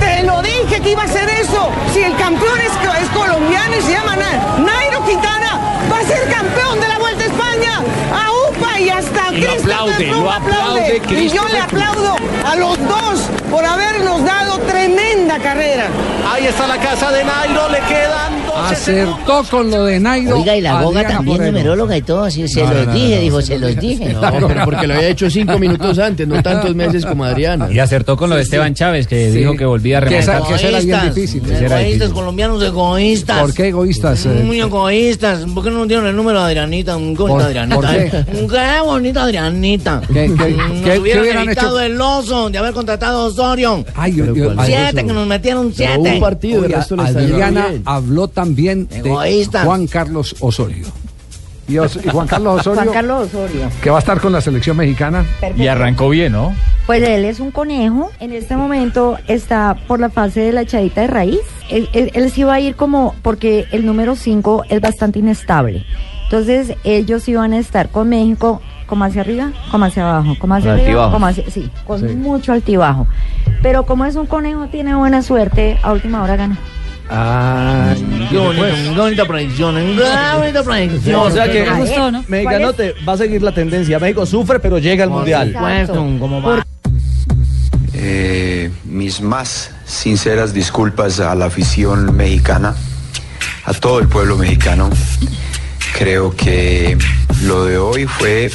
te 0.00 0.22
lo 0.24 0.42
dije 0.42 0.80
que 0.82 0.92
iba 0.92 1.02
a 1.02 1.08
ser 1.08 1.28
eso. 1.28 1.68
Si 1.92 2.00
el 2.02 2.14
campeón 2.16 2.58
es, 2.58 3.02
es 3.02 3.08
colombiano 3.10 3.76
y 3.78 3.82
se 3.82 3.92
llama 3.92 4.16
Na- 4.16 4.58
Nairo 4.64 5.04
Quintana, 5.06 5.60
va 5.90 5.98
a 5.98 6.02
ser 6.02 6.28
campeón 6.28 6.80
de 6.80 6.88
la 6.88 6.98
Vuelta 6.98 7.24
a 7.24 7.26
España. 7.26 7.78
A 8.12 8.50
UPA 8.50 8.73
y 8.84 8.90
hasta 8.90 9.32
Y 9.32 9.40
lo 9.40 9.46
Christopher 9.52 9.72
aplaude, 9.72 10.06
Froome 10.06 10.22
lo 10.22 10.30
aplaude. 10.30 11.02
Y 11.10 11.28
yo 11.28 11.48
le 11.48 11.60
aplaudo 11.60 12.16
a 12.44 12.56
los 12.56 12.78
dos 12.78 13.20
por 13.50 13.64
habernos 13.64 14.24
dado 14.24 14.58
tremenda 14.60 15.38
carrera. 15.38 15.88
Ahí 16.32 16.46
está 16.46 16.66
la 16.66 16.78
casa 16.78 17.12
de 17.12 17.22
Nairo, 17.24 17.68
le 17.68 17.78
quedan 17.80 18.46
12 18.46 18.74
Acertó 18.74 19.44
con 19.50 19.70
lo 19.70 19.84
de 19.84 20.00
Nairo. 20.00 20.38
Oiga, 20.38 20.56
y 20.56 20.60
la 20.60 20.78
Adriana 20.78 21.08
también 21.08 21.44
numeróloga 21.44 21.96
y 21.96 22.02
todo, 22.02 22.30
sí, 22.30 22.48
se 22.48 22.62
No, 22.64 22.72
los 22.72 22.86
no, 22.88 22.92
dije, 22.94 23.16
no, 23.16 23.20
dijo, 23.22 23.40
se 23.40 23.46
se 23.48 23.58
los 23.58 23.76
dije. 23.76 24.12
No, 24.14 24.48
pero 24.48 24.64
porque 24.64 24.86
lo 24.86 24.94
había 24.94 25.08
hecho 25.08 25.28
cinco 25.30 25.58
minutos 25.58 25.98
antes, 25.98 26.26
no 26.26 26.42
tantos 26.42 26.74
meses 26.74 27.04
como 27.04 27.24
Adriana. 27.24 27.68
Y 27.70 27.78
acertó 27.78 28.16
con 28.16 28.30
lo 28.30 28.36
de 28.36 28.42
Esteban 28.42 28.74
Chávez, 28.74 29.06
que 29.06 29.30
Sí. 29.32 29.38
dijo 29.38 29.54
que 29.56 29.64
volvía 29.66 29.98
a 29.98 30.02
Que 30.02 30.18
esa- 30.18 30.32
remontar. 30.34 30.48
que 30.58 30.66
esa 30.66 30.68
era 30.68 30.78
bien 30.78 30.90
Egoístas, 30.94 31.14
difícil. 31.14 31.42
Era 31.44 31.56
Egoístas, 31.58 31.84
difícil. 31.86 32.12
colombianos 32.14 32.62
egoístas. 32.62 33.40
¿Por 33.40 33.54
qué 33.54 33.68
egoístas? 33.68 34.26
eh? 34.26 34.42
Muy 34.44 34.60
egoístas. 34.60 35.40
¿Por 35.54 35.64
qué 35.64 35.70
no 35.70 35.86
dieron 35.86 36.06
el 36.06 36.16
número 36.16 36.40
de 36.40 36.46
Adrianita? 36.46 36.96
Un 36.96 37.14
¿Por- 37.14 37.28
bonita 37.30 37.46
Adrianita. 37.48 37.76
por 37.76 37.86
qué? 37.86 38.10
Qué 38.48 38.80
bonita 38.82 39.22
Adrianita. 39.24 40.00
¿Qué- 40.06 40.12
qué- 40.14 40.28
Mm, 40.30 40.82
qué- 40.84 40.88
nos 40.90 40.98
hubieran 40.98 41.48
hecho? 41.50 41.80
el 41.80 42.00
oso 42.00 42.33
de 42.50 42.58
haber 42.58 42.72
contratado 42.74 43.20
a 43.22 43.24
Osorio. 43.26 43.84
Ay, 43.94 44.14
yo- 44.14 44.34
yo- 44.34 44.54
siete, 44.64 45.04
que 45.06 45.12
nos 45.12 45.26
metieron 45.26 45.72
Pero 45.76 45.92
siete. 45.94 46.14
un 46.14 46.20
partido, 46.20 46.64
el 46.64 46.72
resto 46.72 46.96
yendo 46.96 47.18
Adriana 47.20 47.66
bien. 47.68 47.82
habló 47.84 48.28
también 48.28 48.88
de. 48.88 49.10
Juan 49.64 49.86
Carlos 49.86 50.36
Osorio. 50.40 50.86
Y, 51.66 51.78
Os- 51.78 51.96
y 51.96 52.08
Juan 52.10 52.26
Carlos 52.26 52.60
Osorio, 52.60 52.82
Juan 52.82 52.92
Carlos 52.94 53.28
Osorio. 53.28 53.70
que 53.82 53.88
va 53.88 53.96
a 53.96 54.00
estar 54.00 54.20
con 54.20 54.32
la 54.32 54.42
selección 54.42 54.76
mexicana. 54.76 55.24
Y 55.56 55.66
arrancó 55.66 56.10
bien, 56.10 56.32
¿no? 56.32 56.54
Pues 56.84 57.02
él 57.02 57.24
es 57.24 57.40
un 57.40 57.50
conejo. 57.52 58.10
En 58.20 58.34
este 58.34 58.54
momento 58.54 59.16
está 59.28 59.74
por 59.88 59.98
la 59.98 60.10
fase 60.10 60.40
de 60.40 60.52
la 60.52 60.60
echadita 60.60 61.00
de 61.00 61.06
raíz. 61.06 61.40
Él, 61.70 61.88
él- 61.94 62.10
él 62.12 62.30
sí 62.30 62.42
va 62.42 62.54
a 62.54 62.60
ir 62.60 62.76
como, 62.76 63.14
porque 63.22 63.64
el 63.72 63.86
número 63.86 64.14
5 64.14 64.64
es 64.68 64.80
bastante 64.82 65.20
inestable. 65.20 65.86
Entonces 66.24 66.74
ellos 66.84 67.26
iban 67.28 67.54
a 67.54 67.58
estar 67.58 67.88
con 67.88 68.10
México 68.10 68.60
como 68.86 69.04
hacia 69.04 69.22
arriba, 69.22 69.50
como 69.70 69.84
hacia 69.84 70.08
abajo, 70.08 70.36
como 70.38 70.54
hacia 70.54 70.72
arriba, 70.74 71.10
como 71.10 71.26
hacia, 71.26 71.48
sí, 71.50 71.70
con 71.86 72.00
Sí. 72.00 72.14
mucho 72.14 72.52
altibajo. 72.52 73.06
Pero 73.62 73.86
como 73.86 74.04
es 74.04 74.16
un 74.16 74.26
conejo, 74.26 74.66
tiene 74.68 74.94
buena 74.94 75.22
suerte, 75.22 75.78
a 75.82 75.92
última 75.92 76.22
hora 76.22 76.36
gana. 76.36 76.58
Ah, 77.10 77.94
Qué 78.30 78.38
bonito, 78.38 78.64
qué 78.64 79.00
bonita 79.00 79.24
predicción. 79.26 79.76
¿eh? 79.78 79.94
Qué 79.96 80.38
bonita 80.38 80.62
predicción. 80.62 81.14
o 81.20 81.30
sea 81.30 81.50
que 81.50 81.62
Me 81.64 81.80
gustó, 81.80 82.10
¿no? 82.10 82.24
Mexicanote 82.28 82.94
va 83.06 83.12
a 83.12 83.16
seguir 83.18 83.42
la 83.42 83.52
tendencia. 83.52 83.98
México 83.98 84.24
sufre, 84.24 84.58
pero 84.58 84.78
llega 84.78 85.04
al 85.04 85.10
mundial. 85.10 85.54
¿cómo 86.18 86.40
va? 86.42 86.64
Eh, 87.92 88.70
mis 88.84 89.20
más 89.20 89.70
sinceras 89.84 90.52
disculpas 90.52 91.20
a 91.20 91.34
la 91.34 91.46
afición 91.46 92.14
mexicana, 92.16 92.74
a 93.64 93.72
todo 93.74 93.98
el 94.00 94.08
pueblo 94.08 94.36
mexicano. 94.36 94.90
Creo 95.96 96.34
que 96.34 96.98
lo 97.44 97.64
de 97.66 97.78
hoy 97.78 98.06
fue 98.06 98.50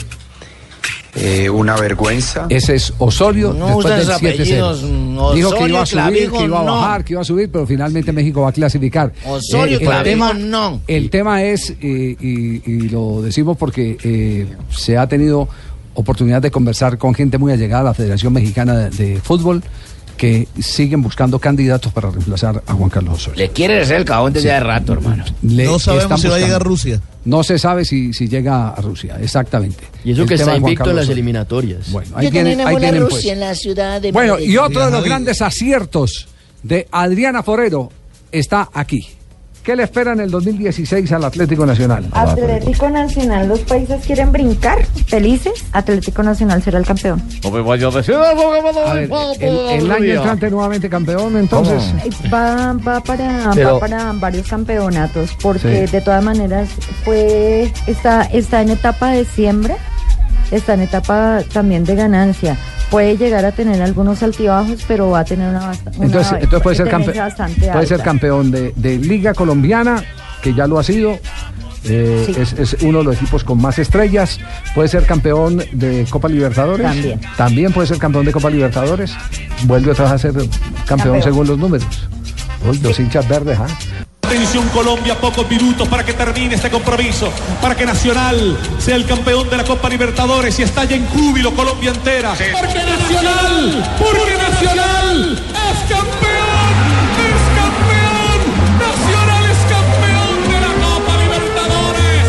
eh, 1.15 1.49
una 1.49 1.75
vergüenza. 1.75 2.45
Ese 2.49 2.75
es 2.75 2.93
Osorio 2.99 3.53
No 3.53 3.65
después 3.67 3.87
del 3.87 4.05
sus 4.05 4.13
7-0. 4.21 4.33
apellidos, 4.33 4.83
mm, 4.83 5.35
Dijo 5.35 5.49
que 5.49 5.55
Osorio, 5.55 5.67
iba 5.67 5.81
a 5.81 5.85
subir, 5.85 6.01
Clavijo, 6.03 6.37
que 6.37 6.43
iba 6.45 6.61
a 6.61 6.63
no. 6.63 6.75
bajar, 6.75 7.03
que 7.03 7.13
iba 7.13 7.21
a 7.21 7.25
subir, 7.25 7.49
pero 7.51 7.65
finalmente 7.65 8.11
México 8.11 8.41
va 8.41 8.49
a 8.49 8.51
clasificar. 8.53 9.11
Osorio, 9.25 9.79
el 9.79 9.85
Clavijo, 9.85 10.03
tema, 10.03 10.33
no. 10.33 10.81
El 10.87 11.09
tema 11.09 11.43
es, 11.43 11.71
eh, 11.81 12.15
y, 12.19 12.71
y 12.71 12.89
lo 12.89 13.21
decimos 13.21 13.57
porque 13.57 13.97
eh, 14.03 14.47
se 14.69 14.97
ha 14.97 15.07
tenido 15.07 15.47
oportunidad 15.95 16.41
de 16.41 16.51
conversar 16.51 16.97
con 16.97 17.13
gente 17.13 17.37
muy 17.37 17.51
allegada 17.51 17.81
a 17.81 17.85
la 17.85 17.93
Federación 17.93 18.31
Mexicana 18.31 18.77
de, 18.77 18.89
de 18.91 19.19
Fútbol 19.21 19.61
que 20.19 20.49
siguen 20.59 21.01
buscando 21.01 21.39
candidatos 21.39 21.93
para 21.93 22.11
reemplazar 22.11 22.61
a 22.67 22.73
Juan 22.73 22.89
Carlos 22.89 23.13
Osorio. 23.13 23.37
Le 23.37 23.51
quiere 23.51 23.79
hacer 23.79 23.95
el 23.95 24.05
cajón 24.05 24.33
desde 24.33 24.51
hace 24.51 24.65
rato, 24.65 24.91
hermano. 24.91 25.23
Le 25.41 25.63
No 25.63 25.79
sabemos 25.79 26.19
si 26.19 26.27
va 26.27 26.35
a 26.35 26.39
llegar 26.39 26.61
Rusia. 26.61 27.01
No 27.23 27.41
se 27.41 27.57
sabe 27.57 27.85
si, 27.85 28.11
si 28.11 28.27
llega 28.27 28.67
a 28.67 28.81
Rusia, 28.81 29.17
exactamente. 29.21 29.85
Y 30.03 30.11
eso 30.11 30.23
El 30.23 30.27
que 30.27 30.33
está 30.33 30.57
invicto 30.57 30.89
en 30.89 30.97
las 30.97 31.07
eliminatorias. 31.07 31.89
Bueno, 31.89 32.17
ahí 32.17 32.25
Yo 32.25 32.31
tienen, 32.31 32.57
también 32.57 32.67
ahí 32.67 32.81
tienen, 32.81 33.01
Rusia 33.03 33.15
pues. 33.15 33.25
en 33.33 33.39
la 33.39 33.55
ciudad 33.55 34.01
de 34.01 34.11
Bueno, 34.11 34.37
y 34.37 34.57
otro 34.57 34.83
de 34.83 34.91
los 34.91 35.05
grandes 35.05 35.41
aciertos 35.41 36.27
de 36.63 36.85
Adriana 36.91 37.41
Forero 37.41 37.89
está 38.29 38.67
aquí. 38.73 39.07
¿Qué 39.69 39.75
le 39.75 39.83
espera 39.83 40.13
en 40.13 40.19
el 40.19 40.31
2016 40.31 41.11
al 41.11 41.25
Atlético 41.25 41.63
Nacional? 41.63 42.03
Atlético 42.13 42.89
Nacional, 42.89 43.47
los 43.47 43.59
países 43.59 44.03
quieren 44.03 44.31
brincar, 44.31 44.83
felices. 45.05 45.63
Atlético 45.73 46.23
Nacional 46.23 46.63
será 46.63 46.79
el 46.79 46.85
campeón. 46.87 47.21
No 47.43 47.51
me 47.51 47.61
vaya 47.61 47.87
a 47.87 47.91
decir 47.91 48.15
A 48.15 48.93
ver, 48.95 49.11
el, 49.39 49.69
el 49.83 49.91
año 49.91 50.05
entrante 50.15 50.49
nuevamente 50.49 50.89
campeón, 50.89 51.37
entonces. 51.37 51.83
Va, 52.33 52.73
va, 52.73 52.99
para, 53.01 53.51
Pero- 53.53 53.73
va 53.75 53.79
para 53.79 54.11
varios 54.13 54.47
campeonatos, 54.47 55.37
porque 55.39 55.85
Sí. 55.85 55.91
de 55.91 56.01
todas 56.01 56.23
maneras 56.23 56.67
fue, 57.05 57.71
está, 57.85 58.23
está 58.23 58.63
en 58.63 58.71
etapa 58.71 59.11
de 59.11 59.23
siembra, 59.23 59.75
está 60.51 60.73
en 60.73 60.81
etapa 60.81 61.39
también 61.53 61.83
de 61.83 61.95
ganancia. 61.95 62.57
Puede 62.89 63.17
llegar 63.17 63.45
a 63.45 63.51
tener 63.51 63.81
algunos 63.81 64.23
altibajos, 64.23 64.83
pero 64.87 65.11
va 65.11 65.19
a 65.19 65.25
tener 65.25 65.49
una, 65.49 65.67
basta- 65.67 65.91
una 65.95 66.05
Entonces, 66.07 66.33
entonces 66.41 66.61
puede, 66.61 66.75
ser 66.75 66.89
tendencia 66.89 67.13
campe- 67.13 67.27
bastante 67.29 67.71
puede 67.71 67.85
ser 67.85 68.01
campeón 68.01 68.51
de, 68.51 68.73
de 68.75 68.97
Liga 68.97 69.33
Colombiana, 69.33 70.03
que 70.41 70.53
ya 70.53 70.65
lo 70.67 70.79
ha 70.79 70.83
sido. 70.83 71.19
eh, 71.85 72.23
Sí. 72.25 72.35
es, 72.37 72.53
es 72.53 72.81
uno 72.83 72.97
de 72.99 73.03
los 73.05 73.15
equipos 73.17 73.43
con 73.43 73.61
más 73.61 73.77
estrellas. 73.79 74.39
Puede 74.75 74.89
ser 74.89 75.05
campeón 75.05 75.63
de 75.71 76.05
Copa 76.09 76.27
Libertadores. 76.27 76.85
También. 76.87 77.21
También 77.37 77.71
puede 77.71 77.87
ser 77.87 77.97
campeón 77.99 78.25
de 78.25 78.31
Copa 78.33 78.49
Libertadores. 78.49 79.13
Vuelve 79.65 79.91
otra 79.91 80.05
vez 80.05 80.13
a 80.13 80.17
ser 80.17 80.33
campeón, 80.33 80.49
Campeón. 80.87 81.21
según 81.23 81.47
los 81.47 81.57
números. 81.57 81.87
Uy, 82.69 82.77
los 82.79 82.99
hinchas 82.99 83.27
verdes, 83.29 83.57
¿ah? 83.59 83.67
Atención 84.29 84.69
Colombia, 84.69 85.19
pocos 85.19 85.49
minutos 85.49 85.87
para 85.87 86.05
que 86.05 86.13
termine 86.13 86.53
este 86.53 86.69
compromiso, 86.69 87.33
para 87.59 87.75
que 87.75 87.83
Nacional 87.83 88.55
sea 88.77 88.95
el 88.95 89.07
campeón 89.07 89.49
de 89.49 89.57
la 89.57 89.63
Copa 89.63 89.89
Libertadores 89.89 90.59
y 90.59 90.61
estalle 90.61 90.97
en 90.97 91.07
júbilo 91.07 91.51
Colombia 91.55 91.89
entera. 91.89 92.35
Porque 92.35 92.77
Nacional, 92.77 93.95
porque 93.97 94.37
Nacional 94.37 95.41
es 95.49 95.79
campeón, 95.89 96.75
es 97.25 97.41
campeón, 97.57 98.39
Nacional 98.77 99.45
es 99.49 99.57
campeón 99.73 100.37
de 100.47 100.61
la 100.61 100.73
Copa 100.85 101.17
Libertadores, 101.23 102.25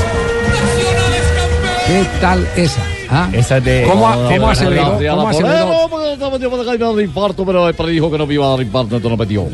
Nacional 0.57 1.13
es 1.13 1.27
campeón. 1.37 1.85
¿Qué 1.87 2.19
tal 2.23 2.49
esa? 2.57 3.00
Ah. 3.11 3.29
Esa 3.33 3.59
es 3.59 3.64
de. 3.64 3.87
¿Cómo, 3.88 4.09
de 4.29 4.37
cómo 4.37 4.51
aceleró? 4.51 4.99
¿Cómo 5.16 5.29
aceleró? 5.29 5.88
y 6.37 6.38
me 6.38 6.75
iba 6.77 6.89
a 6.89 6.93
dar 6.93 7.01
infarto, 7.03 7.45
pero 7.45 7.68
él 7.68 7.74
predijo 7.74 8.11
que 8.11 8.18
no 8.18 8.26
me 8.26 8.35
iba 8.35 8.47
a 8.47 8.51
dar 8.51 8.61
infarto, 8.62 8.97
entonces 8.97 9.11
no 9.11 9.16
metió. 9.16 9.49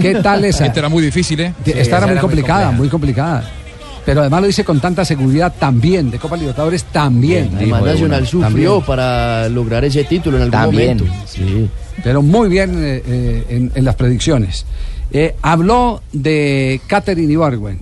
¿Qué 0.00 0.14
tal 0.16 0.44
esa? 0.46 0.66
Esta 0.66 0.78
era 0.80 0.88
muy 0.88 1.02
difícil, 1.02 1.40
¿eh? 1.40 1.54
Esta 1.66 1.98
era 1.98 2.06
muy 2.06 2.16
complicada, 2.18 2.70
muy 2.70 2.88
complicada. 2.88 3.44
Pero 4.06 4.20
además 4.20 4.42
lo 4.42 4.46
dice 4.48 4.64
con 4.64 4.80
tanta 4.80 5.02
seguridad 5.04 5.54
también, 5.58 6.10
de 6.10 6.18
Copa 6.18 6.36
Libertadores 6.36 6.84
también. 6.84 7.50
Además, 7.56 7.84
Nacional 7.84 8.26
sufrió 8.26 8.80
para 8.82 9.48
lograr 9.48 9.82
ese 9.84 10.04
título 10.04 10.36
en 10.36 10.42
algún 10.44 10.60
También. 10.60 10.98
momento. 10.98 11.16
Sí. 11.26 11.68
Pero 12.02 12.20
muy 12.20 12.50
bien 12.50 12.84
eh, 12.84 13.02
eh, 13.06 13.44
en, 13.48 13.72
en 13.74 13.84
las 13.84 13.94
predicciones. 13.94 14.66
Eh, 15.10 15.34
habló 15.40 16.02
de 16.12 16.80
Catherine 16.86 17.32
Ibargüen. 17.32 17.78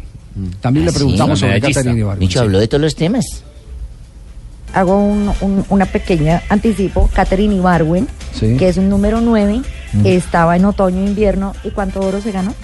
También 0.60 0.84
le 0.86 0.90
Ah, 0.90 0.92
sí, 0.92 0.98
preguntamos 0.98 1.38
sobre 1.40 1.54
medallista. 1.54 1.80
Catherine 1.80 2.00
Ibargüen. 2.00 2.18
Micho 2.20 2.40
habló 2.40 2.60
de 2.60 2.68
todos 2.68 2.82
los 2.82 2.94
temas. 2.94 3.24
Hago 4.74 4.96
un- 4.98 5.32
un- 5.40 5.64
una 5.68 5.86
pequeña 5.86 6.42
anticipo. 6.48 7.08
Catherine 7.12 7.54
Ibarwen, 7.54 8.08
Sí. 8.32 8.56
que 8.56 8.68
es 8.68 8.76
un 8.76 8.88
número 8.88 9.20
9, 9.20 9.60
Mm. 9.92 10.06
estaba 10.06 10.56
en 10.56 10.64
otoño 10.64 11.00
e 11.02 11.06
invierno. 11.06 11.52
¿Y 11.64 11.70
cuánto 11.70 12.00
oro 12.00 12.20
se 12.20 12.32
ganó? 12.32 12.54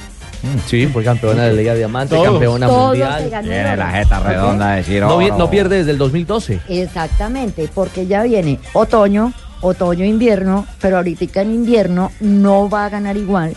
Sí, 0.67 0.87
fue 0.87 1.03
campeona 1.03 1.45
de 1.45 1.53
Liga 1.55 1.75
Diamante, 1.75 2.15
Todos. 2.15 2.29
campeona 2.31 2.67
Todos 2.69 2.89
mundial. 2.97 3.29
Tiene 3.43 3.77
la 3.77 3.91
jeta 3.91 4.21
redonda 4.21 4.71
de 4.71 4.77
decir 4.77 5.03
no 5.37 5.51
pierde 5.51 5.79
desde 5.79 5.91
el 5.91 5.99
2012. 5.99 6.61
Exactamente, 6.69 7.69
porque 7.75 8.07
ya 8.07 8.23
viene 8.23 8.59
otoño, 8.73 9.33
otoño, 9.61 10.05
invierno, 10.05 10.65
pero 10.81 10.99
ahorita 10.99 11.43
en 11.43 11.53
invierno 11.53 12.13
no 12.21 12.69
va 12.71 12.85
a 12.87 12.89
ganar 12.89 13.17
igual. 13.17 13.55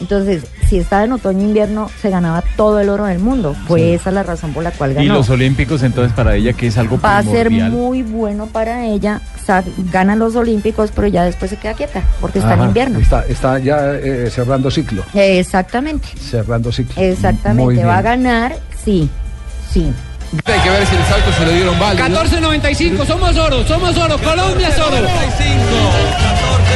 Entonces, 0.00 0.44
si 0.68 0.78
estaba 0.78 1.04
en 1.04 1.12
otoño, 1.12 1.40
invierno, 1.42 1.90
se 2.02 2.10
ganaba 2.10 2.42
todo 2.56 2.80
el 2.80 2.88
oro 2.88 3.04
del 3.04 3.18
mundo. 3.18 3.54
Fue 3.66 3.94
esa 3.94 4.10
la 4.10 4.22
razón 4.22 4.52
por 4.52 4.62
la 4.62 4.70
cual 4.70 4.92
ganó. 4.94 5.04
Y 5.04 5.08
los 5.08 5.30
olímpicos, 5.30 5.82
entonces, 5.82 6.12
para 6.12 6.34
ella, 6.36 6.52
que 6.52 6.66
es 6.66 6.76
algo 6.76 7.00
Va 7.00 7.18
a 7.18 7.22
ser 7.22 7.50
muy 7.50 8.02
bueno 8.02 8.46
para 8.46 8.84
ella. 8.84 9.20
gana 9.90 10.16
los 10.16 10.36
olímpicos, 10.36 10.90
pero 10.94 11.06
ya 11.06 11.24
después 11.24 11.50
se 11.50 11.56
queda 11.56 11.74
quieta, 11.74 12.02
porque 12.20 12.40
está 12.40 12.54
en 12.54 12.62
invierno. 12.64 12.98
Está, 12.98 13.24
está 13.26 13.58
ya 13.58 13.94
eh, 13.94 14.28
cerrando 14.30 14.70
ciclo. 14.70 15.02
Exactamente, 15.14 16.08
Cerrando 16.18 16.70
ciclo. 16.72 17.00
exactamente. 17.02 17.84
Va 17.84 17.98
a 17.98 18.02
ganar, 18.02 18.56
sí, 18.84 19.08
sí. 19.72 19.90
Hay 20.44 20.60
que 20.60 20.70
ver 20.70 20.86
si 20.86 20.96
el 20.96 21.04
salto 21.04 21.32
se 21.38 21.46
lo 21.46 21.52
dieron 21.52 21.78
válido. 21.78 22.06
14.95, 22.06 23.06
somos 23.06 23.36
oro, 23.38 23.66
somos 23.66 23.96
oro, 23.96 24.18
Colombia 24.18 24.68
es 24.68 24.78
oro. 24.78 24.96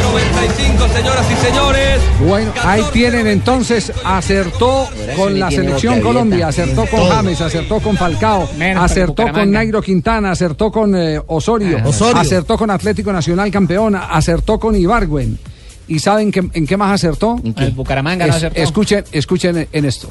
95, 0.02 0.88
señoras 0.88 1.26
y 1.30 1.36
señores. 1.46 2.00
Bueno, 2.26 2.52
ahí 2.64 2.82
tienen 2.92 3.26
entonces, 3.26 3.92
acertó 4.04 4.88
con 5.16 5.38
la 5.38 5.50
selección 5.50 6.00
Colombia, 6.00 6.48
acertó 6.48 6.86
con. 6.86 7.08
James, 7.08 7.40
acertó 7.40 7.80
con 7.80 7.96
Falcao, 7.96 8.48
acertó 8.78 9.30
con. 9.32 9.50
Nairo 9.50 9.80
Quintana, 9.82 10.30
acertó 10.32 10.70
con 10.70 10.94
eh, 10.94 11.20
Osorio, 11.26 11.78
Ah, 11.84 11.88
Osorio. 11.88 12.16
acertó 12.20 12.56
con 12.58 12.70
Atlético 12.70 13.12
Nacional 13.12 13.50
campeón, 13.50 13.94
acertó 13.96 14.58
con 14.58 14.74
Ibargüen. 14.76 15.38
¿Y 15.88 15.98
saben 15.98 16.30
qué- 16.30 16.48
en 16.52 16.66
qué 16.66 16.76
más 16.76 16.92
acertó? 16.92 17.40
El 17.56 17.72
Bucaramanga 17.72 18.26
no 18.26 18.34
acertó. 18.34 18.60
Escuchen, 18.60 19.04
escuchen 19.10 19.66
en 19.72 19.84
esto. 19.84 20.08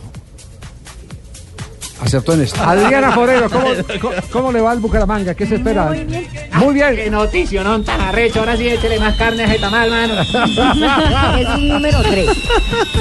Acertó 2.01 2.33
en 2.33 2.41
esto. 2.41 2.61
Adriana 2.63 3.11
Forero, 3.11 3.49
¿cómo, 3.49 3.65
cómo, 4.01 4.13
cómo 4.31 4.51
le 4.51 4.61
va 4.61 4.71
al 4.71 4.79
Bucaramanga? 4.79 5.33
¿Qué 5.33 5.45
se 5.45 5.55
espera? 5.55 5.85
Muy 5.85 6.03
bien. 6.05 6.27
Muy 6.53 6.73
bien. 6.73 6.95
Qué 6.95 7.09
noticia, 7.09 7.63
no 7.63 7.81
tan 7.81 7.99
arrecho. 7.99 8.39
Ahora 8.39 8.55
sí, 8.55 8.67
échele 8.67 8.99
más 8.99 9.15
carne 9.15 9.43
a 9.43 9.45
ese 9.47 9.59
tamal, 9.59 9.89
mano. 9.89 10.13
es 11.39 11.47
un 11.49 11.67
número 11.67 12.01
3. 12.01 12.29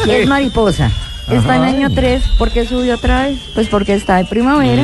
Y 0.07 0.11
es 0.11 0.29
mariposa. 0.29 0.91
Está 1.31 1.57
en 1.57 1.63
año 1.63 1.91
3. 1.95 2.23
¿Por 2.39 2.51
qué 2.51 2.65
subió 2.67 2.95
otra 2.95 3.27
vez? 3.27 3.39
Pues 3.55 3.69
porque 3.69 3.95
está 3.95 4.19
en 4.21 4.27
primavera, 4.29 4.83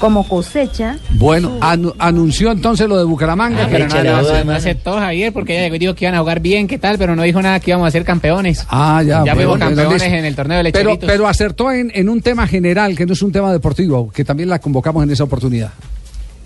como 0.00 0.26
cosecha. 0.28 0.96
Bueno, 1.10 1.58
anu- 1.60 1.94
anunció 1.98 2.50
entonces 2.52 2.88
lo 2.88 2.98
de 2.98 3.04
Bucaramanga. 3.04 3.64
Ah, 3.64 3.68
que- 3.68 3.78
no, 4.04 4.44
no 4.44 4.52
aceptó 4.52 4.98
Javier 4.98 5.32
porque 5.32 5.64
ella 5.66 5.78
dijo 5.78 5.94
que 5.94 6.04
iban 6.04 6.14
a 6.14 6.20
jugar 6.20 6.40
bien, 6.40 6.66
qué 6.66 6.78
tal, 6.78 6.98
pero 6.98 7.16
no 7.16 7.22
dijo 7.22 7.40
nada 7.40 7.58
que 7.60 7.70
íbamos 7.70 7.88
a 7.88 7.90
ser 7.90 8.04
campeones. 8.04 8.66
Ah, 8.68 9.02
ya. 9.04 9.24
Ya 9.24 9.34
fuimos 9.34 9.58
campeones 9.58 10.02
en 10.02 10.24
el 10.24 10.34
torneo 10.36 10.58
de 10.62 10.70
Pero, 10.72 10.90
lecheritos. 10.90 11.10
pero 11.10 11.26
acertó 11.26 11.72
en, 11.72 11.90
en 11.94 12.08
un 12.08 12.20
tema 12.20 12.46
general, 12.46 12.94
que 12.96 13.06
no 13.06 13.14
es 13.14 13.22
un 13.22 13.32
tema 13.32 13.50
deportivo, 13.52 14.10
que 14.10 14.24
también 14.24 14.48
la 14.48 14.58
convocamos 14.58 15.02
en 15.04 15.10
esa 15.10 15.24
oportunidad. 15.24 15.70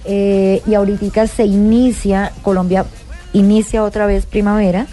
Eh, 0.04 0.62
y 0.66 0.74
ahorita 0.74 1.26
se 1.26 1.44
inicia, 1.46 2.32
Colombia 2.42 2.84
inicia 3.32 3.82
otra 3.84 4.06
vez 4.06 4.26
primavera. 4.26 4.86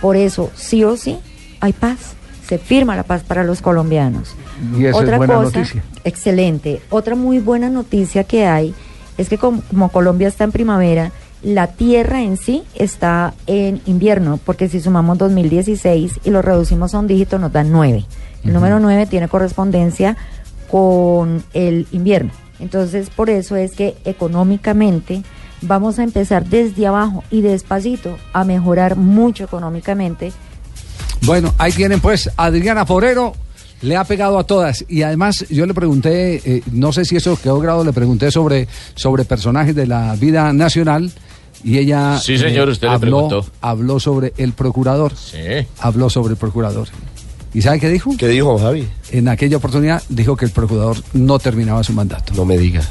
Por 0.00 0.16
eso, 0.16 0.50
sí 0.54 0.84
o 0.84 0.96
sí, 0.96 1.16
hay 1.60 1.72
paz. 1.72 2.14
Se 2.50 2.58
firma 2.58 2.96
la 2.96 3.04
paz 3.04 3.22
para 3.22 3.44
los 3.44 3.62
colombianos. 3.62 4.34
Y 4.76 4.86
esa 4.86 4.98
Otra 4.98 5.12
es 5.12 5.18
buena 5.18 5.34
cosa, 5.34 5.58
noticia. 5.60 5.84
excelente. 6.02 6.82
Otra 6.90 7.14
muy 7.14 7.38
buena 7.38 7.70
noticia 7.70 8.24
que 8.24 8.44
hay 8.44 8.74
es 9.18 9.28
que 9.28 9.38
como, 9.38 9.62
como 9.70 9.88
Colombia 9.90 10.26
está 10.26 10.42
en 10.42 10.50
primavera, 10.50 11.12
la 11.44 11.68
tierra 11.68 12.22
en 12.22 12.36
sí 12.36 12.64
está 12.74 13.34
en 13.46 13.80
invierno, 13.86 14.40
porque 14.44 14.68
si 14.68 14.80
sumamos 14.80 15.16
2016 15.18 16.22
y 16.24 16.30
lo 16.30 16.42
reducimos 16.42 16.92
a 16.92 16.98
un 16.98 17.06
dígito 17.06 17.38
nos 17.38 17.52
da 17.52 17.62
9. 17.62 18.04
El 18.42 18.52
número 18.52 18.80
9 18.80 19.06
tiene 19.06 19.28
correspondencia 19.28 20.16
con 20.68 21.44
el 21.54 21.86
invierno. 21.92 22.32
Entonces, 22.58 23.10
por 23.10 23.30
eso 23.30 23.54
es 23.54 23.76
que 23.76 23.96
económicamente 24.04 25.22
vamos 25.62 26.00
a 26.00 26.02
empezar 26.02 26.44
desde 26.46 26.88
abajo 26.88 27.22
y 27.30 27.42
despacito 27.42 28.16
a 28.32 28.42
mejorar 28.42 28.96
mucho 28.96 29.44
económicamente 29.44 30.32
Bueno, 31.22 31.54
ahí 31.58 31.72
tienen 31.72 32.00
pues 32.00 32.30
Adriana 32.36 32.86
Forero. 32.86 33.34
Le 33.82 33.96
ha 33.96 34.04
pegado 34.04 34.38
a 34.38 34.44
todas 34.44 34.84
y 34.90 35.02
además 35.02 35.46
yo 35.48 35.64
le 35.64 35.72
pregunté, 35.72 36.42
eh, 36.44 36.62
no 36.70 36.92
sé 36.92 37.06
si 37.06 37.16
eso 37.16 37.38
quedó 37.42 37.60
grado, 37.60 37.82
le 37.82 37.94
pregunté 37.94 38.30
sobre, 38.30 38.68
sobre 38.94 39.24
personajes 39.24 39.74
de 39.74 39.86
la 39.86 40.14
vida 40.16 40.52
nacional 40.52 41.10
y 41.64 41.78
ella 41.78 42.18
Sí, 42.18 42.36
señor, 42.36 42.68
usted 42.68 42.88
le 42.88 42.92
habló, 42.94 43.28
preguntó. 43.28 43.50
habló 43.62 43.98
sobre 43.98 44.34
el 44.36 44.52
procurador. 44.52 45.14
Sí. 45.16 45.38
Habló 45.78 46.10
sobre 46.10 46.32
el 46.32 46.36
procurador. 46.36 46.88
¿Y 47.54 47.62
sabe 47.62 47.80
qué 47.80 47.88
dijo? 47.88 48.14
¿Qué 48.18 48.28
dijo 48.28 48.58
Javi? 48.58 48.86
En 49.12 49.28
aquella 49.28 49.56
oportunidad 49.56 50.02
dijo 50.10 50.36
que 50.36 50.44
el 50.44 50.50
procurador 50.50 50.98
no 51.14 51.38
terminaba 51.38 51.82
su 51.82 51.94
mandato. 51.94 52.34
No 52.34 52.44
me 52.44 52.58
diga. 52.58 52.82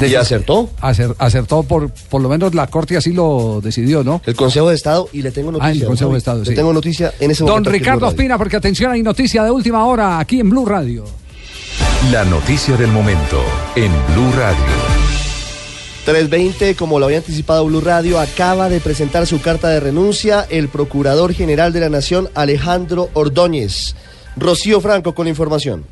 ¿Y 0.00 0.14
acertó? 0.14 0.70
acer- 0.80 1.14
acertó 1.18 1.62
por, 1.62 1.90
por 1.90 2.20
lo 2.22 2.28
menos 2.28 2.54
la 2.54 2.66
Corte 2.66 2.96
así 2.96 3.12
lo 3.12 3.60
decidió, 3.62 4.02
¿no? 4.04 4.20
El 4.26 4.34
Consejo 4.36 4.68
de 4.68 4.74
Estado 4.74 5.08
y 5.12 5.22
le 5.22 5.30
tengo 5.30 5.52
noticia. 5.52 5.68
Ah, 5.68 5.72
el 5.72 5.78
don 5.80 5.88
Consejo 5.88 6.12
de 6.12 6.18
Estado, 6.18 6.38
Le 6.40 6.46
sí. 6.50 6.54
tengo 6.54 6.72
noticia 6.72 7.12
en 7.20 7.30
ese 7.30 7.42
Don 7.44 7.50
momento. 7.50 7.70
en 7.70 7.74
Ricardo. 7.74 8.06
Ospina, 8.06 8.38
porque 8.38 8.56
atención, 8.56 8.92
hay 8.92 9.02
noticia 9.02 9.42
de 9.44 9.50
última 9.50 9.84
hora 9.86 10.18
aquí 10.18 10.40
en 10.40 10.50
Blue 10.50 10.66
Radio. 10.66 11.04
La 12.12 12.24
noticia 12.24 12.76
del 12.76 12.90
momento 12.92 13.42
en 13.76 13.90
Blue 14.14 14.30
Radio. 14.36 14.64
320, 16.04 16.74
como 16.76 16.98
lo 16.98 17.06
había 17.06 17.18
anticipado 17.18 17.64
Blue 17.64 17.80
Radio, 17.80 18.20
acaba 18.20 18.68
de 18.68 18.78
presentar 18.80 19.26
su 19.26 19.40
carta 19.40 19.68
de 19.70 19.80
renuncia 19.80 20.46
el 20.50 20.68
Procurador 20.68 21.32
General 21.32 21.72
de 21.72 21.80
la 21.80 21.88
Nación, 21.88 22.28
Alejandro 22.34 23.08
Ordóñez. 23.14 23.94
Rocío 24.36 24.80
Franco 24.82 25.14
con 25.14 25.24
la 25.24 25.30
información. 25.30 25.84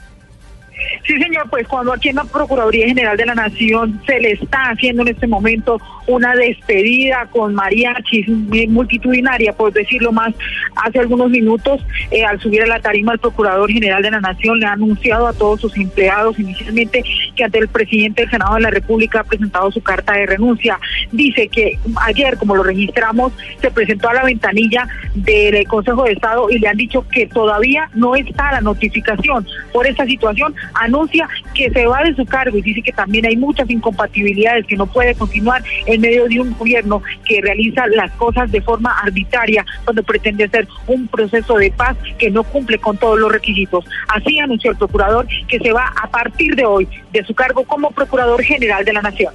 Sí, 1.05 1.21
señor, 1.21 1.49
pues 1.51 1.67
cuando 1.67 1.93
aquí 1.93 2.11
en 2.11 2.17
la 2.17 2.25
Procuraduría 2.25 2.87
General 2.87 3.17
de 3.17 3.27
la 3.27 3.35
Nación 3.35 4.01
se 4.07 4.21
le 4.21 4.33
está 4.33 4.71
haciendo 4.71 5.03
en 5.03 5.09
este 5.09 5.27
momento 5.27 5.81
una 6.07 6.35
despedida 6.35 7.27
con 7.31 7.55
mariachis 7.55 8.29
multitudinaria, 8.69 9.53
por 9.53 9.73
decirlo 9.73 10.13
más, 10.13 10.35
hace 10.77 11.01
algunos 11.01 11.31
minutos, 11.31 11.85
eh, 12.11 12.25
al 12.25 12.41
subir 12.41 12.63
a 12.63 12.67
la 12.67 12.81
tarima, 12.81 13.13
el 13.13 13.19
Procurador 13.19 13.71
General 13.71 14.03
de 14.03 14.11
la 14.11 14.21
Nación 14.21 14.61
le 14.61 14.67
ha 14.67 14.73
anunciado 14.73 15.27
a 15.27 15.33
todos 15.33 15.61
sus 15.61 15.77
empleados 15.77 16.39
inicialmente 16.39 17.05
que 17.35 17.45
ante 17.45 17.59
el 17.59 17.69
presidente 17.69 18.23
del 18.23 18.31
Senado 18.31 18.55
de 18.55 18.63
la 18.63 18.71
República 18.71 19.21
ha 19.21 19.25
presentado 19.25 19.71
su 19.71 19.83
carta 19.83 20.13
de 20.13 20.27
renuncia. 20.27 20.79
Dice 21.11 21.49
que 21.49 21.79
ayer, 22.07 22.37
como 22.37 22.57
lo 22.57 22.63
registramos, 22.63 23.33
se 23.61 23.71
presentó 23.71 24.09
a 24.09 24.15
la 24.15 24.25
ventanilla 24.25 24.87
del 25.15 25.67
Consejo 25.67 26.05
de 26.05 26.13
Estado 26.13 26.49
y 26.51 26.59
le 26.59 26.69
han 26.69 26.77
dicho 26.77 27.07
que 27.09 27.27
todavía 27.27 27.89
no 27.95 28.15
está 28.15 28.53
la 28.53 28.61
notificación 28.61 29.47
por 29.73 29.87
esta 29.87 30.05
situación 30.05 30.55
anuncia 30.75 31.29
que 31.55 31.71
se 31.71 31.87
va 31.87 32.03
de 32.03 32.15
su 32.15 32.25
cargo 32.25 32.57
y 32.59 32.63
dice 32.63 32.83
que 32.83 32.93
también 32.93 33.27
hay 33.27 33.37
muchas 33.37 33.69
incompatibilidades, 33.71 34.67
que 34.67 34.77
no 34.77 34.87
puede 34.87 35.15
continuar 35.15 35.63
en 35.87 36.01
medio 36.01 36.27
de 36.27 36.41
un 36.41 36.57
gobierno 36.57 37.03
que 37.25 37.41
realiza 37.41 37.87
las 37.89 38.11
cosas 38.13 38.51
de 38.51 38.61
forma 38.61 38.97
arbitraria, 39.03 39.65
cuando 39.85 40.03
pretende 40.03 40.45
hacer 40.45 40.67
un 40.87 41.07
proceso 41.09 41.57
de 41.57 41.71
paz 41.71 41.97
que 42.19 42.31
no 42.31 42.43
cumple 42.43 42.79
con 42.79 42.97
todos 42.97 43.19
los 43.19 43.31
requisitos. 43.31 43.85
Así 44.09 44.39
anunció 44.39 44.71
el 44.71 44.77
procurador 44.77 45.27
que 45.49 45.59
se 45.59 45.73
va 45.73 45.93
a 46.01 46.09
partir 46.09 46.55
de 46.55 46.65
hoy 46.65 46.89
de 47.13 47.25
su 47.25 47.35
cargo 47.35 47.65
como 47.65 47.91
Procurador 47.91 48.43
General 48.43 48.85
de 48.85 48.93
la 48.93 49.03
Nación. 49.03 49.35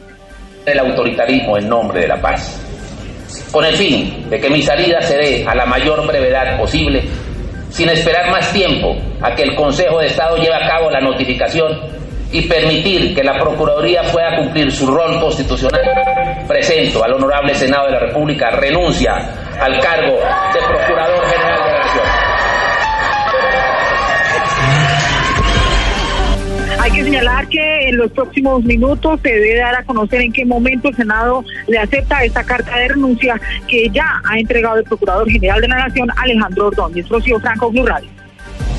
el 0.65 0.79
autoritarismo 0.79 1.57
en 1.57 1.69
nombre 1.69 2.01
de 2.01 2.07
la 2.07 2.21
paz. 2.21 2.61
Con 3.51 3.63
el 3.63 3.75
fin 3.75 4.29
de 4.29 4.39
que 4.39 4.49
mi 4.49 4.61
salida 4.61 5.01
se 5.01 5.17
dé 5.17 5.45
a 5.47 5.55
la 5.55 5.65
mayor 5.65 6.05
brevedad 6.05 6.57
posible, 6.57 7.03
sin 7.77 7.89
esperar 7.89 8.31
más 8.31 8.51
tiempo 8.51 8.95
a 9.21 9.35
que 9.35 9.43
el 9.43 9.53
Consejo 9.53 9.99
de 9.99 10.07
Estado 10.07 10.35
lleve 10.37 10.55
a 10.55 10.67
cabo 10.67 10.89
la 10.89 10.99
notificación 10.99 11.79
y 12.31 12.41
permitir 12.47 13.13
que 13.13 13.23
la 13.23 13.37
Procuraduría 13.37 14.01
pueda 14.11 14.35
cumplir 14.35 14.71
su 14.71 14.87
rol 14.87 15.19
constitucional, 15.19 15.81
presento 16.47 17.03
al 17.03 17.13
Honorable 17.13 17.53
Senado 17.53 17.85
de 17.85 17.91
la 17.91 17.99
República 17.99 18.49
renuncia 18.49 19.13
al 19.61 19.79
cargo 19.79 20.15
de 20.15 20.59
Procurador 20.59 21.23
General 21.27 21.65
de 21.65 21.71
la 21.71 21.76
Hay 26.87 26.93
que 26.93 27.03
señalar 27.03 27.49
que 27.49 27.89
en 27.89 27.97
los 27.97 28.09
próximos 28.11 28.63
minutos 28.63 29.19
se 29.21 29.27
debe 29.27 29.57
dar 29.57 29.75
a 29.75 29.83
conocer 29.83 30.21
en 30.21 30.31
qué 30.31 30.45
momento 30.45 30.87
el 30.87 30.95
Senado 30.95 31.43
le 31.67 31.77
acepta 31.79 32.23
esta 32.23 32.45
carta 32.45 32.77
de 32.77 32.87
renuncia 32.87 33.37
que 33.67 33.89
ya 33.89 34.21
ha 34.23 34.39
entregado 34.39 34.77
el 34.77 34.85
Procurador 34.85 35.29
General 35.29 35.59
de 35.59 35.67
la 35.67 35.79
Nación, 35.85 36.07
Alejandro 36.15 36.67
Ordóñez. 36.67 37.09
Rocío 37.09 37.41
Franco, 37.41 37.69
Blue 37.71 37.85
Radio. 37.85 38.07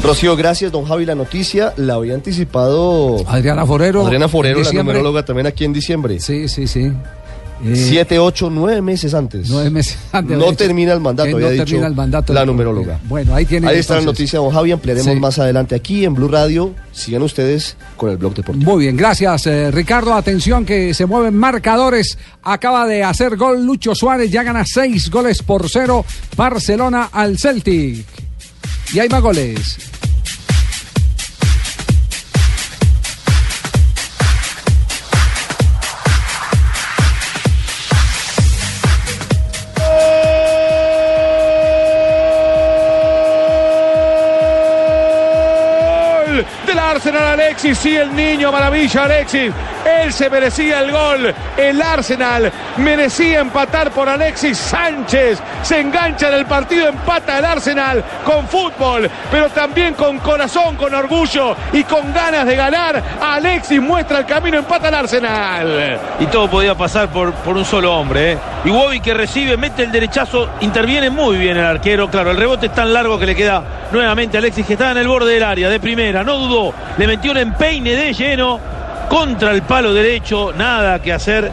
Rocío, 0.02 0.36
gracias, 0.36 0.72
don 0.72 0.86
Javi. 0.86 1.04
La 1.04 1.14
noticia 1.14 1.74
la 1.76 1.94
había 1.96 2.14
anticipado 2.14 3.16
Adriana 3.28 3.66
Forero. 3.66 4.06
Adriana 4.06 4.26
Forero, 4.26 4.62
la 4.62 4.72
numeróloga 4.72 5.26
también 5.26 5.46
aquí 5.46 5.66
en 5.66 5.74
diciembre. 5.74 6.18
Sí, 6.18 6.48
sí, 6.48 6.66
sí. 6.66 6.90
Eh, 7.64 7.74
Siete, 7.74 8.18
ocho, 8.20 8.50
nueve 8.50 8.80
meses 8.80 9.14
antes. 9.14 9.48
Nueve 9.50 9.68
meses 9.70 9.98
antes. 10.12 10.38
No 10.38 10.52
termina 10.54 10.92
el 10.92 11.00
mandato, 11.00 11.28
que 11.28 11.34
había 11.34 11.46
no 11.46 11.52
dicho 11.52 11.64
termina 11.64 11.86
el 11.88 11.94
mandato 11.94 12.32
la 12.32 12.46
numeróloga. 12.46 13.00
Bueno, 13.08 13.34
ahí 13.34 13.44
tiene. 13.46 13.66
Ahí 13.68 13.78
está 13.78 13.94
la 13.94 14.00
entonces. 14.00 14.20
noticia, 14.20 14.38
don 14.38 14.50
Javi. 14.50 14.70
Ampliaremos 14.72 15.12
Sí. 15.12 15.18
más 15.20 15.38
adelante 15.38 15.74
aquí 15.74 16.04
en 16.04 16.14
Blue 16.14 16.28
Radio. 16.28 16.72
Sigan 16.92 17.22
ustedes 17.22 17.76
con 17.96 18.10
el 18.10 18.16
blog 18.16 18.34
deportivo. 18.34 18.70
Muy 18.72 18.84
bien, 18.84 18.96
gracias 18.96 19.46
eh, 19.46 19.70
Ricardo. 19.72 20.14
Atención 20.14 20.64
que 20.64 20.94
se 20.94 21.06
mueven 21.06 21.36
marcadores. 21.36 22.16
Acaba 22.42 22.86
de 22.86 23.02
hacer 23.02 23.36
gol 23.36 23.64
Lucho 23.66 23.94
Suárez, 23.94 24.30
ya 24.30 24.42
gana 24.44 24.64
seis 24.64 25.10
goles 25.10 25.42
por 25.42 25.68
cero 25.68 26.04
Barcelona 26.36 27.08
al 27.12 27.38
Celtic. 27.38 28.04
Y 28.94 28.98
hay 29.00 29.08
más 29.08 29.20
goles. 29.20 29.76
Arsenal 46.98 47.38
Alexis, 47.38 47.78
sí, 47.78 47.94
el 47.94 48.12
niño 48.12 48.50
maravilla 48.50 49.04
Alexis. 49.04 49.52
Él 49.84 50.12
se 50.12 50.28
merecía 50.28 50.80
el 50.80 50.90
gol. 50.90 51.32
El 51.56 51.80
Arsenal 51.80 52.50
merecía 52.78 53.38
empatar 53.38 53.92
por 53.92 54.08
Alexis 54.08 54.58
Sánchez. 54.58 55.38
Se 55.62 55.80
engancha 55.80 56.28
en 56.28 56.34
el 56.34 56.46
partido, 56.46 56.88
empata 56.88 57.38
el 57.38 57.44
Arsenal 57.44 58.04
con 58.24 58.46
fútbol, 58.48 59.10
pero 59.30 59.48
también 59.50 59.94
con 59.94 60.18
corazón, 60.18 60.76
con 60.76 60.94
orgullo 60.94 61.56
y 61.72 61.84
con 61.84 62.12
ganas 62.12 62.46
de 62.46 62.56
ganar. 62.56 63.02
Alexis 63.20 63.80
muestra 63.80 64.18
el 64.18 64.26
camino, 64.26 64.58
empata 64.58 64.88
el 64.88 64.94
Arsenal. 64.94 65.98
Y 66.20 66.26
todo 66.26 66.48
podía 66.48 66.74
pasar 66.74 67.08
por, 67.08 67.32
por 67.32 67.56
un 67.56 67.64
solo 67.64 67.94
hombre. 67.94 68.32
¿eh? 68.32 68.38
Y 68.64 68.70
Wobby 68.70 69.00
que 69.00 69.14
recibe, 69.14 69.56
mete 69.56 69.82
el 69.82 69.92
derechazo, 69.92 70.48
interviene 70.60 71.10
muy 71.10 71.36
bien 71.36 71.56
el 71.56 71.64
arquero. 71.64 72.08
Claro, 72.08 72.30
el 72.30 72.36
rebote 72.36 72.66
es 72.66 72.74
tan 72.74 72.92
largo 72.92 73.18
que 73.18 73.26
le 73.26 73.34
queda 73.34 73.62
nuevamente 73.92 74.36
a 74.36 74.40
Alexis, 74.40 74.66
que 74.66 74.72
estaba 74.74 74.92
en 74.92 74.98
el 74.98 75.08
borde 75.08 75.32
del 75.32 75.42
área, 75.42 75.68
de 75.68 75.80
primera. 75.80 76.24
No 76.24 76.38
dudó, 76.38 76.74
le 76.96 77.06
metió 77.06 77.32
un 77.32 77.38
empeine 77.38 77.94
de 77.94 78.12
lleno 78.12 78.60
contra 79.08 79.50
el 79.52 79.62
palo 79.62 79.92
derecho. 79.92 80.52
Nada 80.56 81.00
que 81.00 81.12
hacer 81.12 81.50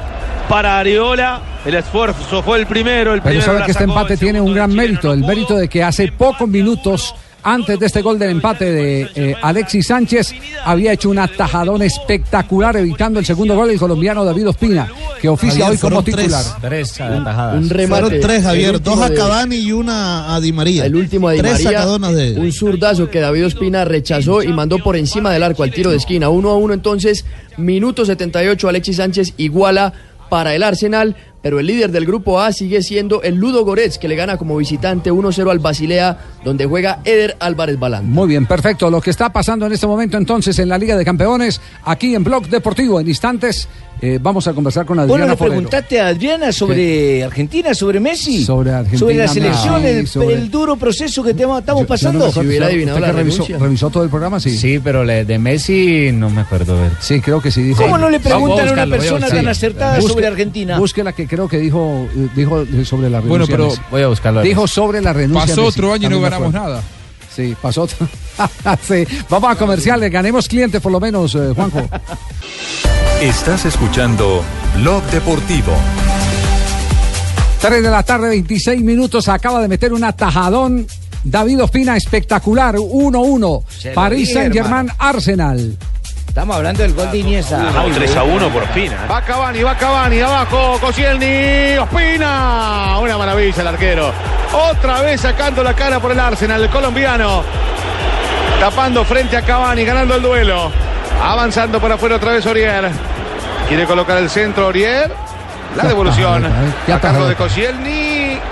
para 0.48 0.80
Areola. 0.80 1.42
El 1.66 1.76
esfuerzo 1.76 2.44
fue 2.44 2.60
el 2.60 2.68
primero, 2.68 3.14
el 3.14 3.22
Pero 3.22 3.42
sabe 3.42 3.64
que 3.66 3.72
este 3.72 3.84
empate 3.86 4.18
tiene 4.18 4.40
un 4.40 4.54
gran 4.54 4.70
del 4.70 4.78
mérito, 4.78 5.12
el 5.14 5.22
mérito 5.22 5.56
de 5.56 5.68
que 5.68 5.84
hace 5.84 6.12
pocos 6.12 6.48
minutos 6.48 7.16
antes 7.48 7.80
de 7.80 7.86
este 7.86 8.02
gol 8.02 8.18
del 8.18 8.32
empate 8.32 8.72
de 8.72 9.02
eh, 9.14 9.36
Alexis 9.40 9.86
Sánchez 9.86 10.34
había 10.64 10.94
hecho 10.94 11.12
un 11.12 11.20
atajadón 11.20 11.84
espectacular 11.84 12.76
evitando 12.76 13.20
el 13.20 13.26
segundo 13.26 13.56
gol 13.56 13.70
el 13.70 13.78
colombiano 13.78 14.26
David 14.26 14.50
Ospina, 14.50 14.88
que 15.22 15.30
oficia 15.30 15.66
Javier, 15.66 15.72
hoy 15.72 15.78
como 15.78 16.04
tres. 16.04 16.16
titular. 16.16 16.44
Tres 16.60 17.00
Un 17.00 17.70
remate. 17.70 18.02
Fueron 18.02 18.20
tres, 18.20 18.44
Javier. 18.44 18.82
Dos 18.82 19.00
a 19.00 19.10
de- 19.10 19.16
Cavani 19.16 19.58
y 19.58 19.72
una 19.72 20.34
a 20.34 20.40
Di 20.42 20.52
María. 20.54 20.86
El 20.88 20.96
último 20.96 21.30
de 21.30 21.36
Di 21.36 21.42
Tres 21.42 21.64
María, 21.64 21.86
de 21.86 22.40
un 22.40 22.52
zurdazo 22.52 23.12
que 23.12 23.20
David 23.20 23.46
Ospina 23.46 23.86
rechazó 23.86 24.42
y 24.42 24.48
mandó 24.52 24.80
por 24.80 24.96
encima 24.96 25.32
del 25.32 25.44
arco 25.44 25.62
al 25.62 25.72
tiro 25.72 25.92
de 25.92 25.98
esquina. 25.98 26.30
Uno 26.30 26.50
a 26.50 26.58
uno 26.58 26.74
entonces, 26.74 27.26
minuto 27.58 28.06
78, 28.06 28.68
Alexis 28.68 28.98
Sánchez 28.98 29.34
iguala 29.38 29.94
para 30.30 30.56
el 30.56 30.64
Arsenal, 30.64 31.16
pero 31.46 31.60
el 31.60 31.68
líder 31.68 31.92
del 31.92 32.08
grupo 32.08 32.40
A 32.42 32.52
sigue 32.52 32.82
siendo 32.82 33.22
el 33.22 33.36
Ludo 33.36 33.64
Goretz, 33.64 34.00
que 34.00 34.08
le 34.08 34.16
gana 34.16 34.36
como 34.36 34.58
visitante 34.58 35.12
1-0 35.12 35.52
al 35.52 35.60
Basilea, 35.60 36.18
donde 36.44 36.66
juega 36.66 37.02
Eder 37.06 37.38
Álvarez 37.40 37.78
Balán. 37.78 38.10
Muy 38.10 38.28
bien, 38.30 38.48
perfecto. 38.48 38.90
Lo 38.90 39.00
que 39.00 39.12
está 39.12 39.32
pasando 39.32 39.68
en 39.68 39.74
este 39.74 39.86
momento 39.86 40.18
entonces 40.18 40.58
en 40.58 40.70
la 40.70 40.80
Liga 40.80 40.98
de 40.98 41.06
Campeones, 41.06 41.62
aquí 41.84 42.16
en 42.16 42.24
Blog 42.24 42.48
Deportivo, 42.50 43.00
en 43.00 43.08
instantes, 43.08 43.68
eh, 44.02 44.18
vamos 44.20 44.48
a 44.48 44.54
conversar 44.54 44.88
con 44.88 44.98
Adriana 45.00 45.26
no 45.28 45.32
le 45.34 45.38
preguntaste 45.38 46.00
a 46.02 46.08
Adriana 46.08 46.52
sobre 46.52 47.24
Argentina, 47.24 47.74
sobre 47.76 48.00
Messi. 48.00 48.44
Sobre 48.44 48.72
Argentina, 48.72 49.00
Sobre 49.00 49.16
la 49.16 49.28
selección, 49.28 49.86
el, 49.86 50.08
sobre- 50.08 50.34
el 50.34 50.50
duro 50.52 50.76
proceso 50.78 51.24
que 51.24 51.34
te- 51.36 51.44
estamos 51.44 51.66
Yo- 51.66 51.74
yo 51.74 51.82
no 51.82 51.86
pasando. 51.88 52.20
me 52.26 52.26
acuerdo, 52.32 52.50
¿usted 52.50 53.04
que 53.06 53.12
revisó, 53.14 53.46
revisó 53.60 53.90
todo 53.92 54.04
el 54.04 54.10
programa? 54.10 54.40
Sí. 54.40 54.58
Sí, 54.58 54.80
pero 54.84 55.04
le- 55.04 55.26
de 55.26 55.38
Messi 55.40 56.10
no 56.12 56.30
me 56.32 56.42
acuerdo 56.42 56.76
ver. 56.76 56.92
Sí, 57.00 57.22
creo 57.22 57.40
que 57.40 57.52
sí. 57.52 57.62
Dijo, 57.62 57.84
¿Cómo 57.84 57.98
no 58.00 58.10
le 58.10 58.18
a 58.18 58.20
preguntan 58.20 58.68
a 58.68 58.72
una 58.74 58.82
a 58.84 58.88
persona 58.88 59.28
tan 59.28 59.48
acertada 59.48 59.98
Busque- 60.00 60.10
sobre 60.14 60.28
Argentina? 60.28 60.78
Busque 60.80 61.04
la 61.04 61.14
que 61.14 61.28
creo 61.36 61.48
que 61.50 61.58
dijo, 61.58 62.08
dijo 62.34 62.66
sobre 62.86 63.10
la 63.10 63.20
renuncia. 63.20 63.30
Bueno, 63.30 63.46
pero-. 63.48 63.74
Voy 63.92 64.02
a 64.02 64.08
buscarlo. 64.08 64.42
Dijo 64.42 64.68
sobre 64.68 65.02
la 65.02 65.12
renuncia. 65.12 65.48
Pasó 65.48 65.66
otro 65.66 65.92
año 65.94 66.08
y 66.08 66.12
no 66.12 66.22
ganamos 66.22 66.54
nada. 66.54 66.82
Sí, 67.34 67.56
pasó 67.62 67.84
otro. 67.84 68.08
Sí. 68.86 69.06
Vamos 69.30 69.52
a 69.52 69.56
comerciales, 69.56 70.12
ganemos 70.12 70.48
clientes 70.50 70.82
por 70.82 70.92
lo 70.92 71.00
menos, 71.00 71.36
eh, 71.36 71.54
Juanjo. 71.56 71.80
Estás 73.22 73.66
escuchando 73.66 74.44
Blog 74.78 75.04
Deportivo. 75.06 75.74
3 77.62 77.82
de 77.82 77.90
la 77.90 78.04
tarde, 78.04 78.30
26 78.30 78.82
minutos. 78.82 79.30
Acaba 79.30 79.62
de 79.62 79.68
meter 79.70 79.94
un 79.94 80.04
atajadón. 80.04 80.86
David 81.24 81.64
Ospina, 81.64 81.96
espectacular. 81.96 82.76
1-1. 82.76 83.64
Se 83.70 83.90
lo 83.90 83.96
París 83.96 84.34
Saint-Germain, 84.34 84.90
Arsenal. 84.98 85.78
Estamos 86.36 86.58
hablando 86.58 86.84
del 86.84 86.94
gol 86.94 87.10
de 87.12 87.18
Iniesta. 87.20 87.72
Javi. 87.72 87.92
3 87.94 88.18
a 88.18 88.24
1 88.24 88.50
por 88.50 88.64
Ospina. 88.64 89.08
Va 89.10 89.22
Cavani, 89.22 89.64
va 89.64 89.78
Cavani, 89.78 90.20
abajo, 90.20 90.78
Koscielny, 90.82 91.78
Ospina. 91.78 93.00
Una 93.00 93.18
maravilla 93.18 93.62
el 93.62 93.68
arquero. 93.68 94.12
Otra 94.70 95.00
vez 95.00 95.22
sacando 95.22 95.64
la 95.64 95.74
cara 95.74 96.02
por 96.02 96.12
el 96.12 96.20
Arsenal, 96.20 96.62
el 96.62 96.70
colombiano. 96.70 97.42
Tapando 98.60 99.06
frente 99.06 99.38
a 99.38 99.44
Cavani, 99.44 99.86
ganando 99.86 100.16
el 100.16 100.22
duelo. 100.22 100.74
Avanzando 101.24 101.80
por 101.80 101.90
afuera 101.94 102.18
otra 102.18 102.34
vez 102.34 102.46
Orier. 102.46 102.92
Quiere 103.70 103.86
colocar 103.86 104.18
el 104.18 104.30
centro 104.30 104.68
Orier. 104.68 105.10
La 105.78 105.86
devolución. 105.86 106.46
Ya 106.86 106.96
A 106.96 107.00
cargo 107.00 107.30
de 107.30 107.36
Koscielny. 107.36 108.05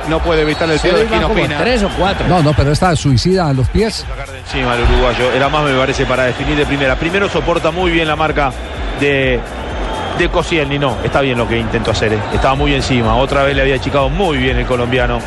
No 0.10 0.20
puede 0.20 0.42
evitar 0.42 0.70
el 0.70 0.80
tiro 0.80 0.98
de 0.98 1.04
esquina 1.06 1.28
Ospina. 1.28 1.88
o 1.88 1.90
cuatro. 1.98 2.28
No, 2.28 2.44
no, 2.44 2.54
pero 2.54 2.72
está 2.72 2.96
suicida 2.96 3.48
a 3.50 3.54
los 3.54 3.68
pies. 3.70 4.06
encima 4.46 4.76
el 4.76 4.82
uruguayo. 4.84 5.32
Era 5.34 5.48
más, 5.50 5.64
me 5.64 5.74
parece, 5.78 6.06
para 6.06 6.24
definir 6.26 6.58
de 6.58 6.66
primera. 6.66 6.96
Primero 6.98 7.30
soporta 7.30 7.72
muy 7.72 7.92
bien 7.92 8.08
la 8.08 8.16
marca 8.16 8.52
de, 9.00 9.40
de 10.20 10.30
Koscielny. 10.30 10.78
No, 10.80 10.98
está 11.04 11.22
bien 11.22 11.38
lo 11.38 11.48
que 11.48 11.58
intentó 11.58 11.92
hacer. 11.92 12.14
eh. 12.14 12.20
Estaba 12.34 12.56
muy 12.56 12.74
encima. 12.74 13.16
Otra 13.16 13.44
vez 13.44 13.56
le 13.56 13.62
había 13.62 13.76
achicado 13.76 14.10
muy 14.10 14.38
bien 14.38 14.58
el 14.58 14.66
colombiano. 14.66 15.20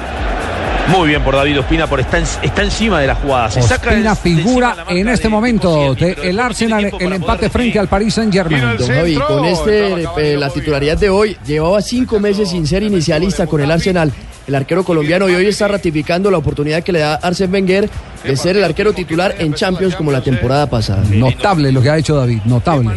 Muy 0.89 1.09
bien 1.09 1.21
por 1.25 1.35
David 1.35 1.59
Ospina, 1.59 1.89
por 1.89 1.99
está, 1.99 2.19
en- 2.19 2.27
está 2.43 2.63
encima 2.63 3.01
de 3.01 3.09
la 3.09 3.17
jugada. 3.17 3.51
Se 3.51 3.61
saca 3.61 3.91
Ospina 3.91 4.11
el- 4.13 4.17
figura 4.17 4.77
en 4.89 5.09
este 5.09 5.29
momento 5.29 5.95
del 5.97 6.39
Arsenal 6.39 6.93
el 7.01 7.13
empate 7.15 7.51
frente 7.51 7.79
al 7.81 7.89
Paris 7.89 8.15
Saint-Germain. 8.15 8.77
Don 8.79 8.89
Javi, 8.89 9.15
con 9.17 9.45
este, 9.47 10.03
eh, 10.19 10.37
la 10.37 10.49
titularidad 10.51 10.97
de 10.97 11.09
hoy, 11.11 11.37
llevaba 11.45 11.81
cinco 11.83 12.21
meses 12.21 12.51
sin 12.51 12.67
ser 12.69 12.83
inicialista 12.85 13.47
con 13.49 13.61
el 13.63 13.71
Arsenal. 13.71 14.13
El 14.47 14.55
arquero 14.55 14.85
colombiano 14.85 15.29
y 15.29 15.35
hoy 15.35 15.47
está 15.47 15.67
ratificando 15.67 16.31
la 16.31 16.39
oportunidad 16.39 16.83
que 16.83 16.93
le 16.93 17.01
da 17.01 17.21
Arsène 17.21 17.53
Wenger 17.53 17.91
de 18.25 18.37
ser 18.37 18.57
el 18.57 18.65
arquero 18.65 18.93
titular 18.93 19.35
en 19.39 19.55
Champions 19.55 19.95
como 19.97 20.13
la 20.13 20.21
temporada 20.21 20.69
pasada. 20.69 21.03
Notable 21.11 21.73
lo 21.73 21.83
que 21.83 21.91
ha 21.91 21.99
hecho 21.99 22.17
David, 22.17 22.41
notable. 22.45 22.97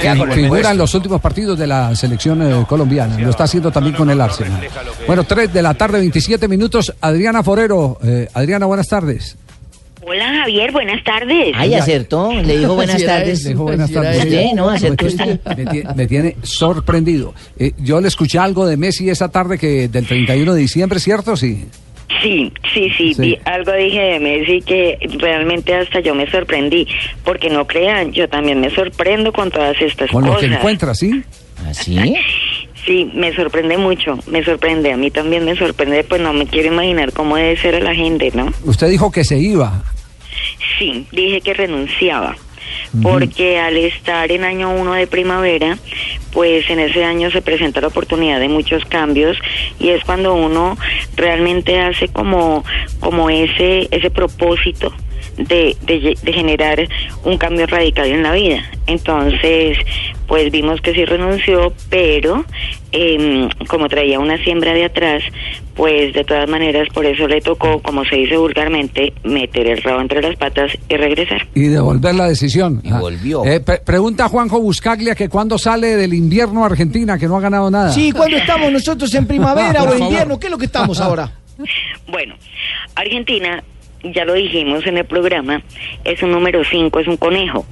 Que 0.00 0.32
figura 0.32 0.70
en 0.72 0.78
los 0.78 0.92
últimos 0.94 1.20
partidos 1.20 1.58
de 1.58 1.66
la 1.66 1.94
selección 1.94 2.42
eh, 2.42 2.64
colombiana. 2.68 3.18
Lo 3.18 3.30
está 3.30 3.44
haciendo 3.44 3.70
también 3.70 3.94
con 3.94 4.10
el 4.10 4.20
Arsenal. 4.20 4.60
Bueno, 5.06 5.24
3 5.24 5.52
de 5.52 5.62
la 5.62 5.74
tarde, 5.74 5.98
27 5.98 6.48
minutos. 6.48 6.92
Adriana 7.00 7.42
Forero. 7.42 7.98
Eh, 8.02 8.28
Adriana, 8.34 8.66
buenas 8.66 8.88
tardes. 8.88 9.36
Hola 10.08 10.32
Javier, 10.40 10.70
buenas 10.70 11.02
tardes. 11.02 11.52
Ay, 11.56 11.74
acertó. 11.74 12.32
Le 12.32 12.58
dijo 12.58 12.76
buenas 12.76 13.00
Sí, 13.00 13.06
tardes. 13.06 13.42
Le 13.42 13.50
dijo 13.50 13.62
buenas 13.64 13.88
Sí, 13.88 13.94
tardes. 13.94 14.24
ella. 14.24 14.40
Usted, 14.40 14.52
¿no? 14.56 14.70
Acertó 14.70 15.04
me, 15.04 15.10
usted. 15.10 15.40
me 15.56 15.64
tie- 15.64 15.94
me 15.96 16.06
tiene 16.06 16.36
sorprendido. 16.42 17.34
Eh, 17.58 17.72
yo 17.78 18.00
le 18.00 18.06
escuché 18.06 18.38
algo 18.38 18.66
de 18.66 18.76
Messi 18.76 19.10
esa 19.10 19.30
tarde 19.32 19.58
que 19.58 19.88
del 19.88 20.06
31 20.06 20.54
de 20.54 20.60
diciembre, 20.60 21.00
¿cierto? 21.00 21.36
Sí. 21.36 21.64
Sí, 22.22 22.52
sí, 22.72 22.88
sí, 22.96 23.14
Sí. 23.14 23.36
algo 23.44 23.72
dije 23.72 24.00
de 24.00 24.20
Messi 24.20 24.62
que 24.62 24.96
realmente 25.18 25.74
hasta 25.74 25.98
yo 25.98 26.14
me 26.14 26.30
sorprendí, 26.30 26.86
porque 27.24 27.50
no 27.50 27.66
crean, 27.66 28.12
yo 28.12 28.28
también 28.28 28.60
me 28.60 28.70
sorprendo 28.70 29.32
con 29.32 29.50
todas 29.50 29.74
estas 29.82 30.08
Con 30.10 30.22
lo 30.24 30.34
cosas. 30.34 30.48
que 30.48 30.54
encuentra, 30.54 30.94
¿sí? 30.94 31.22
¿Así? 31.68 31.98
Sí, 32.86 33.10
me 33.16 33.34
sorprende 33.34 33.76
mucho, 33.78 34.16
me 34.28 34.44
sorprende, 34.44 34.92
a 34.92 34.96
mí 34.96 35.10
también 35.10 35.44
me 35.44 35.56
sorprende, 35.56 36.04
pues 36.04 36.20
no 36.20 36.32
me 36.32 36.46
quiero 36.46 36.68
imaginar 36.72 37.12
cómo 37.12 37.34
debe 37.34 37.56
ser 37.56 37.82
la 37.82 37.92
gente, 37.96 38.30
¿no? 38.32 38.52
Usted 38.64 38.88
dijo 38.88 39.10
que 39.10 39.24
se 39.24 39.36
iba. 39.38 39.82
Sí, 40.78 41.06
dije 41.12 41.40
que 41.40 41.54
renunciaba, 41.54 42.36
porque 43.02 43.58
al 43.58 43.76
estar 43.76 44.30
en 44.30 44.44
año 44.44 44.70
uno 44.70 44.94
de 44.94 45.06
primavera, 45.06 45.78
pues 46.32 46.68
en 46.68 46.80
ese 46.80 47.04
año 47.04 47.30
se 47.30 47.42
presenta 47.42 47.80
la 47.80 47.88
oportunidad 47.88 48.40
de 48.40 48.48
muchos 48.48 48.84
cambios 48.84 49.38
y 49.78 49.90
es 49.90 50.04
cuando 50.04 50.34
uno 50.34 50.76
realmente 51.16 51.80
hace 51.80 52.08
como, 52.08 52.64
como 53.00 53.30
ese, 53.30 53.88
ese 53.90 54.10
propósito 54.10 54.92
de, 55.38 55.76
de, 55.82 56.16
de 56.22 56.32
generar 56.32 56.88
un 57.24 57.38
cambio 57.38 57.66
radical 57.66 58.06
en 58.06 58.22
la 58.22 58.32
vida. 58.32 58.62
Entonces, 58.86 59.78
pues 60.26 60.50
vimos 60.50 60.80
que 60.80 60.92
sí 60.92 61.04
renunció, 61.04 61.72
pero 61.88 62.44
em, 62.92 63.48
como 63.68 63.88
traía 63.88 64.18
una 64.18 64.36
siembra 64.38 64.72
de 64.72 64.84
atrás, 64.84 65.22
pues 65.74 66.14
de 66.14 66.24
todas 66.24 66.48
maneras 66.48 66.88
por 66.92 67.06
eso 67.06 67.28
le 67.28 67.40
tocó, 67.40 67.80
como 67.82 68.04
se 68.04 68.16
dice 68.16 68.36
vulgarmente, 68.36 69.12
meter 69.24 69.68
el 69.68 69.82
rabo 69.82 70.00
entre 70.00 70.22
las 70.22 70.36
patas 70.36 70.72
y 70.88 70.96
regresar. 70.96 71.46
Y 71.54 71.68
devolver 71.68 72.14
la 72.14 72.26
decisión. 72.26 72.80
Y 72.82 72.92
volvió. 72.92 73.42
pregunta 73.84 74.28
Juanjo 74.28 74.60
Buscaglia 74.60 75.14
que 75.14 75.28
cuándo 75.28 75.58
sale 75.58 75.96
del 75.96 76.14
invierno 76.14 76.64
Argentina, 76.64 77.18
que 77.18 77.26
no 77.26 77.36
ha 77.36 77.40
ganado 77.40 77.70
nada. 77.70 77.92
Sí, 77.92 78.12
¿cuándo 78.12 78.36
estamos 78.36 78.72
nosotros 78.72 79.14
en 79.14 79.26
primavera 79.26 79.82
o 79.84 79.96
invierno? 79.96 80.38
¿Qué 80.38 80.46
es 80.46 80.50
lo 80.50 80.58
que 80.58 80.66
estamos 80.66 81.00
ahora? 81.00 81.30
Bueno, 82.08 82.36
Argentina 82.94 83.64
ya 84.14 84.24
lo 84.24 84.34
dijimos 84.34 84.86
en 84.86 84.98
el 84.98 85.04
programa, 85.04 85.62
es 86.04 86.22
un 86.22 86.32
número 86.32 86.62
5, 86.64 87.00
es 87.00 87.08
un 87.08 87.16
conejo. 87.16 87.64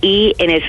Y 0.00 0.34
en 0.38 0.50
es 0.50 0.62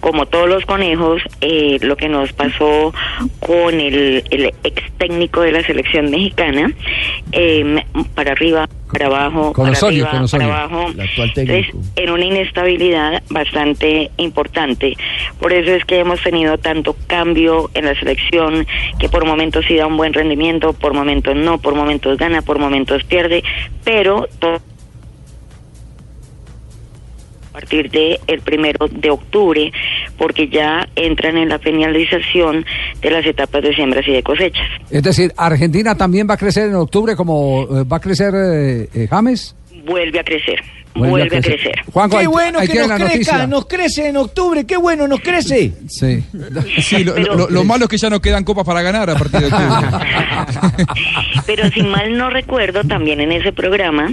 como 0.00 0.26
todos 0.26 0.48
los 0.48 0.64
conejos, 0.66 1.22
eh, 1.40 1.78
lo 1.80 1.96
que 1.96 2.08
nos 2.08 2.32
pasó 2.32 2.92
con 3.40 3.80
el, 3.80 4.24
el, 4.30 4.52
ex 4.62 4.92
técnico 4.98 5.40
de 5.40 5.52
la 5.52 5.62
selección 5.64 6.10
mexicana, 6.10 6.72
eh, 7.32 7.84
para 8.14 8.32
arriba, 8.32 8.68
para 8.92 9.06
abajo, 9.06 9.52
con 9.52 9.64
para 9.66 9.76
Osorio, 9.76 10.06
arriba, 10.06 10.26
para 10.30 10.44
abajo, 10.44 10.92
en 11.96 12.10
una 12.10 12.24
inestabilidad 12.24 13.22
bastante 13.30 14.10
importante. 14.16 14.96
Por 15.40 15.52
eso 15.52 15.70
es 15.72 15.84
que 15.84 16.00
hemos 16.00 16.22
tenido 16.22 16.58
tanto 16.58 16.96
cambio 17.06 17.70
en 17.74 17.86
la 17.86 17.94
selección, 17.94 18.66
que 18.98 19.08
por 19.08 19.24
momentos 19.24 19.64
sí 19.66 19.76
da 19.76 19.86
un 19.86 19.96
buen 19.96 20.12
rendimiento, 20.12 20.72
por 20.72 20.94
momentos 20.94 21.34
no, 21.36 21.58
por 21.58 21.74
momentos 21.74 22.18
gana, 22.18 22.42
por 22.42 22.58
momentos 22.58 23.02
pierde, 23.04 23.42
pero 23.84 24.28
todo 24.38 24.60
partir 27.52 27.90
de 27.90 28.18
el 28.26 28.40
primero 28.40 28.88
de 28.88 29.10
octubre, 29.10 29.72
porque 30.18 30.48
ya 30.48 30.88
entran 30.96 31.36
en 31.36 31.48
la 31.48 31.58
finalización 31.58 32.64
de 33.00 33.10
las 33.10 33.24
etapas 33.26 33.62
de 33.62 33.74
siembras 33.74 34.06
y 34.08 34.12
de 34.12 34.22
cosechas. 34.22 34.66
Es 34.90 35.02
decir, 35.02 35.32
Argentina 35.36 35.96
también 35.96 36.28
va 36.28 36.34
a 36.34 36.38
crecer 36.38 36.68
en 36.68 36.74
octubre 36.74 37.14
como 37.16 37.62
eh, 37.62 37.84
va 37.84 37.98
a 37.98 38.00
crecer 38.00 38.34
eh, 38.34 38.88
eh, 38.94 39.06
James. 39.08 39.54
Vuelve 39.84 40.20
a 40.20 40.24
crecer, 40.24 40.62
Vuelve 40.94 41.10
vuelve, 41.10 41.36
a 41.36 41.38
a 41.38 41.42
crecer. 41.42 41.82
Juanjo, 41.92 42.18
Qué 42.18 42.26
bueno 42.26 42.58
que 42.60 42.66
nos 42.66 42.74
crezca, 42.88 42.98
noticia. 42.98 43.46
nos 43.46 43.66
crece 43.66 44.08
en 44.08 44.16
octubre, 44.18 44.66
qué 44.66 44.76
bueno 44.76 45.08
nos 45.08 45.20
crece. 45.20 45.72
Sí. 45.88 46.22
Sí, 46.82 47.04
lo, 47.04 47.16
lo- 47.18 47.48
lo 47.50 47.64
malo 47.64 47.84
es 47.84 47.90
que 47.90 47.96
ya 47.98 48.10
no 48.10 48.20
quedan 48.20 48.44
copas 48.44 48.64
para 48.66 48.82
ganar 48.82 49.08
a 49.10 49.14
partir 49.14 49.40
de 49.40 49.46
octubre. 49.46 49.88
Pero 51.46 51.68
si 51.70 51.82
mal 51.82 52.16
no 52.16 52.30
recuerdo, 52.30 52.84
también 52.84 53.20
en 53.20 53.32
ese 53.32 53.52
programa 53.52 54.12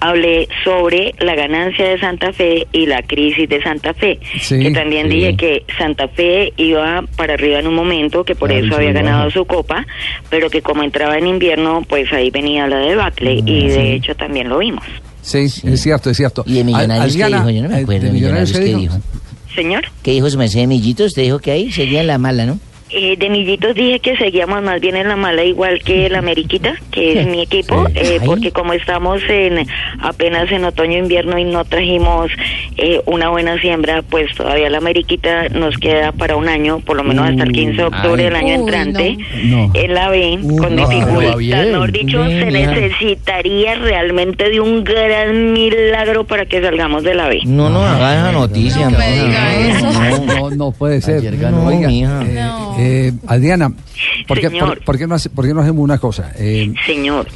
hablé 0.00 0.48
sobre 0.64 1.14
la 1.18 1.34
ganancia 1.34 1.88
de 1.88 1.98
Santa 2.00 2.32
Fe 2.32 2.66
y 2.72 2.86
la 2.86 3.02
crisis 3.02 3.48
de 3.48 3.62
Santa 3.62 3.92
Fe. 3.94 4.18
Sí, 4.40 4.60
que 4.60 4.70
también 4.70 5.08
sí. 5.08 5.14
dije 5.16 5.36
que 5.36 5.64
Santa 5.78 6.08
Fe 6.08 6.52
iba 6.56 7.02
para 7.16 7.34
arriba 7.34 7.58
en 7.58 7.66
un 7.66 7.74
momento, 7.74 8.24
que 8.24 8.34
por 8.34 8.50
Claro, 8.50 8.66
eso 8.66 8.76
había 8.76 8.92
ganado 8.92 9.30
su 9.30 9.44
copa, 9.44 9.86
pero 10.28 10.48
que 10.50 10.62
como 10.62 10.82
entraba 10.82 11.18
en 11.18 11.26
invierno, 11.26 11.82
pues 11.88 12.12
ahí 12.12 12.30
venía 12.30 12.66
la 12.66 12.78
debacle 12.78 13.34
y 13.34 13.42
sí. 13.62 13.68
de 13.68 13.94
hecho 13.94 14.14
también 14.16 14.48
lo 14.48 14.58
vimos. 14.58 14.84
Sí, 15.30 15.62
es 15.64 15.80
cierto, 15.80 16.10
es 16.10 16.16
cierto. 16.16 16.42
¿Y 16.44 16.54
de 16.54 16.64
Millonarios 16.64 17.16
qué 17.16 17.26
dijo? 17.26 17.50
Yo 17.50 17.62
no 17.62 17.68
me 17.68 17.78
eh, 17.78 17.82
acuerdo 17.82 18.00
¿de 18.02 18.06
de 18.08 18.12
Millonarios 18.12 18.52
qué 18.52 18.58
dijo. 18.60 18.98
Señor. 19.54 19.84
¿Qué 20.02 20.10
dijo 20.12 20.28
su 20.28 20.38
merced 20.38 20.66
Millito? 20.66 21.04
Usted 21.04 21.22
dijo 21.22 21.38
que 21.38 21.52
ahí 21.52 21.70
sería 21.70 22.02
la 22.02 22.18
mala, 22.18 22.46
¿no? 22.46 22.58
Eh, 22.92 23.16
de 23.16 23.28
Millitos 23.30 23.74
dije 23.74 24.00
que 24.00 24.16
seguíamos 24.16 24.62
más 24.62 24.80
bien 24.80 24.96
en 24.96 25.06
la 25.08 25.14
mala 25.16 25.44
igual 25.44 25.80
que 25.84 26.06
el 26.06 26.14
Ameriquita, 26.16 26.74
que 26.90 27.20
es 27.20 27.26
mi 27.26 27.40
equipo, 27.42 27.86
Sí. 27.86 27.92
eh, 27.94 28.20
porque 28.26 28.50
como 28.50 28.72
estamos 28.72 29.20
en 29.28 29.64
apenas 30.00 30.50
en 30.50 30.64
otoño-invierno 30.64 31.38
y 31.38 31.44
no 31.44 31.64
trajimos 31.64 32.30
eh, 32.76 33.00
una 33.06 33.28
buena 33.28 33.60
siembra, 33.60 34.02
pues 34.02 34.34
todavía 34.34 34.68
la 34.70 34.78
Ameriquita 34.78 35.48
nos 35.50 35.76
queda 35.76 36.10
para 36.12 36.34
un 36.36 36.48
año, 36.48 36.80
por 36.80 36.96
lo 36.96 37.04
menos 37.04 37.28
hasta 37.28 37.44
el 37.44 37.52
15 37.52 37.76
de 37.76 37.84
octubre 37.84 38.22
ay. 38.22 38.24
del 38.24 38.34
año 38.36 38.48
Uy, 38.48 38.54
entrante, 38.60 39.18
no. 39.44 39.70
en 39.74 39.94
la 39.94 40.08
B, 40.08 40.38
con 40.58 40.74
no, 40.74 40.88
dificultad. 40.88 41.36
Mejor 41.36 41.92
dicho, 41.92 42.24
Bien, 42.24 42.40
se 42.40 42.50
necesitaría 42.50 43.74
realmente 43.76 44.50
de 44.50 44.60
un 44.60 44.82
gran 44.82 45.52
milagro 45.52 46.24
para 46.24 46.46
que 46.46 46.60
salgamos 46.60 47.02
de 47.04 47.14
la 47.14 47.28
B. 47.28 47.40
No, 47.46 47.70
no, 47.70 47.84
haga 47.84 48.14
esa 48.14 48.32
noticia. 48.32 48.90
No, 48.90 50.26
No, 50.26 50.50
no 50.50 50.70
puede 50.72 51.00
ser. 51.00 51.36
ganó, 51.36 51.66
Oiga, 51.66 51.88
mija. 51.88 52.20
Eh, 52.80 53.08
eh, 53.08 53.12
Adriana, 53.26 53.72
¿por 54.26 54.40
qué, 54.40 54.48
Señor. 54.48 54.68
por- 54.78 54.84
por 54.84 54.98
qué 54.98 55.06
no, 55.06 55.14
hace- 55.14 55.30
por 55.30 55.46
qué 55.46 55.54
no 55.54 55.60
hacemos 55.60 55.82
una 55.82 55.98
cosa? 55.98 56.32
Eh, 56.38 56.72
Señor. 56.86 57.26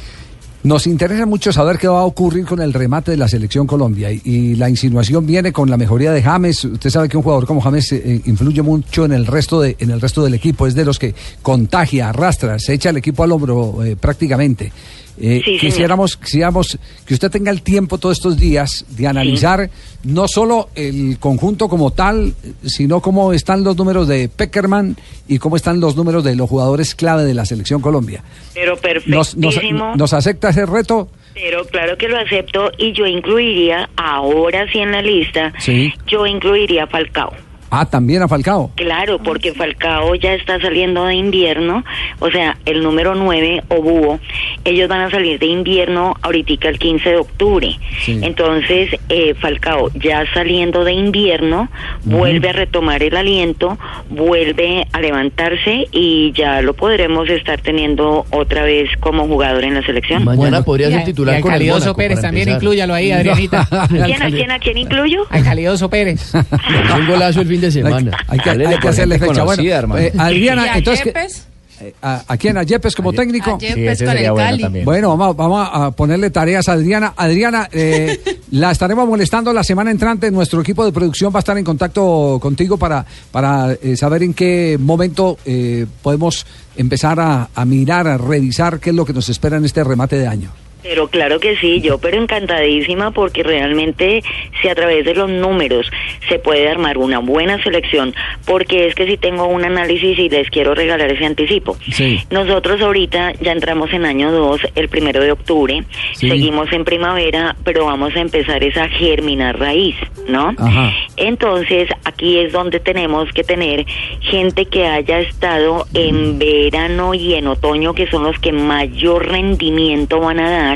Nos 0.63 0.87
interesa 0.87 1.27
mucho 1.27 1.53
saber 1.53 1.77
qué 1.77 1.87
va 1.87 1.99
a 1.99 2.05
ocurrir 2.05 2.43
con 2.43 2.59
el 2.59 2.73
remate 2.73 3.11
de 3.11 3.17
la 3.17 3.27
selección 3.27 3.67
Colombia 3.67 4.11
y, 4.11 4.19
y 4.25 4.55
la 4.55 4.67
insinuación 4.67 5.23
viene 5.27 5.51
con 5.53 5.69
la 5.69 5.77
mejoría 5.77 6.11
de 6.11 6.23
James. 6.23 6.65
Usted 6.65 6.89
sabe 6.89 7.07
que 7.07 7.17
un 7.17 7.21
jugador 7.21 7.45
como 7.45 7.61
James 7.61 7.91
eh, 7.91 8.21
influye 8.25 8.63
mucho 8.63 9.05
en 9.05 9.11
el 9.11 9.27
resto 9.27 9.61
de 9.61 9.75
en 9.79 9.91
el 9.91 10.01
resto 10.01 10.23
del 10.23 10.33
equipo, 10.33 10.65
es 10.65 10.73
de 10.73 10.83
los 10.83 10.97
que 10.97 11.13
contagia, 11.43 12.09
arrastra, 12.09 12.57
se 12.57 12.73
echa 12.73 12.89
el 12.89 12.97
equipo 12.97 13.23
al 13.23 13.31
hombro 13.33 13.83
eh, 13.83 13.95
prácticamente. 13.95 14.71
Eh, 15.19 15.41
Sí, 15.45 15.57
quisiéramos, 15.59 16.17
quisiéramos 16.17 16.77
que 17.05 17.13
usted 17.13 17.31
tenga 17.31 17.49
el 17.51 17.61
tiempo 17.61 17.97
todos 17.97 18.17
estos 18.17 18.37
días 18.37 18.85
de 18.89 19.07
analizar 19.07 19.69
no 20.03 20.27
solo 20.27 20.69
el 20.75 21.17
conjunto 21.19 21.69
como 21.69 21.91
tal, 21.91 22.33
sino 22.65 22.99
cómo 23.01 23.31
están 23.33 23.63
los 23.63 23.77
números 23.77 24.07
de 24.07 24.27
Peckerman 24.29 24.97
y 25.27 25.39
cómo 25.39 25.55
están 25.55 25.79
los 25.79 25.95
números 25.95 26.23
de 26.23 26.35
los 26.35 26.49
jugadores 26.49 26.95
clave 26.95 27.23
de 27.23 27.33
la 27.33 27.45
selección 27.45 27.81
Colombia. 27.81 28.23
Pero 28.53 28.77
¿Nos, 29.05 29.35
nos, 29.37 29.55
perfectísimo. 29.55 29.95
nos 29.95 30.13
acepta 30.13 30.49
ese 30.49 30.65
reto? 30.65 31.07
Pero 31.33 31.65
claro 31.65 31.97
que 31.97 32.07
lo 32.07 32.17
acepto 32.17 32.71
y 32.77 32.93
yo 32.93 33.05
incluiría, 33.05 33.89
ahora 33.97 34.71
sí 34.71 34.79
en 34.79 34.91
la 34.91 35.01
lista, 35.01 35.53
Sí. 35.59 35.93
yo 36.07 36.25
incluiría 36.25 36.83
a 36.83 36.87
Falcao. 36.87 37.33
Ah, 37.71 37.85
también 37.85 38.21
a 38.21 38.27
Falcao. 38.27 38.71
Claro, 38.75 39.19
porque 39.19 39.53
Falcao 39.53 40.15
ya 40.15 40.33
está 40.33 40.59
saliendo 40.61 41.05
de 41.05 41.15
invierno, 41.15 41.83
o 42.19 42.29
sea, 42.31 42.57
el 42.65 42.81
número 42.83 43.15
9 43.15 43.63
o 43.69 43.81
búho, 43.81 44.19
ellos 44.63 44.87
van 44.87 45.01
a 45.01 45.11
salir 45.11 45.39
de 45.39 45.47
invierno 45.47 46.13
ahorita 46.21 46.69
el 46.69 46.79
15 46.79 47.09
de 47.09 47.17
octubre. 47.17 47.77
Sí. 48.01 48.19
Entonces, 48.21 48.89
eh, 49.09 49.33
Falcao 49.39 49.89
ya 49.95 50.23
saliendo 50.33 50.83
de 50.83 50.93
invierno, 50.93 51.69
vuelve 52.03 52.49
a 52.49 52.53
retomar 52.53 53.01
el 53.03 53.15
aliento, 53.17 53.77
vuelve 54.09 54.87
a 54.93 54.99
levantarse 55.01 55.87
y 55.91 56.31
ya 56.33 56.61
lo 56.61 56.73
podremos 56.73 57.29
estar 57.29 57.61
teniendo 57.61 58.25
otra 58.31 58.63
vez 58.63 58.89
como 58.99 59.27
jugador 59.27 59.63
en 59.63 59.73
la 59.75 59.83
selección. 59.85 60.23
Mañana 60.23 60.63
podría 60.63 60.89
ser 60.89 60.99
a- 60.99 61.03
titular 61.03 61.39
y 61.39 61.41
con 61.41 61.51
el 61.51 61.57
Calidoso 61.59 61.79
Mónaco, 61.79 61.97
Pérez 61.97 62.21
también, 62.21 62.49
inclúyalo 62.49 62.93
ahí, 62.93 63.11
Adrianita. 63.11 63.67
¿Quién 63.89 64.21
a 64.23 64.29
quién, 64.29 64.51
a 64.51 64.59
quién 64.59 64.77
incluyo? 64.77 65.25
Al 65.29 65.43
Calidoso 65.43 65.89
Pérez. 65.89 66.33
Un 66.95 67.07
golazo 67.07 67.41
el 67.41 67.47
fin 67.55 67.61
de 67.61 67.71
semana. 67.71 68.17
Hay 68.27 68.39
que, 68.39 68.49
hay 68.49 68.75
hacerle 68.87 69.19
fecha. 69.19 69.43
Bueno, 69.43 69.63
hermano. 69.63 70.01
eh, 70.01 70.11
¿Y 70.13 70.19
Adriana, 70.19 70.63
a 70.73 70.77
entonces. 70.77 71.03
que- 71.03 71.09
Yepes? 71.09 71.47
eh, 71.81 71.93
¿A, 72.01 72.23
a 72.27 72.37
quién? 72.37 72.57
¿A 72.57 72.63
Yepes 72.63 72.95
como 72.95 73.11
técnico? 73.11 73.55
A 73.55 73.57
Yepes 73.57 73.75
Sí, 73.75 73.87
ese 73.87 74.05
con 74.05 74.13
sería 74.13 74.27
el 74.27 74.33
bueno 74.33 74.49
Cali. 74.69 74.83
Bueno, 74.85 75.17
vamos, 75.17 75.35
vamos 75.35 75.69
a 75.71 75.91
ponerle 75.91 76.29
tareas 76.29 76.69
a 76.69 76.73
Adriana. 76.73 77.13
Adriana, 77.17 77.67
eh, 77.71 78.17
la 78.51 78.71
estaremos 78.71 79.07
molestando 79.07 79.51
la 79.51 79.63
semana 79.63 79.91
entrante. 79.91 80.31
Nuestro 80.31 80.61
equipo 80.61 80.85
de 80.85 80.91
producción 80.93 81.33
va 81.33 81.39
a 81.39 81.39
estar 81.39 81.57
en 81.57 81.63
contacto 81.65 82.39
contigo 82.41 82.77
para, 82.77 83.05
para 83.31 83.73
eh, 83.73 83.97
saber 83.97 84.23
en 84.23 84.33
qué 84.33 84.77
momento 84.79 85.37
eh, 85.45 85.85
podemos 86.01 86.45
empezar 86.77 87.19
a, 87.19 87.49
a 87.53 87.65
mirar, 87.65 88.07
a 88.07 88.17
revisar 88.17 88.79
qué 88.79 88.91
es 88.91 88.95
lo 88.95 89.05
que 89.05 89.13
nos 89.13 89.27
espera 89.29 89.57
en 89.57 89.65
este 89.65 89.83
remate 89.83 90.17
de 90.17 90.27
año. 90.27 90.51
Pero 90.87 91.07
claro 91.07 91.39
que 91.39 91.57
sí, 91.57 91.81
yo 91.81 91.97
pero 91.97 92.21
encantadísima 92.21 93.09
porque 93.09 93.41
realmente 93.41 94.21
si 94.61 94.67
a 94.67 94.75
través 94.75 95.03
de 95.03 95.15
los 95.15 95.27
números 95.29 95.89
se 96.29 96.37
puede 96.37 96.69
armar 96.69 96.99
una 96.99 97.17
buena 97.19 97.61
selección, 97.63 98.13
porque 98.45 98.85
es 98.85 98.93
que 98.93 99.07
si 99.07 99.17
tengo 99.17 99.47
un 99.47 99.65
análisis 99.65 100.17
y 100.19 100.29
les 100.29 100.47
quiero 100.51 100.75
regalar 100.75 101.11
ese 101.11 101.25
anticipo. 101.25 101.75
Sí. 101.91 102.19
Nosotros 102.29 102.81
ahorita 102.81 103.33
ya 103.41 103.51
entramos 103.51 103.91
en 103.93 104.05
año 104.05 104.31
2, 104.31 104.61
el 104.75 104.87
primero 104.89 105.23
de 105.23 105.31
octubre, 105.31 105.83
Sí. 106.13 106.29
seguimos 106.29 106.71
en 106.71 106.85
primavera, 106.85 107.55
pero 107.63 107.85
vamos 107.85 108.15
a 108.15 108.19
empezar 108.19 108.63
esa 108.63 108.87
germinar 108.87 109.59
raíz, 109.59 109.95
¿no? 110.27 110.53
Ajá. 110.57 110.93
Entonces, 111.17 111.89
aquí 112.03 112.37
es 112.37 112.51
donde 112.51 112.79
tenemos 112.79 113.31
que 113.31 113.43
tener 113.43 113.85
gente 114.21 114.65
que 114.65 114.85
haya 114.85 115.19
estado 115.19 115.87
en 115.93 116.37
verano 116.37 117.13
y 117.13 117.33
en 117.33 117.47
otoño, 117.47 117.93
que 117.93 118.07
son 118.07 118.23
los 118.23 118.37
que 118.39 118.51
mayor 118.51 119.27
rendimiento 119.27 120.19
van 120.19 120.39
a 120.39 120.49
dar, 120.49 120.74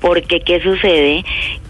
porque 0.00 0.40
¿qué 0.40 0.60
sucede? 0.60 1.24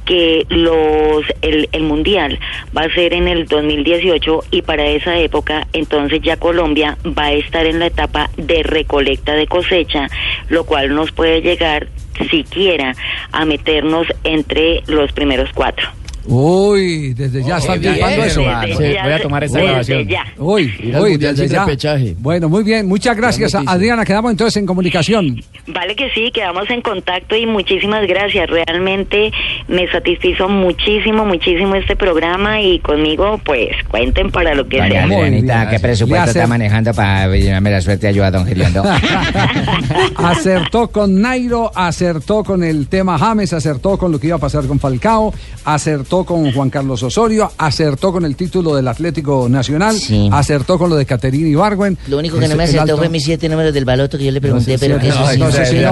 que 0.07 0.47
los 0.49 1.25
el, 1.43 1.69
el 1.73 1.83
mundial 1.83 2.39
va 2.75 2.83
a 2.83 2.95
ser 2.95 3.13
en 3.13 3.27
el 3.27 3.47
2018 3.47 4.45
y 4.53 4.63
para 4.63 4.87
esa 4.87 5.19
época 5.19 5.67
entonces 5.73 6.21
ya 6.23 6.37
Colombia 6.37 6.97
va 7.07 7.25
a 7.25 7.33
estar 7.33 7.67
en 7.67 7.81
la 7.81 7.87
etapa 7.87 8.31
de 8.37 8.63
recolecta 8.63 9.35
de 9.35 9.49
cosecha 9.49 10.09
lo 10.49 10.65
cual 10.65 10.95
nos 10.95 11.11
puede 11.11 11.43
llegar 11.43 11.89
siquiera 12.31 12.95
a 13.33 13.45
meternos 13.45 14.07
entre 14.23 14.83
los 14.87 15.13
primeros 15.13 15.51
cuatro 15.53 15.89
Uy, 16.29 17.15
desde 17.15 17.43
ya 17.43 17.59
están 17.59 17.81
bien, 17.81 17.95
tipando 17.95 18.25
eso. 18.25 18.41
desde 18.67 18.95
ya, 18.95 19.03
voy 19.05 19.13
a 19.13 19.23
tomar 19.23 19.45
esa 19.45 19.59
Uy, 19.59 19.65
grabación. 19.67 20.09
Uy, 20.39 20.93
al 20.95 21.03
uy, 21.03 21.11
Mundial 21.13 21.37
desde 21.37 21.77
ya. 21.77 21.97
Bueno, 22.19 22.49
muy 22.49 22.65
bien. 22.65 22.87
Muchas 22.87 23.17
gracias. 23.17 23.55
Adriana. 23.55 24.05
Quedamos 24.05 24.31
entonces 24.31 24.57
en 24.57 24.67
comunicación. 24.67 25.41
Vale 25.69 25.97
que 25.97 26.11
sí, 26.11 26.31
quedamos 26.33 26.69
en 26.71 26.81
contacto 26.81 27.37
y 27.37 27.47
muchísimas 27.47 28.07
gracias. 28.07 28.49
Realmente 28.49 29.33
me 29.69 29.89
satisfizo 29.91 30.49
muchísimo, 30.49 31.25
muchísimo 31.25 31.75
este 31.75 31.97
programa 31.97 32.61
y 32.61 32.79
conmigo 32.81 33.41
pues 33.45 33.71
cuenten 33.89 34.31
para 34.31 34.55
lo 34.55 34.67
que 34.69 34.77
sea. 34.77 35.05
Adrianita, 35.05 35.71
¿qué 35.71 35.81
presupuesto 35.81 36.31
está 36.31 36.47
manejando 36.47 36.93
para 36.95 37.29
llenarme 37.37 37.71
la 37.71 37.81
suerte 37.81 38.09
ayuda 38.09 38.29
a 38.29 38.31
don 38.31 38.47
Giriondo? 38.47 38.83
Acertó 40.17 40.89
con 40.89 41.21
Nairo, 41.21 41.71
acertó 41.75 42.45
con 42.45 42.63
el 42.63 42.89
tema 42.89 43.19
James, 43.19 43.53
acertó 43.53 43.99
con 43.99 44.13
lo 44.13 44.19
que 44.19 44.29
iba 44.29 44.37
a 44.37 44.41
pasar 44.41 44.67
con 44.67 44.79
Falcao, 44.79 45.33
acertó 45.65 46.16
con 46.25 46.53
Juan 46.53 46.71
Carlos 46.71 47.03
Osorio, 47.03 47.51
acertó 47.59 48.13
con 48.13 48.25
el 48.25 48.35
título 48.37 48.75
del 48.75 48.89
Atlético 48.89 49.49
Nacional, 49.49 49.97
acertó 50.33 50.79
con 50.79 50.91
lo 50.91 50.97
de 50.97 51.05
Caterina 51.07 51.49
Ibargüen. 51.49 51.99
Lo 52.09 52.19
único 52.19 52.39
que 52.39 52.49
no 52.49 52.57
me 52.57 52.65
acertó 52.65 52.83
alto- 52.83 52.97
fue 52.99 53.09
mis 53.09 53.25
siete 53.25 53.49
números 53.49 53.75
del 53.75 53.85
baloto 53.85 54.17
que 54.19 54.25
yo 54.25 54.31
le 54.33 54.41
pregunté, 54.41 54.73
No 54.73 54.79
sé, 54.79 54.87
pero 54.87 54.97
sí, 54.97 55.03
que 55.03 55.09
eso 55.09 55.21
no, 55.21 55.31
sí, 55.31 55.39
no 55.39 55.53
sé 55.53 55.67
si 55.67 55.77
no. 55.79 55.91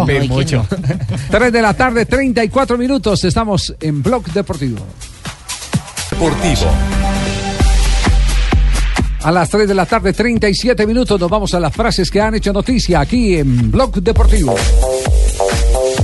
no. 0.59 0.67
3 1.31 1.53
de 1.53 1.63
la 1.63 1.75
tarde, 1.75 2.07
34 2.07 2.79
minutos. 2.79 3.25
Estamos 3.25 3.75
en 3.81 4.03
Blog 4.03 4.25
Deportivo. 4.33 4.79
Deportivo. 6.11 6.71
A 9.23 9.33
las 9.33 9.49
3 9.49 9.67
de 9.67 9.75
la 9.75 9.87
tarde, 9.87 10.13
37 10.13 10.87
minutos, 10.87 11.19
nos 11.19 11.31
vamos 11.31 11.55
a 11.55 11.61
las 11.61 11.73
frases 11.75 12.11
que 12.11 12.21
han 12.21 12.35
hecho 12.35 12.53
noticia 12.53 13.01
aquí 13.01 13.37
en 13.37 13.71
Blog 13.71 13.95
Deportivo. 14.03 14.55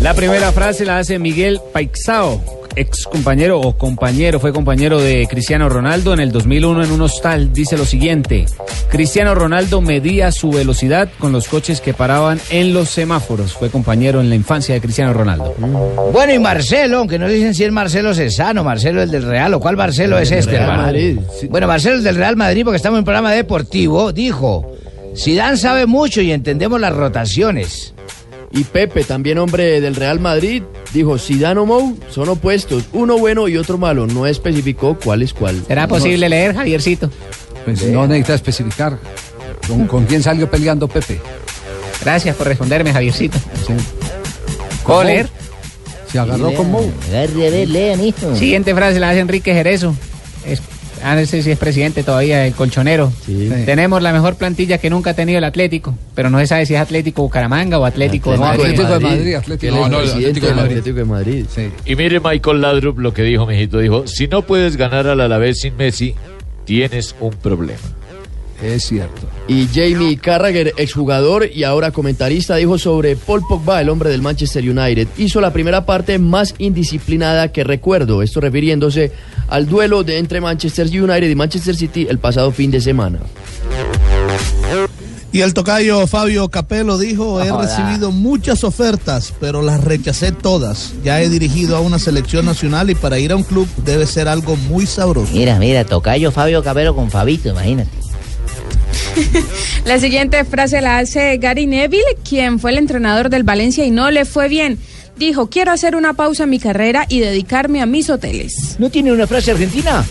La 0.01 0.15
primera 0.15 0.51
frase 0.53 0.87
la 0.87 0.99
hace 0.99 1.19
Miguel 1.19 1.61
Paixao, 1.73 2.43
ex 2.77 3.05
compañero 3.05 3.61
o 3.61 3.77
compañero, 3.77 4.41
fue 4.41 4.53
compañero 4.53 5.01
de 5.01 5.27
Cristiano 5.29 5.69
Ronaldo 5.69 6.13
en 6.13 6.21
el 6.21 6.33
2001 6.33 6.85
en 6.85 6.93
un 6.93 7.03
hostal. 7.03 7.53
Dice 7.53 7.77
lo 7.77 7.85
siguiente: 7.85 8.47
Cristiano 8.91 9.35
Ronaldo 9.35 9.81
medía 9.81 10.33
su 10.33 10.51
velocidad 10.51 11.09
con 11.19 11.33
los 11.33 11.49
coches 11.49 11.81
que 11.81 11.95
paraban 11.95 12.41
en 12.51 12.73
los 12.75 12.91
semáforos. 12.91 13.53
Fue 13.53 13.71
compañero 13.71 14.21
en 14.21 14.29
la 14.29 14.35
infancia 14.35 14.75
de 14.75 14.81
Cristiano 14.81 15.13
Ronaldo. 15.13 15.55
Bueno, 16.13 16.33
y 16.33 16.39
Marcelo, 16.39 16.99
aunque 16.99 17.19
no 17.19 17.29
dicen 17.29 17.55
si 17.55 17.65
es 17.65 17.73
Marcelo 17.73 18.15
Cesano, 18.15 18.65
Marcelo 18.65 19.03
el 19.03 19.11
del 19.11 19.25
Real, 19.25 19.55
o 19.55 19.61
cuál 19.61 19.77
Marcelo 19.77 20.19
es 20.19 20.31
este, 20.31 20.59
Real 20.59 21.21
Bueno, 21.49 21.67
Marcelo 21.67 21.97
el 21.97 22.05
del 22.05 22.17
Real 22.17 22.37
Madrid, 22.37 22.65
porque 22.65 22.77
estamos 22.77 22.97
en 22.97 23.01
un 23.01 23.05
programa 23.05 23.33
deportivo, 23.33 24.13
dijo, 24.13 24.73
Zidane 25.17 25.57
sabe 25.57 25.87
mucho 25.87 26.21
y 26.21 26.33
entendemos 26.33 26.81
las 26.81 26.95
rotaciones. 26.95 27.95
Y 28.53 28.65
Pepe, 28.65 29.05
también 29.05 29.39
hombre 29.39 29.81
del 29.81 29.95
Real 29.95 30.19
Madrid, 30.19 30.63
dijo, 30.93 31.19
Zidane 31.19 31.61
o 31.61 31.67
Mou 31.67 31.97
son 32.11 32.29
opuestos, 32.29 32.85
uno 32.93 33.17
bueno 33.17 33.47
y 33.47 33.57
otro 33.57 33.79
malo. 33.79 34.07
No 34.07 34.27
especificó 34.27 34.99
cuál 34.99 35.23
es 35.23 35.33
cuál. 35.33 35.63
¿Será 35.67 35.87
posible 35.87 36.29
leer, 36.29 36.55
Javiercito? 36.55 37.11
Pues 37.65 37.85
no 37.85 38.07
necesita 38.07 38.35
especificar. 38.35 38.99
¿Con, 39.69 39.87
con 39.87 40.05
quién 40.07 40.23
salió 40.23 40.51
peleando 40.51 40.89
Pepe? 40.89 41.21
Gracias 42.03 42.35
por 42.35 42.49
responderme, 42.49 42.93
Javiercito. 42.93 43.39
¿Puedo 44.85 44.99
¿Con 44.99 45.07
leer? 45.07 45.27
Mou? 45.27 46.11
Se 46.11 46.19
agarró 46.19 46.55
con 46.55 46.71
Mou. 46.71 46.93
lean, 47.69 48.03
hijo. 48.05 48.35
Siguiente 48.35 48.75
frase 48.75 48.99
la 48.99 49.11
hace 49.11 49.21
Enrique 49.21 49.55
Jerezo. 49.55 49.95
Es, 50.45 50.61
ah, 51.03 51.15
no 51.15 51.27
sé 51.27 51.43
si 51.43 51.51
es 51.51 51.59
presidente 51.59 52.03
todavía, 52.03 52.47
el 52.47 52.55
colchonero. 52.55 53.13
Tenemos 53.67 54.03
la 54.03 54.13
mejor 54.13 54.37
plantilla 54.37 54.79
que 54.79 54.91
nunca 54.91 55.11
ha 55.11 55.15
tenido 55.15 55.39
el 55.39 55.45
Atlético, 55.45 55.95
pero 56.15 56.31
no 56.31 56.39
se 56.39 56.47
sabe 56.47 56.67
si 56.67 56.75
es 56.75 56.81
Atlético 56.81 57.23
Bucaramanga 57.23 57.79
o 57.79 57.85
Atlético, 57.85 58.33
de 58.33 58.39
Madrid. 58.39 58.65
Atlético 58.65 58.93
de 58.95 59.01
Madrid, 59.01 59.35
Atlético 59.35 59.67
Él 59.67 59.75
es 59.75 59.85
de 59.85 59.91
Madrid. 59.91 60.79
Atlético 60.79 60.97
de 60.97 61.05
Madrid. 61.05 61.47
Y 61.85 61.97
mire 61.97 62.21
Michael 62.21 62.61
Ladrup 62.61 62.99
lo 62.99 63.15
que 63.15 63.23
dijo, 63.23 63.47
mijito. 63.47 63.79
Dijo, 63.79 64.07
si 64.07 64.29
no 64.29 64.43
puedes 64.43 64.77
ganar 64.77 65.07
al 65.07 65.21
Alavés 65.21 65.61
sin 65.61 65.77
Messi, 65.77 66.15
tienes 66.65 67.15
un 67.21 67.31
problema. 67.31 67.81
Es 68.63 68.85
cierto. 68.85 69.23
Y 69.49 69.67
Jamie 69.67 70.19
Carragher, 70.19 70.75
exjugador 70.77 71.49
y 71.53 71.65
ahora 71.65 71.91
comentarista, 71.91 72.57
dijo 72.57 72.79
sobre 72.79 73.17
Paul 73.17 73.43
Pogba, 73.49 73.81
el 73.81 73.89
hombre 73.89 74.11
del 74.11 74.23
Manchester 74.23 74.63
United. 74.63 75.09
Hizo 75.17 75.41
la 75.41 75.53
primera 75.53 75.87
parte 75.87 76.19
más 76.19 76.55
indisciplinada 76.59 77.53
que 77.53 77.65
recuerdo. 77.65 78.23
Esto 78.23 78.41
refiriéndose 78.41 79.13
al 79.49 79.67
duelo 79.67 80.05
de 80.05 80.19
entre 80.19 80.41
Manchester 80.41 80.87
United 80.87 81.29
y 81.29 81.35
Manchester 81.35 81.75
City 81.75 82.07
el 82.09 82.19
pasado 82.19 82.53
fin 82.53 82.71
de 82.71 82.81
semana. 82.81 83.21
Y 85.33 85.43
el 85.43 85.55
tocayo 85.55 86.09
Fabio 86.09 86.49
Capello 86.49 86.99
dijo, 86.99 87.41
he 87.41 87.53
recibido 87.53 88.11
muchas 88.11 88.65
ofertas, 88.65 89.33
pero 89.39 89.63
las 89.63 89.83
rechacé 89.85 90.33
todas. 90.33 90.93
Ya 91.05 91.23
he 91.23 91.29
dirigido 91.29 91.77
a 91.77 91.81
una 91.81 92.01
selección 92.01 92.47
nacional 92.47 92.91
y 92.91 92.97
para 92.97 93.21
ir 93.21 93.31
a 93.31 93.37
un 93.37 93.45
club 93.45 93.69
debe 93.85 94.07
ser 94.07 94.27
algo 94.27 94.57
muy 94.57 94.87
sabroso. 94.87 95.33
Mira, 95.33 95.57
mira, 95.61 95.85
tocayo 95.85 96.33
Fabio 96.33 96.65
Cabero 96.65 96.97
con 96.97 97.11
Fabito, 97.13 97.49
imagínate. 97.49 98.10
La 99.85 99.99
siguiente 99.99 100.45
frase 100.45 100.81
la 100.81 100.99
hace 100.99 101.37
Gary 101.39 101.67
Neville, 101.67 102.03
quien 102.29 102.59
fue 102.59 102.71
el 102.73 102.79
entrenador 102.79 103.31
del 103.31 103.43
Valencia 103.43 103.85
y 103.85 103.91
no 103.91 104.11
le 104.11 104.25
fue 104.25 104.49
bien. 104.49 104.79
Dijo, 105.19 105.51
quiero 105.51 105.73
hacer 105.73 105.97
una 105.97 106.15
pausa 106.15 106.45
en 106.45 106.51
mi 106.51 106.59
carrera 106.59 107.05
y 107.09 107.21
dedicarme 107.21 107.83
a 107.83 107.87
mis 107.87 108.09
hoteles. 108.09 108.77
¿No 108.79 108.91
tiene 108.91 109.13
una 109.13 109.27
frase 109.27 109.51
argentina? 109.51 110.05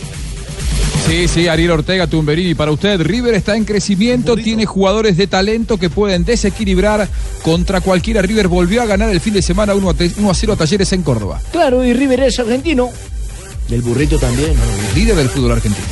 Sí, 1.08 1.28
sí, 1.28 1.47
Ariel 1.47 1.72
Ortega, 1.72 2.06
Tumberini. 2.06 2.54
Para 2.54 2.72
usted, 2.72 3.02
River 3.02 3.34
está 3.34 3.56
en 3.56 3.66
crecimiento, 3.66 4.36
tiene 4.36 4.66
jugadores 4.68 5.18
de 5.18 5.26
talento 5.26 5.78
que 5.78 5.89
pueden 5.89 6.24
desequilibrar 6.26 7.08
contra 7.41 7.82
cualquiera. 7.82 8.22
River 8.22 8.47
volvió 8.47 8.84
a 8.84 8.86
ganar 8.86 9.10
el 9.10 9.20
fin 9.20 9.34
de 9.34 9.41
semana 9.41 9.74
1 9.74 9.89
a, 9.89 9.93
te- 9.95 10.12
1 10.18 10.30
a 10.30 10.34
0 10.36 10.54
a 10.54 10.56
Talleres 10.58 10.93
en 10.93 11.02
Córdoba. 11.02 11.41
Claro, 11.52 11.84
y 11.84 11.93
River 11.93 12.20
es 12.24 12.38
argentino. 12.39 12.89
El 13.72 13.82
burrito 13.82 14.20
también. 14.20 14.54
Líder 14.93 15.16
del 15.16 15.30
fútbol 15.30 15.54
argentino. 15.54 15.88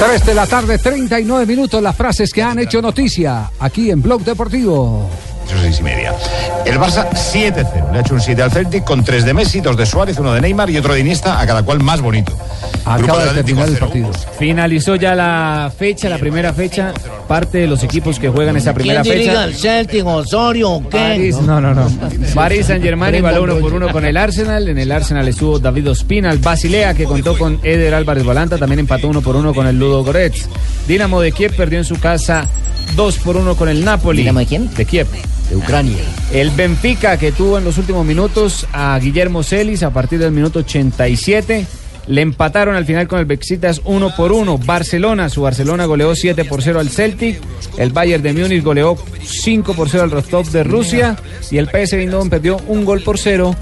3 0.00 0.24
de 0.24 0.34
la 0.34 0.46
tarde, 0.46 0.78
39 0.78 1.44
minutos, 1.44 1.82
las 1.82 1.94
frases 1.94 2.32
que 2.32 2.42
han 2.42 2.58
hecho 2.58 2.80
noticia 2.80 3.50
aquí 3.58 3.90
en 3.90 4.00
Blog 4.00 4.24
Deportivo. 4.24 5.10
Seis 5.58 5.80
y 5.80 5.82
media. 5.82 6.14
El 6.64 6.78
Barça 6.78 7.08
7-0. 7.10 7.90
Le 7.92 7.98
ha 7.98 8.00
hecho 8.00 8.14
un 8.14 8.20
7 8.20 8.42
al 8.42 8.50
Celtic 8.50 8.84
con 8.84 9.02
3 9.02 9.24
de 9.24 9.34
Messi, 9.34 9.60
2 9.60 9.76
de 9.76 9.86
Suárez, 9.86 10.18
uno 10.18 10.32
de 10.32 10.40
Neymar 10.40 10.70
y 10.70 10.78
otro 10.78 10.94
de 10.94 11.00
Iniesta, 11.00 11.40
a 11.40 11.46
cada 11.46 11.62
cual 11.62 11.82
más 11.82 12.00
bonito. 12.00 12.32
Acaba 12.84 13.24
de 13.26 13.42
terminar 13.42 13.68
el 13.68 13.74
0. 13.74 13.86
partido. 13.86 14.10
Finalizó 14.38 14.96
ya 14.96 15.14
la 15.14 15.72
fecha, 15.76 16.08
la 16.08 16.18
primera 16.18 16.52
fecha. 16.52 16.92
Parte 17.26 17.58
de 17.58 17.66
los 17.66 17.82
equipos 17.82 18.18
que 18.18 18.28
juegan 18.28 18.56
esa 18.56 18.74
primera 18.74 19.02
¿Quién 19.02 19.14
dirige 19.14 19.30
fecha. 19.30 19.42
al 19.42 19.54
Celtic, 19.54 20.06
Osorio 20.06 20.70
o 20.70 20.88
qué? 20.88 20.98
París, 20.98 21.36
no, 21.40 21.60
no, 21.60 21.74
no. 21.74 21.86
París 22.34 22.66
Saint 22.66 22.82
Germain 22.82 23.14
igualó 23.14 23.44
uno 23.44 23.56
por 23.58 23.72
uno 23.74 23.88
con 23.90 24.04
el 24.04 24.16
Arsenal. 24.16 24.68
En 24.68 24.78
el 24.78 24.90
Arsenal 24.90 25.26
estuvo 25.28 25.58
David 25.58 25.90
Ospina, 25.90 26.30
el 26.30 26.38
Basilea, 26.38 26.94
que 26.94 27.04
contó 27.04 27.36
con 27.38 27.60
Eder 27.62 27.94
Álvarez 27.94 28.24
Balanta. 28.24 28.58
También 28.58 28.80
empató 28.80 29.08
uno 29.08 29.20
por 29.20 29.36
uno 29.36 29.54
con 29.54 29.66
el 29.66 29.78
Ludo 29.78 30.04
Goretz. 30.04 30.46
Dinamo 30.88 31.20
de 31.20 31.32
Kiev 31.32 31.54
perdió 31.56 31.78
en 31.78 31.84
su 31.84 31.98
casa 32.00 32.46
dos 32.94 33.18
por 33.18 33.36
uno 33.36 33.56
con 33.56 33.68
el 33.68 33.84
Napoli. 33.84 34.18
¿Dinamo 34.18 34.40
de 34.40 34.46
quién? 34.46 34.74
De 34.74 34.84
Kiev. 34.84 35.06
De 35.48 35.56
Ucrania. 35.56 36.02
El 36.32 36.50
Benfica, 36.50 37.16
que 37.18 37.32
tuvo 37.32 37.58
en 37.58 37.64
los 37.64 37.78
últimos 37.78 38.04
minutos 38.06 38.66
a 38.72 38.98
Guillermo 38.98 39.42
Celis 39.42 39.82
a 39.82 39.90
partir 39.90 40.18
del 40.18 40.32
minuto 40.32 40.60
87. 40.60 41.66
Le 42.06 42.22
empataron 42.22 42.74
al 42.74 42.84
final 42.84 43.06
con 43.06 43.20
el 43.20 43.24
Bexitas 43.24 43.82
1 43.84 44.16
por 44.16 44.32
1. 44.32 44.58
Barcelona, 44.58 45.28
su 45.28 45.42
Barcelona 45.42 45.84
goleó 45.84 46.14
7 46.14 46.44
por 46.44 46.62
0 46.62 46.80
al 46.80 46.88
Celtic. 46.88 47.40
El 47.76 47.90
Bayern 47.90 48.22
de 48.22 48.32
Múnich 48.32 48.64
goleó 48.64 48.96
5 49.22 49.74
por 49.74 49.88
0 49.88 50.04
al 50.04 50.10
Rostov 50.10 50.50
de 50.50 50.64
Rusia. 50.64 51.16
Y 51.50 51.58
el 51.58 51.66
PSV 51.66 52.00
Eindhoven 52.00 52.30
perdió 52.30 52.56
un 52.66 52.84
gol 52.84 53.02
por 53.02 53.18
0 53.18 53.54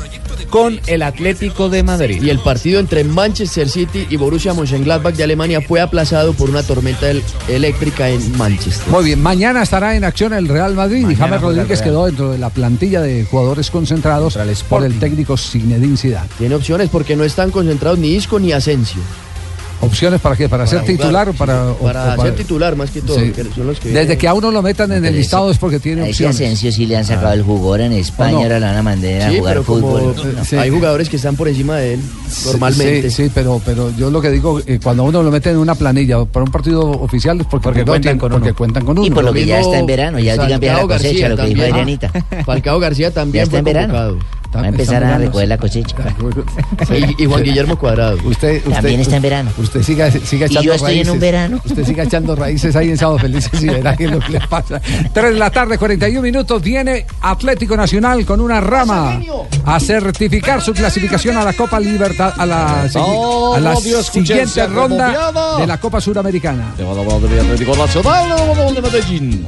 con 0.50 0.80
el 0.86 1.02
Atlético 1.02 1.68
de 1.68 1.82
Madrid. 1.82 2.22
Y 2.22 2.30
el 2.30 2.38
partido 2.38 2.80
entre 2.80 3.04
Manchester 3.04 3.68
City 3.68 4.06
y 4.10 4.16
Borussia 4.16 4.54
Mönchengladbach 4.54 5.14
de 5.14 5.24
Alemania 5.24 5.60
fue 5.60 5.80
aplazado 5.80 6.32
por 6.32 6.50
una 6.50 6.62
tormenta 6.62 7.10
el- 7.10 7.22
eléctrica 7.48 8.08
en 8.08 8.36
Manchester. 8.36 8.88
Muy 8.88 9.04
bien, 9.04 9.20
mañana 9.22 9.62
estará 9.62 9.96
en 9.96 10.04
acción 10.04 10.32
el 10.32 10.48
Real 10.48 10.74
Madrid 10.74 11.08
y 11.08 11.14
James 11.14 11.40
Rodríguez 11.40 11.82
quedó 11.82 12.06
dentro 12.06 12.30
de 12.32 12.38
la 12.38 12.50
plantilla 12.50 13.00
de 13.00 13.24
jugadores 13.24 13.70
concentrados 13.70 14.38
por 14.68 14.84
el 14.84 14.98
técnico 14.98 15.36
Zinedine 15.36 15.96
Zidane. 15.96 16.28
Tiene 16.38 16.54
opciones 16.54 16.88
porque 16.90 17.16
no 17.16 17.24
están 17.24 17.50
concentrados 17.50 17.98
ni 17.98 18.08
Isco 18.14 18.38
ni 18.38 18.52
Asensio. 18.52 19.00
¿Opciones 19.80 20.20
para 20.20 20.34
qué? 20.36 20.48
¿Para, 20.48 20.66
ser 20.66 20.80
jugar, 20.80 20.96
titular 20.96 21.28
o 21.28 21.32
para...? 21.34 21.70
o- 21.70 21.74
para 21.76 22.14
o 22.16 22.22
ser 22.22 22.34
titular 22.34 22.74
más 22.74 22.90
que 22.90 23.00
todo, 23.00 23.18
Sí. 23.18 23.30
que 23.30 23.44
son 23.44 23.66
los 23.68 23.78
que 23.78 23.88
Desde 23.88 24.00
vienen. 24.00 24.18
que 24.18 24.28
a 24.28 24.34
uno 24.34 24.50
lo 24.50 24.60
metan 24.60 24.90
en 24.92 25.04
el 25.04 25.14
listado 25.14 25.50
es 25.50 25.58
porque 25.58 25.78
tiene 25.78 26.02
A 26.02 26.04
ese 26.08 26.24
opciones. 26.26 26.36
Asensio 26.36 26.72
sí 26.72 26.86
le 26.86 26.96
han 26.96 27.04
sacado 27.04 27.28
Ah. 27.28 27.34
el 27.34 27.42
jugo 27.44 27.68
ahora 27.68 27.86
en 27.86 27.92
España, 27.92 28.30
¿O 28.30 28.38
no? 28.38 28.42
ahora 28.42 28.58
la 28.60 28.66
van 28.68 28.76
a 28.76 28.82
mandar 28.82 29.22
a 29.22 29.30
Sí, 29.30 29.38
jugar 29.38 29.52
pero 29.54 29.64
como 29.64 29.80
fútbol. 30.12 30.14
eh, 30.52 30.58
hay 30.58 30.70
jugadores 30.70 31.08
que 31.08 31.16
están 31.16 31.36
por 31.36 31.46
encima 31.48 31.76
de 31.76 31.94
él 31.94 32.00
normalmente. 32.46 33.10
Sí, 33.10 33.24
sí, 33.24 33.30
pero, 33.34 33.60
pero 33.64 33.92
yo 33.96 34.10
lo 34.10 34.20
que 34.20 34.30
digo, 34.30 34.60
eh, 34.66 34.80
cuando 34.82 35.04
uno 35.04 35.22
lo 35.22 35.30
mete 35.30 35.50
en 35.50 35.58
una 35.58 35.74
planilla 35.74 36.24
para 36.24 36.44
un 36.44 36.50
partido 36.50 36.80
oficial 36.82 37.40
es 37.40 37.46
porque, 37.46 37.64
Porque 37.64 37.80
no 37.80 37.86
cuentan 37.86 38.02
tiene- 38.02 38.18
con 38.20 38.30
porque 38.32 38.48
uno. 38.48 38.56
cuentan 38.56 38.84
con 38.84 38.98
uno. 38.98 39.06
Y 39.06 39.10
por 39.10 39.24
lo 39.24 39.32
que 39.32 39.46
ya 39.46 39.60
está 39.60 39.78
en 39.78 39.86
verano, 39.86 40.18
ya 40.18 40.32
digan 40.36 40.60
bien 40.60 40.74
la 40.74 40.82
cosecha, 40.82 40.98
García 41.04 41.28
lo 41.28 41.36
que 41.36 41.42
dijo 41.46 41.60
también. 41.62 41.72
Adrianita. 41.74 42.12
Falcao 42.44 42.80
García 42.80 43.10
también 43.12 43.42
Ya 43.42 43.44
está 43.44 43.58
en 43.58 43.64
verano. 43.64 44.18
Va 44.54 44.62
a 44.62 44.68
empezar 44.68 45.04
a 45.04 45.18
recoger 45.18 45.46
la 45.46 45.58
cosecha. 45.58 45.94
Y, 46.90 47.22
y 47.22 47.26
Juan 47.26 47.42
Guillermo 47.42 47.78
Cuadrado. 47.78 48.16
Usted, 48.24 48.58
usted, 48.58 48.72
También 48.72 49.00
está 49.00 49.16
en 49.16 49.22
verano. 49.22 49.50
Usted 49.58 49.82
siga, 49.82 50.10
siga 50.10 50.46
Y 50.46 50.50
echando 50.50 50.62
yo 50.62 50.72
estoy 50.74 50.90
en 50.92 50.96
raíces. 50.96 51.12
un 51.12 51.20
verano. 51.20 51.60
Usted 51.64 51.84
siga 51.84 52.04
echando 52.04 52.34
raíces 52.34 52.74
ahí 52.74 52.88
en 52.90 52.96
Sábado 52.96 53.18
Felices 53.18 53.62
y 53.62 53.66
verá 53.66 53.94
qué 53.94 54.04
es 54.06 54.10
lo 54.10 54.20
que 54.20 54.32
le 54.32 54.40
pasa. 54.40 54.80
3 54.80 55.12
de 55.14 55.38
la 55.38 55.50
tarde, 55.50 55.76
41 55.76 56.22
minutos. 56.22 56.62
Viene 56.62 57.04
Atlético 57.20 57.76
Nacional 57.76 58.24
con 58.24 58.40
una 58.40 58.60
rama 58.60 59.20
a 59.64 59.80
certificar 59.80 60.62
su 60.62 60.72
clasificación 60.72 61.36
a 61.36 61.44
la 61.44 61.52
Copa 61.52 61.78
Libertad, 61.78 62.32
a 62.36 62.46
la, 62.46 62.82
a 62.82 63.60
la 63.60 63.76
siguiente 63.76 64.66
ronda 64.66 65.58
de 65.58 65.66
la 65.66 65.78
Copa 65.78 66.00
Suramericana. 66.00 66.72
Atlético 66.72 67.76
Nacional, 67.76 68.74
de 68.74 68.82
Medellín. 68.82 69.44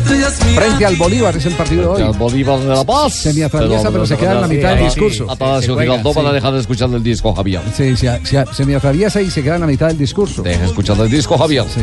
Frente 0.00 0.86
al 0.86 0.96
Bolívar 0.96 1.36
es 1.36 1.46
el 1.46 1.54
partido 1.54 1.82
de 1.82 1.88
hoy. 1.88 2.02
Al 2.02 2.18
Bolívar 2.18 2.58
de 2.60 2.66
La 2.68 2.84
Paz. 2.84 3.14
Se 3.14 3.32
me 3.32 3.44
atraviesa, 3.44 3.90
pero 3.90 4.06
se 4.06 4.16
queda 4.16 4.32
en 4.32 4.40
la 4.42 4.48
mitad 4.48 4.74
del 4.74 4.84
discurso. 4.84 5.30
Atanasio 5.30 5.78
Giraldó 5.78 6.12
van 6.14 6.26
a 6.26 6.32
dejar 6.32 6.52
de 6.52 6.60
escuchar 6.60 6.90
el 6.90 7.02
disco, 7.02 7.34
Javier. 7.34 7.62
Sí, 7.76 7.96
se, 7.96 8.24
se- 8.24 8.44
se 8.52 8.64
me 8.64 8.74
atraviesa 8.76 9.20
y 9.22 9.30
se 9.30 9.42
queda 9.42 9.54
en 9.56 9.62
la 9.62 9.66
mitad 9.66 9.88
del 9.88 9.98
discurso. 9.98 10.42
Deja 10.42 10.64
escuchar 10.64 10.98
el 11.00 11.10
disco, 11.10 11.36
Javier. 11.38 11.64
Sí. 11.72 11.80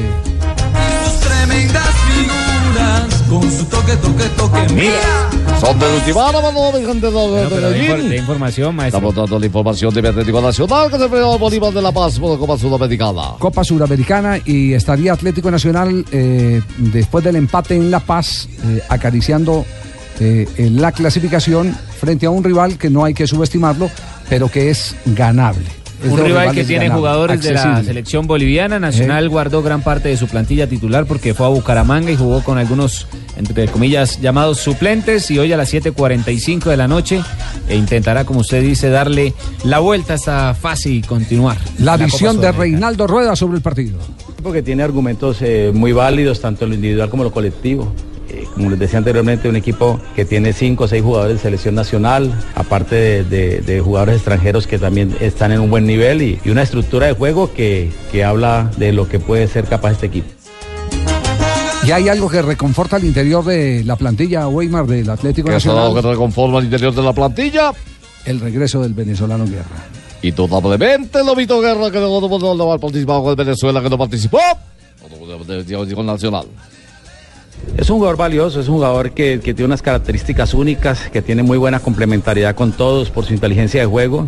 tremendas 1.22 1.88
figuras 2.08 3.24
con 3.30 3.52
su 3.52 3.66
toque, 3.66 3.96
toque, 3.98 4.24
toque. 4.38 4.74
Mira, 4.74 5.30
son 5.64 5.80
de 5.80 5.86
de, 5.88 7.62
Medellín. 7.62 8.10
de 8.10 8.18
información, 8.18 8.76
maestro. 8.76 8.98
Estamos 8.98 9.16
dando 9.16 9.40
la 9.40 9.46
información 9.46 9.94
de 9.94 10.10
Atlético 10.10 10.42
Nacional 10.42 10.92
que 10.92 10.98
se 10.98 11.04
enfrenta 11.06 11.32
al 11.32 11.40
Bolívar 11.40 11.74
de 11.74 11.82
La 11.82 11.92
Paz 11.92 12.20
por 12.20 12.32
la 12.32 12.38
Copa 12.38 12.58
Sudamericana. 12.58 13.22
Copa 13.40 13.64
Suramericana 13.64 14.40
y 14.44 14.74
estaría 14.74 15.14
Atlético 15.14 15.50
Nacional 15.50 16.06
eh, 16.12 16.62
después 16.78 17.24
del 17.24 17.38
empate 17.38 17.76
en 17.76 17.92
La 17.92 18.02
Paz 18.02 18.50
eh, 18.66 18.82
acariciando 18.90 19.66
eh, 20.20 20.48
en 20.58 20.82
la 20.82 20.92
clasificación 20.92 21.74
frente 22.00 22.26
a 22.26 22.30
un 22.30 22.44
rival 22.44 22.78
que 22.78 22.90
no 22.90 23.06
hay 23.06 23.14
que 23.14 23.26
subestimarlo, 23.26 23.90
pero 24.30 24.50
que 24.50 24.70
es 24.70 24.96
ganable. 25.06 25.83
Es 26.04 26.12
Un 26.12 26.20
rival 26.20 26.54
que 26.54 26.64
tiene 26.66 26.90
jugadores 26.90 27.42
de 27.42 27.54
la 27.54 27.84
selección 27.84 28.28
boliviana. 28.28 28.80
Nacional 28.80 29.30
guardó 29.30 29.64
gran 29.64 29.82
parte 29.82 30.10
de 30.10 30.18
su 30.18 30.28
plantilla 30.28 30.68
titular 30.68 31.06
porque 31.06 31.34
fue 31.34 31.46
a 31.46 31.50
Bucaramanga 31.50 32.12
y 32.12 32.16
jugó 32.16 32.44
con 32.44 32.58
algunos, 32.58 33.08
entre 33.38 33.68
comillas, 33.68 34.20
llamados 34.20 34.60
suplentes. 34.60 35.32
Y 35.32 35.40
hoy 35.40 35.54
a 35.54 35.58
las 35.58 35.74
7.45 35.74 36.66
de 36.66 36.78
la 36.78 36.88
noche 36.88 37.22
e 37.70 37.76
intentará, 37.76 38.26
como 38.26 38.42
usted 38.42 38.62
dice, 38.62 38.90
darle 38.90 39.34
la 39.64 39.80
vuelta 39.80 40.14
a 40.14 40.16
esta 40.18 40.54
fase 40.54 40.90
y 40.90 41.02
continuar. 41.02 41.58
La 41.80 41.98
visión 41.98 42.40
de. 42.42 42.52
Reinaldo 42.52 43.08
Rueda 43.08 43.36
sobre 43.36 43.58
el 43.58 43.64
partido. 43.64 43.98
Porque 44.44 44.62
tiene 44.62 44.84
argumentos 44.84 45.38
eh, 45.42 45.72
muy 45.74 45.94
válidos, 45.94 46.42
tanto 46.42 46.66
en 46.66 46.72
lo 46.72 46.76
individual 46.76 47.10
como 47.10 47.24
en 47.24 47.30
lo 47.30 47.34
colectivo. 47.34 47.94
Como 48.56 48.70
les 48.70 48.78
decía 48.80 49.00
anteriormente, 49.00 49.50
un 49.50 49.56
equipo 49.56 50.00
que 50.16 50.26
tiene 50.26 50.54
cinco 50.54 50.84
o 50.84 50.88
seis 50.88 51.02
jugadores 51.04 51.38
de 51.38 51.42
selección 51.42 51.74
nacional, 51.76 52.32
aparte 52.56 52.96
de, 52.96 53.24
de- 53.24 53.62
de 53.62 53.82
jugadores 53.82 54.16
extranjeros 54.18 54.68
que 54.68 54.78
también 54.78 55.16
están 55.22 55.52
en 55.52 55.60
un 55.60 55.70
buen 55.72 55.86
nivel 55.88 56.22
y, 56.22 56.40
y 56.46 56.50
una 56.52 56.62
estructura 56.62 57.08
de 57.08 57.14
juego 57.14 57.52
que, 57.54 57.92
que 58.12 58.24
habla 58.24 58.70
de 58.78 58.94
lo 58.94 59.10
que 59.10 59.20
puede 59.20 59.48
ser 59.48 59.66
capaz 59.66 59.94
este 59.94 60.06
equipo. 60.06 60.28
Y 61.86 61.92
hay 61.92 62.08
algo 62.08 62.30
que 62.30 62.42
reconforta 62.42 62.96
al 62.96 63.04
interior 63.04 63.44
de 63.44 63.84
la 63.84 63.96
plantilla 63.98 64.48
Weimar 64.48 64.86
del 64.86 65.10
Atlético 65.10 65.48
algo 65.50 65.56
Nacional. 65.58 65.94
que 65.96 66.02
reconforma 66.12 66.60
al 66.60 66.66
interior 66.66 66.94
de 66.96 67.02
la 67.02 67.12
plantilla. 67.12 67.74
El 68.26 68.40
regreso 68.40 68.82
del 68.82 68.94
venezolano 68.94 69.46
Guerra. 69.46 69.66
Indudablemente, 70.22 71.22
Lobito 71.26 71.60
Guerra, 71.60 71.92
que 71.92 72.00
no, 72.00 72.22
no, 72.22 72.40
no, 72.40 72.56
no 72.56 72.80
participado 72.80 73.24
con 73.24 73.36
Venezuela, 73.36 73.82
que 73.82 73.90
no 73.90 73.98
participó. 73.98 74.40
Con 75.02 76.06
Nacional. 76.06 76.46
Es 77.78 77.90
un 77.90 77.98
jugador 77.98 78.18
valioso, 78.18 78.60
es 78.60 78.68
un 78.68 78.76
jugador 78.76 79.12
que, 79.12 79.40
que 79.40 79.54
tiene 79.54 79.66
unas 79.66 79.82
características 79.82 80.54
únicas, 80.54 81.10
que 81.10 81.22
tiene 81.22 81.44
muy 81.44 81.58
buena 81.58 81.80
complementariedad 81.80 82.56
con 82.56 82.72
todos 82.72 83.10
por 83.10 83.26
su 83.26 83.34
inteligencia 83.34 83.82
de 83.82 83.88
juego 83.88 84.28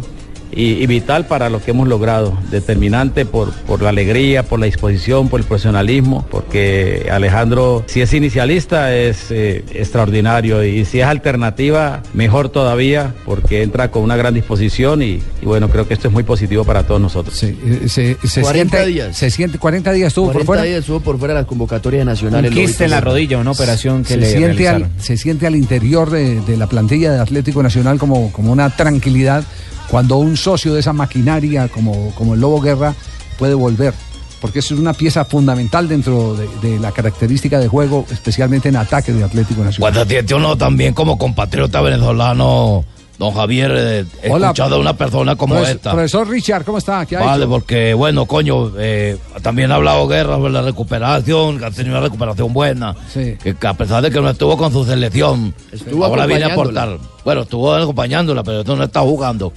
y, 0.51 0.73
y 0.73 0.87
vital 0.87 1.25
para 1.25 1.49
lo 1.49 1.61
que 1.61 1.71
hemos 1.71 1.87
logrado. 1.87 2.37
Determinante 2.51 3.25
por, 3.25 3.51
por 3.51 3.81
la 3.81 3.89
alegría, 3.89 4.43
por 4.43 4.59
la 4.59 4.65
disposición, 4.65 5.29
por 5.29 5.39
el 5.39 5.45
profesionalismo, 5.45 6.25
porque 6.29 7.09
Alejandro, 7.11 7.83
si 7.87 8.01
es 8.01 8.13
inicialista, 8.13 8.95
es 8.95 9.31
eh, 9.31 9.63
extraordinario 9.73 10.63
y 10.63 10.85
si 10.85 10.99
es 10.99 11.05
alternativa, 11.05 12.03
mejor 12.13 12.49
todavía, 12.49 13.13
porque 13.25 13.63
entra 13.63 13.91
con 13.91 14.03
una 14.03 14.15
gran 14.15 14.33
disposición 14.33 15.01
y, 15.01 15.21
y 15.41 15.45
bueno, 15.45 15.69
creo 15.69 15.87
que 15.87 15.93
esto 15.93 16.07
es 16.07 16.13
muy 16.13 16.23
positivo 16.23 16.63
para 16.63 16.83
todos 16.83 17.01
nosotros. 17.01 17.35
Se, 17.37 17.55
se 17.87 18.15
40 18.41 18.51
siente, 18.51 18.85
días. 18.85 19.17
Se 19.17 19.29
siente 19.29 19.57
40 19.57 19.91
días 19.91 20.07
estuvo 20.07 20.25
40 20.27 20.39
por 20.39 20.45
fuera. 20.45 20.63
días 20.63 20.79
estuvo 20.79 20.99
por 20.99 21.17
fuera 21.17 21.33
de 21.33 21.41
las 21.41 21.47
convocatorias 21.47 22.05
nacionales. 22.05 22.51
Un 22.51 22.57
quiste 22.57 22.85
en 22.85 22.91
la 22.91 23.01
rodilla, 23.01 23.37
una 23.37 23.51
operación 23.51 24.03
que 24.03 24.09
se 24.09 24.17
le 24.17 24.31
siente, 24.31 24.67
al, 24.67 24.89
se 24.99 25.17
siente 25.17 25.47
al 25.47 25.55
interior 25.55 26.09
de, 26.09 26.41
de 26.41 26.57
la 26.57 26.67
plantilla 26.67 27.11
de 27.11 27.19
Atlético 27.19 27.61
Nacional 27.63 27.97
como, 27.97 28.31
como 28.31 28.51
una 28.51 28.69
tranquilidad 28.69 29.43
cuando 29.89 30.17
un 30.17 30.38
socio 30.38 30.73
de 30.73 30.79
esa 30.79 30.93
maquinaria 30.93 31.67
como, 31.67 32.11
como 32.15 32.33
el 32.33 32.41
Lobo 32.41 32.61
Guerra 32.61 32.93
puede 33.38 33.53
volver. 33.53 33.93
Porque 34.41 34.59
eso 34.59 34.75
es 34.75 34.79
una 34.79 34.93
pieza 34.93 35.25
fundamental 35.25 35.88
dentro 35.88 36.36
de, 36.36 36.79
la 36.79 36.91
característica 36.91 37.59
de 37.59 37.67
juego, 37.67 38.05
especialmente 38.11 38.69
en 38.69 38.75
ataque 38.75 39.11
de 39.11 39.23
Atlético 39.23 39.63
Nacional. 39.63 39.93
Cuando 39.93 40.05
siente 40.05 40.36
uno 40.36 40.55
también 40.55 40.93
como 40.93 41.17
compatriota 41.17 41.81
venezolano, 41.81 42.86
don 43.18 43.34
Javier, 43.34 43.72
eh, 43.76 44.05
he 44.24 44.30
Hola. 44.32 44.47
escuchado 44.47 44.76
a 44.76 44.80
una 44.80 44.95
persona 44.97 45.36
como 45.36 45.57
esta. 45.59 45.91
Profesor 45.91 46.28
Richard, 46.28 46.63
¿cómo 46.66 46.78
está? 46.78 47.05
¿Qué 47.05 47.16
ha 47.18 47.22
Vale, 47.22 47.43
hecho? 47.43 47.49
porque 47.49 47.93
bueno, 47.93 48.26
coño, 48.26 48.72
eh, 48.78 49.18
también 49.41 49.72
ha 49.72 49.76
hablado 49.76 50.07
Guerra 50.07 50.36
sobre 50.36 50.51
la 50.53 50.61
recuperación, 50.61 51.57
que 51.59 51.66
ha 51.66 51.72
tenido 51.72 51.95
una 51.97 52.03
recuperación 52.05 52.51
buena, 52.53 52.95
Sí. 53.07 53.36
que, 53.41 53.55
que 53.55 53.68
a 53.68 53.74
pesar 53.74 54.01
de 54.03 54.11
que 54.11 54.20
no 54.22 54.30
estuvo 54.30 54.57
con 54.57 54.72
su 54.72 54.84
selección, 54.86 55.53
Estuvo 55.72 56.05
ahora 56.05 56.26
viene 56.26 56.45
a 56.45 56.53
aportar. 56.53 56.97
Bueno, 57.24 57.41
estuvo 57.41 57.74
acompañándola, 57.74 58.43
pero 58.43 58.59
esto 58.59 58.76
no 58.76 58.84
está 58.84 59.01
jugando. 59.01 59.51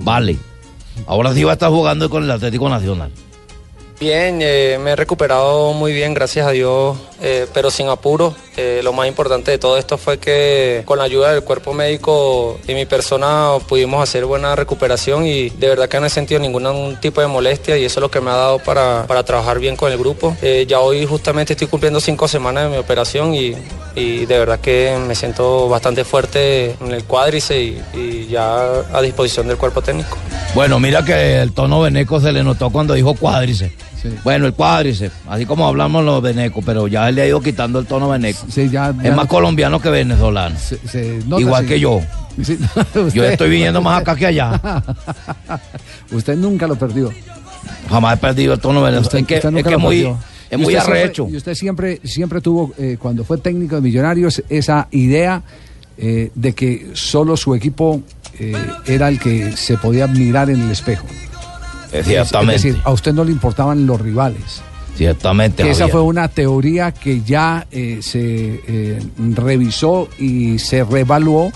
Vale. 0.00 0.36
Ahora 1.06 1.32
sí 1.34 1.42
va 1.42 1.50
a 1.52 1.54
estar 1.54 1.70
jugando 1.70 2.08
con 2.08 2.22
el 2.24 2.30
Atlético 2.30 2.68
Nacional. 2.68 3.10
Bien, 4.04 4.40
eh, 4.42 4.78
me 4.78 4.90
he 4.90 4.96
recuperado 4.96 5.72
muy 5.72 5.94
bien, 5.94 6.12
gracias 6.12 6.46
a 6.46 6.50
Dios, 6.50 6.94
eh, 7.22 7.46
pero 7.54 7.70
sin 7.70 7.88
apuro. 7.88 8.34
Eh, 8.54 8.82
lo 8.84 8.92
más 8.92 9.08
importante 9.08 9.50
de 9.50 9.56
todo 9.56 9.78
esto 9.78 9.96
fue 9.96 10.18
que 10.18 10.82
con 10.84 10.98
la 10.98 11.04
ayuda 11.04 11.32
del 11.32 11.42
cuerpo 11.42 11.72
médico 11.72 12.60
y 12.68 12.74
mi 12.74 12.84
persona 12.84 13.52
pudimos 13.66 14.02
hacer 14.02 14.26
buena 14.26 14.54
recuperación 14.56 15.24
y 15.24 15.48
de 15.48 15.68
verdad 15.68 15.88
que 15.88 15.98
no 16.00 16.04
he 16.04 16.10
sentido 16.10 16.38
ningún 16.38 16.98
tipo 17.00 17.22
de 17.22 17.28
molestia 17.28 17.78
y 17.78 17.84
eso 17.86 17.98
es 17.98 18.02
lo 18.02 18.10
que 18.10 18.20
me 18.20 18.30
ha 18.30 18.34
dado 18.34 18.58
para, 18.58 19.06
para 19.06 19.22
trabajar 19.22 19.58
bien 19.58 19.74
con 19.74 19.90
el 19.90 19.96
grupo. 19.96 20.36
Ya 20.68 20.80
hoy 20.80 21.06
justamente 21.06 21.54
estoy 21.54 21.68
cumpliendo 21.68 21.98
cinco 21.98 22.28
semanas 22.28 22.64
de 22.64 22.70
mi 22.70 22.76
operación 22.76 23.34
y, 23.34 23.54
y 23.94 24.26
de 24.26 24.38
verdad 24.38 24.60
que 24.60 24.98
me 24.98 25.14
siento 25.14 25.66
bastante 25.70 26.04
fuerte 26.04 26.76
en 26.78 26.92
el 26.92 27.04
cuádrice 27.04 27.58
y, 27.58 27.82
y 27.94 28.26
ya 28.26 28.82
a 28.92 29.00
disposición 29.00 29.48
del 29.48 29.56
cuerpo 29.56 29.80
técnico. 29.80 30.18
Bueno, 30.54 30.78
mira 30.78 31.02
que 31.02 31.40
el 31.40 31.52
tono 31.52 31.80
veneco 31.80 32.20
se 32.20 32.32
le 32.32 32.44
notó 32.44 32.68
cuando 32.68 32.92
dijo 32.92 33.14
cuádrice. 33.14 33.72
Bueno, 34.22 34.46
el 34.46 34.52
cuádrice, 34.54 35.10
así 35.28 35.46
como 35.46 35.66
hablamos 35.66 36.04
los 36.04 36.22
venecos, 36.22 36.62
pero 36.64 36.86
ya 36.88 37.08
él 37.08 37.14
le 37.14 37.22
ha 37.22 37.26
ido 37.26 37.40
quitando 37.40 37.78
el 37.78 37.86
tono 37.86 38.08
veneco. 38.08 38.44
Sí, 38.50 38.68
ya- 38.70 38.94
ya- 39.02 39.08
es 39.10 39.14
más 39.16 39.26
colombiano 39.26 39.80
que 39.80 39.88
venezolano. 39.90 40.56
se 40.58 41.20
nota, 41.26 41.40
Igual 41.40 41.62
sí. 41.64 41.68
que 41.68 41.80
yo. 41.80 42.00
Yo 43.14 43.24
estoy 43.24 43.48
viniendo 43.48 43.80
más 43.80 44.00
acá 44.00 44.16
que 44.16 44.26
allá. 44.26 44.60
Usted 46.12 46.36
nunca 46.36 46.66
lo 46.66 46.76
perdió. 46.76 47.10
Jamás 47.88 48.14
he 48.14 48.20
perdido 48.20 48.54
el 48.54 48.60
tono 48.60 48.82
venezolano. 48.82 49.06
Usted- 49.06 49.18
es 49.20 49.26
que, 49.26 49.34
usted 49.36 49.48
es 49.48 49.52
nunca 49.54 49.68
que 49.68 49.74
lo 49.74 49.78
muy, 49.78 49.96
perdió. 49.96 50.18
es 50.50 50.58
muy 50.58 50.72
siempre- 50.74 51.00
arrecho. 51.02 51.28
y 51.30 51.36
usted 51.36 51.54
siempre, 51.54 52.00
siempre 52.04 52.40
tuvo, 52.40 52.72
eh, 52.78 52.96
cuando 52.98 53.24
fue 53.24 53.38
técnico 53.38 53.76
de 53.76 53.80
Millonarios, 53.82 54.42
esa 54.48 54.88
idea 54.90 55.42
eh, 55.96 56.30
de 56.34 56.52
que 56.54 56.90
solo 56.94 57.36
su 57.36 57.54
equipo 57.54 58.02
eh, 58.40 58.52
era 58.86 59.08
el 59.08 59.20
que 59.20 59.56
se 59.56 59.76
podía 59.78 60.06
mirar 60.08 60.50
en 60.50 60.60
el 60.60 60.70
espejo. 60.72 61.06
Es- 62.00 62.06
Ciertamente. 62.06 62.56
Es 62.56 62.62
decir, 62.62 62.80
a 62.84 62.90
usted 62.92 63.12
no 63.12 63.24
le 63.24 63.32
importaban 63.32 63.86
los 63.86 64.00
rivales. 64.00 64.62
Ciertamente. 64.96 65.62
Que 65.64 65.70
esa 65.70 65.88
fue 65.88 66.02
una 66.02 66.28
teoría 66.28 66.92
que 66.92 67.22
ya 67.22 67.66
eh, 67.72 67.98
se 68.00 68.60
eh, 68.66 69.02
revisó 69.34 70.08
y 70.18 70.58
se 70.60 70.84
revaluó, 70.84 71.50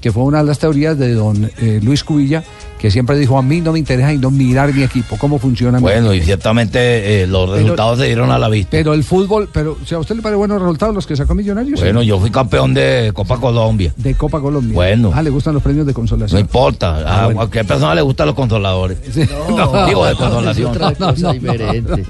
que 0.00 0.12
fue 0.12 0.22
una 0.24 0.38
de 0.38 0.44
las 0.44 0.58
teorías 0.58 0.98
de 0.98 1.14
don 1.14 1.50
eh, 1.58 1.80
Luis 1.82 2.04
Cubilla, 2.04 2.44
que 2.78 2.90
siempre 2.90 3.16
dijo, 3.18 3.38
a 3.38 3.42
mí 3.42 3.60
no 3.62 3.72
me 3.72 3.78
interesa 3.78 4.12
y 4.12 4.18
no 4.18 4.30
mirar 4.30 4.72
mi 4.74 4.82
equipo, 4.82 5.16
cómo 5.18 5.38
funciona 5.38 5.78
mi 5.78 5.82
Bueno, 5.82 6.12
y 6.12 6.16
equipo". 6.18 6.26
ciertamente 6.26 7.22
eh, 7.22 7.26
los 7.26 7.48
Pero- 7.50 7.56
resultados 7.62 7.98
se 7.98 8.04
dieron 8.06 8.30
a 8.30 8.38
la 8.38 8.48
vista. 8.50 8.68
Pero 8.72 8.92
el 8.92 9.02
fútbol, 9.02 9.48
pero 9.50 9.78
si 9.86 9.94
a 9.94 9.98
usted 9.98 10.14
le 10.16 10.22
parece 10.22 10.36
buenos 10.36 10.60
resultados 10.60 10.94
los 10.94 11.06
que 11.06 11.16
sacó 11.16 11.34
Millonarios. 11.34 11.80
Bueno, 11.80 12.02
yo 12.02 12.20
fui 12.20 12.30
campeón 12.30 12.74
de 12.74 13.10
Copa 13.14 13.38
Colombia. 13.40 13.92
De 13.96 14.14
Copa 14.14 14.40
Colombia. 14.40 14.74
Bueno. 14.74 15.10
Ah, 15.14 15.22
le 15.22 15.30
gustan 15.30 15.54
los 15.54 15.62
premios 15.62 15.86
de 15.86 15.92
No 15.92 15.96
consolación. 15.96 16.40
importa, 16.40 17.02
Ah, 17.06 17.22
a 17.22 17.24
bueno. 17.24 17.36
cualquier 17.38 17.66
persona 17.66 17.94
le 17.94 18.02
gustan 18.02 18.26
los 18.26 18.36
consoladores. 18.36 18.98
No, 19.48 19.86
Digo, 19.86 20.04
de 20.04 20.12
no, 20.12 20.18
consolación. 20.18 20.72
diferente. 21.40 22.04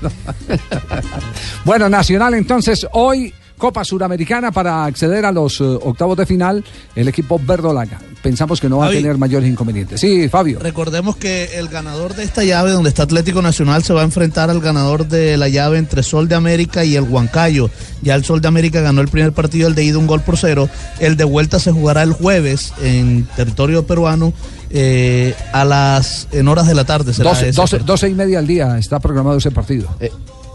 Bueno, 1.64 1.88
Nacional 1.88 2.34
entonces 2.34 2.86
hoy 2.92 3.32
Copa 3.58 3.84
Suramericana 3.84 4.52
para 4.52 4.84
acceder 4.84 5.24
a 5.24 5.32
los 5.32 5.60
eh, 5.60 5.64
octavos 5.64 6.16
de 6.16 6.26
final 6.26 6.64
el 6.94 7.08
equipo 7.08 7.38
verdolaga. 7.38 8.00
Pensamos 8.22 8.60
que 8.60 8.68
no 8.68 8.78
va 8.78 8.88
a 8.88 8.90
tener 8.90 9.16
mayores 9.18 9.48
inconvenientes. 9.48 10.00
Sí, 10.00 10.28
Fabio. 10.28 10.58
Recordemos 10.58 11.16
que 11.16 11.58
el 11.58 11.68
ganador 11.68 12.14
de 12.14 12.24
esta 12.24 12.42
llave, 12.42 12.72
donde 12.72 12.88
está 12.88 13.04
Atlético 13.04 13.40
Nacional, 13.40 13.84
se 13.84 13.92
va 13.94 14.00
a 14.00 14.04
enfrentar 14.04 14.50
al 14.50 14.60
ganador 14.60 15.06
de 15.06 15.36
la 15.36 15.48
llave 15.48 15.78
entre 15.78 16.02
Sol 16.02 16.26
de 16.28 16.34
América 16.34 16.84
y 16.84 16.96
el 16.96 17.04
Huancayo. 17.04 17.70
Ya 18.02 18.14
el 18.14 18.24
Sol 18.24 18.40
de 18.40 18.48
América 18.48 18.80
ganó 18.80 19.00
el 19.00 19.08
primer 19.08 19.32
partido, 19.32 19.68
el 19.68 19.74
de 19.74 19.84
ida 19.84 19.98
un 19.98 20.08
gol 20.08 20.22
por 20.22 20.36
cero. 20.36 20.68
El 20.98 21.16
de 21.16 21.24
vuelta 21.24 21.60
se 21.60 21.70
jugará 21.70 22.02
el 22.02 22.12
jueves 22.12 22.72
en 22.82 23.26
territorio 23.36 23.86
peruano 23.86 24.32
eh, 24.70 25.34
a 25.52 25.64
las 25.64 26.26
en 26.32 26.48
horas 26.48 26.66
de 26.66 26.74
la 26.74 26.84
tarde. 26.84 27.14
será 27.14 27.30
12, 27.30 27.48
ese 27.50 27.56
12, 27.56 27.76
partido. 27.76 27.92
12 27.92 28.08
y 28.08 28.14
media 28.14 28.38
al 28.40 28.46
día 28.46 28.76
está 28.78 28.98
programado 28.98 29.38
ese 29.38 29.52
partido. 29.52 29.88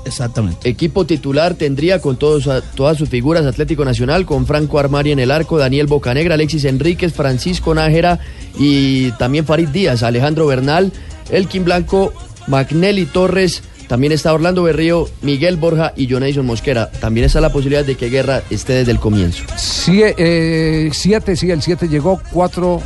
Exactamente. 0.05 0.67
Equipo 0.67 1.05
titular 1.05 1.53
tendría 1.53 1.99
con 2.01 2.17
todos, 2.17 2.47
a- 2.47 2.61
todas 2.61 2.97
sus 2.97 3.07
figuras 3.09 3.45
Atlético 3.45 3.85
Nacional, 3.85 4.25
con 4.25 4.45
Franco 4.47 4.79
Armari 4.79 5.11
en 5.11 5.19
el 5.19 5.29
arco, 5.31 5.57
Daniel 5.57 5.87
Bocanegra, 5.87 6.33
Alexis 6.35 6.65
Enríquez, 6.65 7.13
Francisco 7.13 7.73
Nájera 7.75 8.19
y 8.57 9.11
también 9.13 9.45
Farid 9.45 9.69
Díaz, 9.69 10.03
Alejandro 10.03 10.47
Bernal, 10.47 10.91
Elkin 11.29 11.63
Blanco, 11.63 12.13
Magnelli 12.47 13.05
Torres. 13.05 13.63
También 13.87 14.13
está 14.13 14.33
Orlando 14.33 14.63
Berrío, 14.63 15.09
Miguel 15.21 15.57
Borja 15.57 15.93
y 15.97 16.07
Jonathan 16.07 16.45
Mosquera. 16.45 16.89
También 16.89 17.25
está 17.25 17.41
la 17.41 17.51
posibilidad 17.51 17.83
de 17.85 17.95
que 17.95 18.09
Guerra 18.09 18.41
esté 18.49 18.73
desde 18.73 18.91
el 18.93 18.99
comienzo. 18.99 19.43
Sie- 19.57 20.15
eh, 20.17 20.89
siete, 20.93 21.35
sí, 21.35 21.51
el 21.51 21.61
7 21.61 21.89
llegó, 21.89 22.21
4, 22.31 22.81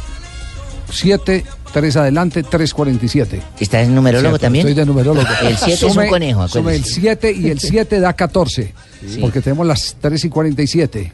7, 0.92 1.46
3 1.76 1.98
adelante, 1.98 2.42
3.47. 2.42 3.42
¿Estás 3.60 3.86
en 3.86 3.94
numerólogo 3.96 4.30
Cierto, 4.30 4.40
también? 4.46 4.66
Estoy 4.66 4.80
de 4.82 4.86
numerólogo. 4.86 5.28
El 5.42 5.58
siete 5.58 5.88
es 5.88 5.96
un 5.98 6.08
conejo, 6.08 6.48
Sume 6.48 6.72
el 6.76 6.80
acuérdese. 6.80 7.02
7 7.02 7.32
y 7.34 7.50
el 7.50 7.60
7 7.60 8.00
da 8.00 8.14
14, 8.14 8.74
Sí. 9.06 9.18
porque 9.20 9.42
tenemos 9.42 9.68
las 9.68 9.98
3 10.00 10.24
y 10.24 10.30
47. 10.30 11.12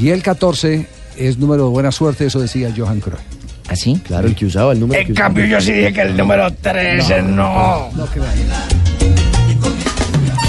Y 0.00 0.10
el 0.10 0.22
14 0.22 0.86
es 1.16 1.36
número 1.36 1.64
de 1.64 1.70
buena 1.70 1.90
suerte, 1.90 2.26
eso 2.26 2.38
decía 2.38 2.72
Johan 2.76 3.00
Cruyff. 3.00 3.18
¿Así? 3.68 4.00
Claro, 4.06 4.28
el 4.28 4.36
que 4.36 4.46
usaba 4.46 4.72
el 4.72 4.78
número 4.78 5.00
En 5.00 5.14
cambio, 5.14 5.46
yo 5.46 5.60
sí 5.60 5.72
dije 5.72 5.92
que 5.92 6.02
el 6.02 6.16
número 6.16 6.48
13 6.52 7.22
no. 7.22 7.90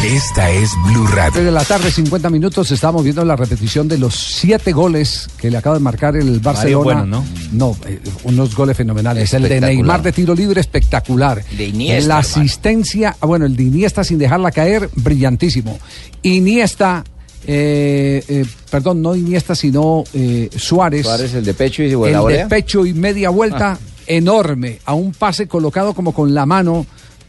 Esta 0.04 0.51
es 0.51 0.70
Blue 0.88 1.08
Radio. 1.08 1.43
de 1.45 1.51
la 1.51 1.64
tarde, 1.64 1.89
50 1.89 2.30
minutos, 2.30 2.70
estamos 2.72 3.04
viendo 3.04 3.24
la 3.24 3.38
repetición 3.38 3.88
de 3.88 3.97
los 3.97 4.14
siete 4.16 4.74
goles 4.74 5.30
que 5.38 5.49
le 5.49 5.58
acaba 5.58 5.76
de 5.78 5.82
marcar 5.82 6.18
el 6.18 6.39
Barcelona. 6.41 6.84
buenos, 7.04 7.08
¿no? 7.08 7.26
No, 7.54 7.78
eh, 7.88 7.99
unos 8.26 8.54
goles 8.54 8.76
fenomenales. 8.76 9.34
El 9.34 9.43
de. 9.47 9.62
Neymar 9.62 10.01
de 10.04 10.12
tiro 10.12 10.36
libre, 10.36 10.60
espectacular. 10.60 11.41
De 11.58 11.68
Iniesta, 11.68 12.08
La 12.08 12.18
asistencia, 12.18 13.16
ah, 13.22 13.26
bueno, 13.26 13.45
el 13.45 13.56
de 13.56 13.64
Iniesta 13.64 14.04
sin 14.04 14.18
dejarla 14.18 14.51
caer, 14.51 14.89
brillantísimo. 14.93 15.80
Iniesta, 16.22 17.06
eh, 17.47 18.24
eh, 18.28 18.45
perdón, 18.70 19.01
no 19.01 19.16
Iniesta, 19.16 19.56
sino 19.56 20.04
eh, 20.14 20.49
Suárez. 20.54 21.06
Suárez, 21.06 21.34
el 21.34 21.45
de 21.45 21.54
pecho 21.54 21.82
y 21.82 21.91
el 21.91 22.28
de 22.28 22.45
pecho 22.49 22.86
y 22.86 22.93
media 22.93 23.30
vuelta, 23.30 23.74
Ah. 23.74 23.80
enorme, 24.06 24.80
a 24.84 24.93
un 24.95 25.14
pase 25.14 25.47
colocado 25.47 25.93
como 25.93 26.14
con 26.14 26.34
la 26.34 26.45
mano 26.45 26.86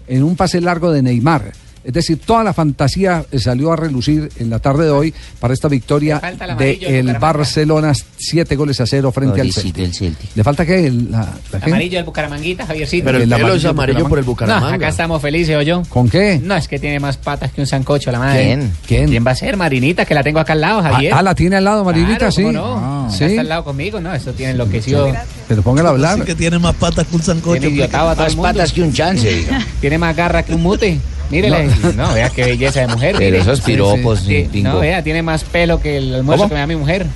en 0.08 0.24
un 0.24 0.34
pase 0.34 0.60
largo 0.60 0.90
de 0.90 1.02
Neymar. 1.02 1.52
Es 1.84 1.92
decir, 1.92 2.18
toda 2.24 2.42
la 2.42 2.54
fantasía 2.54 3.24
eh, 3.30 3.38
salió 3.38 3.70
a 3.72 3.76
relucir 3.76 4.30
en 4.38 4.48
la 4.50 4.58
tarde 4.58 4.84
de 4.84 4.90
hoy 4.90 5.14
para 5.38 5.52
esta 5.52 5.68
victoria 5.68 6.18
de 6.18 6.64
del 6.64 6.76
Bucaramanga. 6.78 7.18
Barcelona, 7.18 7.92
siete 8.16 8.56
goles 8.56 8.80
a 8.80 8.86
cero 8.86 9.12
frente 9.12 9.40
al 9.42 9.52
Celtic. 9.52 9.78
el 9.78 9.92
Celtic. 9.94 10.30
¿Le 10.34 10.42
falta 10.42 10.64
qué? 10.64 10.86
El- 10.86 11.10
la- 11.10 11.28
la 11.52 11.60
qué? 11.60 11.66
Amarillo 11.70 11.98
del 11.98 12.04
Bucaramanguita, 12.04 12.66
Javiercito. 12.66 13.04
Pero 13.04 13.18
el 13.18 13.24
El 13.24 13.28
pelo 13.28 13.44
amarillo 13.46 13.58
es 13.58 13.64
amarillo 13.70 14.08
por 14.08 14.18
el 14.18 14.24
Bucaramanga. 14.24 14.68
No, 14.70 14.74
acá 14.76 14.88
estamos 14.88 15.20
felices, 15.20 15.54
¿o 15.56 15.62
yo? 15.62 15.82
¿Con 15.90 16.08
qué? 16.08 16.40
No, 16.42 16.56
es 16.56 16.68
que 16.68 16.78
tiene 16.78 16.98
más 17.00 17.18
patas 17.18 17.52
que 17.52 17.60
un 17.60 17.66
sancocho, 17.66 18.10
la 18.10 18.18
madre. 18.18 18.44
¿Quién? 18.44 18.72
¿Quién? 18.86 19.08
¿Quién 19.10 19.26
va 19.26 19.32
a 19.32 19.36
ser? 19.36 19.56
Marinita, 19.58 20.04
que 20.06 20.14
la 20.14 20.22
tengo 20.22 20.40
acá 20.40 20.54
al 20.54 20.62
lado, 20.62 20.82
Javier. 20.82 21.12
Ah, 21.12 21.18
ah, 21.18 21.22
la 21.22 21.34
tiene 21.34 21.56
al 21.56 21.64
lado, 21.64 21.84
Marinita, 21.84 22.16
Claro, 22.18 22.32
sí. 22.32 22.42
¿cómo 22.44 22.52
no? 22.52 22.76
Ah. 22.78 23.08
Sí. 23.10 23.24
está 23.24 23.42
al 23.42 23.48
lado 23.50 23.64
conmigo, 23.64 24.00
no, 24.00 24.14
eso 24.14 24.32
tiene 24.32 24.52
enloquecido. 24.52 25.12
Pero 25.48 25.60
póngala 25.62 25.90
a 25.90 25.92
hablar. 25.92 26.14
Así 26.14 26.22
que 26.22 26.34
tiene 26.34 26.58
más 26.58 26.74
patas 26.76 27.06
que 27.06 27.14
un 27.16 27.22
sancocho. 27.22 27.60
Tiene 27.60 27.74
idiotado 27.76 28.08
a 28.08 28.14
todo 28.14 28.26
el 28.26 28.36
mundo. 28.36 28.64
que 28.74 28.82
un 28.82 28.92
chance. 28.94 29.44
Tiene 29.80 29.98
más 29.98 30.16
garra 30.16 30.42
que 30.42 30.54
un 30.54 30.62
mute. 30.62 30.98
Mírele. 31.30 31.68
No, 31.96 32.12
vea 32.14 32.30
qué 32.30 32.44
belleza 32.44 32.80
de 32.80 32.88
mujer. 32.88 33.14
Pero 33.18 33.30
mire. 33.30 33.38
esos 33.42 33.60
piropos, 33.60 34.20
Sí, 34.20 34.26
sí. 34.42 34.48
pingo. 34.52 34.70
No, 34.72 34.78
vea, 34.80 35.02
tiene 35.02 35.22
más 35.22 35.44
pelo 35.44 35.80
que 35.80 35.96
el 35.98 36.14
almuerzo 36.14 36.42
¿Cómo? 36.44 36.48
que 36.50 36.54
me 36.54 36.60
da 36.60 36.66
mi 36.66 36.76
mujer. 36.76 37.06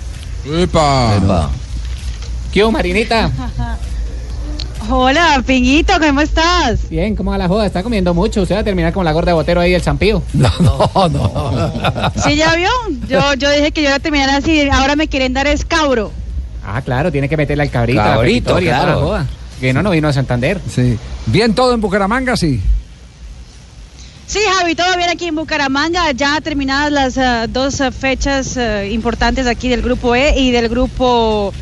¡Epa! 0.46 1.50
¿Qué 2.52 2.62
hubo, 2.62 2.72
Marinita? 2.72 3.30
Hola, 4.90 5.42
Pinguito, 5.46 5.92
¿cómo 6.00 6.20
estás? 6.22 6.88
Bien, 6.88 7.14
¿cómo 7.14 7.32
va 7.32 7.36
la 7.38 7.46
joda? 7.48 7.66
Está 7.66 7.82
comiendo 7.82 8.14
mucho. 8.14 8.40
Usted 8.42 8.54
va 8.54 8.60
a 8.60 8.64
terminar 8.64 8.92
como 8.92 9.04
la 9.04 9.12
gorda 9.12 9.32
de 9.32 9.34
botero 9.34 9.60
ahí 9.60 9.72
del 9.72 9.82
Zampío. 9.82 10.22
No, 10.32 10.50
no, 10.60 11.08
no. 11.10 12.12
¿Sí 12.24 12.36
ya 12.36 12.54
vio? 12.54 12.70
Yo, 13.08 13.34
yo 13.34 13.50
dije 13.50 13.70
que 13.72 13.82
yo 13.82 13.88
iba 13.88 13.96
a 13.96 14.00
terminar 14.00 14.30
así, 14.30 14.66
ahora 14.70 14.96
me 14.96 15.08
quieren 15.08 15.34
dar 15.34 15.46
escabro. 15.46 16.10
Ah, 16.64 16.80
claro, 16.82 17.12
tiene 17.12 17.28
que 17.28 17.36
meterle 17.36 17.64
al 17.64 17.70
cabrito, 17.70 18.00
a 18.00 18.04
la 18.04 18.10
Cabrito, 18.14 18.48
toda 18.50 18.60
la 18.62 18.66
claro. 18.82 19.00
joda. 19.00 19.26
Que 19.60 19.72
no, 19.74 19.82
no 19.82 19.90
vino 19.90 20.08
a 20.08 20.12
Santander. 20.12 20.60
Sí. 20.72 20.96
Bien 21.26 21.54
todo 21.54 21.74
en 21.74 21.80
Bucaramanga, 21.80 22.36
sí. 22.36 22.60
Sí, 24.28 24.40
Javi, 24.58 24.74
todo 24.74 24.94
bien 24.98 25.08
aquí 25.08 25.24
en 25.26 25.36
Bucaramanga, 25.36 26.10
ya 26.12 26.38
terminadas 26.42 26.92
las 26.92 27.16
ah, 27.16 27.46
dos 27.48 27.80
ah, 27.80 27.90
fechas 27.90 28.58
ah, 28.58 28.84
importantes 28.84 29.46
aquí 29.46 29.68
del 29.70 29.80
grupo 29.80 30.14
E 30.14 30.38
y 30.38 30.50
del 30.50 30.68
grupo 30.68 31.54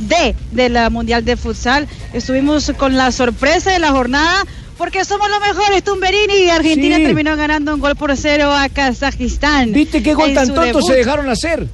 D 0.00 0.36
de 0.52 0.68
la 0.68 0.90
Mundial 0.90 1.24
de 1.24 1.38
Futsal. 1.38 1.88
Estuvimos 2.12 2.70
con 2.76 2.94
la 2.98 3.10
sorpresa 3.10 3.70
de 3.72 3.78
la 3.78 3.90
jornada 3.92 4.44
porque 4.76 5.02
somos 5.06 5.30
los 5.30 5.40
mejores, 5.40 5.82
Tumberini 5.82 6.34
y 6.44 6.50
Argentina 6.50 6.96
Sí. 6.96 7.04
terminó 7.04 7.36
ganando 7.38 7.74
un 7.74 7.80
gol 7.80 7.96
por 7.96 8.14
cero 8.18 8.52
a 8.54 8.68
Kazajistán. 8.68 9.72
¿Viste 9.72 10.02
qué 10.02 10.12
gol 10.12 10.34
tan 10.34 10.54
tonto 10.54 10.82
se 10.82 10.94
dejaron 10.96 11.26
hacer? 11.30 11.68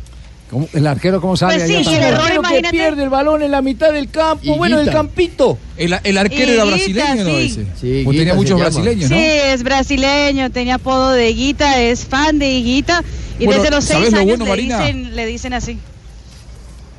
¿Cómo- 0.48 0.68
¿El 0.72 0.86
arquero 0.86 1.20
cómo 1.20 1.36
sale? 1.36 1.56
Pues 1.56 1.66
sí, 1.66 1.90
y 1.90 1.94
el 1.96 2.02
error, 2.04 2.20
Arquero 2.20 2.42
que 2.42 2.48
imagínate. 2.48 2.70
pierde 2.76 3.02
el 3.02 3.08
balón 3.08 3.42
en 3.42 3.50
la 3.50 3.62
mitad 3.62 3.92
del 3.92 4.10
campo, 4.10 4.44
Higuita. 4.44 4.58
bueno, 4.58 4.76
del 4.78 4.90
campito. 4.92 5.58
El, 5.76 5.96
el 6.02 6.18
arquero 6.18 6.52
era 6.52 6.64
Higuita, 6.64 7.14
brasileño, 7.14 7.24
¿no? 7.24 7.38
sí. 7.38 7.46
Ese. 7.46 7.66
Sí, 7.80 7.86
Higuita 7.86 8.18
tenía 8.18 8.34
muchos 8.34 8.60
brasileños, 8.60 9.10
¿no? 9.10 9.16
Sí, 9.16 9.22
es 9.24 9.62
brasileño, 9.62 10.50
tenía 10.50 10.76
apodo 10.76 11.12
de 11.12 11.30
Higuita, 11.30 11.82
es 11.82 12.04
fan 12.04 12.38
de 12.38 12.50
Higuita 12.50 13.02
y 13.38 13.44
Bueno, 13.44 13.62
desde 13.62 13.74
los 13.74 13.84
¿sabés 13.84 14.04
seis 14.04 14.12
lo 14.12 14.20
años 14.20 14.38
bueno, 14.38 14.56
le, 14.56 14.62
dicen, 14.62 15.16
le 15.16 15.26
dicen 15.26 15.52
así. 15.52 15.78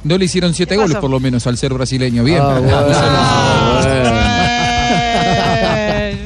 No 0.03 0.17
le 0.17 0.25
hicieron 0.25 0.53
siete 0.53 0.75
¿Qué 0.75 0.81
goles, 0.81 0.97
por 0.97 1.09
lo 1.09 1.19
menos, 1.19 1.47
al 1.47 1.57
ser 1.57 1.73
brasileño. 1.73 2.23
Bien. 2.23 2.41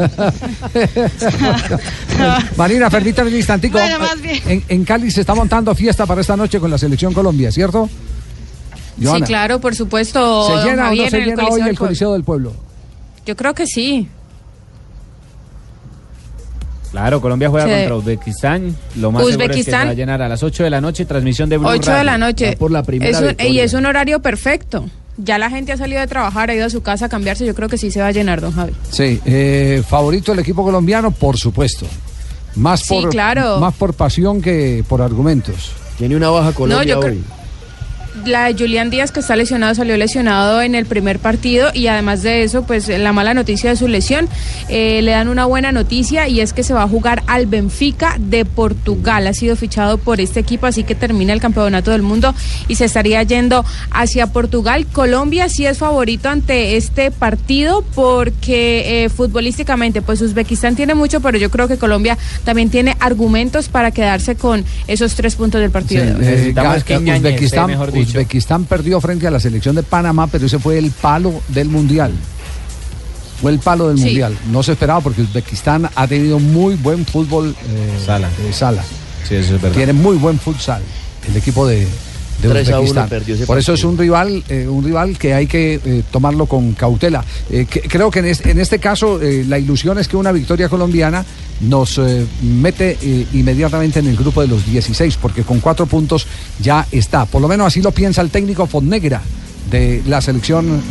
Marina, 2.58 2.89
permítame 2.89 3.30
un 3.30 3.36
instantico. 3.38 3.78
Bueno, 3.78 3.99
más 3.99 4.22
bien. 4.22 4.41
En, 4.45 4.64
en 4.68 4.84
Cali 4.84 5.10
se 5.12 5.22
está 5.22 5.36
montando 5.36 5.74
fiesta 5.76 6.06
para 6.06 6.20
esta 6.22 6.36
noche 6.36 6.60
con 6.60 6.72
la 6.72 6.78
selección 6.78 7.14
Colombia, 7.14 7.52
¿cierto? 7.52 7.89
Johanna, 9.01 9.25
Sí, 9.25 9.31
claro, 9.31 9.59
por 9.61 9.75
supuesto. 9.75 10.47
¿Se 10.47 10.53
llena 10.69 10.71
o 10.73 10.75
no 10.75 10.83
Javier, 10.85 11.09
se 11.11 11.17
el 11.17 11.25
llena 11.25 11.43
hoy 11.47 11.59
el 11.61 11.65
del 11.67 11.75
Pueblo. 11.75 11.77
Coliseo 11.87 12.13
del 12.13 12.23
Pueblo? 12.23 12.53
Yo 13.25 13.35
creo 13.35 13.53
que 13.53 13.67
sí. 13.67 14.07
Claro, 16.91 17.21
Colombia 17.21 17.49
juega 17.49 17.67
Sí. 17.67 17.71
contra 17.73 17.95
Uzbekistán. 17.95 18.75
Lo 18.97 19.11
más 19.11 19.25
seguro 19.25 19.43
es 19.45 19.47
que 19.47 19.53
se 19.53 19.59
Uzbekistán. 19.61 19.87
va 19.87 19.91
a 19.91 19.93
llenar 19.93 20.21
a 20.21 20.27
las 20.27 20.43
8 20.43 20.63
de 20.63 20.69
la 20.69 20.81
noche, 20.81 21.05
transmisión 21.05 21.47
de 21.47 21.57
Blue 21.57 21.69
8 21.69 21.91
de 21.93 22.03
la 22.03 22.17
noche. 22.17 22.57
por 22.57 22.69
la 22.71 22.83
primera 22.83 23.11
Es 23.17 23.21
un- 23.21 23.45
y 23.47 23.59
es 23.59 23.73
un 23.73 23.85
horario 23.85 24.19
perfecto. 24.21 24.85
Ya 25.17 25.37
la 25.37 25.49
gente 25.49 25.71
ha 25.71 25.77
salido 25.77 26.01
de 26.01 26.07
trabajar, 26.07 26.49
ha 26.49 26.55
ido 26.55 26.65
a 26.65 26.69
su 26.69 26.81
casa 26.81 27.05
a 27.05 27.09
cambiarse. 27.09 27.45
Yo 27.45 27.55
creo 27.55 27.69
que 27.69 27.77
sí 27.77 27.91
se 27.91 28.01
va 28.01 28.07
a 28.07 28.11
llenar, 28.11 28.41
don 28.41 28.51
Javi. 28.53 28.73
Sí, 28.89 29.21
eh, 29.25 29.83
favorito 29.87 30.31
del 30.33 30.39
equipo 30.39 30.63
colombiano, 30.63 31.11
por 31.11 31.37
supuesto. 31.37 31.85
Más 32.55 32.81
Sí, 32.81 32.93
por, 33.01 33.09
claro. 33.09 33.59
más 33.59 33.73
por 33.75 33.93
pasión 33.93 34.41
que 34.41 34.83
por 34.87 35.01
argumentos. 35.01 35.71
Tiene 35.97 36.15
una 36.17 36.29
baja 36.29 36.51
Colombia 36.53 36.85
yo 36.95 36.99
creo- 36.99 37.15
La 38.26 38.45
de 38.45 38.53
Julián 38.53 38.89
Díaz, 38.89 39.12
que 39.12 39.22
está 39.22 39.36
lesionado, 39.36 39.74
salió 39.74 39.95
lesionado 39.95 40.62
en 40.62 40.76
el 40.76 40.86
primer 40.86 41.20
partido 41.20 41.70
y 41.74 41.88
además 41.88 42.24
de 42.24 42.43
eso, 42.43 42.64
pues 42.64 42.88
la 42.89 43.14
mala 43.14 43.34
noticia 43.34 43.70
de 43.70 43.76
su 43.78 43.88
lesión, 43.88 44.28
eh, 44.68 45.01
le 45.01 45.12
dan 45.12 45.28
una 45.30 45.45
buena 45.45 45.72
noticia 45.72 46.28
y 46.28 46.41
es 46.41 46.51
que 46.53 46.64
se 46.64 46.74
va 46.74 46.84
a 46.84 46.88
jugar 46.88 47.24
al 47.28 47.45
Benfica 47.45 48.18
de 48.20 48.43
Portugal. 48.43 49.28
Ha 49.28 49.34
sido 49.34 49.55
fichado 49.55 49.97
por 49.97 50.20
este 50.20 50.39
equipo, 50.41 50.68
así 50.68 50.84
que 50.84 50.93
termina 50.93 51.32
el 51.34 51.39
campeonato 51.39 51.91
del 51.91 52.01
mundo 52.01 52.36
y 52.68 52.76
se 52.76 52.86
estaría 52.86 53.24
yendo 53.24 53.64
hacia 53.91 54.28
Portugal. 54.28 54.86
Colombia 54.91 55.47
sí 55.47 55.66
es 55.66 55.78
favorito 55.78 56.28
ante 56.30 56.76
este 56.76 57.12
partido 57.12 57.84
porque 57.95 59.05
eh, 59.05 59.09
futbolísticamente, 59.09 60.01
pues 60.01 60.22
Uzbekistán 60.22 60.76
tiene 60.76 60.95
mucho, 60.95 61.22
pero 61.22 61.38
yo 61.38 61.49
creo 61.49 61.68
que 61.68 61.78
Colombia 61.78 62.18
también 62.43 62.70
tiene 62.70 62.97
argumentos 62.99 63.70
para 63.70 63.91
quedarse 63.91 64.36
con 64.36 64.66
esos 64.88 65.16
tres 65.16 65.36
puntos 65.36 65.62
del 65.62 65.72
partido. 65.72 66.03
Sí, 66.03 66.09
de 66.09 66.16
hoy. 66.16 66.53
eh, 66.99 67.18
Uzbekistán, 67.18 67.70
dicho. 68.06 68.18
Uzbekistán 68.20 68.66
perdió 68.66 68.99
frente 69.02 69.28
a 69.28 69.32
la 69.32 69.39
selección 69.39 69.76
de 69.76 69.84
Panamá, 69.84 70.28
pero 70.28 70.45
ese 70.45 70.60
fue 70.60 70.78
el 70.78 70.91
palo 70.91 71.41
del 71.49 71.70
mundial. 71.70 72.12
Fue 73.41 73.52
el 73.52 73.60
palo 73.60 73.88
del 73.89 73.97
Sí. 73.97 74.06
mundial. 74.06 74.38
No 74.52 74.62
se 74.64 74.74
esperaba 74.74 75.02
porque 75.02 75.22
Uzbekistán 75.24 75.89
ha 75.95 76.08
tenido 76.08 76.39
muy 76.39 76.76
buen 76.76 77.06
fútbol 77.06 77.56
eh, 77.68 77.99
Sala. 78.06 78.30
de 78.43 78.54
sala. 78.54 78.84
Sí, 79.28 79.36
eso 79.36 79.56
es 79.56 79.62
verdad. 79.62 79.76
Tiene 79.78 79.93
muy 79.93 80.18
buen 80.18 80.39
futsal 80.39 80.82
el 81.28 81.36
equipo 81.38 81.66
de, 81.68 81.88
de 82.41 82.49
3 82.49 82.67
a 82.69 82.71
1 82.71 82.79
Uzbekistán. 82.79 83.09
perdió 83.09 83.35
ese 83.35 83.45
Por 83.45 83.57
eso 83.57 83.73
es 83.73 83.83
un 83.83 83.97
rival, 83.97 84.43
eh, 84.49 84.67
un 84.67 84.83
rival 84.83 85.17
que 85.17 85.33
hay 85.33 85.47
que 85.47 85.79
eh, 85.85 86.03
tomarlo 86.11 86.45
con 86.45 86.73
cautela. 86.73 87.23
Eh, 87.49 87.65
que- 87.69 87.81
creo 87.81 88.09
que 88.11 88.19
en, 88.19 88.25
es- 88.25 88.45
en 88.45 88.59
este 88.59 88.79
caso 88.79 89.19
la 89.21 89.57
ilusión 89.59 89.97
es 89.99 90.07
que 90.07 90.17
una 90.17 90.31
victoria 90.31 90.67
colombiana 90.69 91.23
nos 91.61 91.99
mete 92.41 92.97
inmediatamente 93.33 93.99
en 93.99 94.07
el 94.07 94.17
grupo 94.17 94.41
de 94.41 94.47
los 94.47 94.65
16, 94.65 95.17
porque 95.21 95.43
con 95.43 95.59
cuatro 95.59 95.85
puntos 95.85 96.25
ya 96.59 96.87
está. 96.91 97.25
Por 97.25 97.41
lo 97.41 97.47
menos 97.47 97.67
así 97.67 97.81
lo 97.81 97.91
piensa 97.91 98.21
el 98.21 98.29
técnico 98.31 98.65
Fonnegra 98.65 99.21
de 99.69 100.01
la 100.07 100.21
selección 100.21 100.81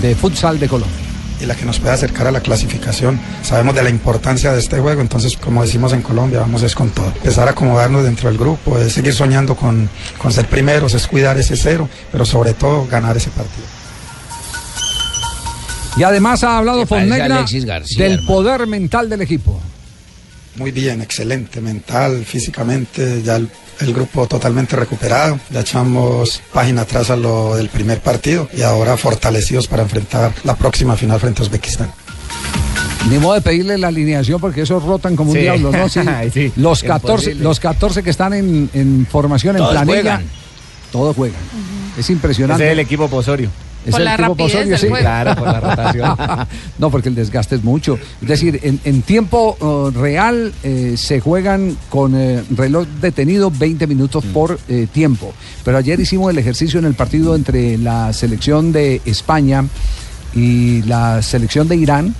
de 0.00 0.14
futsal 0.14 0.58
de 0.60 0.68
Colombia. 0.68 0.96
Y 1.40 1.46
la 1.46 1.54
que 1.54 1.64
nos 1.64 1.78
puede 1.78 1.94
acercar 1.94 2.26
a 2.26 2.30
la 2.30 2.40
clasificación. 2.40 3.20
Sabemos 3.42 3.74
de 3.74 3.82
la 3.82 3.90
importancia 3.90 4.52
de 4.52 4.58
este 4.58 4.78
juego, 4.78 5.00
entonces 5.00 5.36
como 5.36 5.62
decimos 5.62 5.92
en 5.92 6.02
Colombia, 6.02 6.40
vamos 6.40 6.62
es 6.62 6.74
con 6.74 6.90
todo. 6.90 7.06
Empezar 7.06 7.48
a 7.48 7.52
acomodarnos 7.52 8.04
dentro 8.04 8.28
del 8.28 8.38
grupo, 8.38 8.78
es 8.78 8.92
seguir 8.92 9.14
soñando 9.14 9.54
con, 9.56 9.88
con 10.18 10.32
ser 10.32 10.46
primeros, 10.46 10.94
es 10.94 11.06
cuidar 11.06 11.38
ese 11.38 11.56
cero, 11.56 11.88
pero 12.12 12.24
sobre 12.24 12.54
todo 12.54 12.86
ganar 12.86 13.16
ese 13.16 13.30
partido. 13.30 13.66
Y 15.96 16.02
además 16.02 16.44
ha 16.44 16.58
hablado 16.58 16.86
Fonnegra 16.86 17.44
del 17.44 18.12
hermano. 18.12 18.26
poder 18.26 18.66
mental 18.66 19.08
del 19.08 19.22
equipo. 19.22 19.60
Muy 20.56 20.72
bien, 20.72 21.00
excelente, 21.00 21.60
mental, 21.60 22.24
físicamente, 22.24 23.22
ya 23.22 23.36
el, 23.36 23.48
el 23.80 23.94
grupo 23.94 24.26
totalmente 24.26 24.76
recuperado, 24.76 25.38
ya 25.50 25.60
echamos 25.60 26.42
página 26.52 26.82
atrás 26.82 27.08
a 27.10 27.16
lo 27.16 27.56
del 27.56 27.68
primer 27.68 28.00
partido 28.00 28.48
y 28.56 28.62
ahora 28.62 28.96
fortalecidos 28.96 29.68
para 29.68 29.82
enfrentar 29.84 30.32
la 30.44 30.56
próxima 30.56 30.96
final 30.96 31.20
frente 31.20 31.42
a 31.42 31.44
Uzbekistán. 31.46 31.90
Ni 33.08 33.18
modo 33.18 33.34
de 33.34 33.40
pedirle 33.40 33.78
la 33.78 33.88
alineación 33.88 34.40
porque 34.40 34.62
esos 34.62 34.82
rotan 34.82 35.16
como 35.16 35.30
un 35.32 35.38
diablo, 35.38 35.72
¿no? 35.72 35.88
Sí. 35.88 36.00
Sí, 36.34 36.52
los, 36.56 36.82
14, 36.82 37.12
imposible. 37.30 37.44
los 37.44 37.60
14 37.60 38.02
que 38.02 38.10
están 38.10 38.34
en, 38.34 38.68
en 38.74 39.06
formación, 39.10 39.56
en 39.56 39.62
Todos 39.62 39.72
planilla, 39.72 39.94
juegan. 40.00 40.24
todos 40.92 41.16
juegan. 41.16 41.40
Es 41.98 42.10
impresionante. 42.10 42.62
Ese 42.62 42.68
es 42.68 42.72
el 42.72 42.80
equipo 42.80 43.08
Posorio. 43.08 43.50
Es 43.86 43.92
Por 43.92 44.00
el 44.00 44.04
la 44.04 44.16
tipo 44.16 44.28
rapidez 44.28 44.68
del 44.68 44.78
sí. 44.78 44.88
juego. 44.88 45.02
Claro, 45.04 45.34
por 45.36 45.46
la 45.48 45.60
rotación. 45.60 46.16
no, 46.78 46.90
porque 46.90 47.08
el 47.08 47.14
desgaste 47.14 47.54
es 47.56 47.64
mucho. 47.64 47.98
Es 48.20 48.28
decir, 48.28 48.60
en, 48.62 48.78
en 48.84 49.00
tiempo 49.02 49.56
eh, 49.94 49.98
real 49.98 50.52
eh, 50.62 50.94
se 50.98 51.20
juegan 51.20 51.76
con 51.88 52.14
eh, 52.14 52.42
reloj 52.54 52.86
detenido 53.00 53.50
20 53.50 53.86
minutos 53.86 54.24
Mm. 54.24 54.32
por 54.32 54.58
eh, 54.68 54.86
tiempo. 54.92 55.32
Pero 55.64 55.78
ayer 55.78 55.98
hicimos 55.98 56.30
el 56.30 56.38
ejercicio 56.38 56.78
en 56.78 56.84
el 56.84 56.94
partido 56.94 57.34
entre 57.34 57.78
la 57.78 58.12
selección 58.12 58.70
de 58.72 59.00
España 59.06 59.64
y 60.34 60.82
la 60.82 61.22
selección 61.22 61.66
de 61.68 61.76
Irán 61.76 62.14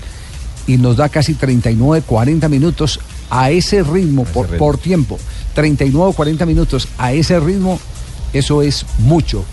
y 0.67 0.77
nos 0.79 0.97
da 0.97 1.09
casi 1.09 1.35
39, 1.35 2.05
40 2.07 2.49
minutos 2.49 3.01
a 3.29 3.51
ese 3.51 3.83
ritmo, 3.83 4.25
por, 4.25 4.47
ritmo. 4.51 4.59
por 4.67 4.79
tiempo. 4.79 5.19
39, 5.55 6.13
40 6.15 6.47
minutos 6.47 6.89
a 6.97 7.13
ese 7.13 7.39
ritmo, 7.39 7.79
eso 8.33 8.63
es 8.63 8.87
mucho. 8.99 9.45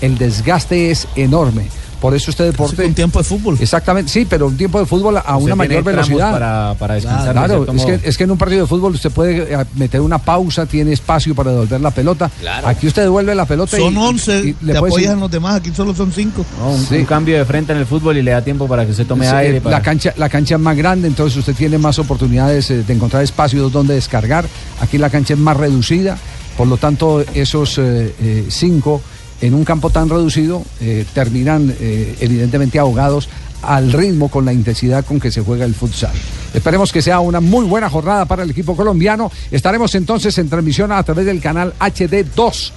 El 0.00 0.18
desgaste 0.18 0.90
es 0.90 1.06
enorme. 1.16 1.66
Por 2.00 2.14
eso 2.14 2.30
este 2.30 2.42
deporte. 2.44 2.84
un 2.84 2.92
tiempo 2.94 3.18
de 3.18 3.24
fútbol. 3.24 3.56
Exactamente, 3.58 4.12
sí, 4.12 4.26
pero 4.28 4.48
un 4.48 4.56
tiempo 4.56 4.78
de 4.78 4.84
fútbol 4.84 5.16
a 5.16 5.20
Usted 5.38 5.44
una 5.46 5.56
mayor 5.56 5.82
velocidad. 5.82 6.30
para- 6.30 6.74
para 6.78 6.94
descansar, 6.94 7.28
de 7.28 7.32
Claro, 7.32 7.66
es 7.74 7.84
que, 7.86 8.08
es 8.10 8.18
que 8.18 8.24
en 8.24 8.30
un 8.32 8.36
partido 8.38 8.60
de 8.60 8.66
fútbol 8.66 8.92
usted 8.94 9.10
puede 9.10 9.50
eh, 9.54 9.64
meter 9.76 10.02
una 10.02 10.18
pausa, 10.18 10.66
tiene 10.66 10.92
espacio 10.92 11.34
para 11.34 11.52
devolver 11.52 11.80
la 11.80 11.90
pelota. 11.90 12.30
Aquí 12.64 12.86
usted 12.86 13.00
devuelve 13.02 13.34
la 13.34 13.46
pelota 13.46 13.78
y- 13.78 13.80
Son 13.80 13.94
y 13.94 13.96
11, 13.96 14.54
le 14.60 14.72
te 14.72 14.78
apoyas 14.78 15.14
en 15.14 15.20
los 15.20 15.30
demás, 15.30 15.56
aquí 15.56 15.72
solo 15.74 15.94
son 15.94 16.12
5. 16.12 16.44
No, 16.58 16.72
un, 16.72 16.86
un 16.90 17.04
cambio 17.06 17.38
de 17.38 17.46
frente 17.46 17.72
en 17.72 17.78
el 17.78 17.86
fútbol 17.86 18.18
y 18.18 18.22
le 18.22 18.30
da 18.32 18.42
tiempo 18.44 18.68
para 18.68 18.84
que 18.84 18.90
usted 18.90 19.06
tome 19.06 19.26
Sí, 19.26 19.34
aire. 19.34 19.56
eh, 19.56 19.60
para- 19.62 19.78
La 19.78 19.82
cancha, 19.82 20.12
la 20.18 20.28
cancha 20.28 20.56
es 20.56 20.60
más 20.60 20.76
grande, 20.76 21.08
entonces 21.08 21.38
usted 21.38 21.54
tiene 21.54 21.78
más 21.78 21.98
oportunidades 21.98 22.70
eh, 22.70 22.82
de 22.86 22.92
encontrar 22.92 23.22
espacios 23.22 23.72
donde 23.72 23.94
descargar. 23.94 24.44
Aquí 24.82 24.98
la 24.98 25.08
cancha 25.08 25.32
es 25.32 25.40
más 25.40 25.56
reducida, 25.56 26.18
por 26.58 26.66
lo 26.68 26.76
tanto 26.76 27.24
esos 27.34 27.78
eh, 27.78 28.14
eh, 28.20 28.46
cinco 28.50 29.00
en 29.40 29.54
un 29.54 29.64
campo 29.64 29.90
tan 29.90 30.08
reducido 30.08 30.64
eh, 30.80 31.04
terminan 31.12 31.74
eh, 31.80 32.16
evidentemente 32.20 32.78
ahogados 32.78 33.28
al 33.62 33.92
ritmo 33.92 34.28
con 34.30 34.44
la 34.44 34.52
intensidad 34.52 35.04
con 35.04 35.20
que 35.20 35.30
se 35.30 35.42
juega 35.42 35.64
el 35.64 35.74
futsal. 35.74 36.12
Esperemos 36.54 36.92
que 36.92 37.02
sea 37.02 37.20
una 37.20 37.40
muy 37.40 37.64
buena 37.64 37.90
jornada 37.90 38.24
para 38.24 38.42
el 38.42 38.50
equipo 38.50 38.76
colombiano. 38.76 39.30
Estaremos 39.50 39.94
entonces 39.94 40.36
en 40.38 40.48
transmisión 40.48 40.92
a 40.92 41.02
través 41.02 41.26
del 41.26 41.40
canal 41.40 41.74
HD2. 41.78 42.72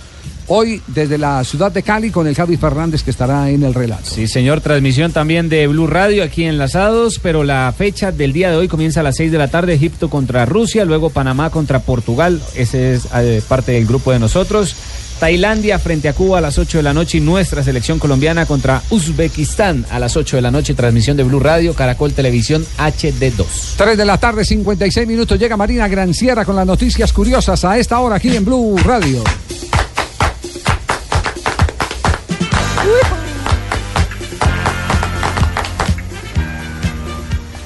Hoy 0.52 0.82
desde 0.88 1.20
la 1.20 1.44
ciudad 1.44 1.72
de 1.72 1.84
Cali 1.84 2.10
con 2.10 2.26
el 2.26 2.34
Javi 2.34 2.58
Fernández 2.58 3.04
que 3.04 3.12
estará 3.12 3.52
en 3.52 3.62
el 3.62 3.76
relato. 3.76 4.10
Sí, 4.10 4.28
señor, 4.28 4.62
transmisión 4.62 5.12
también 5.12 5.48
de 5.48 5.68
Blue 5.68 5.86
Radio 5.86 6.24
aquí 6.24 6.44
enlazados, 6.44 7.20
pero 7.20 7.44
la 7.44 7.72
fecha 7.78 8.12
del 8.12 8.34
día 8.34 8.50
de 8.50 8.58
hoy 8.58 8.68
comienza 8.68 9.02
a 9.02 9.04
las 9.04 9.18
6 9.18 9.32
de 9.32 9.38
la 9.38 9.50
tarde, 9.50 9.76
Egipto 9.76 10.10
contra 10.10 10.48
Rusia, 10.48 10.86
luego 10.86 11.12
Panamá 11.12 11.52
contra 11.52 11.82
Portugal, 11.82 12.42
ese 12.56 12.96
es 12.96 13.08
eh, 13.14 13.44
parte 13.48 13.74
del 13.74 13.86
grupo 13.86 14.12
de 14.12 14.18
nosotros. 14.18 14.76
Tailandia 15.20 15.78
frente 15.80 16.08
a 16.08 16.14
Cuba 16.14 16.38
a 16.38 16.42
las 16.42 16.58
8 16.58 16.78
de 16.80 16.84
la 16.84 16.94
noche 16.94 17.18
y 17.18 17.22
nuestra 17.22 17.62
selección 17.62 18.00
colombiana 18.00 18.46
contra 18.46 18.82
Uzbekistán 18.90 19.86
a 19.90 20.00
las 20.00 20.16
8 20.16 20.38
de 20.38 20.42
la 20.42 20.52
noche, 20.52 20.74
transmisión 20.74 21.18
de 21.18 21.24
Blue 21.24 21.40
Radio, 21.40 21.74
Caracol 21.74 22.14
Televisión 22.14 22.66
HD2. 22.78 23.76
3 23.78 23.98
de 23.98 24.06
la 24.06 24.18
tarde, 24.18 24.46
56 24.46 25.08
minutos. 25.08 25.38
Llega 25.38 25.58
Marina 25.58 25.88
Granciera 25.88 26.46
con 26.46 26.56
las 26.56 26.66
noticias 26.66 27.12
curiosas 27.12 27.66
a 27.66 27.78
esta 27.78 28.00
hora 28.00 28.16
aquí 28.16 28.36
en 28.36 28.46
Blue 28.46 28.78
Radio. 28.78 29.24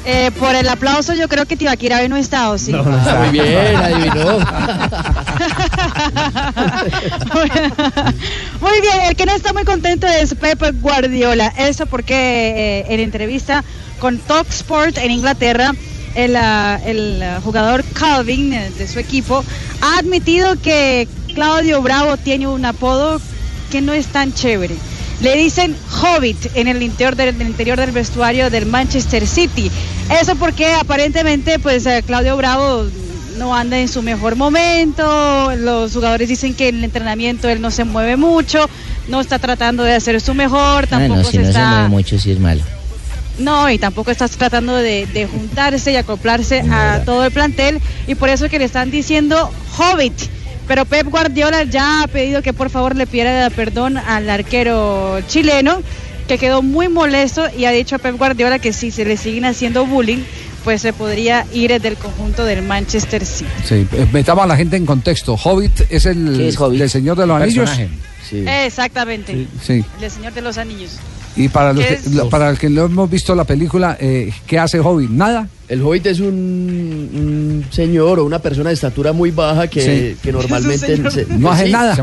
Eh, 0.05 0.31
por 0.37 0.53
el 0.53 0.67
aplauso 0.67 1.13
yo 1.13 1.29
creo 1.29 1.45
que 1.45 1.55
Tibaquira 1.55 1.99
hoy 1.99 2.09
no 2.09 2.17
está, 2.17 2.49
¿o 2.49 2.57
sí? 2.57 2.73
Muy 2.73 3.29
bien, 3.31 3.75
adivinó. 3.77 4.39
Muy 8.61 8.81
bien, 8.81 9.01
el 9.07 9.15
que 9.15 9.25
no 9.25 9.33
está 9.33 9.53
muy 9.53 9.63
contento 9.63 10.05
es 10.07 10.35
Pep 10.35 10.61
Guardiola. 10.81 11.53
Eso 11.57 11.85
porque 11.85 12.15
eh, 12.15 12.85
en 12.89 12.99
entrevista 12.99 13.63
con 13.99 14.17
Talk 14.17 14.49
Sport 14.49 14.97
en 14.97 15.11
Inglaterra, 15.11 15.73
el, 16.15 16.35
ah, 16.35 16.79
el, 16.85 17.23
jugador 17.43 17.83
Calvin 17.93 18.53
eh, 18.53 18.71
de 18.77 18.87
su 18.87 18.99
equipo 18.99 19.43
ha 19.81 19.99
admitido 19.99 20.59
que 20.61 21.07
Claudio 21.33 21.81
Bravo 21.81 22.17
tiene 22.17 22.47
un 22.47 22.65
apodo 22.65 23.21
que 23.71 23.81
no 23.81 23.93
es 23.93 24.07
tan 24.07 24.33
chévere. 24.33 24.75
Le 25.23 25.37
dicen 25.37 25.73
Hobbit 26.01 26.47
en 26.53 26.67
el 26.67 26.83
interior 26.83 27.15
del, 27.15 27.37
del 27.37 27.47
interior 27.47 27.79
del 27.79 27.91
vestuario 27.91 28.49
del 28.49 28.65
Manchester 28.65 29.25
City. 29.25 29.71
Eso 30.21 30.35
porque 30.35 30.73
aparentemente 30.73 31.59
pues 31.59 31.85
eh, 31.85 32.03
Claudio 32.05 32.35
Bravo 32.35 32.85
no 33.37 33.55
anda 33.55 33.79
en 33.79 33.87
su 33.87 34.01
mejor 34.01 34.35
momento, 34.35 35.55
los 35.55 35.93
jugadores 35.93 36.27
dicen 36.27 36.53
que 36.53 36.67
en 36.67 36.75
el 36.79 36.83
entrenamiento 36.83 37.47
él 37.47 37.61
no 37.61 37.71
se 37.71 37.85
mueve 37.85 38.17
mucho, 38.17 38.69
no 39.07 39.21
está 39.21 39.39
tratando 39.39 39.83
de 39.83 39.95
hacer 39.95 40.19
su 40.19 40.33
mejor, 40.33 40.87
tampoco 40.87 41.23
si 41.23 41.31
se 41.31 41.37
no 41.37 41.43
se 41.45 41.49
está... 41.51 41.69
mueve 41.69 41.87
mucho, 41.87 42.19
sí 42.19 42.31
es 42.31 42.39
malo. 42.39 42.61
No, 43.39 43.69
y 43.71 43.79
tampoco 43.79 44.11
estás 44.11 44.31
tratando 44.31 44.75
de, 44.75 45.07
de 45.07 45.25
juntarse 45.25 45.93
y 45.93 45.95
acoplarse 45.95 46.65
a 46.69 47.01
todo 47.05 47.23
el 47.25 47.31
plantel 47.31 47.79
y 48.07 48.15
por 48.15 48.27
eso 48.27 48.49
que 48.49 48.59
le 48.59 48.65
están 48.65 48.91
diciendo 48.91 49.49
Hobbit. 49.77 50.13
Pero 50.67 50.85
Pep 50.85 51.07
Guardiola 51.09 51.63
ya 51.63 52.03
ha 52.03 52.07
pedido 52.07 52.41
que 52.41 52.53
por 52.53 52.69
favor 52.69 52.95
le 52.95 53.05
pida 53.05 53.49
perdón 53.49 53.97
al 53.97 54.29
arquero 54.29 55.19
chileno, 55.27 55.81
que 56.27 56.37
quedó 56.37 56.61
muy 56.61 56.87
molesto 56.87 57.47
y 57.55 57.65
ha 57.65 57.71
dicho 57.71 57.95
a 57.95 57.99
Pep 57.99 58.17
Guardiola 58.17 58.59
que 58.59 58.71
si 58.71 58.91
se 58.91 59.03
le 59.03 59.17
siguen 59.17 59.45
haciendo 59.45 59.85
bullying, 59.85 60.23
pues 60.63 60.81
se 60.81 60.93
podría 60.93 61.45
ir 61.53 61.79
del 61.81 61.97
conjunto 61.97 62.45
del 62.45 62.61
Manchester 62.61 63.25
City. 63.25 63.49
Sí, 63.65 63.87
eh, 63.91 64.07
metamos 64.13 64.45
a 64.45 64.47
la 64.47 64.55
gente 64.55 64.77
en 64.77 64.85
contexto. 64.85 65.35
Hobbit 65.35 65.81
es 65.89 66.05
el, 66.05 66.37
¿Qué 66.37 66.47
es 66.47 66.59
Hobbit? 66.59 66.81
el 66.81 66.89
Señor 66.89 67.17
de 67.17 67.27
los 67.27 67.41
Anillos. 67.41 67.69
Exactamente. 68.31 69.47
Sí. 69.61 69.83
El 70.01 70.09
Señor 70.09 70.33
de 70.33 70.41
los 70.41 70.57
Anillos. 70.57 70.97
Y 71.35 71.49
para 71.49 71.73
los 71.73 71.83
¿Qué 71.83 71.97
que, 72.03 72.09
lo- 72.11 72.29
para 72.29 72.49
el 72.49 72.59
que 72.59 72.69
no 72.69 72.85
hemos 72.85 73.09
visto 73.09 73.33
la 73.33 73.43
película, 73.43 73.97
eh, 73.99 74.31
¿qué 74.45 74.59
hace 74.59 74.79
Hobbit? 74.79 75.09
Nada. 75.09 75.47
El 75.69 75.81
hobbit 75.81 76.05
es 76.07 76.19
un, 76.19 76.27
un 76.27 77.65
señor 77.71 78.19
o 78.19 78.25
una 78.25 78.37
persona 78.37 78.69
de 78.69 78.75
estatura 78.75 79.13
muy 79.13 79.31
baja 79.31 79.67
que, 79.67 79.81
Sí. 80.11 80.17
que 80.21 80.31
normalmente... 80.31 81.09
Se- 81.09 81.25
No 81.39 81.51
hace 81.51 81.65
sí, 81.67 81.71
nada. 81.71 81.95
sí, 81.95 82.01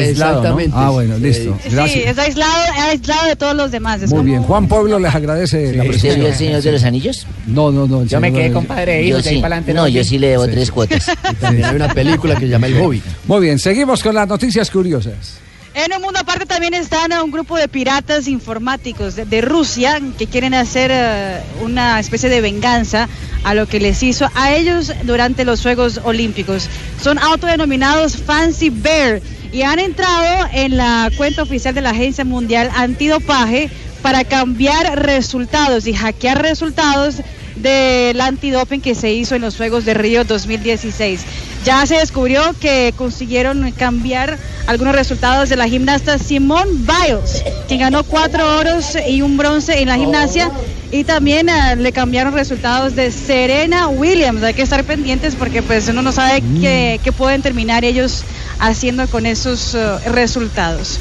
Exactamente. 0.00 0.74
Ah, 0.76 0.90
bueno, 0.90 1.18
listo. 1.18 1.56
Sí, 1.62 1.68
Gracias. 1.70 2.06
es 2.06 2.18
aislado, 2.18 2.52
aislado 2.88 3.28
de 3.28 3.36
todos 3.36 3.54
los 3.54 3.70
demás. 3.70 4.02
es 4.02 4.10
Muy 4.10 4.18
como- 4.18 4.22
bien. 4.24 4.42
Juan 4.42 4.66
Pueblo 4.66 4.98
les 4.98 5.14
agradece 5.14 5.74
la 5.76 5.84
¿Usted 5.84 5.88
presencia. 6.00 6.28
el 6.28 6.34
Señor 6.34 6.62
de 6.62 6.72
los 6.72 6.82
Anillos? 6.84 7.26
No, 7.46 7.70
no, 7.70 7.86
no. 7.86 8.04
Yo 8.04 8.18
me 8.18 8.32
quedé 8.32 8.44
de- 8.44 8.52
compadre, 8.52 9.04
hijo, 9.04 9.20
de 9.20 9.28
ahí 9.28 9.40
para 9.42 9.56
adelante. 9.56 9.74
No, 9.74 9.86
yo 9.86 10.02
sí 10.02 10.18
le 10.18 10.28
debo 10.28 10.48
tres 10.48 10.70
cuotas. 10.72 11.06
También 11.40 11.66
hay 11.66 11.76
una 11.76 11.88
película 11.94 12.34
que 12.34 12.40
se 12.40 12.48
llama 12.48 12.66
El 12.66 12.80
Hobbit. 12.80 13.04
Muy 13.28 13.40
bien, 13.42 13.58
seguimos 13.60 14.02
con 14.02 14.14
las 14.16 14.26
noticias 14.26 14.68
curiosas. 14.70 15.34
En 15.74 15.90
un 15.94 16.02
mundo 16.02 16.20
aparte 16.20 16.44
también 16.44 16.74
están 16.74 17.12
un 17.12 17.30
grupo 17.30 17.56
de 17.56 17.66
piratas 17.66 18.28
informáticos 18.28 19.16
de, 19.16 19.24
de 19.24 19.40
Rusia 19.40 19.98
que 20.18 20.26
quieren 20.26 20.52
hacer 20.52 20.90
eh, 20.92 21.40
una 21.62 21.98
especie 21.98 22.28
de 22.28 22.42
venganza 22.42 23.08
a 23.42 23.54
lo 23.54 23.66
que 23.66 23.80
les 23.80 24.02
hizo 24.02 24.28
a 24.34 24.52
ellos 24.52 24.92
durante 25.04 25.46
los 25.46 25.62
Juegos 25.62 26.00
Olímpicos. 26.04 26.68
Son 27.02 27.18
autodenominados 27.18 28.18
Fancy 28.18 28.68
Bear 28.68 29.22
y 29.50 29.62
han 29.62 29.78
entrado 29.78 30.46
en 30.52 30.76
la 30.76 31.10
cuenta 31.16 31.42
oficial 31.42 31.74
de 31.74 31.80
la 31.80 31.90
Agencia 31.90 32.26
Mundial 32.26 32.70
Antidopaje 32.76 33.70
para 34.02 34.24
cambiar 34.24 34.98
resultados 34.98 35.86
y 35.86 35.94
hackear 35.94 36.42
resultados 36.42 37.22
del 37.56 38.20
antidoping 38.20 38.80
que 38.80 38.94
se 38.94 39.12
hizo 39.12 39.34
en 39.34 39.42
los 39.42 39.56
Juegos 39.56 39.84
de 39.84 39.94
Río 39.94 40.24
2016. 40.24 41.20
Ya 41.64 41.84
se 41.86 41.96
descubrió 41.96 42.42
que 42.60 42.92
consiguieron 42.96 43.70
cambiar 43.72 44.38
algunos 44.66 44.94
resultados 44.94 45.48
de 45.48 45.56
la 45.56 45.68
gimnasta 45.68 46.18
Simone 46.18 46.70
Biles, 46.72 47.44
quien 47.68 47.80
ganó 47.80 48.04
cuatro 48.04 48.58
oros 48.58 48.96
y 49.08 49.22
un 49.22 49.36
bronce 49.36 49.80
en 49.80 49.88
la 49.88 49.96
gimnasia. 49.96 50.50
Y 50.90 51.04
también 51.04 51.48
eh, 51.48 51.76
le 51.76 51.90
cambiaron 51.90 52.34
resultados 52.34 52.94
de 52.94 53.10
Serena 53.10 53.88
Williams. 53.88 54.42
Hay 54.42 54.52
que 54.52 54.60
estar 54.60 54.84
pendientes 54.84 55.34
porque 55.34 55.62
pues 55.62 55.88
uno 55.88 56.02
no 56.02 56.12
sabe 56.12 56.42
qué, 56.60 57.00
qué 57.02 57.12
pueden 57.12 57.40
terminar 57.40 57.84
ellos 57.84 58.24
haciendo 58.58 59.08
con 59.08 59.24
esos 59.24 59.74
eh, 59.74 59.98
resultados. 60.10 60.98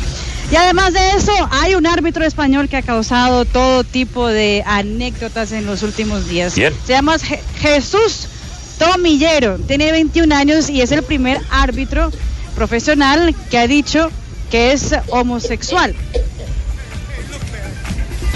Y 0.52 0.56
además 0.58 0.92
de 0.94 1.12
eso, 1.12 1.32
hay 1.50 1.76
un 1.76 1.88
árbitro 1.88 2.26
español 2.26 2.68
que 2.68 2.76
ha 2.78 2.82
causado 2.82 3.46
todo 3.46 3.84
tipo 3.86 4.28
de 4.28 4.64
anécdotas 4.66 5.54
en 5.54 5.66
los 5.66 5.82
últimos 5.82 6.28
días. 6.28 6.58
Se 6.86 6.92
llama 6.94 7.16
Je- 7.18 7.40
Jesús 7.60 8.28
Tomillero, 8.78 9.58
tiene 9.60 9.92
21 9.94 10.36
años 10.36 10.70
y 10.70 10.82
es 10.82 10.92
el 10.92 11.04
primer 11.04 11.40
árbitro 11.52 12.12
profesional 12.56 13.34
que 13.50 13.58
ha 13.60 13.68
dicho 13.68 14.12
que 14.50 14.74
es 14.74 14.94
homosexual. 15.10 15.96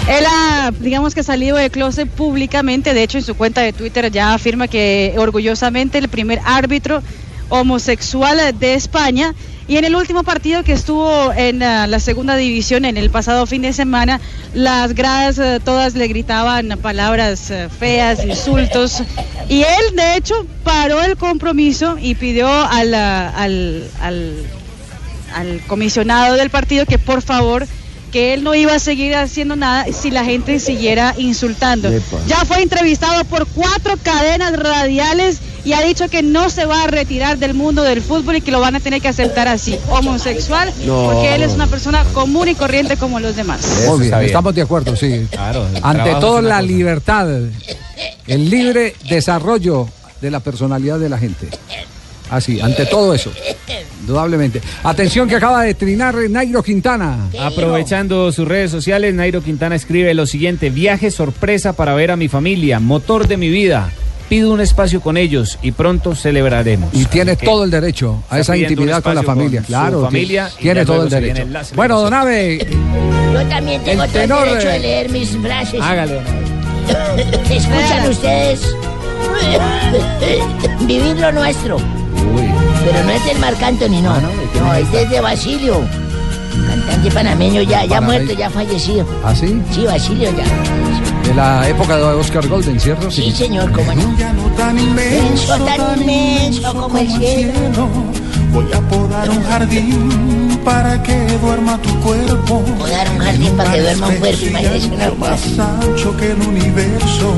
Él 0.08 0.24
ha, 0.26 0.70
digamos 0.78 1.14
que 1.14 1.22
salido 1.24 1.56
de 1.56 1.68
closet 1.68 2.08
públicamente, 2.08 2.94
de 2.94 3.02
hecho 3.02 3.18
en 3.18 3.24
su 3.24 3.34
cuenta 3.34 3.60
de 3.60 3.72
Twitter 3.72 4.10
ya 4.10 4.32
afirma 4.34 4.68
que 4.68 5.14
orgullosamente 5.18 5.98
el 5.98 6.08
primer 6.08 6.40
árbitro 6.44 7.02
homosexual 7.48 8.56
de 8.58 8.74
España 8.74 9.34
y 9.68 9.76
en 9.76 9.84
el 9.84 9.96
último 9.96 10.22
partido 10.22 10.62
que 10.62 10.72
estuvo 10.72 11.32
en 11.32 11.62
ah, 11.62 11.86
la 11.86 12.00
segunda 12.00 12.36
división 12.36 12.84
en 12.84 12.96
el 12.96 13.10
pasado 13.10 13.46
fin 13.46 13.62
de 13.62 13.72
semana, 13.72 14.20
las 14.54 14.94
gradas 14.94 15.38
eh, 15.38 15.60
todas 15.64 15.94
le 15.94 16.06
gritaban 16.08 16.78
palabras 16.80 17.50
eh, 17.50 17.68
feas, 17.68 18.24
insultos 18.24 19.02
y 19.48 19.62
él 19.62 19.96
de 19.96 20.16
hecho 20.16 20.34
paró 20.62 21.02
el 21.02 21.16
compromiso 21.16 21.96
y 22.00 22.14
pidió 22.14 22.48
al, 22.48 22.94
ah, 22.94 23.28
al, 23.28 23.88
al 24.00 24.46
al 25.34 25.60
comisionado 25.66 26.34
del 26.36 26.50
partido 26.50 26.86
que 26.86 26.98
por 26.98 27.20
favor 27.20 27.66
que 28.12 28.32
él 28.32 28.44
no 28.44 28.54
iba 28.54 28.74
a 28.74 28.78
seguir 28.78 29.14
haciendo 29.14 29.56
nada 29.56 29.84
si 29.92 30.10
la 30.10 30.24
gente 30.24 30.58
siguiera 30.60 31.14
insultando. 31.18 31.90
Ya 32.26 32.44
fue 32.44 32.62
entrevistado 32.62 33.24
por 33.24 33.46
cuatro 33.46 33.94
cadenas 34.02 34.56
radiales 34.56 35.40
y 35.66 35.72
ha 35.72 35.82
dicho 35.82 36.08
que 36.08 36.22
no 36.22 36.48
se 36.48 36.64
va 36.64 36.84
a 36.84 36.86
retirar 36.86 37.38
del 37.38 37.52
mundo 37.52 37.82
del 37.82 38.00
fútbol 38.00 38.36
y 38.36 38.40
que 38.40 38.52
lo 38.52 38.60
van 38.60 38.76
a 38.76 38.80
tener 38.80 39.02
que 39.02 39.08
aceptar 39.08 39.48
así, 39.48 39.76
homosexual, 39.90 40.72
No. 40.86 41.10
porque 41.12 41.34
él 41.34 41.42
es 41.42 41.52
una 41.54 41.66
persona 41.66 42.04
común 42.14 42.46
y 42.48 42.54
corriente 42.54 42.96
como 42.96 43.18
los 43.18 43.34
demás. 43.34 43.60
Bien. 43.98 44.14
estamos 44.22 44.54
de 44.54 44.62
acuerdo, 44.62 44.94
sí. 44.94 45.26
Claro, 45.30 45.66
Ante 45.82 46.10
todo 46.20 46.40
la 46.40 46.56
cosa. 46.60 46.62
libertad, 46.62 47.28
el 48.28 48.48
libre 48.50 48.94
desarrollo 49.08 49.88
de 50.20 50.30
la 50.30 50.38
personalidad 50.40 51.00
de 51.00 51.08
la 51.08 51.18
gente. 51.18 51.48
Así, 52.30 52.60
ante 52.60 52.86
todo 52.86 53.14
eso, 53.14 53.30
indudablemente. 54.00 54.60
Atención 54.84 55.28
que 55.28 55.36
acaba 55.36 55.62
de 55.62 55.74
trinar 55.74 56.14
Nairo 56.30 56.62
Quintana. 56.62 57.28
Aprovechando 57.40 58.30
sus 58.32 58.46
redes 58.48 58.70
sociales, 58.70 59.14
Nairo 59.14 59.42
Quintana 59.42 59.74
escribe 59.76 60.12
lo 60.14 60.26
siguiente: 60.26 60.70
viaje 60.70 61.10
sorpresa 61.10 61.72
para 61.74 61.94
ver 61.94 62.10
a 62.12 62.16
mi 62.16 62.28
familia, 62.28 62.78
motor 62.80 63.28
de 63.28 63.36
mi 63.36 63.48
vida. 63.48 63.90
Pido 64.28 64.52
un 64.52 64.60
espacio 64.60 65.00
con 65.00 65.16
ellos 65.16 65.58
y 65.62 65.70
pronto 65.72 66.14
celebraremos. 66.16 66.90
Y 66.92 67.04
tiene 67.04 67.36
todo 67.36 67.62
el 67.64 67.70
derecho 67.70 68.22
a 68.28 68.40
esa 68.40 68.56
intimidad 68.56 69.02
con 69.02 69.14
la 69.14 69.22
familia. 69.22 69.60
con 69.60 69.66
claro, 69.66 70.02
familia, 70.04 70.50
tiene- 70.58 70.84
todo 70.84 71.04
el 71.04 71.10
derecho. 71.10 71.44
Bueno, 71.76 72.00
don 72.00 72.12
Ave, 72.12 72.58
Yo 73.32 73.46
también 73.46 73.82
tengo 73.84 74.02
El 74.04 74.10
todo 74.10 74.44
el 74.44 74.50
derecho 74.50 74.68
de 74.68 74.78
leer 74.80 75.10
mis 75.10 75.30
frases. 75.36 75.80
Hágale, 75.80 76.20
¿Escuchan 77.50 78.10
ustedes? 78.10 78.60
Vivir 80.86 81.16
lo 81.18 81.32
nuestro. 81.32 81.76
Pero 82.84 83.04
no 83.04 83.10
es 83.10 83.24
del 83.26 83.38
Marc 83.38 83.62
Anthony, 83.62 84.00
no. 84.02 84.14
no, 84.20 84.74
es 84.74 84.90
desde 84.92 85.20
Basilio. 85.20 85.80
Cantante 86.68 87.10
panameño 87.10 87.62
ya, 87.62 87.84
ya 87.84 88.00
Panameño. 88.00 88.24
muerto, 88.24 88.32
ya 88.40 88.50
fallecido. 88.50 89.06
¿Ah, 89.24 89.34
sí? 89.34 89.60
Sí, 89.72 89.84
Basilio 89.84 90.30
ya. 90.36 90.44
De 91.26 91.34
la 91.34 91.68
época 91.68 91.96
de 91.96 92.02
Oscar 92.04 92.46
Golden, 92.46 92.78
¿cierto? 92.78 93.10
Sí, 93.10 93.30
señor, 93.32 93.70
cómo 93.72 93.92
no. 93.94 94.14
Tan 94.56 94.78
Inmenso, 94.78 95.56
tan 95.58 96.00
inmenso 96.02 96.72
como 96.74 96.98
el 96.98 97.08
cielo. 97.10 97.88
Voy 98.52 98.66
a 98.72 98.80
podar 98.88 99.28
un 99.28 99.42
jardín 99.42 100.58
para 100.64 101.02
que 101.02 101.26
duerma 101.42 101.76
tu 101.82 101.90
cuerpo. 102.00 102.62
Podar 102.78 103.10
un 103.10 103.18
jardín 103.18 103.52
para 103.56 103.72
que 103.72 103.80
duerma 103.82 104.06
un 104.08 104.14
cuerpo, 104.16 104.46
imagínese 104.46 104.88
una 104.88 105.10
Más 105.18 105.40
ancho 105.58 106.16
que 106.16 106.30
el 106.30 106.40
universo. 106.40 107.34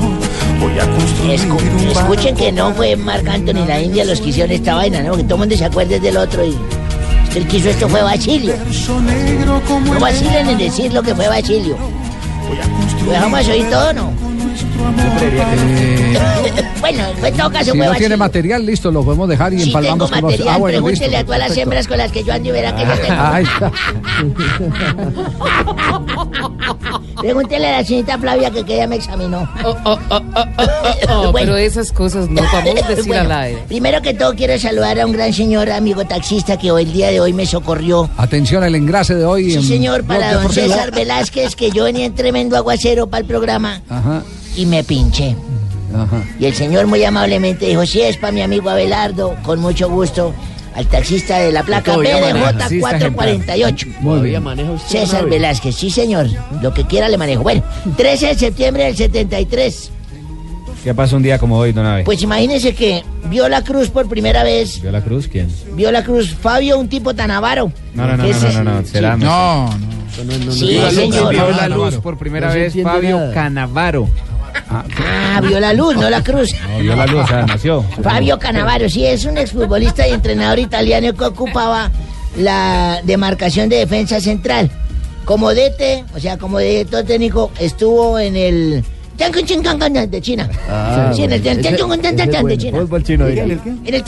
Voy 0.61 0.79
a 0.79 0.85
construir 0.91 1.41
Escu- 1.41 1.83
un 1.83 1.89
escuchen 1.89 2.37
que 2.37 2.53
no 2.53 2.73
fue 2.75 2.95
Marc 2.97 3.27
Anthony 3.29 3.65
la 3.67 3.81
India 3.81 4.05
los 4.05 4.21
que 4.21 4.29
hicieron 4.29 4.53
esta 4.53 4.75
vaina, 4.75 5.01
¿no? 5.03 5.17
Que 5.17 5.23
todo 5.25 5.35
el 5.35 5.41
mundo 5.41 5.57
se 5.57 5.65
acuerde 5.65 5.99
del 5.99 6.17
otro 6.19 6.45
y 6.45 6.57
el 7.35 7.47
que 7.49 7.57
hizo 7.57 7.71
esto 7.71 7.89
fue 7.89 8.03
Basilio. 8.03 8.55
como 9.67 9.95
No 9.95 10.01
vacilen 10.01 10.49
en 10.49 10.59
decir 10.59 10.93
lo 10.93 11.03
que 11.03 11.15
fue 11.15 11.27
Basilio. 11.29 11.77
¿Lo 13.05 13.13
dejamos 13.13 13.49
oír 13.49 13.69
todo 13.71 13.91
o 13.91 13.93
no? 14.79 14.93
bueno, 16.81 17.03
en 17.25 17.35
todo 17.37 17.51
caso 17.51 17.73
Si 17.73 17.79
no 17.79 17.93
tiene 17.95 18.17
material, 18.17 18.65
listo, 18.65 18.91
lo 18.91 19.03
podemos 19.05 19.29
dejar 19.29 19.53
y 19.53 19.59
Sí 19.59 19.65
tengo 19.67 19.79
empalmamos 19.79 20.11
con 20.11 20.19
otro. 20.19 20.29
material, 20.31 20.55
Ah, 20.55 20.59
bueno, 20.59 20.79
listo. 20.79 20.85
pregúntele 20.87 21.17
a 21.17 21.25
todas 21.25 21.39
las 21.41 21.57
hembras 21.57 21.87
con 21.89 21.99
las 21.99 22.13
que 22.13 22.25
yo 22.25 22.33
ando 22.33 22.49
y 22.49 22.53
verá 22.53 22.75
que 22.75 22.83
yo 22.83 22.93
tengo. 23.07 23.21
Ahí 23.21 23.45
está. 23.53 23.73
Pregúntele 27.21 27.67
a 27.67 27.73
la 27.79 27.85
señorita 27.85 28.19
Flavia 28.19 28.51
que, 28.51 28.65
que 28.65 28.75
ella 28.75 28.87
me 28.87 28.97
examinó. 28.97 29.49
Oh, 29.65 29.99
Bueno. 31.09 31.33
pero 31.33 31.57
esas 31.57 31.93
cosas 31.93 32.29
no 32.31 32.43
a 32.43 32.63
decir 32.63 33.07
Bueno, 33.07 33.23
al 33.23 33.33
aire. 33.33 33.65
Primero 33.69 34.01
que 34.03 34.15
todo 34.15 34.35
quiero 34.35 34.59
saludar 34.59 35.01
a 35.01 35.07
un 35.07 35.13
gran 35.13 35.33
señor 35.33 35.71
amigo 35.71 36.05
taxista 36.05 36.57
que 36.59 36.71
hoy 36.71 36.85
el 36.85 36.93
día 36.93 37.09
de 37.11 37.21
hoy 37.21 37.33
me 37.33 37.47
socorrió. 37.47 38.09
Atención 38.17 38.63
al 38.63 38.75
engrase 38.75 39.15
de 39.15 39.25
hoy. 39.25 39.51
Sí, 39.51 39.57
en 39.57 39.63
señor, 39.65 40.05
para 40.05 40.35
don. 40.35 40.53
César 40.53 40.93
Velázquez, 40.93 41.57
que 41.57 41.71
yo 41.71 41.85
venía 41.85 42.07
en 42.07 42.15
tremendo 42.15 42.57
aguacero 42.57 43.07
para 43.09 43.21
el 43.23 43.27
programa 43.27 43.83
Ajá, 43.89 44.23
y 44.59 44.67
me 44.67 44.83
pinché. 44.85 45.37
ajá. 45.95 46.23
Y 46.39 46.47
el 46.47 46.55
señor 46.55 46.87
muy 46.87 47.03
amablemente 47.05 47.67
dijo, 47.67 47.87
sí, 47.87 48.01
es 48.03 48.17
para 48.17 48.33
mi 48.33 48.43
amigo 48.43 48.69
Abelardo, 48.71 49.37
con 49.43 49.61
mucho 49.61 49.89
gusto, 49.89 50.35
al 50.75 50.87
taxista 50.87 51.39
de 51.39 51.53
la 51.53 51.63
placa 51.63 51.93
Todavía 51.93 52.21
maneja, 52.21 52.53
BDJ 52.53 52.81
448. 52.81 53.87
Muy 54.01 54.21
bien. 54.21 54.43
maneja 54.43 54.71
usted 54.73 55.01
César. 55.01 55.27
Velázquez, 55.29 55.75
sí 55.75 55.91
señor, 55.91 56.27
lo 56.61 56.75
que 56.75 56.85
quiera 56.85 57.09
le 57.09 57.17
manejo. 57.17 57.43
Bueno, 57.43 57.63
13 57.97 58.27
de 58.29 58.35
septiembre 58.35 58.85
del 58.85 58.97
73. 58.97 59.93
¿Qué 60.85 60.95
pasa 60.95 61.17
un 61.17 61.23
día 61.23 61.39
como 61.39 61.59
hoy, 61.59 61.73
don 61.73 61.85
Ave? 61.87 62.05
Pues 62.05 62.23
imagínese 62.23 62.75
que 62.75 63.03
vio 63.29 63.49
la 63.49 63.63
cruz 63.63 63.91
por 63.91 64.09
primera 64.09 64.43
vez. 64.45 64.81
¿Vio 64.81 64.93
la 64.93 65.03
cruz? 65.03 65.27
¿Quién? 65.29 65.49
Vio 65.75 65.91
la 65.91 66.05
cruz 66.05 66.35
Fabio, 66.35 66.79
un 66.79 66.89
tipo 66.89 67.15
tan 67.15 67.31
avaro. 67.31 67.73
No, 67.95 68.07
no, 68.07 68.17
no, 68.17 68.23
no, 68.25 68.29
ese- 68.29 68.53
no, 68.53 68.65
no, 68.65 68.85
será. 68.85 69.17
Sí. 69.17 69.23
No, 69.25 69.71
Sí, 70.53 70.79
señor. 70.93 71.31
Vio 71.35 71.51
la 71.51 71.69
luz 71.69 71.97
por 71.97 72.17
primera 72.19 72.49
No 72.49 72.55
vez 72.55 72.75
Fabio 72.83 73.19
nada. 73.19 73.35
Canavaro. 73.35 74.09
Ah, 74.71 75.41
vio 75.43 75.61
la 75.61 75.73
luz, 75.73 75.95
no 75.97 76.09
la 76.11 76.23
cruz. 76.23 76.55
No, 76.69 76.79
vio 76.79 76.97
la 76.97 77.07
luz, 77.07 77.25
o 77.25 77.27
sea, 77.27 77.47
nació. 77.47 77.83
Fabio 78.03 78.39
Canavaro, 78.39 78.89
sí, 78.89 79.05
es 79.07 79.25
un 79.25 79.39
exfutbolista 79.39 80.07
y 80.07 80.13
entrenador 80.13 80.59
italiano 80.59 81.13
que 81.15 81.25
ocupaba 81.25 81.91
la 82.37 83.01
demarcación 83.05 83.69
de 83.69 83.77
defensa 83.79 84.21
central. 84.21 84.71
Como 85.25 85.51
DT, 85.53 86.05
o 86.15 86.21
sea, 86.21 86.39
como 86.39 86.59
director 86.59 87.05
técnico, 87.05 87.51
estuvo 87.61 88.19
en 88.19 88.37
el 88.37 88.85
de 90.11 90.21
China. 90.23 90.49
Ah, 90.69 91.11
sí, 91.15 91.25
en 91.25 91.33
el 91.33 91.41
ese- 91.41 91.51
ese 91.61 91.61
es 91.61 91.77
de. 92.49 92.59
China. 92.59 92.79
Fútbol 92.81 93.03
chino, 93.03 93.27
diga. 93.27 93.43
En 93.45 93.51
el 93.95 94.03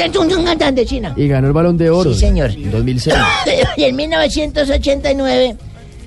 de 0.75 0.87
China. 0.87 1.13
Y 1.17 1.27
ganó 1.29 1.49
el 1.49 1.53
balón 1.53 1.77
de 1.77 1.91
oro. 1.91 2.15
Sí, 2.15 2.21
señor. 2.21 2.51
En 2.53 2.71
2006. 2.71 3.15
y 3.77 3.85
en 3.85 3.97
1989 3.97 5.57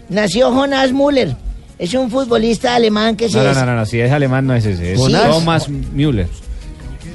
nació 0.10 0.52
Jonas 0.52 0.92
Müller. 0.94 1.36
Es 1.80 1.94
un 1.94 2.10
futbolista 2.10 2.76
alemán 2.76 3.16
que 3.16 3.30
se... 3.30 3.38
No, 3.38 3.44
no, 3.44 3.54
no, 3.54 3.66
no, 3.66 3.76
no, 3.78 3.86
si 3.86 4.00
es 4.00 4.12
alemán 4.12 4.46
no 4.46 4.56
es 4.56 4.66
ese, 4.66 4.94
es. 4.94 5.00
Thomas 5.00 5.68
Müller. 5.70 6.28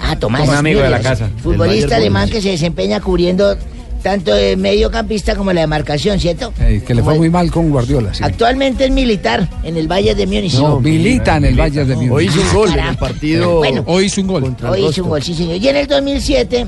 Ah, 0.01 0.17
Tomás. 0.17 0.49
Un 0.49 0.55
amigo 0.55 0.81
de 0.81 0.91
la 0.91 1.01
casa. 1.01 1.29
Futbolista 1.43 1.97
alemán 1.97 2.29
que 2.29 2.41
se 2.41 2.51
desempeña 2.51 3.01
cubriendo 3.01 3.57
tanto 4.03 4.33
de 4.33 4.57
mediocampista 4.57 5.35
como 5.35 5.53
la 5.53 5.63
demarcación, 5.63 6.21
¿cierto? 6.21 6.53
Eh, 6.61 6.83
que 6.87 6.95
le 6.95 7.03
fue 7.03 7.17
muy 7.17 7.31
mal 7.31 7.51
con 7.51 7.71
Guardiola, 7.71 8.15
sí. 8.15 8.23
Actualmente 8.23 8.85
es 8.85 8.91
militar 8.93 9.49
en 9.65 9.77
el 9.77 9.89
Valle 9.89 10.15
de 10.15 10.27
Múnich. 10.27 10.55
No, 10.55 10.81
milita 10.81 11.37
en 11.37 11.47
el 11.47 11.59
Valle 11.61 11.85
de 11.85 11.97
Múnich. 11.97 12.13
Hoy 12.13 12.27
hizo 12.27 12.41
un 12.41 12.55
gol 12.55 12.69
en 12.69 12.75
el 12.75 12.81
Carajo. 12.81 12.99
partido. 12.99 13.57
Bueno. 13.57 13.85
Hoy 13.87 14.05
hizo 14.05 14.21
un 14.21 14.27
gol. 14.29 14.57
Hoy 14.69 14.87
hizo 14.87 15.03
un 15.03 15.09
gol, 15.11 15.23
sí, 15.23 15.35
señor. 15.35 15.57
Y 15.57 15.69
en 15.69 15.77
el 15.77 15.87
2007, 15.89 16.67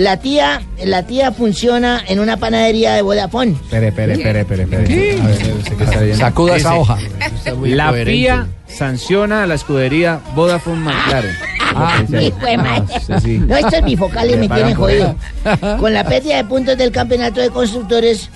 la 0.00 0.16
tía, 0.16 0.62
la 0.84 1.02
tía 1.06 1.30
funciona 1.30 2.02
en 2.06 2.20
una 2.20 2.38
panadería 2.38 2.94
de 2.94 3.02
Vodafone. 3.02 3.52
Espere, 3.52 3.88
espere, 3.88 4.12
espere, 4.14 4.40
espere, 4.40 4.62
espere. 4.62 5.20
A 5.20 5.26
ver, 5.26 5.36
sé 5.36 5.84
está 5.84 6.00
viendo. 6.00 6.16
Sacuda 6.16 6.56
esa 6.56 6.74
hoja. 6.74 6.98
Está 7.34 7.54
muy 7.54 7.70
La 7.70 7.88
coherente. 7.88 8.12
FIA 8.12 8.46
sanciona 8.66 9.42
a 9.42 9.46
la 9.46 9.54
escudería 9.56 10.20
Vodafone 10.34 10.80
McLaren. 10.80 11.34
Ah, 11.74 12.02
que 12.10 12.22
hijo 12.22 12.46
de 12.46 12.56
madre. 12.56 12.82
Ah, 12.94 13.00
sí, 13.00 13.12
sí. 13.22 13.38
No, 13.38 13.56
estos 13.56 13.84
bifocales 13.84 14.32
Le 14.32 14.38
me 14.38 14.48
pagan 14.48 14.74
tienen 14.74 14.76
por 14.78 14.90
jodido. 14.90 15.78
Con 15.80 15.92
la 15.92 16.04
pérdida 16.04 16.36
de 16.38 16.44
puntos 16.44 16.78
del 16.78 16.90
campeonato 16.92 17.40
de 17.42 17.50
constructores, 17.50 18.30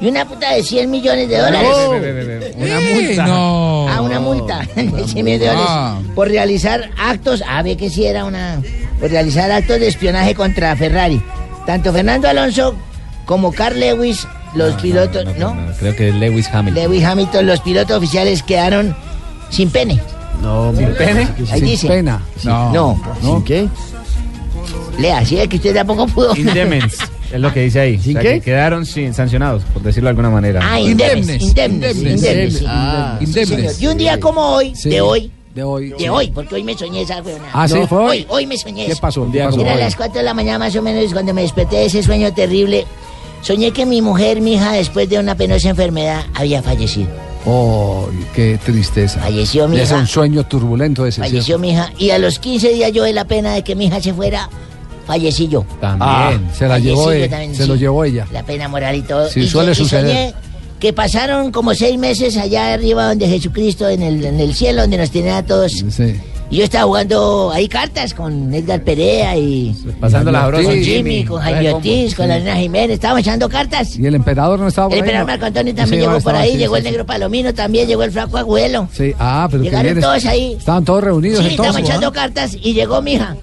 y 0.00 0.08
una 0.08 0.24
puta 0.24 0.52
de 0.54 0.62
100 0.62 0.90
millones 0.90 1.28
de 1.28 1.36
dólares. 1.38 1.68
Una 2.56 2.80
multa. 2.80 3.26
No. 3.26 3.88
Ah, 3.88 4.00
una 4.00 4.20
multa 4.20 4.60
de 4.76 4.82
100 5.06 5.24
millones 5.24 5.40
de 5.40 5.46
dólares 5.48 5.66
Ah. 5.68 5.98
por 6.14 6.28
realizar 6.28 6.90
actos, 6.98 7.42
a 7.46 7.60
ver 7.62 7.76
que 7.76 7.90
si 7.90 8.06
era 8.06 8.24
una, 8.24 8.60
por 9.02 9.10
realizar 9.10 9.50
actos 9.50 9.80
de 9.80 9.88
espionaje 9.88 10.32
contra 10.36 10.74
Ferrari. 10.76 11.20
Tanto 11.66 11.92
Fernando 11.92 12.28
Alonso 12.28 12.76
como 13.26 13.52
Carl 13.52 13.78
Lewis, 13.80 14.26
los 14.54 14.74
pilotos, 14.80 15.24
¿no? 15.38 15.56
Creo 15.80 15.96
que 15.96 16.10
es 16.10 16.14
Lewis 16.14 16.48
Hamilton. 16.52 16.82
Lewis 16.84 17.04
Hamilton, 17.04 17.46
los 17.46 17.60
pilotos 17.60 17.96
oficiales 17.98 18.44
quedaron 18.44 18.94
sin 19.50 19.70
pene. 19.70 20.00
No, 20.40 20.72
¿Sin 20.76 20.94
pene? 20.94 21.28
Ahí 21.50 21.58
Sin 21.58 21.64
dice. 21.66 21.88
pena. 21.88 22.22
No. 22.44 22.72
No. 22.72 23.02
¿No? 23.22 23.44
¿Qué? 23.44 23.68
Lea, 25.00 25.24
sí, 25.24 25.36
es 25.38 25.48
que 25.48 25.56
usted 25.56 25.74
tampoco 25.74 26.06
pudo. 26.06 26.36
Indemens. 26.36 26.96
Es 27.32 27.40
lo 27.40 27.52
que 27.52 27.60
dice 27.62 27.80
ahí. 27.80 27.98
¿Sin 27.98 28.16
O 28.16 28.20
sea, 28.20 28.30
qué? 28.30 28.38
que 28.38 28.44
quedaron 28.44 28.84
sin 28.86 29.14
sancionados, 29.14 29.64
por 29.72 29.82
decirlo 29.82 30.06
de 30.08 30.10
alguna 30.10 30.30
manera. 30.30 30.60
Ah, 30.62 30.78
indemnes. 30.78 31.42
Indemnes. 31.42 31.96
Indemnes. 31.96 32.22
Indemnes. 32.22 32.64
Ah, 32.68 33.18
Sí. 33.24 33.66
Y 33.80 33.86
un 33.88 33.96
día 33.98 34.20
como 34.20 34.42
hoy, 34.42 34.74
Sí. 34.76 34.90
de 34.90 35.00
hoy, 35.00 35.32
De 35.54 35.62
hoy. 35.62 35.90
de 35.98 36.08
hoy, 36.08 36.30
porque 36.30 36.54
hoy 36.54 36.64
me 36.64 36.76
soñé 36.76 37.02
esa 37.02 37.20
weona. 37.20 37.44
Ah, 37.52 37.68
sí, 37.68 37.76
fue 37.88 37.98
hoy. 37.98 38.18
Hoy, 38.20 38.26
hoy 38.28 38.46
me 38.46 38.56
soñé 38.56 38.86
¿Qué 38.86 38.96
pasó? 38.96 39.26
¿Qué 39.26 39.32
día 39.32 39.50
como 39.50 39.62
Era 39.62 39.72
a 39.72 39.74
hoy. 39.74 39.80
las 39.82 39.96
4 39.96 40.14
de 40.18 40.22
la 40.22 40.32
mañana 40.34 40.58
más 40.58 40.74
o 40.76 40.82
menos 40.82 41.12
cuando 41.12 41.34
me 41.34 41.42
desperté 41.42 41.76
de 41.76 41.86
ese 41.86 42.02
sueño 42.02 42.32
terrible. 42.32 42.86
Soñé 43.42 43.72
que 43.72 43.84
mi 43.84 44.00
mujer, 44.00 44.40
mi 44.40 44.54
hija, 44.54 44.72
después 44.72 45.08
de 45.10 45.18
una 45.18 45.34
penosa 45.34 45.68
enfermedad, 45.68 46.24
había 46.34 46.62
fallecido. 46.62 47.08
Oh, 47.44 48.08
qué 48.34 48.58
tristeza. 48.64 49.20
Falleció 49.20 49.66
mi 49.68 49.78
Es 49.80 49.90
hija. 49.90 49.98
un 49.98 50.06
sueño 50.06 50.44
turbulento 50.46 51.04
ese. 51.04 51.20
Falleció 51.20 51.42
¿cierto? 51.42 51.60
mi 51.60 51.70
hija. 51.72 51.92
Y 51.98 52.10
a 52.10 52.18
los 52.18 52.38
15 52.38 52.68
días 52.72 52.92
yo 52.92 53.02
de 53.02 53.12
la 53.12 53.24
pena 53.24 53.52
de 53.52 53.62
que 53.64 53.74
mi 53.74 53.86
hija 53.86 54.00
se 54.00 54.14
fuera, 54.14 54.48
fallecí 55.06 55.48
yo. 55.48 55.66
También. 55.80 56.00
Ah, 56.08 56.32
se 56.56 56.68
la 56.68 56.78
llevó, 56.78 57.10
eh, 57.10 57.28
también, 57.28 57.54
se 57.56 57.64
sí. 57.64 57.68
lo 57.68 57.74
llevó 57.74 58.04
ella. 58.04 58.26
La 58.32 58.44
pena 58.44 58.68
moral 58.68 58.94
y 58.94 59.02
todo. 59.02 59.28
Sí, 59.28 59.40
y, 59.40 59.48
suele 59.48 59.72
y 59.72 59.74
suceder. 59.74 60.06
soñé 60.06 60.34
que 60.82 60.92
pasaron 60.92 61.52
como 61.52 61.74
seis 61.76 61.96
meses 61.96 62.36
allá 62.36 62.72
arriba 62.74 63.06
donde 63.06 63.28
Jesucristo, 63.28 63.88
en 63.88 64.02
el, 64.02 64.24
en 64.24 64.40
el 64.40 64.52
cielo, 64.52 64.80
donde 64.82 64.98
nos 64.98 65.12
tenía 65.12 65.36
a 65.36 65.44
todos. 65.46 65.70
Sí. 65.90 66.16
Y 66.50 66.56
yo 66.56 66.64
estaba 66.64 66.86
jugando 66.86 67.52
ahí 67.52 67.68
cartas 67.68 68.12
con 68.12 68.52
Edgar 68.52 68.82
Perea 68.82 69.36
y 69.36 69.72
Pasando 70.00 70.32
la 70.32 70.42
con 70.42 70.50
brosa. 70.50 70.72
Jimmy, 70.72 71.24
con 71.24 71.40
Jaime 71.40 71.72
Ortiz, 71.74 72.16
con 72.16 72.26
la 72.26 72.38
Nena 72.40 72.56
Jiménez. 72.56 72.94
Estábamos 72.94 73.20
echando 73.20 73.48
cartas. 73.48 73.96
Y 73.96 74.04
el 74.04 74.16
emperador 74.16 74.58
no 74.58 74.66
estaba 74.66 74.88
por 74.88 74.96
El 74.98 75.02
ahí. 75.04 75.08
emperador. 75.08 75.28
Marco 75.28 75.46
Antonio 75.46 75.72
Sí, 75.72 75.76
también 75.76 76.00
llegó 76.02 76.20
por 76.20 76.34
ahí, 76.34 76.50
sí, 76.52 76.58
llegó 76.58 76.74
sí, 76.74 76.78
el 76.80 76.84
sí. 76.84 76.90
negro 76.90 77.06
Palomino 77.06 77.54
también, 77.54 77.86
llegó 77.86 78.02
el 78.02 78.10
flaco 78.10 78.36
Agüelo. 78.38 78.88
Sí, 78.92 79.14
ah, 79.20 79.46
pero 79.50 79.62
Llegaron 79.62 80.00
todos 80.00 80.26
ahí. 80.26 80.56
Estaban 80.58 80.84
todos 80.84 81.04
reunidos 81.04 81.38
Sí, 81.44 81.50
entonces. 81.52 81.74
estábamos 81.76 81.88
echando 81.88 82.12
cartas 82.12 82.56
y 82.60 82.74
llegó 82.74 83.00
mi 83.00 83.12
hija. 83.12 83.36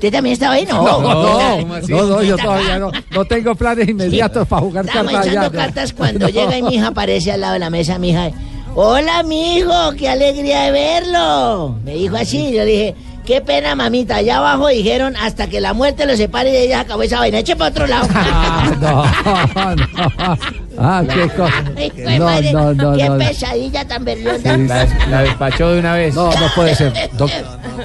¿Usted 0.00 0.12
también 0.12 0.32
estaba 0.32 0.54
ahí? 0.54 0.64
No, 0.64 0.82
No, 0.82 1.00
no, 1.02 1.60
no, 1.60 2.06
no, 2.06 2.22
yo 2.22 2.34
Está 2.36 2.42
todavía 2.46 2.78
no, 2.78 2.90
no 3.10 3.24
tengo 3.26 3.54
planes 3.54 3.86
inmediatos 3.86 4.48
para 4.48 4.62
jugar 4.62 4.86
cartas 4.86 5.26
echando 5.26 5.40
allá. 5.40 5.50
cartas 5.50 5.92
cuando 5.92 6.26
llega 6.30 6.56
y 6.56 6.62
mi 6.62 6.76
hija 6.76 6.86
aparece 6.86 7.32
al 7.32 7.42
lado 7.42 7.52
de 7.52 7.58
la 7.58 7.68
mesa, 7.68 7.98
mi 7.98 8.08
hija. 8.10 8.30
Hola, 8.74 9.22
mi 9.24 9.56
hijo, 9.58 9.92
qué 9.98 10.08
alegría 10.08 10.62
de 10.62 10.70
verlo. 10.70 11.76
Me 11.84 11.96
dijo 11.96 12.16
así, 12.16 12.50
yo 12.50 12.64
le 12.64 12.70
dije, 12.70 12.94
qué 13.26 13.42
pena, 13.42 13.74
mamita. 13.74 14.16
Allá 14.16 14.38
abajo 14.38 14.68
dijeron 14.68 15.16
hasta 15.16 15.48
que 15.48 15.60
la 15.60 15.74
muerte 15.74 16.06
los 16.06 16.16
separe 16.16 16.50
y 16.50 16.56
ella 16.56 16.80
acabó 16.80 17.02
esa 17.02 17.18
vaina. 17.18 17.40
Eche 17.40 17.54
para 17.56 17.68
otro 17.70 17.86
lado. 17.86 18.08
No, 18.80 19.04
no. 19.76 20.38
Ah, 20.78 21.02
qué 21.06 21.28
cosa. 21.30 21.52
Ay, 21.76 21.90
de 21.90 22.18
No, 22.18 22.24
madre, 22.24 22.52
no, 22.52 22.72
no, 22.72 22.96
qué 22.96 23.08
no. 23.08 23.18
pesadilla 23.18 23.86
tan 23.86 24.04
berrionda. 24.04 24.54
Sí, 24.56 24.66
La, 24.66 24.86
la 25.10 25.22
despachó 25.24 25.72
de 25.72 25.80
una 25.80 25.92
vez. 25.94 26.14
No, 26.14 26.30
no 26.32 26.46
puede 26.54 26.74
ser. 26.74 26.92
Doc- 27.18 27.30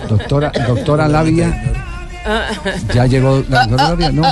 doctora, 0.07 0.51
doctora 0.67 1.07
Labia, 1.07 1.73
ya 2.93 3.05
llegó. 3.05 3.43
La 3.49 3.65
Labia, 3.67 4.11
no. 4.11 4.23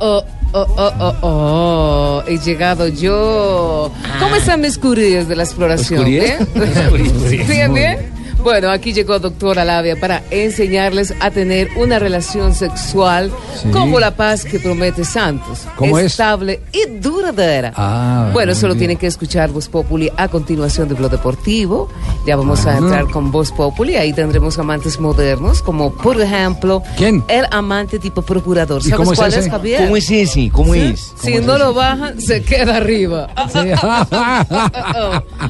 Oh, 0.00 0.24
oh, 0.52 0.66
oh, 0.78 0.92
oh, 1.00 1.14
oh, 1.22 2.24
he 2.26 2.38
llegado 2.38 2.88
yo. 2.88 3.92
¿Cómo 4.18 4.36
están 4.36 4.60
mis 4.60 4.78
curías 4.78 5.28
de 5.28 5.36
la 5.36 5.42
exploración? 5.44 6.04
¿Bien, 6.04 7.74
bien? 7.74 8.15
Bueno, 8.46 8.70
aquí 8.70 8.92
llegó 8.92 9.18
doctora 9.18 9.64
Labia 9.64 9.96
para 9.98 10.22
enseñarles 10.30 11.12
a 11.18 11.32
tener 11.32 11.66
una 11.76 11.98
relación 11.98 12.54
sexual 12.54 13.32
Sí. 13.60 13.70
como 13.70 13.98
la 13.98 14.14
paz 14.14 14.44
que 14.44 14.60
promete 14.60 15.04
Santos. 15.04 15.66
¿Cómo 15.74 15.98
es? 15.98 16.06
Estable 16.06 16.60
y 16.70 16.86
duradera. 17.00 17.72
Ah, 17.74 18.30
bueno, 18.32 18.54
solo 18.54 18.74
bien. 18.74 18.78
tienen 18.78 18.96
que 18.98 19.08
escuchar 19.08 19.50
Voz 19.50 19.68
Populi 19.68 20.12
a 20.16 20.28
continuación 20.28 20.86
de 20.88 20.94
Blog 20.94 21.10
Deportivo. 21.10 21.88
Ya 22.24 22.36
vamos 22.36 22.64
a 22.66 22.74
Ah. 22.74 22.78
entrar 22.78 23.06
con 23.10 23.32
Voz 23.32 23.50
Populi. 23.50 23.96
Ahí 23.96 24.12
tendremos 24.12 24.56
amantes 24.60 25.00
modernos, 25.00 25.60
como 25.60 25.92
por 25.96 26.20
ejemplo, 26.20 26.84
¿Quién? 26.96 27.24
el 27.26 27.46
amante 27.50 27.98
tipo 27.98 28.22
procurador. 28.22 28.80
¿Y 28.80 28.90
¿Sabes 28.90 28.96
cómo 28.96 29.12
es 29.12 29.18
cuál 29.18 29.30
ese? 29.32 29.40
es, 29.40 29.50
Javier? 29.50 29.82
¿Cómo 29.82 29.96
es 29.96 30.08
ese? 30.08 30.50
¿Cómo 30.52 30.72
es? 30.76 31.12
Si 31.20 31.34
no 31.38 31.58
lo 31.58 31.74
bajan, 31.74 32.20
se 32.20 32.44
queda 32.44 32.76
arriba. 32.76 33.26
Sí. 33.52 33.70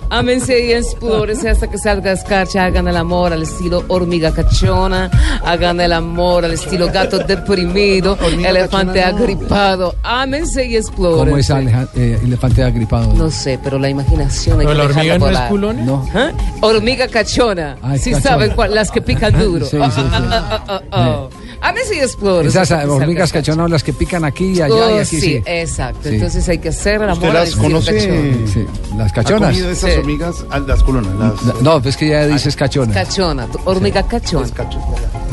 Ámense 0.09 0.65
y 0.65 0.73
explórense 0.73 1.51
hasta 1.51 1.69
que 1.69 1.77
salga 1.77 2.13
escarcha. 2.13 2.65
Hagan 2.65 2.86
el 2.89 2.97
amor 2.97 3.33
al 3.33 3.43
estilo 3.43 3.85
hormiga 3.89 4.33
cachona. 4.33 5.11
Hagan 5.45 5.81
el 5.81 5.93
amor 5.93 6.45
al 6.45 6.53
estilo 6.53 6.89
gato 6.93 7.19
deprimido. 7.19 8.17
elefante 8.45 9.03
agripado. 9.03 9.95
Ámense 10.03 10.67
y 10.67 10.77
explórense. 10.77 11.25
¿Cómo 11.25 11.39
es 11.39 11.51
Aleja- 11.51 11.89
eh, 11.95 12.19
elefante 12.23 12.63
agripado? 12.63 13.13
No 13.15 13.31
sé, 13.31 13.59
pero 13.63 13.79
la 13.79 13.89
imaginación 13.89 14.61
hay 14.61 14.67
¿Pero 14.67 14.71
que 14.79 14.79
la 14.79 14.85
hormiga 14.85 15.19
no 15.19 15.31
es 15.31 15.39
culona? 15.49 15.83
No. 15.83 16.09
¿Ah? 16.15 16.31
Hormiga 16.61 17.09
cachona. 17.09 17.77
Ah, 17.83 17.97
cachona. 18.13 18.21
saben 18.21 18.51
cuál, 18.53 18.75
las 18.75 18.91
que 18.91 19.01
pican 19.03 19.39
duro. 19.39 19.67
Sí, 19.67 19.77
sí, 19.77 19.91
sí. 19.95 20.03
Ah, 20.39 20.63
ah, 20.69 20.81
ah, 20.93 21.29
ah. 21.61 21.69
Ámense 21.69 21.95
y 21.97 21.99
explorense. 22.01 22.61
Esas 22.63 22.87
hormigas 22.89 23.33
cachonas, 23.33 23.71
las 23.71 23.83
que 23.83 23.93
pican 23.93 24.25
aquí 24.25 24.53
y 24.53 24.61
allá 24.63 24.75
Oh, 24.75 24.97
y 24.97 24.99
aquí, 24.99 25.05
sí, 25.07 25.21
sí. 25.21 25.43
exacto. 25.47 26.01
Sí. 26.09 26.15
Entonces 26.17 26.49
hay 26.49 26.59
que 26.59 26.69
hacer 26.71 26.97
el 27.03 27.11
amor 27.11 27.15
¿Usted 27.25 27.33
las 27.33 27.57
conoce? 27.57 27.95
cachona. 27.95 28.47
Sí, 28.53 28.67
las 28.97 29.11
¿Ha 29.11 29.15
cachonas. 29.15 29.51
comido 29.51 29.71
esas 29.71 29.93
Sí. 29.93 29.99
hormigas? 29.99 30.35
Ah, 30.51 30.59
las 30.61 30.83
culonas. 30.83 31.15
Las... 31.45 31.63
No, 31.63 31.81
pues 31.83 31.97
que 31.97 32.09
ya 32.09 32.27
dices 32.27 32.55
cachona. 32.57 32.93
Cachona, 32.95 33.47
tu- 33.47 33.61
hormiga 33.65 34.03
cachona. 34.07 34.47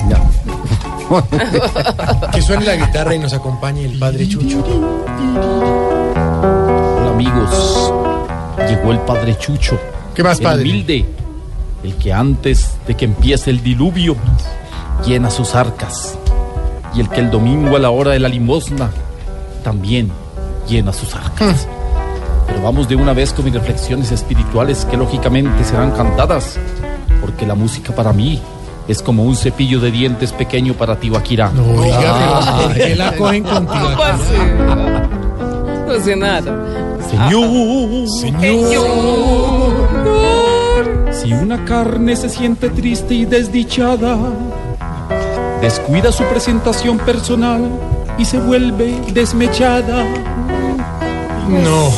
Ya. 0.10 0.22
Que 2.34 2.42
suene 2.42 2.66
la 2.66 2.76
guitarra 2.76 3.14
y 3.14 3.20
nos 3.20 3.34
acompañe 3.34 3.86
el 3.86 4.00
padre 4.00 4.28
Chucho. 4.28 4.64
Hola 6.26 7.10
amigos, 7.12 7.94
llegó 8.68 8.92
el 8.92 9.00
padre 9.00 9.38
Chucho. 9.38 9.80
¿Qué 10.16 10.24
más, 10.24 10.40
el 10.40 10.44
padre? 10.44 10.62
humilde, 10.64 11.06
el 11.84 11.96
que 11.96 12.12
antes 12.14 12.72
de 12.88 12.96
que 12.96 13.06
empiece 13.06 13.50
el 13.52 13.62
diluvio 13.62 14.16
llena 15.06 15.30
sus 15.30 15.56
arcas 15.56 16.18
y 16.96 17.02
el 17.02 17.10
que 17.10 17.20
el 17.20 17.32
domingo 17.32 17.76
a 17.76 17.80
la 17.80 17.90
hora 17.90 18.12
de 18.12 18.20
la 18.20 18.30
limosna 18.30 18.92
también 19.64 20.12
llena 20.68 20.94
sus 20.94 21.16
arcas. 21.16 21.68
Pero 22.48 22.62
vamos 22.62 22.88
de 22.88 22.96
una 22.96 23.14
vez 23.14 23.34
con 23.34 23.46
mis 23.46 23.54
reflexiones 23.54 24.12
espirituales 24.12 24.86
que 24.86 24.98
lógicamente 24.98 25.64
serán 25.64 25.92
cantadas, 25.92 26.58
porque 27.22 27.46
la 27.46 27.56
música 27.56 27.96
para 27.96 28.14
mí 28.14 28.42
es 28.88 29.02
como 29.02 29.24
un 29.24 29.36
cepillo 29.36 29.80
de 29.80 29.92
dientes 29.92 30.32
pequeño 30.34 30.74
para 30.74 30.98
Tibaquirá. 30.98 31.52
Oiga, 31.52 32.44
pero 32.46 32.68
¿por 32.68 32.74
qué 32.76 32.96
la 32.96 33.16
cogen 33.16 33.44
contigo? 33.44 33.90
No 35.88 36.00
sé 36.00 36.16
nada. 36.16 36.54
Señor, 37.10 38.08
Señor. 38.10 38.84
Si 41.12 41.32
una 41.32 41.64
carne 41.66 42.16
se 42.16 42.30
siente 42.30 42.70
triste 42.70 43.14
y 43.14 43.26
desdichada, 43.26 44.18
descuida 45.64 46.12
su 46.12 46.26
presentación 46.26 46.98
personal 47.00 47.62
y 48.18 48.26
se 48.26 48.38
vuelve 48.38 49.00
desmechada. 49.14 50.04
No, 51.48 51.90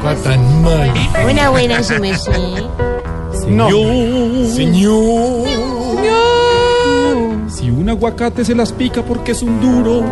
cuál 0.00 0.16
tan 0.22 0.62
mal. 0.62 0.90
Una 1.30 1.50
buena 1.50 1.82
su 1.82 2.00
merced. 2.00 2.32
Señor, 3.38 4.46
Señor. 4.46 5.46
si 7.50 7.70
un 7.70 7.90
aguacate 7.90 8.46
se 8.46 8.54
las 8.54 8.72
pica 8.72 9.02
porque 9.02 9.32
es 9.32 9.42
un 9.42 9.60
duro, 9.60 10.02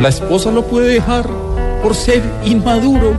la 0.00 0.10
esposa 0.10 0.52
lo 0.52 0.62
puede 0.62 0.94
dejar 0.94 1.26
por 1.82 1.96
ser 1.96 2.22
inmaduro. 2.44 3.18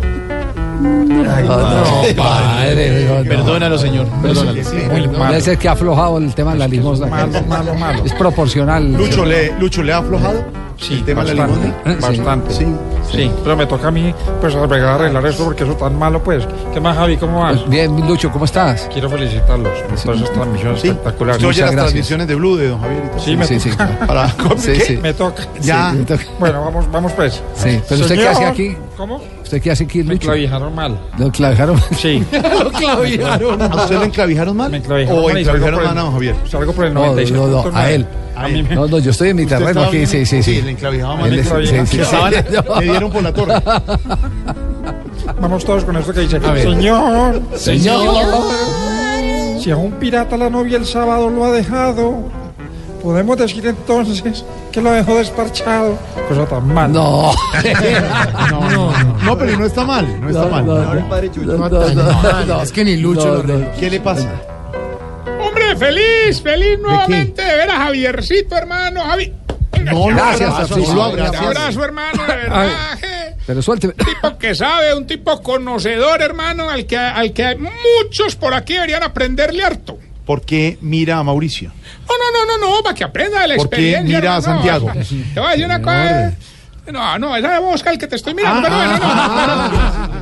Ay, 1.36 1.44
no, 1.44 2.24
padre, 2.24 3.06
no, 3.06 3.24
no. 3.24 3.30
Perdónalo, 3.30 3.78
señor. 3.78 4.08
Perdónalo. 4.22 4.62
Muy. 4.92 5.28
Debe 5.28 5.42
ser 5.42 5.58
que 5.58 5.70
ha 5.70 5.74
aflojado 5.74 6.18
el 6.18 6.34
tema 6.34 6.54
de 6.54 6.60
la 6.60 6.68
limosna. 6.68 7.08
Malo, 7.08 7.42
malo, 7.48 7.76
malo. 7.76 8.06
Es 8.06 8.14
proporcional. 8.14 8.94
Lucho, 8.94 9.26
¿le, 9.26 9.58
Lucho, 9.60 9.84
¿le 9.84 9.94
ha 9.94 9.98
aflojado 9.98 10.44
Sí, 10.78 10.96
el 10.96 11.06
tema 11.06 11.24
de 11.24 11.36
la 11.36 11.48
bastante, 11.48 11.74
limosna? 11.86 12.08
Bastante. 12.08 12.54
Sí. 12.54 12.66
Sí, 13.12 13.30
pero 13.44 13.56
me 13.56 13.66
toca 13.66 13.90
a 13.90 13.92
mí 13.92 14.14
pues 14.42 14.56
arreglar, 14.56 14.96
arreglar 15.02 15.26
esto 15.28 15.44
porque 15.46 15.64
eso 15.64 15.74
tan 15.76 15.98
malo 15.98 16.24
pues. 16.24 16.48
¿Qué 16.74 16.80
más 16.80 16.96
Javi? 16.98 17.18
¿Cómo 17.18 17.42
vas? 17.42 17.68
Bien, 17.70 17.96
Lucho, 18.08 18.32
¿cómo 18.32 18.46
estás? 18.46 18.90
Quiero 18.92 19.10
felicitarlos 19.10 19.72
por 20.06 20.16
esas 20.16 20.32
transmisiones 20.34 20.82
Sí. 20.82 20.88
espectaculares. 20.90 21.38
Usted 21.38 21.48
oye 21.50 21.62
las 21.62 21.72
gracias. 21.72 21.84
transmisiones 21.92 22.28
de 22.28 22.36
Blue 22.36 22.56
de 22.56 22.68
don 22.70 22.82
Javier 22.82 23.04
y 23.06 23.10
todo. 23.10 23.20
Sí, 23.20 23.36
me 23.38 23.46
Sí, 23.46 23.60
sí. 23.60 23.70
Para, 24.08 24.30
Sí, 24.58 24.76
sí. 24.76 24.98
Me 24.98 25.14
toca. 25.14 25.44
Ya. 25.62 25.92
Sí, 25.92 25.98
me 25.98 26.06
toca. 26.06 26.24
Bueno, 26.40 26.62
vamos, 26.66 26.92
vamos 26.92 27.12
pues. 27.14 27.42
Sí, 27.56 27.80
pero 27.88 28.02
usted 28.02 28.16
qué 28.16 28.28
hace 28.28 28.36
Señor, 28.38 28.52
aquí? 28.52 28.78
¿Cómo? 28.98 29.22
¿Usted 29.44 29.62
qué 29.62 29.72
hace 29.72 29.84
aquí, 29.84 30.00
Me 30.04 30.14
Lucho? 30.14 30.28
clavijaron 30.28 30.74
mal. 30.76 31.00
¿Lo 31.18 31.32
clavijaron? 31.32 31.80
Sí. 31.98 32.24
Lo 32.64 32.72
clavijaron. 32.72 33.62
¿A 33.62 33.76
usted 33.76 34.00
le 34.00 34.06
enclavijaron 34.06 34.58
mal? 34.58 34.72
Me 34.72 34.82
clavijaron 34.82 35.20
¿O 35.20 35.24
mal 35.24 35.32
salgo 35.34 35.40
enclavijaron 35.40 35.84
mal 35.86 35.98
a 35.98 36.02
don 36.02 36.14
Javier? 36.14 36.36
Salgo 36.50 36.74
por 36.74 36.86
el 36.86 36.94
No, 36.94 37.00
97. 37.08 37.38
no, 37.40 37.48
no, 37.72 37.78
a 37.78 37.92
él. 37.92 38.08
A 38.36 38.48
mí 38.48 38.64
me- 38.64 38.74
No, 38.76 38.88
no, 38.88 38.98
yo 38.98 39.12
estoy 39.12 39.30
en 39.30 39.36
mi 39.36 39.44
¿Usted 39.44 39.60
terreno 39.60 39.84
aquí, 39.84 40.08
sí, 40.08 40.26
sí, 40.26 40.42
sí. 40.42 40.56
Sí, 40.56 40.62
le 40.64 40.72
enclavijaban 40.72 41.20
mal. 41.20 41.32
Sí, 41.32 41.86
sí, 41.86 41.86
sí. 41.86 42.00
dieron 42.94 43.12
por 43.12 43.24
la 43.24 43.34
torre. 43.34 43.54
Vamos 45.40 45.64
todos 45.66 45.84
con 45.86 45.96
esto 45.98 46.14
que 46.14 46.22
dice. 46.22 46.40
Señor. 46.40 47.42
Señor. 47.56 48.26
Si 49.60 49.72
a 49.72 49.78
un 49.78 49.92
pirata 49.94 50.38
la 50.38 50.50
novia 50.50 50.78
el 50.78 50.86
sábado 50.86 51.30
lo 51.30 51.46
ha 51.46 51.52
dejado, 51.52 52.24
podemos 53.02 53.38
decir 53.38 53.66
entonces 53.66 54.44
que 54.72 54.82
lo 54.82 54.92
dejó 54.92 55.16
desparchado. 55.16 55.98
Cosa 56.28 56.46
tan 56.46 56.74
mal. 56.74 56.92
No. 56.92 57.32
No, 58.50 58.70
no, 58.70 58.92
no, 59.24 59.38
pero 59.38 59.58
no 59.58 59.66
está 59.66 59.86
mal, 59.86 60.06
no 60.22 60.30
está 60.30 60.48
mal. 60.48 60.66
no, 60.66 60.76
No, 60.76 61.70
no, 61.70 61.86
está 61.86 62.08
mal. 62.32 62.48
no. 62.48 62.62
Es 62.62 62.72
que 62.72 62.84
ni 62.84 62.98
Lucho. 62.98 63.44
¿Qué 63.80 63.90
le 63.90 64.00
pasa? 64.02 64.30
Hombre, 65.46 65.76
feliz, 65.78 66.42
feliz 66.42 66.80
nuevamente 66.80 67.42
de 67.42 67.56
ver 67.56 67.70
a 67.70 67.78
Javiercito, 67.78 68.56
hermano. 68.56 69.02
Javi. 69.02 69.34
No 69.84 70.06
Gracias, 70.08 70.70
lo 70.70 71.10
Un 71.10 71.20
abrazo. 71.20 71.84
hermano, 71.84 72.24
de 72.28 72.36
verdad. 72.36 72.68
Pero 73.46 73.62
suélteme. 73.62 73.94
Un 74.00 74.06
tipo 74.06 74.38
que 74.38 74.56
sabe, 74.56 74.94
un 74.94 75.06
tipo 75.06 75.42
conocedor, 75.42 76.22
hermano, 76.22 76.70
al 76.70 76.86
que, 76.86 76.98
al 76.98 77.34
que 77.34 77.58
muchos 77.58 78.36
por 78.36 78.54
aquí 78.54 78.74
deberían 78.74 79.04
aprenderle 79.04 79.64
harto. 79.64 79.98
¿Por 80.26 80.42
qué 80.46 80.78
mira 80.82 81.18
a 81.18 81.24
Mauricio? 81.24 81.72
No, 82.08 82.16
no, 82.18 82.46
no, 82.46 82.58
no, 82.58 82.76
no, 82.78 82.84
para 82.84 82.96
que 82.96 83.04
aprenda 83.04 83.42
de 83.42 83.48
la 83.50 83.56
¿Por 83.58 83.70
qué 83.70 83.76
experiencia. 83.76 84.20
mira 84.20 84.36
a. 84.38 84.42
Santiago? 84.42 84.92
Te 85.34 85.40
voy 85.40 85.48
a 85.50 85.52
decir 85.52 85.66
una 85.66 85.82
cosa. 85.82 86.34
No, 86.92 87.20
no, 87.20 87.36
esa 87.36 87.56
es 87.58 87.62
Oscar 87.64 87.94
el 87.94 88.00
que 88.00 88.08
te 88.08 88.16
estoy 88.16 88.34
mirando, 88.34 88.62
pero 88.62 88.76
bueno, 88.76 88.98
no. 88.98 90.13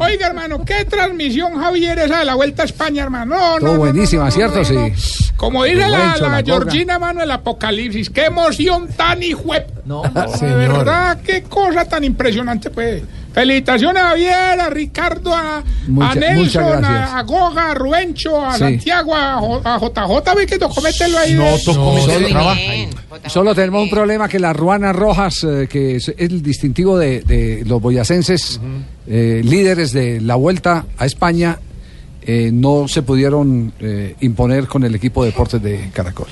Oiga, 0.00 0.26
hermano, 0.28 0.64
qué 0.64 0.84
transmisión, 0.84 1.58
Javier, 1.60 1.98
esa 1.98 2.20
de 2.20 2.24
la 2.24 2.34
Vuelta 2.34 2.62
a 2.62 2.66
España, 2.66 3.02
hermano. 3.02 3.34
No, 3.36 3.54
no, 3.54 3.58
Todo 3.58 3.66
no, 3.66 3.72
no, 3.74 3.78
buenísima, 3.78 4.22
no, 4.24 4.28
no, 4.28 4.34
¿cierto? 4.34 4.58
no, 4.58 4.64
Sí. 4.64 4.74
no. 4.74 4.90
Como 5.36 5.64
dice 5.64 5.88
la. 5.88 6.42
Georgina, 6.44 6.94
hermano, 6.94 7.22
el 7.22 7.30
apocalipsis. 7.30 8.10
Qué 8.10 8.26
emoción 8.26 8.88
tan 8.88 9.22
hijo. 9.22 9.52
No, 9.84 10.02
de 10.02 10.28
señor. 10.38 10.58
verdad, 10.58 11.18
qué 11.24 11.42
cosa 11.42 11.84
tan 11.84 12.04
impresionante, 12.04 12.70
pues. 12.70 13.02
Felicitaciones 13.32 14.02
a 14.02 14.08
Javier, 14.08 14.60
a 14.60 14.70
Ricardo, 14.70 15.34
a, 15.34 15.62
Mucha- 15.86 16.14
Nelson, 16.14 16.84
a, 16.84 17.18
a 17.18 17.22
Goga, 17.22 17.70
a 17.70 17.74
Rubencho, 17.74 18.44
a 18.44 18.52
Sí. 18.54 18.58
Santiago, 18.60 19.14
a, 19.14 19.36
Jo- 19.38 19.60
a 19.64 19.78
JJ, 19.78 20.34
ve 20.34 20.46
que 20.46 20.58
tocó 20.58 20.80
meterlo 20.80 21.18
ahí. 21.18 21.34
No 21.34 21.44
de- 21.44 21.58
tocó 21.64 21.92
meterlo, 21.94 22.28
solo- 23.26 23.54
tenemos 23.54 23.82
un 23.84 23.90
problema 23.90 24.28
que 24.28 24.38
las 24.38 24.56
ruanas 24.56 24.94
rojas, 24.96 25.44
eh, 25.44 25.68
que 25.70 25.96
es 25.96 26.12
el 26.18 26.42
distintivo 26.42 26.98
de, 26.98 27.20
de 27.20 27.62
los 27.66 27.80
boyacenses, 27.80 28.60
eh, 29.06 29.42
líderes 29.44 29.92
de 29.92 30.20
la 30.20 30.34
vuelta 30.34 30.86
a 30.96 31.06
España, 31.06 31.58
eh, 32.22 32.50
no 32.52 32.88
se 32.88 33.02
pudieron 33.02 33.72
eh, 33.80 34.16
imponer 34.20 34.66
con 34.66 34.84
el 34.84 34.94
equipo 34.94 35.22
de 35.24 35.30
deportes 35.30 35.62
de 35.62 35.90
Caracol. 35.92 36.26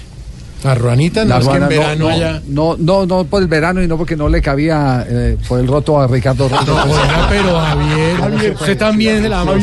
La 0.66 0.74
ruanita 0.74 1.24
no 1.24 1.38
es 1.38 1.46
que 1.48 1.54
en 1.54 1.60
ruanas 1.60 1.70
no- 1.70 1.76
verano 1.82 2.04
no, 2.04 2.08
allá. 2.08 2.42
no, 2.46 2.76
no, 2.78 3.06
no 3.06 3.24
por 3.24 3.40
el 3.42 3.48
verano 3.48 3.82
y 3.82 3.86
no 3.88 3.96
porque 3.96 4.16
no 4.16 4.28
le 4.28 4.42
cabía 4.42 5.04
eh, 5.08 5.36
por 5.48 5.60
el 5.60 5.66
roto 5.66 6.00
a 6.00 6.06
Ricardo 6.06 6.48
Roto. 6.48 6.64
No, 6.74 6.82
oiga, 6.84 7.26
pero 7.28 7.58
Javier, 7.60 8.52
usted 8.54 8.76
también 8.78 9.22
se 9.22 9.28
la 9.28 9.44
va 9.44 9.52
a 9.52 9.56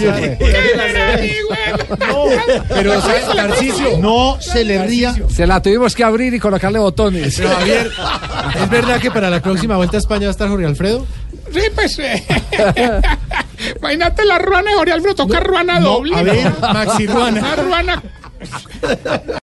Pero, 2.69 3.01
¿sabe, 3.01 3.21
Tarcisio? 3.35 3.97
No 3.99 4.37
se 4.39 4.63
le 4.63 4.85
ría. 4.85 5.13
Se 5.29 5.45
la 5.47 5.61
tuvimos 5.61 5.95
que 5.95 6.03
abrir 6.03 6.33
y 6.33 6.39
colocarle 6.39 6.79
botones. 6.79 7.35
Pero, 7.37 7.49
Javier, 7.49 7.91
¿es 8.61 8.69
verdad 8.69 8.99
que 8.99 9.11
para 9.11 9.29
la 9.29 9.41
próxima 9.41 9.75
vuelta 9.77 9.97
a 9.97 9.99
España 9.99 10.21
va 10.23 10.27
a 10.27 10.31
estar 10.31 10.47
Jorge 10.49 10.65
Alfredo? 10.65 11.05
Sí, 11.51 11.61
pues. 11.75 11.99
eh, 11.99 12.23
Imagínate 13.79 14.25
la 14.25 14.39
ruana 14.39 14.71
de 14.71 14.77
Jorge 14.77 14.93
Alfredo, 14.93 15.15
toca 15.15 15.39
ruana 15.39 15.79
no, 15.79 15.89
doble. 15.93 16.15
a 16.15 16.23
ver, 16.23 16.51
Maxi 16.61 17.07
Ruana. 17.07 17.39
Una 17.41 17.55
ruana 17.55 18.03